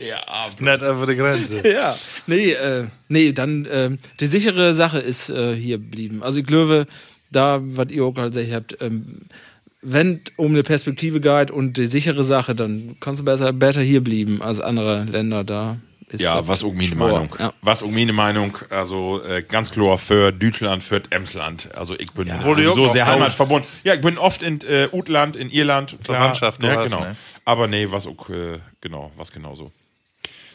Der 0.00 0.28
Abend. 0.28 0.60
Nicht 0.60 0.82
über 0.82 1.06
die 1.06 1.16
Grenze. 1.16 1.62
Ja, 1.68 1.96
nee, 2.26 2.52
äh, 2.52 2.86
nee, 3.08 3.32
dann 3.32 3.66
ähm, 3.70 3.98
die 4.20 4.26
sichere 4.26 4.72
Sache 4.72 4.98
ist 4.98 5.28
äh, 5.28 5.54
hier 5.54 5.78
geblieben. 5.78 6.22
Also 6.22 6.38
ich 6.38 6.46
glaube, 6.46 6.86
da, 7.30 7.60
was 7.62 7.88
ihr 7.90 8.04
auch 8.04 8.12
gerade 8.12 8.30
gesagt 8.30 8.52
habt, 8.52 8.78
ähm, 8.80 9.22
wenn 9.82 10.20
um 10.36 10.52
eine 10.52 10.62
Perspektive 10.62 11.20
geht 11.20 11.50
und 11.50 11.76
die 11.76 11.86
sichere 11.86 12.24
Sache, 12.24 12.54
dann 12.54 12.96
kannst 13.00 13.20
du 13.20 13.24
besser, 13.24 13.52
besser 13.52 13.82
hier 13.82 14.02
bleiben 14.02 14.42
als 14.42 14.60
andere 14.60 15.04
Länder 15.04 15.44
da. 15.44 15.78
Ist 16.10 16.20
Ja, 16.22 16.46
was 16.46 16.64
auch 16.64 16.72
meine 16.72 16.88
schwor. 16.88 17.12
Meinung. 17.12 17.36
Ja. 17.38 17.52
Was 17.60 17.82
auch 17.82 17.90
meine 17.90 18.12
Meinung. 18.12 18.56
Also 18.70 19.22
äh, 19.24 19.42
ganz 19.42 19.70
klar 19.70 19.98
für 19.98 20.32
Deutschland, 20.32 20.82
für 20.82 21.02
Emsland. 21.10 21.68
Also 21.74 21.94
ich 21.98 22.12
bin 22.12 22.28
ja 22.28 22.42
so 22.72 22.88
sehr 22.90 23.06
heimatverbunden. 23.06 23.68
Ja, 23.84 23.94
ich 23.94 24.00
bin 24.00 24.16
oft 24.16 24.42
in 24.42 24.60
äh, 24.62 24.88
Utland, 24.92 25.36
in 25.36 25.50
Irland. 25.50 25.96
Klar. 26.02 26.18
Verwandtschaft, 26.18 26.62
ja, 26.62 26.82
genau. 26.82 27.00
ne? 27.00 27.16
Aber 27.44 27.66
nee, 27.66 27.86
was 27.90 28.06
auch, 28.06 28.28
äh, 28.30 28.58
genau, 28.80 29.12
was 29.16 29.30
genau 29.32 29.54
so. 29.54 29.70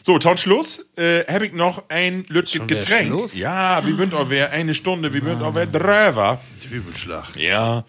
So, 0.02 0.18
tot 0.18 0.38
Schluss. 0.38 0.84
Äh, 0.96 1.24
habe 1.32 1.46
ich 1.46 1.52
noch 1.52 1.84
ein 1.88 2.28
wieder 2.28 2.66
Getränk. 2.66 3.34
Ja, 3.34 3.86
wie 3.86 3.92
bünd 3.92 4.12
auch 4.12 4.28
wer 4.28 4.50
eine 4.50 4.74
Stunde, 4.74 5.14
wie 5.14 5.20
bünd 5.20 5.42
auch 5.42 5.54
wer 5.54 5.66
drüber. 5.66 6.40
Übelschlag. 6.70 7.36
Ja. 7.36 7.84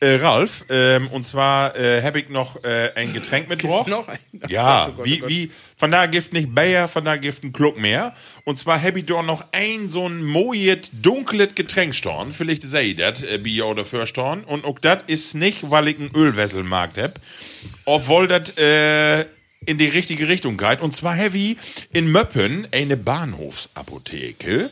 Äh, 0.00 0.16
Ralf, 0.16 0.64
ähm, 0.68 1.08
und 1.08 1.24
zwar 1.24 1.74
äh, 1.76 2.02
habe 2.02 2.20
ich 2.20 2.28
noch 2.28 2.62
äh, 2.62 2.92
ein 2.94 3.12
Getränk 3.12 3.48
mitgebracht. 3.48 3.88
noch 3.88 4.06
ein? 4.06 4.18
Ja, 4.48 4.86
Oh 4.88 4.92
Gott, 4.92 5.00
oh 5.00 5.04
wie, 5.04 5.18
Gott. 5.18 5.28
wie, 5.28 5.50
von 5.76 5.90
da 5.90 6.06
gibt 6.06 6.32
nicht 6.32 6.54
Bayer, 6.54 6.86
von 6.86 7.04
da 7.04 7.16
gibt 7.16 7.42
ein 7.42 7.52
Kluck 7.52 7.76
mehr. 7.78 8.14
Und 8.44 8.58
zwar 8.58 8.80
habe 8.80 9.00
ich 9.00 9.06
dort 9.06 9.26
noch 9.26 9.44
ein 9.50 9.90
so 9.90 10.08
ein 10.08 10.24
mojet 10.24 10.90
dunkles 10.92 11.56
Getränk 11.56 11.96
storn. 11.96 12.30
Vielleicht 12.30 12.62
sehe 12.62 12.82
ich 12.82 12.96
das, 12.96 13.22
äh, 13.22 13.38
Bier 13.38 13.66
oder 13.66 13.84
Förstorn. 13.84 14.44
Und 14.44 14.64
auch 14.64 14.78
das 14.78 15.02
ist 15.08 15.34
nicht, 15.34 15.68
weil 15.68 15.88
ich 15.88 15.98
einen 15.98 16.14
Ölwesselmarkt 16.14 16.96
hab. 16.98 17.14
Obwohl 17.84 18.28
das 18.28 18.56
äh, 18.56 19.22
in 19.66 19.78
die 19.78 19.88
richtige 19.88 20.28
Richtung 20.28 20.56
geht. 20.56 20.80
Und 20.80 20.94
zwar 20.94 21.16
habe 21.16 21.36
ich 21.36 21.56
in 21.92 22.10
Möppen 22.12 22.68
eine 22.72 22.96
Bahnhofsapotheke. 22.96 24.70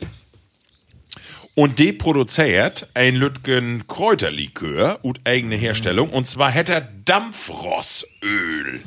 Und 1.57 1.79
die 1.79 1.91
produziert 1.91 2.87
ein 2.93 3.15
Lütgen 3.15 3.87
Kräuterlikör 3.87 4.99
und 5.01 5.21
eigene 5.23 5.55
Herstellung. 5.55 6.11
Und 6.11 6.27
zwar 6.27 6.51
hätte 6.51 6.73
er 6.73 6.87
Dampfrossöl. 7.03 8.83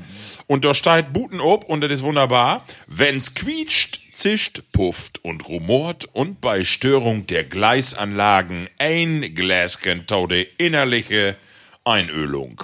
Und 0.47 0.65
da 0.65 0.73
steht 0.73 1.13
Buten 1.13 1.41
ob 1.41 1.65
und 1.65 1.81
das 1.81 1.91
ist 1.91 2.05
wunderbar. 2.05 2.65
Wenn's 2.87 3.35
quietscht, 3.35 3.99
zischt, 4.13 4.63
pufft 4.71 5.19
und 5.25 5.49
rumort 5.49 6.09
und 6.13 6.41
bei 6.41 6.63
Störung 6.63 7.27
der 7.27 7.43
Gleisanlagen 7.43 8.69
ein 8.79 9.35
Gläschen 9.35 10.07
taude 10.07 10.41
innerliche 10.41 11.35
Einölung. 11.83 12.63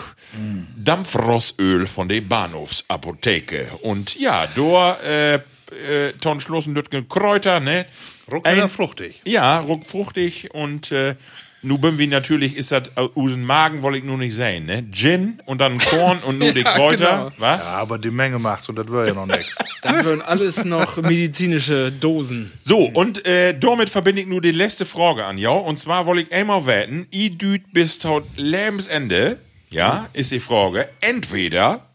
Dampfrossöl 0.77 1.89
von 1.89 2.09
der 2.09 2.21
Bahnhofsapotheke. 2.21 3.71
Und 3.83 4.15
ja, 4.15 4.47
da 4.47 5.01
äh, 5.01 5.41
äh, 5.73 6.13
Tonschlossen 6.21 6.75
Lütgen 6.75 7.09
Kräuter, 7.09 7.61
ne? 7.61 7.87
Ruckler 8.31 8.69
fruchtig. 8.69 9.21
Ja, 9.25 9.61
ruckfruchtig 9.61 10.53
und 10.53 10.91
äh, 10.91 11.15
nu 11.63 11.79
bin 11.79 11.99
wir 11.99 12.07
natürlich, 12.07 12.57
ist 12.57 12.73
das 12.73 12.91
aus 12.97 13.13
dem 13.15 13.45
Magen, 13.45 13.83
wollte 13.83 13.99
ich 13.99 14.05
nur 14.05 14.19
nicht 14.19 14.35
sehen, 14.35 14.67
ne? 14.67 14.85
Gin 14.91 15.41
und 15.47 15.61
dann 15.61 15.79
Korn 15.79 16.19
und 16.21 16.39
nur 16.39 16.53
die 16.55 16.65
Kräuter, 16.65 17.33
wa? 17.39 17.57
Ja, 17.57 17.63
aber 17.63 17.99
die 17.99 18.11
Menge 18.11 18.39
macht's 18.39 18.69
und 18.69 18.77
das 18.77 18.91
wäre 18.91 19.09
ja 19.09 19.15
noch 19.15 19.27
nix. 19.27 19.55
Dann 19.83 20.05
würden 20.05 20.23
alles 20.23 20.65
noch 20.65 20.97
medizinische 20.97 21.93
Dosen. 21.93 22.51
So, 22.61 22.79
und 22.79 23.25
äh, 23.25 23.57
damit 23.57 23.89
verbinde 23.89 24.23
ich 24.23 24.27
nur 24.27 24.41
die 24.41 24.51
letzte 24.51 24.85
Frage 24.85 25.25
an, 25.25 25.39
ja? 25.39 25.51
Und 25.51 25.79
zwar 25.79 26.07
wollte 26.07 26.23
ich 26.23 26.33
einmal 26.33 26.67
wetten, 26.67 27.07
i 27.13 27.31
düt 27.31 27.73
bis 27.73 28.01
tot 28.01 28.25
Lebensende, 28.35 29.39
ja, 29.71 30.09
ist 30.13 30.33
die 30.33 30.41
Frage, 30.41 30.89
entweder 31.01 31.87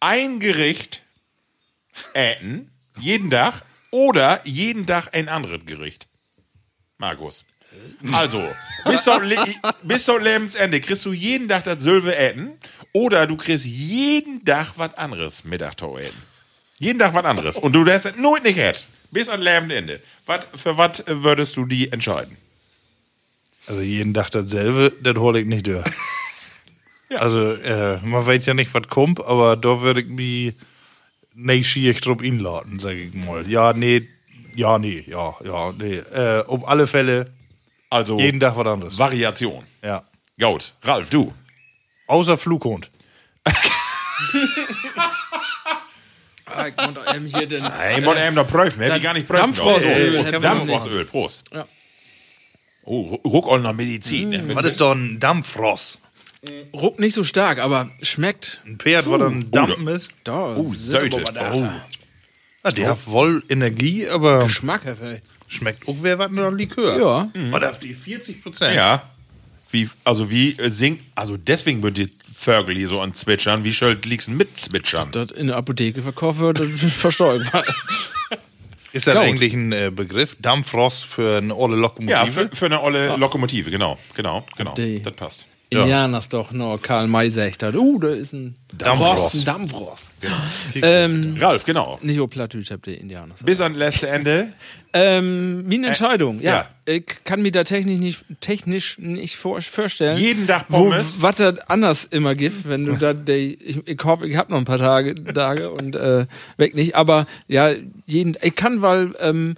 ein 0.00 0.40
Gericht 0.40 1.03
äten, 2.12 2.70
jeden 2.98 3.30
Tag, 3.30 3.62
oder 3.90 4.40
jeden 4.44 4.86
Tag 4.86 5.14
ein 5.14 5.28
anderes 5.28 5.64
Gericht. 5.66 6.08
Markus. 6.98 7.44
Also, 8.12 8.42
bis 8.84 9.02
zum, 9.02 9.22
Le 9.22 9.36
bis 9.82 10.04
zum 10.04 10.22
Lebensende 10.22 10.80
kriegst 10.80 11.04
du 11.04 11.12
jeden 11.12 11.48
Tag 11.48 11.64
das 11.64 11.82
Sülve 11.82 12.16
äten, 12.16 12.52
oder 12.92 13.26
du 13.26 13.36
kriegst 13.36 13.64
jeden 13.64 14.44
Tag 14.44 14.72
was 14.76 14.94
anderes 14.94 15.44
Mittagtau 15.44 15.98
äten. 15.98 16.22
Jeden 16.78 16.98
Tag 16.98 17.14
was 17.14 17.24
anderes. 17.24 17.58
Und 17.58 17.72
du 17.72 17.84
lässt 17.84 18.06
es 18.06 18.16
nur 18.16 18.38
nicht 18.40 18.58
hätt. 18.58 18.86
Bis 19.10 19.28
an 19.28 19.40
Lebensende. 19.40 20.00
Wat, 20.26 20.48
für 20.54 20.76
was 20.76 21.04
würdest 21.06 21.56
du 21.56 21.66
die 21.66 21.90
entscheiden? 21.92 22.36
Also 23.66 23.80
jeden 23.80 24.12
Tag 24.12 24.30
dasselbe, 24.30 24.92
das 25.02 25.16
hol 25.16 25.36
ich 25.36 25.46
nicht 25.46 25.66
durch. 25.66 25.84
Also, 27.10 27.52
äh, 27.52 28.00
man 28.00 28.26
weiß 28.26 28.46
ja 28.46 28.54
nicht, 28.54 28.72
was 28.74 28.88
kommt, 28.88 29.20
aber 29.24 29.56
da 29.56 29.82
würde 29.82 30.00
ich 30.00 30.08
mich 30.08 30.54
nicht 31.34 31.68
schier 31.68 31.94
drauf 31.94 32.22
inladen, 32.22 32.78
sag 32.78 32.92
ich 32.94 33.12
mal. 33.14 33.48
Ja, 33.50 33.72
nee, 33.72 34.08
ja, 34.54 34.78
nee, 34.78 35.04
ja, 35.06 35.34
ja, 35.44 35.72
nee. 35.72 35.96
Äh, 35.96 36.44
um 36.46 36.64
alle 36.64 36.86
Fälle 36.86 37.26
Also 37.90 38.18
jeden 38.18 38.40
Tag 38.40 38.56
was 38.56 38.66
anderes. 38.66 38.98
Variation. 38.98 39.64
Ja. 39.82 40.04
Gaut. 40.38 40.74
Ralf, 40.82 41.10
du. 41.10 41.32
Außer 42.06 42.36
Flughund. 42.38 42.90
Ah, 46.46 46.68
ich 46.68 46.76
konnte 46.76 47.06
einem 47.08 47.26
hier 47.26 47.46
den. 47.46 47.62
Hey, 47.72 48.00
man 48.00 48.16
eben 48.16 48.34
noch 48.36 48.46
prüfen. 48.46 48.80
Hätte 48.80 48.98
ich 48.98 49.02
gar 49.02 49.14
nicht 49.14 49.26
prüfen. 49.26 49.40
Dampfrossöl. 49.42 50.18
Oh, 50.20 50.24
wir 50.24 50.40
Dampfrossöl. 50.40 51.04
Prost. 51.06 51.44
Ja. 51.52 51.66
Oh, 52.84 53.14
ruck 53.24 53.48
auch 53.48 53.58
nach 53.58 53.72
Medizin. 53.72 54.30
ne? 54.30 54.54
Was 54.54 54.66
ist 54.66 54.80
doch 54.80 54.92
ein 54.92 55.18
Dampfross? 55.18 55.98
Ruckt 56.72 57.00
nicht 57.00 57.14
so 57.14 57.24
stark, 57.24 57.58
aber 57.58 57.90
schmeckt. 58.02 58.60
Ein 58.66 58.78
Pferd, 58.78 59.08
was 59.10 59.18
dann 59.20 59.50
Dampfen 59.50 59.86
ist? 59.88 60.08
Da. 60.24 60.56
Oh, 60.56 60.72
Söte. 60.74 61.22
Oh. 61.52 61.68
Ja, 62.64 62.70
die 62.70 62.86
hat 62.86 62.98
voll 62.98 63.42
Energie, 63.48 64.08
aber 64.08 64.44
Geschmack, 64.44 64.84
ey. 64.86 65.20
schmeckt 65.48 65.86
auch 65.86 65.96
wer 66.00 66.18
was 66.18 66.30
nach 66.30 66.50
Likör. 66.50 66.98
Ja. 66.98 67.28
Was 67.52 67.62
auf 67.64 67.78
die 67.78 67.94
40 67.94 68.42
Prozent? 68.42 68.74
Ja. 68.74 69.10
Wie, 69.70 69.88
also 70.04 70.30
wie 70.30 70.52
äh, 70.58 70.70
singt, 70.70 71.00
also 71.14 71.36
deswegen 71.36 71.82
wird 71.82 71.96
die 71.98 72.10
Vögel 72.34 72.76
hier 72.76 72.88
so 72.88 73.00
an 73.00 73.12
Zwitschern. 73.14 73.64
Wie 73.64 73.72
schön 73.72 73.98
liegst 74.04 74.28
du 74.28 74.32
mit 74.32 74.58
Zwitschern? 74.58 75.10
Das 75.12 75.30
in 75.32 75.48
der 75.48 75.56
Apotheke 75.56 76.00
verkauft 76.02 76.38
wird, 76.38 76.60
das 76.60 76.68
verstehe 76.96 77.42
ich. 77.42 77.48
Ist 78.92 79.08
das 79.08 79.14
Gaut. 79.14 79.24
eigentlich 79.24 79.52
ein 79.52 79.72
äh, 79.72 79.90
Begriff? 79.94 80.36
Dampfross 80.40 81.02
für 81.02 81.38
eine 81.38 81.56
olle 81.56 81.74
Lokomotive? 81.76 82.16
Ja, 82.16 82.26
für, 82.26 82.48
für 82.54 82.66
eine 82.66 82.80
olle 82.80 83.16
Lokomotive, 83.16 83.70
genau. 83.72 83.98
Genau, 84.14 84.46
genau. 84.56 84.74
Die- 84.74 85.02
Das 85.02 85.14
passt. 85.14 85.48
Indianers 85.70 86.28
doch 86.28 86.52
noch 86.52 86.80
Karl 86.80 87.08
May 87.08 87.28
sagt 87.30 87.62
hat. 87.62 87.74
Uh, 87.74 87.98
da 87.98 88.08
ist 88.08 88.32
ein 88.32 88.56
Dampfross. 88.72 89.34
Ein 89.34 89.44
Dampfross. 89.44 90.10
Ähm, 90.74 91.36
Ralf, 91.40 91.64
genau. 91.64 91.98
nicht 92.02 92.16
nur 92.16 92.28
Plattdeutsch 92.28 92.70
habt 92.70 92.86
ihr 92.86 93.00
Indianers. 93.00 93.42
Bis 93.42 93.60
an 93.60 93.74
letzte 93.74 94.08
Ende. 94.08 94.52
Ähm, 94.96 95.64
wie 95.66 95.74
eine 95.74 95.88
Entscheidung, 95.88 96.40
ja. 96.40 96.68
ja. 96.86 96.94
Ich 96.94 97.24
kann 97.24 97.42
mir 97.42 97.50
da 97.50 97.64
technisch 97.64 97.98
nicht, 97.98 98.24
technisch 98.40 98.96
nicht 98.96 99.34
vor, 99.34 99.60
vorstellen. 99.60 100.16
Jeden 100.16 100.46
Tag 100.46 100.68
Pommes. 100.68 101.20
Was 101.20 101.34
das 101.34 101.58
anders 101.68 102.04
immer 102.04 102.36
gibt, 102.36 102.68
wenn 102.68 102.86
du 102.86 102.94
da, 102.94 103.10
ich, 103.10 103.88
ich 103.88 104.04
hab, 104.04 104.22
ich 104.22 104.36
hab 104.36 104.50
noch 104.50 104.56
ein 104.58 104.64
paar 104.64 104.78
Tage, 104.78 105.16
Tage 105.16 105.72
und 105.72 105.96
äh, 105.96 106.26
weg 106.58 106.76
nicht, 106.76 106.94
aber 106.94 107.26
ja, 107.48 107.72
jeden, 108.06 108.36
ich 108.40 108.54
kann, 108.54 108.82
weil 108.82 109.16
ähm, 109.18 109.56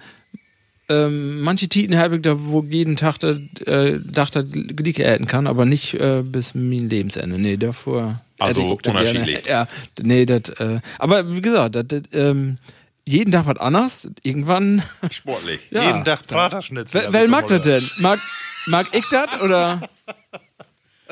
manche 0.88 1.68
Titen 1.68 1.96
habe 1.98 2.16
ich 2.16 2.22
da, 2.22 2.36
wo 2.38 2.62
jeden 2.62 2.96
Tag 2.96 3.18
das, 3.18 3.38
äh, 3.66 3.98
das 4.04 4.30
Glicke 4.52 5.04
äten 5.04 5.26
kann, 5.26 5.46
aber 5.46 5.64
nicht 5.64 5.94
äh, 5.94 6.22
bis 6.22 6.54
mein 6.54 6.88
Lebensende. 6.88 7.38
Nee, 7.38 7.56
davor. 7.56 8.20
Also 8.38 8.72
unterschiedlich. 8.72 9.44
Gerne, 9.44 9.68
ja, 9.98 10.04
nee, 10.04 10.26
das, 10.26 10.50
äh, 10.60 10.80
aber 10.98 11.34
wie 11.34 11.40
gesagt, 11.40 11.74
das, 11.74 11.86
das, 11.88 12.02
ähm, 12.12 12.58
jeden 13.04 13.32
Tag 13.32 13.46
was 13.46 13.58
anders. 13.58 14.08
Irgendwann. 14.22 14.82
Sportlich. 15.10 15.60
Ja. 15.70 15.84
Jeden 15.84 16.04
Tag 16.04 16.26
Praterschnitzel. 16.26 17.02
Wer, 17.02 17.12
wer 17.12 17.28
mag 17.28 17.46
das 17.46 17.62
denn? 17.62 17.88
Mag, 17.98 18.20
mag 18.66 18.86
ich 18.92 19.04
das 19.10 19.40
oder? 19.40 19.88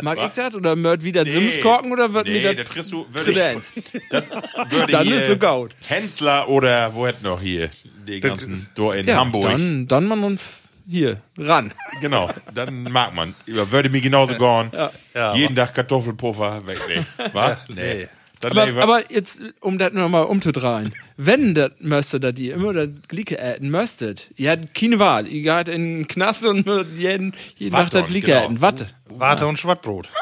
Mag 0.02 0.18
ich 0.18 0.32
das 0.34 0.54
oder 0.54 0.74
mört 0.76 1.02
wieder 1.04 1.24
Simskorken 1.24 1.92
oder 1.92 2.12
wird 2.12 2.26
nee, 2.26 2.42
mir 2.42 2.54
das 2.54 2.68
kriegst 2.68 2.92
du, 2.92 3.06
würde 3.12 3.30
ich, 3.30 3.36
kredenzt? 3.36 3.76
das 4.10 4.24
würde 4.70 4.92
Dann 4.92 5.06
ist 5.08 5.28
so 5.28 5.36
gaut. 5.36 5.74
Hensler 5.86 6.48
oder 6.48 6.94
wo 6.94 7.06
hätt 7.06 7.22
noch 7.22 7.40
hier 7.40 7.70
die 8.06 8.20
ganzen, 8.20 8.68
da 8.74 8.92
in 8.94 9.06
Ja, 9.06 9.16
Hamburg. 9.18 9.50
dann, 9.50 9.86
dann 9.86 10.06
man 10.06 10.24
und 10.24 10.40
hier 10.88 11.20
ran. 11.38 11.72
Genau, 12.00 12.30
dann 12.54 12.82
mag 12.84 13.14
man. 13.14 13.34
Würde 13.46 13.88
mir 13.88 14.00
genauso 14.00 14.34
gehen. 14.34 14.70
Ja, 15.14 15.34
Jeden 15.34 15.56
Tag 15.56 15.74
Kartoffelpuffer, 15.74 16.66
weg, 16.66 16.78
nee. 16.88 17.02
Was? 17.32 17.58
Nee. 17.68 18.00
Dann 18.02 18.08
Aber, 18.44 18.82
aber 18.82 19.12
jetzt, 19.12 19.42
um 19.60 19.78
das 19.78 19.92
nochmal 19.92 20.24
umzudrehen, 20.24 20.92
wenn 21.16 21.54
das 21.54 21.72
mösstet, 21.80 22.24
dass 22.24 22.38
ihr 22.38 22.54
immer 22.54 22.72
das 22.72 22.88
Glicke 23.08 23.38
äten 23.38 23.70
mösstet, 23.70 24.30
ihr 24.36 24.50
habt 24.50 24.74
keine 24.74 24.98
Wahl. 24.98 25.26
Ihr 25.26 25.42
geht 25.42 25.68
in 25.74 25.98
den 26.00 26.08
Knast 26.08 26.44
und 26.44 26.66
jeden, 26.96 27.32
jeden 27.56 27.72
Tag 27.72 27.90
das 27.90 28.06
Glicke 28.06 28.28
genau. 28.28 28.44
äten. 28.44 28.60
Warte. 28.60 28.88
Warte 29.08 29.46
und 29.46 29.58
Schwattbrot. 29.58 30.08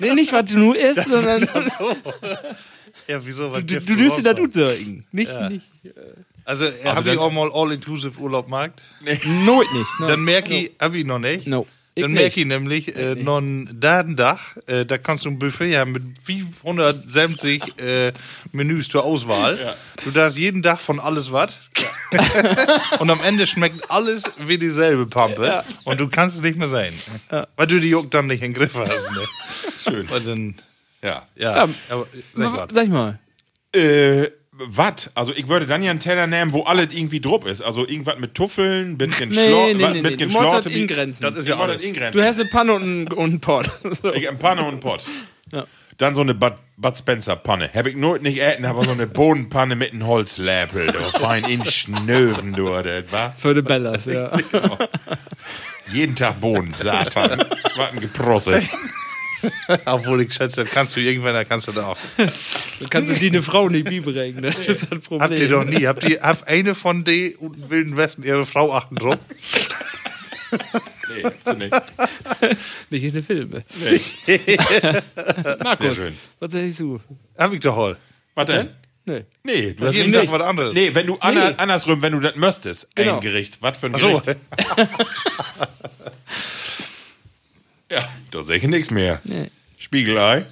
Nee, 0.00 0.14
nicht 0.14 0.32
was 0.32 0.44
du 0.44 0.58
nur 0.58 0.76
isst, 0.76 1.04
sondern 1.08 1.48
Ja, 3.08 3.24
wieso? 3.24 3.50
Was 3.50 3.66
du, 3.66 3.80
du 3.80 3.92
ihr 3.92 3.96
düst 3.96 4.18
dir 4.18 4.22
das 4.22 4.38
utsagen. 4.38 5.04
Nicht, 5.10 5.32
nicht. 5.50 5.66
Also, 6.44 6.66
äh, 6.66 6.72
hab 6.84 7.04
dann- 7.04 7.14
ich 7.14 7.18
auch 7.18 7.32
mal 7.32 7.50
All-Inclusive 7.52 8.18
Urlaub 8.18 8.46
gemacht? 8.46 8.72
Nooit 9.26 9.72
nicht. 9.72 10.00
Ne? 10.00 10.06
Dann 10.06 10.20
merke 10.20 10.54
ich, 10.54 10.70
hab 10.80 10.94
ich 10.94 11.04
noch 11.04 11.18
nicht. 11.18 11.46
No. 11.46 11.66
Ich 11.98 12.02
Dann 12.02 12.12
merke 12.12 12.38
ich 12.40 12.46
nämlich, 12.46 12.96
äh, 12.96 13.16
noch 13.16 13.38
ein 13.38 13.68
Dadendach, 13.80 14.56
äh, 14.68 14.86
da 14.86 14.98
kannst 14.98 15.24
du 15.24 15.30
ein 15.30 15.38
Buffet 15.40 15.76
haben 15.76 15.90
mit 15.90 16.02
570 16.24 17.78
äh, 17.80 18.12
Menüs 18.52 18.88
zur 18.88 19.02
Auswahl. 19.04 19.74
Du 20.04 20.12
darfst 20.12 20.38
jeden 20.38 20.62
Tag 20.62 20.80
von 20.80 21.00
alles 21.00 21.32
was. 21.32 21.52
und 23.00 23.10
am 23.10 23.20
Ende 23.20 23.48
schmeckt 23.48 23.90
alles 23.90 24.22
wie 24.38 24.58
dieselbe 24.58 25.06
Pampe. 25.06 25.64
Und 25.84 25.98
du 25.98 26.08
kannst 26.08 26.36
es 26.36 26.42
nicht 26.42 26.56
mehr 26.56 26.68
sein. 26.68 26.94
Weil 27.56 27.66
du 27.66 27.80
die 27.80 27.88
Juck 27.90 28.10
dann 28.12 28.28
nicht 28.28 28.42
in 28.42 28.52
den 28.52 28.54
Griff 28.54 28.76
hast. 28.76 29.10
Ne? 29.10 29.24
Schön. 29.78 30.08
Dann, 30.24 30.54
Ja. 31.02 31.26
ja, 31.34 31.56
Ja. 31.66 31.68
aber 31.88 32.06
sag 32.32 32.52
mal. 32.52 32.68
Sag 32.70 32.84
ich 32.84 32.90
mal. 32.90 33.18
Äh, 33.74 34.28
was? 34.58 35.10
Also 35.14 35.32
ich 35.32 35.48
würde 35.48 35.66
dann 35.66 35.82
ja 35.82 35.90
einen 35.90 36.00
Teller 36.00 36.26
nehmen, 36.26 36.52
wo 36.52 36.62
alles 36.62 36.88
irgendwie 36.92 37.20
drupp 37.20 37.46
ist. 37.46 37.62
Also 37.62 37.86
irgendwas 37.86 38.18
mit 38.18 38.34
Tuffeln, 38.34 38.98
bisschen 38.98 39.28
Nee, 39.30 39.46
Schlor, 39.48 39.66
nee, 39.68 39.74
nee, 39.74 39.90
nee. 39.92 40.02
mit 40.02 40.20
Du 40.20 40.26
musst 40.26 40.52
das 40.52 40.66
ingrenzen. 40.66 41.22
Das 41.22 41.38
ist 41.38 41.48
ja 41.48 41.58
alles. 41.58 41.82
ingrenzen. 41.82 42.20
Du 42.20 42.26
hast 42.26 42.40
eine 42.40 42.48
Panne 42.48 42.74
und 42.74 42.82
einen, 42.82 43.08
und 43.12 43.30
einen 43.30 43.40
Pot. 43.40 43.70
So. 44.02 44.12
Ich 44.12 44.28
hab 44.28 44.38
Panne 44.38 44.62
und 44.62 44.68
einen 44.68 44.80
Pott. 44.80 45.04
Ja. 45.52 45.64
Dann 45.96 46.14
so 46.14 46.20
eine 46.20 46.34
Bud, 46.34 46.52
Bud 46.76 46.96
Spencer 46.96 47.34
Panne. 47.36 47.70
Hab 47.74 47.86
ich 47.86 47.96
nur 47.96 48.18
nicht 48.18 48.40
äten, 48.40 48.64
aber 48.64 48.84
so 48.84 48.92
eine 48.92 49.06
Bodenpanne 49.06 49.74
mit 49.74 49.92
einem 49.92 50.06
Holzläppel. 50.06 50.88
Du 50.88 51.18
fein 51.18 51.44
in 51.44 51.64
Schnöven, 51.64 52.52
du, 52.52 52.68
das 52.70 53.10
war. 53.10 53.34
Für 53.36 53.54
die 53.54 53.62
Bellas, 53.62 54.04
ja. 54.06 54.30
Jeden 55.92 56.14
Tag 56.14 56.40
Boden, 56.40 56.74
Satan. 56.76 57.44
Warten 57.76 58.00
geprosselt. 58.00 58.68
Obwohl 59.84 60.22
ich 60.22 60.32
schätze, 60.34 60.64
kannst 60.64 60.96
du 60.96 61.00
irgendwann, 61.00 61.34
da 61.34 61.44
kannst 61.44 61.68
du 61.68 61.72
da 61.72 61.88
auch. 61.88 61.98
Dann 62.16 62.90
kannst 62.90 63.10
du 63.10 63.16
die 63.16 63.28
eine 63.28 63.42
Frau 63.42 63.68
nicht 63.68 63.84
beibringen. 63.84 64.40
ne? 64.40 64.50
Das 64.56 64.68
ist 64.68 64.86
das 64.90 64.98
Problem. 65.00 65.20
Habt 65.20 65.38
ihr 65.38 65.48
doch 65.48 65.64
nie. 65.64 65.86
Habt 65.86 66.04
ihr, 66.04 66.20
habt 66.22 66.46
eine 66.48 66.74
von 66.74 67.04
den 67.04 67.34
Wilden 67.68 67.96
Westen 67.96 68.22
ihre 68.24 68.44
Frau 68.46 68.72
achten 68.72 68.96
drauf? 68.96 69.18
Nee, 70.50 71.22
hast 71.24 71.46
du 71.46 71.52
nicht. 71.54 71.74
Nicht 72.90 73.04
in 73.04 73.12
den 73.12 73.24
Filmen. 73.24 73.64
Nee. 74.26 74.56
Markus, 75.62 75.96
schön. 75.96 76.16
was 76.40 76.52
sagst 76.52 76.80
du? 76.80 77.00
Hab 77.36 77.52
ich 77.52 77.60
doch 77.60 77.76
all. 77.76 77.96
Was 78.34 78.46
denn? 78.46 78.68
Nee. 79.04 79.24
Nee, 79.42 79.72
du 79.72 79.86
hast 79.86 79.94
nicht 79.96 80.12
Tag 80.14 80.30
was 80.30 80.42
anderes. 80.42 80.74
Nee, 80.74 80.90
wenn 80.94 81.06
du 81.06 81.14
Nee. 81.14 81.54
andersrum, 81.56 82.00
wenn 82.02 82.12
du 82.12 82.20
das 82.20 82.36
müsstest, 82.36 82.88
Genau. 82.94 83.14
ein 83.16 83.20
Gericht. 83.20 83.58
Was 83.60 83.78
für 83.78 83.86
ein 83.86 83.94
Ach 83.94 83.98
so. 84.00 84.08
Gericht? 84.20 84.36
Ja, 87.90 88.06
da 88.30 88.42
sehe 88.42 88.56
ich 88.58 88.62
nichts 88.64 88.90
mehr. 88.90 89.20
Nee. 89.24 89.50
Spiegelei. 89.78 90.46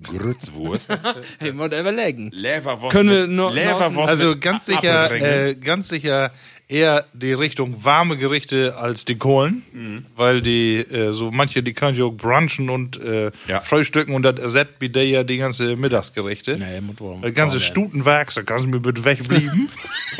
Grützwurst. 0.00 0.90
Hey, 1.38 1.52
mal 1.52 1.66
überlegen. 1.72 2.30
Leverwurst. 2.32 2.92
Können 2.94 3.10
wir 3.10 3.26
noch- 3.26 3.52
Leverwurst 3.52 4.08
Also 4.08 4.36
ganz 4.38 4.66
sicher, 4.66 5.10
äh, 5.10 5.54
ganz 5.56 5.88
sicher 5.88 6.32
eher 6.68 7.06
die 7.14 7.32
Richtung 7.32 7.84
warme 7.84 8.16
Gerichte 8.16 8.76
als 8.76 9.04
die 9.04 9.16
Kohlen, 9.16 9.62
Mhm. 9.72 10.06
weil 10.14 10.40
die 10.42 10.76
äh, 10.78 11.12
so 11.12 11.30
manche 11.32 11.62
die 11.64 11.72
können 11.72 11.96
ja 11.98 12.04
auch 12.04 12.12
brunchen 12.12 12.70
und 12.70 13.00
äh, 13.02 13.32
Ja. 13.48 13.60
frühstücken 13.60 14.14
und 14.14 14.22
das 14.22 14.38
ersetzt 14.38 14.74
wie 14.78 14.88
der 14.88 15.04
ja 15.06 15.24
die 15.24 15.38
ganze 15.38 15.74
Mittagsgerichte. 15.76 16.56
Nee, 16.58 16.80
muss 16.80 17.00
wohl- 17.00 17.18
Das 17.22 17.34
ganze 17.34 17.56
Oh, 17.56 17.60
nee. 17.60 17.64
Stutenwerk, 17.66 18.32
da 18.34 18.42
kannst 18.42 18.64
du 18.66 18.68
mir 18.68 18.80
bitte 18.80 19.04
wegblieben. 19.04 19.68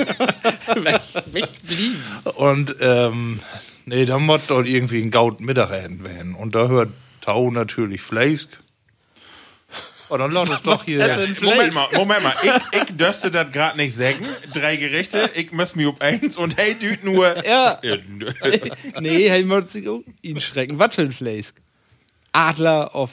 Wegblieben. 1.27 1.97
und 2.37 2.75
ähm, 2.81 3.41
nee, 3.89 4.05
da 4.05 4.19
muss 4.19 4.43
dort 4.47 4.66
irgendwie 4.66 5.02
ein 5.02 5.10
Gaut 5.10 5.40
Mittagessen 5.40 6.05
werden. 6.05 6.35
Und 6.35 6.55
da 6.55 6.69
hört 6.69 6.90
Tau 7.20 7.51
natürlich 7.51 8.01
Fleisch. 8.01 8.47
Und 10.09 10.20
dann 10.20 10.32
lass 10.32 10.48
es 10.51 10.62
doch 10.62 10.85
hier. 10.85 11.06
Moment 11.43 11.74
mal, 11.74 11.89
Moment 11.94 12.23
mal. 12.23 12.35
Ich, 12.43 12.81
ich 12.81 12.97
dürste 12.97 13.31
das 13.31 13.51
gerade 13.51 13.77
nicht 13.77 13.94
sagen. 13.94 14.27
Drei 14.55 14.77
Gerichte, 14.77 15.31
ich 15.35 15.52
muss 15.52 15.74
mich 15.77 15.86
um 15.86 15.97
eins 16.01 16.36
und 16.36 16.56
hey, 16.56 16.74
düt 16.74 17.05
nur. 17.05 17.44
Ja. 17.44 17.81
Nee, 19.01 19.28
hey, 19.28 19.44
muss 19.44 19.73
sich 19.73 19.89
auch 19.89 20.01
ihn 20.23 20.40
schrecken. 20.40 20.78
Was 20.78 20.94
für 20.94 21.02
ein 21.02 21.12
Fleisch? 21.12 21.48
Adler 22.32 22.94
auf 22.94 23.10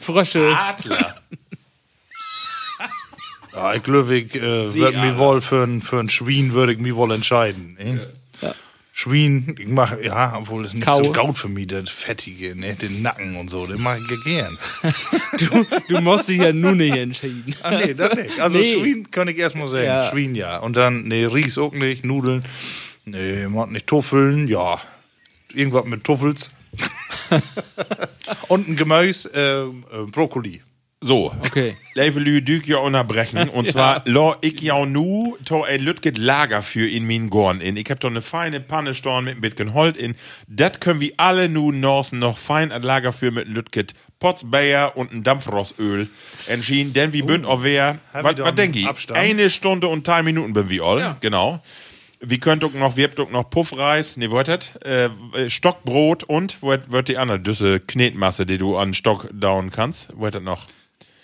Frösche. 0.00 0.56
Adler. 0.56 1.16
Ja, 3.52 3.74
ich 3.74 3.82
glaube, 3.82 4.16
ich 4.16 4.34
äh, 4.34 4.72
würde 4.74 4.98
mich 4.98 5.18
wohl 5.18 5.40
für 5.40 5.64
ein, 5.64 5.82
für 5.82 5.98
ein 5.98 6.08
Schwein 6.08 6.52
würde 6.52 6.72
ich 6.72 6.78
mich 6.78 6.94
wohl 6.94 7.12
entscheiden. 7.12 7.76
Ne? 7.78 7.96
Ja. 7.96 8.19
Schwein, 9.00 9.56
ich 9.58 9.66
mache, 9.66 10.04
ja, 10.04 10.36
obwohl 10.36 10.62
es 10.62 10.74
nicht 10.74 10.84
Kau. 10.84 11.02
so 11.02 11.10
gaut 11.10 11.38
für 11.38 11.48
mich, 11.48 11.68
das 11.68 11.88
Fettige, 11.88 12.54
ne? 12.54 12.74
den 12.74 13.00
Nacken 13.00 13.36
und 13.36 13.48
so, 13.48 13.64
den 13.64 13.80
mache 13.80 13.98
ich 14.00 14.10
ja 14.10 14.16
gern. 14.24 14.58
Du, 15.38 15.66
du 15.88 16.00
musst 16.02 16.28
dich 16.28 16.36
ja 16.36 16.52
nun 16.52 16.76
nicht 16.76 16.94
entscheiden. 16.94 17.54
Ah, 17.62 17.70
nee, 17.70 17.94
das 17.94 18.14
nicht. 18.14 18.38
Also 18.38 18.58
Nee. 18.58 18.74
Schwein 18.74 19.10
kann 19.10 19.28
ich 19.28 19.38
erstmal 19.38 19.68
sagen. 19.68 19.86
Ja. 19.86 20.10
Schwein 20.10 20.34
ja. 20.34 20.58
Und 20.58 20.76
dann, 20.76 21.04
nee, 21.04 21.24
Ries 21.24 21.56
auch 21.56 21.72
nicht, 21.72 22.04
Nudeln. 22.04 22.44
Nee, 23.06 23.48
man 23.48 23.72
nicht 23.72 23.86
Tuffeln, 23.86 24.48
ja. 24.48 24.78
Irgendwas 25.54 25.86
mit 25.86 26.04
Tuffels. 26.04 26.50
und 28.48 28.68
ein 28.68 28.76
Gemüse, 28.76 29.30
äh, 29.32 29.96
äh, 29.96 30.06
Brokkoli. 30.10 30.60
So. 31.02 31.32
Okay. 31.46 31.76
Levelü 31.94 32.46
düg 32.46 32.68
ja 32.68 32.76
unterbrechen. 32.78 33.48
Und 33.48 33.68
zwar, 33.72 34.02
lo 34.04 34.34
ich 34.42 34.60
ja 34.60 34.84
nu 34.84 35.36
to 35.46 35.64
ein 35.64 35.80
Lütget 35.80 36.18
Lager 36.18 36.62
für 36.62 36.86
in 36.86 37.06
min 37.06 37.30
Gorn 37.30 37.62
in. 37.62 37.78
Ich 37.78 37.90
hab 37.90 38.00
doch 38.00 38.10
eine 38.10 38.20
feine 38.20 38.60
Panne 38.60 38.94
storn 38.94 39.24
mit 39.24 39.40
bisschen 39.40 39.72
Holt 39.72 39.96
in. 39.96 40.14
Dat 40.46 40.82
können 40.82 41.00
wir 41.00 41.14
alle 41.16 41.48
nu 41.48 41.72
Norsen 41.72 42.18
noch 42.18 42.36
fein 42.36 42.70
ein 42.70 42.82
Lager 42.82 43.14
für 43.14 43.30
mit 43.30 43.48
Lütget 43.48 43.94
Potsbayer 44.18 44.94
und 44.94 45.10
ein 45.12 45.22
Dampfrossöl 45.22 46.10
entschieden. 46.46 46.92
Denn 46.92 47.14
wir 47.14 47.24
bünd 47.24 47.46
auch 47.46 47.62
wer, 47.62 47.98
was 48.12 48.54
denk 48.54 48.76
ich? 48.76 48.86
Abstand. 48.86 49.18
Eine 49.18 49.48
Stunde 49.48 49.88
und 49.88 50.06
drei 50.06 50.22
Minuten 50.22 50.52
bin 50.52 50.68
wir 50.68 50.84
all. 50.84 51.00
Ja. 51.00 51.16
Genau. 51.20 51.62
Wir 52.22 52.38
könnt 52.38 52.62
auch 52.62 52.74
noch, 52.74 52.98
wir 52.98 53.04
habt 53.04 53.18
auch 53.18 53.30
noch 53.30 53.48
Puffreis, 53.48 54.18
ne, 54.18 54.28
das? 54.28 54.76
Äh, 54.84 55.48
Stockbrot 55.48 56.24
und, 56.24 56.58
wo 56.60 56.76
wird 56.88 57.08
die 57.08 57.16
andere 57.16 57.40
Düsse 57.40 57.80
Knetmasse, 57.80 58.44
die 58.44 58.58
du 58.58 58.76
an 58.76 58.92
Stock 58.92 59.30
down 59.32 59.70
kannst? 59.70 60.10
Wo 60.14 60.26
hat 60.26 60.34
das 60.34 60.42
noch? 60.42 60.66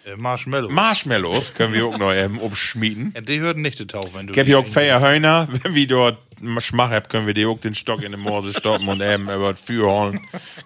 Äh, 0.06 0.16
Marshmallow. 0.16 0.70
Marshmallows 0.70 1.52
können 1.52 1.74
wir 1.74 1.86
auch 1.86 1.98
noch 1.98 2.14
eben 2.24 2.38
umschmieden. 2.38 3.12
ja, 3.14 3.20
die 3.20 3.40
hört 3.40 3.56
nicht 3.56 3.76
Tau, 3.88 4.00
wenn 4.14 4.28
du. 4.28 4.32
Ich 4.32 4.38
hab 4.38 4.46
hier 4.46 4.58
auch 4.58 4.66
Feierhöhner. 4.66 5.48
Wenn 5.62 5.74
wir 5.74 5.86
dort 5.86 6.18
Schmach 6.58 6.90
habt, 6.90 7.08
können 7.08 7.26
wir 7.26 7.34
die 7.34 7.44
auch 7.44 7.58
den 7.58 7.74
Stock 7.74 8.02
in 8.02 8.12
den 8.12 8.20
Morse 8.20 8.52
stoppen 8.52 8.88
und 8.88 9.00
eben 9.00 9.24
über 9.24 9.52
das 9.52 9.60
Feuer 9.60 9.90
holen. 9.90 10.20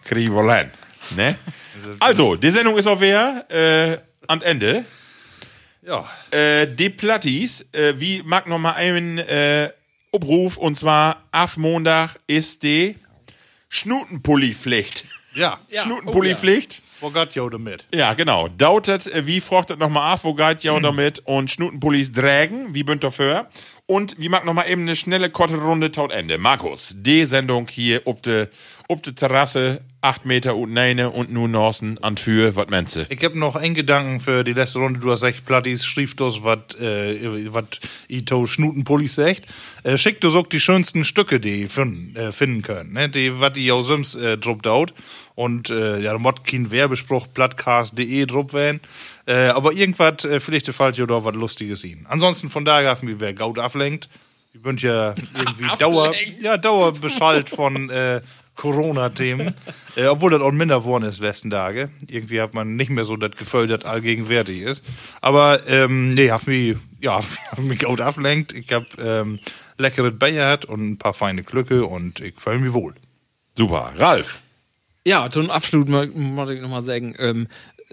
Kriegen 0.05 0.35
wir. 0.35 0.71
Ne? 1.17 1.37
Also, 2.01 2.37
die 2.37 2.51
Sendung 2.51 2.77
ist 2.77 2.87
auch 2.87 3.01
wer, 3.01 3.47
äh, 3.51 3.99
an 4.27 4.43
Ende. 4.43 4.85
Ja. 5.83 6.07
Äh, 6.31 6.67
die 6.75 6.91
Plattis, 6.91 7.67
äh, 7.73 7.95
wie 7.97 8.23
mag 8.23 8.47
noch 8.47 8.59
mal 8.59 8.73
einen, 8.73 9.19
äh, 9.19 9.71
Obruf, 10.13 10.57
und 10.57 10.77
zwar, 10.77 11.23
af 11.31 11.57
Montag 11.57 12.17
ist 12.27 12.65
die 12.65 12.97
Schnutenpulli-Pflicht. 13.69 15.07
Ja. 15.35 15.61
Schnutenpulli-Pflicht. 15.71 16.83
Wo 17.01 17.11
geht 17.11 17.35
ja 17.35 17.49
damit? 17.49 17.87
Ja, 17.95 18.13
genau. 18.15 18.49
Dautet, 18.49 19.07
äh, 19.07 19.27
wie 19.27 19.41
frochtet 19.41 19.79
nochmal 19.79 20.13
af, 20.13 20.25
wo 20.25 20.35
geht 20.35 20.63
ja 20.63 20.79
damit 20.81 21.21
und 21.25 21.51
Schnutenpullis 21.51 22.13
drägen, 22.13 22.75
wie 22.75 22.83
bünd 22.83 23.03
dafür. 23.03 23.49
Und 23.87 24.17
wie 24.19 24.29
mag 24.29 24.45
nochmal 24.45 24.71
eben 24.71 24.83
eine 24.83 24.97
schnelle, 24.97 25.31
kurze 25.31 25.57
Runde 25.57 25.91
taut 25.91 26.13
Ende. 26.13 26.39
Markus, 26.39 26.95
die 26.97 27.25
Sendung 27.25 27.69
hier 27.69 28.03
ob 28.05 28.23
de, 28.23 28.49
ob 28.89 29.03
de 29.03 29.15
Terrasse, 29.15 29.81
acht 30.03 30.25
Meter 30.25 30.57
und 30.57 30.73
neine 30.73 31.11
und 31.11 31.31
nun 31.31 31.51
Norsen 31.51 32.03
an 32.03 32.17
für, 32.17 32.57
wat 32.57 32.71
meinst 32.71 33.07
Ich 33.11 33.23
hab 33.23 33.35
noch 33.35 33.55
einen 33.55 33.75
Gedanken 33.75 34.21
für 34.21 34.45
die 34.45 34.55
letzte 34.55 34.79
Runde. 34.79 35.01
Du 35.01 35.11
hast 35.11 35.23
echt 35.23 35.45
Plattis, 35.45 35.85
schrieb 35.85 36.17
das, 36.17 36.43
was 36.43 36.59
äh, 36.81 37.53
wat 37.53 37.81
Ito 38.09 38.47
Schnutenpullis 38.47 39.15
sagt. 39.15 39.47
Äh, 39.83 39.99
schickt 39.99 40.25
uns 40.25 40.35
auch 40.35 40.47
die 40.47 40.61
schönsten 40.61 41.05
Stücke, 41.05 41.39
die 41.39 41.63
ihr 41.63 41.71
finden, 41.71 42.17
äh, 42.17 42.33
finden 42.33 42.63
können. 42.63 42.95
Ne? 42.95 43.09
Die, 43.11 43.39
was 43.41 43.53
die 43.53 43.71
auch 43.71 43.83
sonst 43.83 44.15
äh, 44.15 44.39
druckt 44.39 44.67
out. 44.67 44.95
Und 45.35 45.71
äh, 45.71 46.01
ja, 46.01 46.13
da 46.13 46.19
mod 46.19 46.45
kein 46.45 46.71
Werbespruch, 46.71 47.27
plattcast.de 47.33 48.27
druck 48.27 48.53
werden. 48.53 48.81
Äh, 49.27 49.49
aber 49.49 49.73
irgendwas, 49.73 50.25
äh, 50.25 50.41
vielleicht 50.41 50.67
gefällt 50.67 50.97
dir 50.97 51.07
doch 51.07 51.25
was 51.25 51.35
Lustiges 51.35 51.85
ihnen. 51.85 52.07
Ansonsten 52.09 52.49
von 52.49 52.65
daher, 52.65 52.97
wie 53.03 53.21
wer 53.21 53.35
Gaut 53.35 53.59
ablenkt. 53.59 54.09
Wir 54.53 54.63
sind 54.65 54.83
ja 54.83 55.15
irgendwie 55.37 55.69
Dauer, 55.79 56.13
ja, 56.41 56.57
Dauerbeschallt 56.57 57.51
von 57.51 57.89
äh, 57.91 58.21
Corona-Themen. 58.61 59.55
äh, 59.97 60.07
obwohl 60.07 60.31
das 60.31 60.43
auch 60.43 60.53
minder 60.53 60.81
geworden 60.81 61.05
ist 61.05 61.21
letzten 61.21 61.51
Tage. 61.51 61.89
Irgendwie 62.09 62.41
hat 62.41 62.53
man 62.53 62.77
nicht 62.77 62.91
mehr 62.91 63.05
so 63.05 63.17
das 63.17 63.33
Gefühl, 63.33 63.67
das 63.67 63.85
allgegenwärtig 63.85 64.61
ist. 64.61 64.85
Aber 65.23 65.67
ähm, 65.67 66.11
nee, 66.11 66.31
hab 66.31 66.47
mich, 66.47 66.77
ja, 67.01 67.23
hab 67.51 67.59
mich 67.59 67.81
gut 67.81 68.01
ablenkt. 68.01 68.53
Ich 68.53 68.71
hab 68.73 68.85
ähm, 68.99 69.39
leckeres 69.79 70.19
Bayard 70.19 70.67
und 70.67 70.91
ein 70.91 70.99
paar 70.99 71.15
feine 71.15 71.43
Glücke 71.43 71.87
und 71.87 72.21
ich 72.21 72.35
fühle 72.35 72.59
mich 72.59 72.75
wohl. 72.75 72.95
Super. 73.57 73.93
Ralf. 73.97 74.41
Ja, 75.07 75.31
zum 75.31 75.51
Abschluss 75.51 75.89
muss 76.15 76.51
ich 76.51 76.61
nochmal 76.61 76.83
sagen, 76.83 77.15
ähm, 77.19 77.49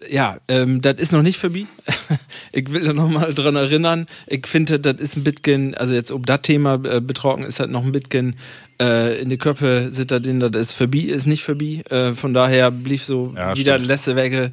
ja, 0.10 0.38
ähm, 0.48 0.82
das 0.82 0.98
ist 0.98 1.12
noch 1.12 1.24
nicht 1.24 1.38
vorbei. 1.38 1.66
ich 2.52 2.72
will 2.72 2.86
da 2.86 2.94
nochmal 2.94 3.34
dran 3.34 3.56
erinnern. 3.56 4.08
Ich 4.28 4.46
finde, 4.46 4.80
das 4.80 4.96
ist 4.96 5.18
ein 5.18 5.24
bisschen, 5.24 5.76
also 5.76 5.94
jetzt 5.94 6.12
um 6.12 6.24
das 6.24 6.42
Thema 6.42 6.76
äh, 6.86 7.02
betroffen 7.02 7.44
ist 7.44 7.60
das 7.60 7.68
noch 7.68 7.84
ein 7.84 7.92
bisschen 7.92 8.36
äh, 8.80 9.20
in 9.20 9.30
die 9.30 9.38
Köpfe 9.38 9.90
drin, 9.92 10.40
das 10.40 10.56
ist 10.56 10.74
vorbei, 10.74 11.00
ist 11.00 11.26
nicht 11.26 11.44
vorbei. 11.44 11.84
Äh, 11.90 12.14
von 12.14 12.34
daher 12.34 12.70
blieb 12.72 13.02
so 13.02 13.34
Ja, 13.36 13.58
wieder 13.58 13.80
letzte 13.80 14.16
Wege 14.16 14.52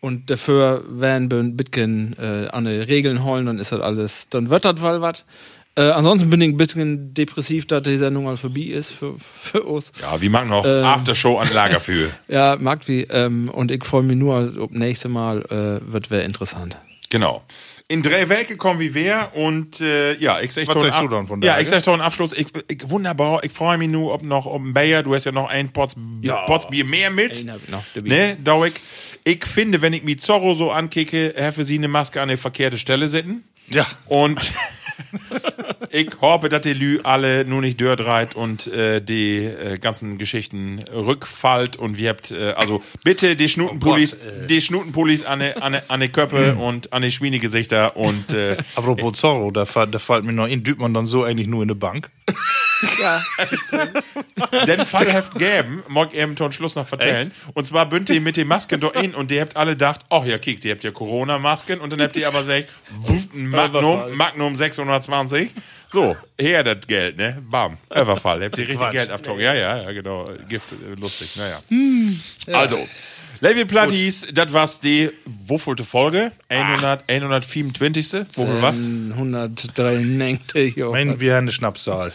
und 0.00 0.30
dafür 0.30 0.84
werden 0.88 1.30
wir 1.30 1.38
ein 1.38 1.56
bisschen 1.56 2.16
äh, 2.18 2.48
an 2.50 2.64
die 2.64 2.70
Regeln 2.70 3.22
holen, 3.22 3.46
dann 3.46 3.58
ist 3.58 3.72
das 3.72 3.80
alles, 3.80 4.28
dann 4.28 4.50
wird 4.50 4.64
das 4.64 4.80
wohl 4.80 5.00
was. 5.00 5.24
Äh, 5.80 5.90
ansonsten 5.92 6.28
bin 6.30 6.40
ich 6.42 6.48
ein 6.50 6.56
bisschen 6.56 7.14
depressiv, 7.14 7.66
dass 7.66 7.82
die 7.84 7.96
Sendung 7.96 8.24
mal 8.24 8.36
vorbei 8.36 8.60
ist 8.62 8.92
für, 8.92 9.14
für 9.40 9.62
uns. 9.62 9.92
Ja, 10.00 10.20
wie 10.20 10.28
mag 10.28 10.46
noch 10.48 10.64
Ähm. 10.66 10.84
Aftershow 10.84 11.38
an 11.38 11.48
für. 11.80 12.10
Ja, 12.28 12.56
mag 12.60 12.86
wie. 12.86 13.02
Ähm, 13.04 13.48
und 13.48 13.70
ich 13.70 13.84
freue 13.84 14.02
mich 14.02 14.16
nur, 14.16 14.52
ob 14.58 14.72
nächste 14.72 15.08
Mal 15.08 15.42
äh, 15.86 15.92
wird 15.92 16.10
wäre 16.10 16.22
interessant. 16.24 16.76
Genau. 17.08 17.42
In 17.88 18.02
drei 18.04 18.28
Werke 18.28 18.56
kommen 18.56 18.78
wir 18.78 18.94
wer 18.94 19.34
und 19.34 19.80
äh, 19.80 20.16
ja, 20.18 20.38
ich 20.40 20.52
sag 20.52 20.68
Was 20.68 20.74
doch 20.74 20.82
sagst 20.82 20.98
einen 20.98 21.08
du 21.08 21.16
Ab- 21.16 21.20
dann 21.22 21.26
von 21.26 21.42
Ja, 21.42 21.58
ich 21.58 21.68
sag 21.68 21.82
doch 21.82 21.92
einen 21.92 22.02
Abschluss. 22.02 22.32
Ich, 22.32 22.46
ich, 22.68 22.88
wunderbar, 22.88 23.42
ich 23.42 23.50
freue 23.50 23.78
mich 23.78 23.88
nur, 23.88 24.14
ob 24.14 24.22
noch 24.22 24.46
um 24.46 24.72
Bayer, 24.72 25.02
du 25.02 25.12
hast 25.14 25.24
ja 25.24 25.32
noch 25.32 25.48
ein 25.48 25.72
Pots, 25.72 25.96
Ja. 26.22 26.42
Potsbier 26.46 26.84
mehr 26.84 27.10
mit. 27.10 27.38
Einen 27.38 27.50
hab 27.52 27.62
ich 27.64 27.68
noch 27.68 27.82
dabei. 27.94 28.08
Ne, 28.08 28.36
Dauig. 28.44 28.74
Ich 29.24 29.44
finde, 29.44 29.82
wenn 29.82 29.92
ich 29.92 30.04
mich 30.04 30.20
Zorro 30.20 30.54
so 30.54 30.70
ankicke, 30.70 31.34
für 31.52 31.64
sie 31.64 31.78
eine 31.78 31.88
Maske 31.88 32.20
an 32.20 32.28
die 32.28 32.36
verkehrte 32.36 32.78
Stelle 32.78 33.08
sitten. 33.08 33.42
Ja. 33.70 33.86
Und 34.06 34.52
ich 35.90 36.08
hoffe, 36.20 36.48
dass 36.48 36.62
die 36.62 36.72
Lü 36.72 37.00
alle 37.02 37.44
nur 37.44 37.60
nicht 37.60 37.80
dört 37.80 38.04
reit 38.04 38.34
und 38.34 38.66
äh, 38.66 39.00
die 39.00 39.36
äh, 39.36 39.78
ganzen 39.78 40.18
Geschichten 40.18 40.80
rückfallt 40.92 41.76
und 41.76 41.98
wir 41.98 42.10
habt, 42.10 42.30
äh, 42.30 42.52
also 42.52 42.82
bitte 43.04 43.36
die 43.36 43.48
Schnutenpullis, 43.48 44.16
die 44.48 44.60
Schnutenpullis 44.60 45.24
an 45.24 45.40
die, 45.40 45.56
an 45.56 45.72
die, 45.72 45.78
an 45.88 46.00
die 46.00 46.08
Köpfe 46.08 46.54
und 46.54 46.92
an 46.92 47.02
die 47.02 47.10
Schwienegesichter 47.10 47.96
und 47.96 48.32
äh, 48.32 48.56
Apropos 48.74 49.18
Zorro, 49.18 49.50
da, 49.50 49.64
da 49.64 49.98
fällt 49.98 50.24
mir 50.24 50.32
noch 50.32 50.46
in, 50.46 50.62
düht 50.62 50.78
man 50.78 50.94
dann 50.94 51.06
so 51.06 51.24
eigentlich 51.24 51.48
nur 51.48 51.62
in 51.62 51.70
eine 51.70 51.74
Bank. 51.74 52.10
Ja. 53.00 53.22
den 54.66 54.86
Fall 54.86 55.12
habt 55.12 55.38
gäben, 55.38 55.82
mag 55.88 56.10
ich 56.12 56.18
eben 56.18 56.36
zum 56.36 56.52
Schluss 56.52 56.74
noch 56.74 56.86
vertellen. 56.86 57.32
Und 57.54 57.66
zwar 57.66 57.86
bünd 57.86 58.08
ihr 58.10 58.20
mit 58.20 58.36
den 58.36 58.48
Masken 58.48 58.80
da 58.80 58.88
in 58.88 59.14
und 59.14 59.30
die 59.30 59.40
habt 59.40 59.56
alle 59.56 59.72
gedacht, 59.72 60.00
ach 60.10 60.24
ja, 60.24 60.38
kick, 60.38 60.60
die 60.60 60.70
habt 60.70 60.84
ja 60.84 60.90
Corona-Masken 60.90 61.80
und 61.80 61.90
dann 61.90 62.00
habt 62.00 62.16
ihr 62.16 62.26
aber 62.26 62.40
gesagt, 62.40 62.68
Magnum, 63.32 64.16
Magnum 64.16 64.56
620. 64.56 65.50
So, 65.92 66.16
her 66.38 66.62
das 66.62 66.86
Geld, 66.86 67.16
ne? 67.16 67.42
Bam, 67.50 67.76
Überfall. 67.90 68.44
Habt 68.44 68.58
ihr 68.58 68.64
richtig 68.64 68.78
Quatsch. 68.78 68.92
Geld 68.92 69.10
aufgetragen. 69.10 69.40
Ja, 69.40 69.54
ja, 69.54 69.82
ja, 69.82 69.92
genau. 69.92 70.24
Gift, 70.48 70.72
äh, 70.72 70.94
lustig, 70.94 71.36
naja. 71.36 71.60
Also, 72.52 72.86
Levi 73.42 73.64
Platties, 73.64 74.26
das 74.34 74.52
war's 74.52 74.80
die 74.80 75.10
woffelte 75.24 75.84
Folge? 75.84 76.32
100, 76.50 77.04
125. 77.08 78.26
Wofür 78.36 78.60
was? 78.62 78.80
193. 78.80 80.76
Jo. 80.76 80.92
Meinen 80.92 81.20
wir 81.20 81.38
eine 81.38 81.50
Schnapszahl. 81.50 82.12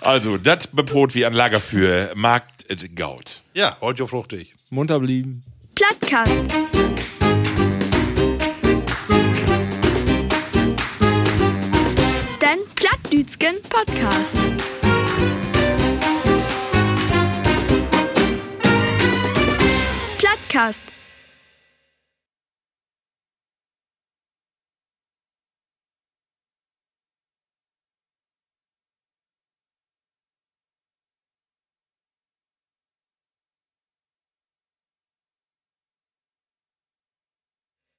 Also, 0.00 0.38
das 0.38 0.66
bebrot 0.68 1.14
wie 1.14 1.26
ein 1.26 1.32
Lager 1.34 1.60
für 1.60 2.12
Markt 2.14 2.64
Gaut. 2.94 3.42
ja, 3.52 3.76
heute 3.82 4.06
fruchtig. 4.06 4.54
Munter 4.70 4.98
blieben. 5.00 5.42
Plattkast. 5.74 6.32
Den 12.40 12.58
Plattdütschen 12.74 13.56
Podcast. 13.68 14.81
Plattkast. 20.52 20.91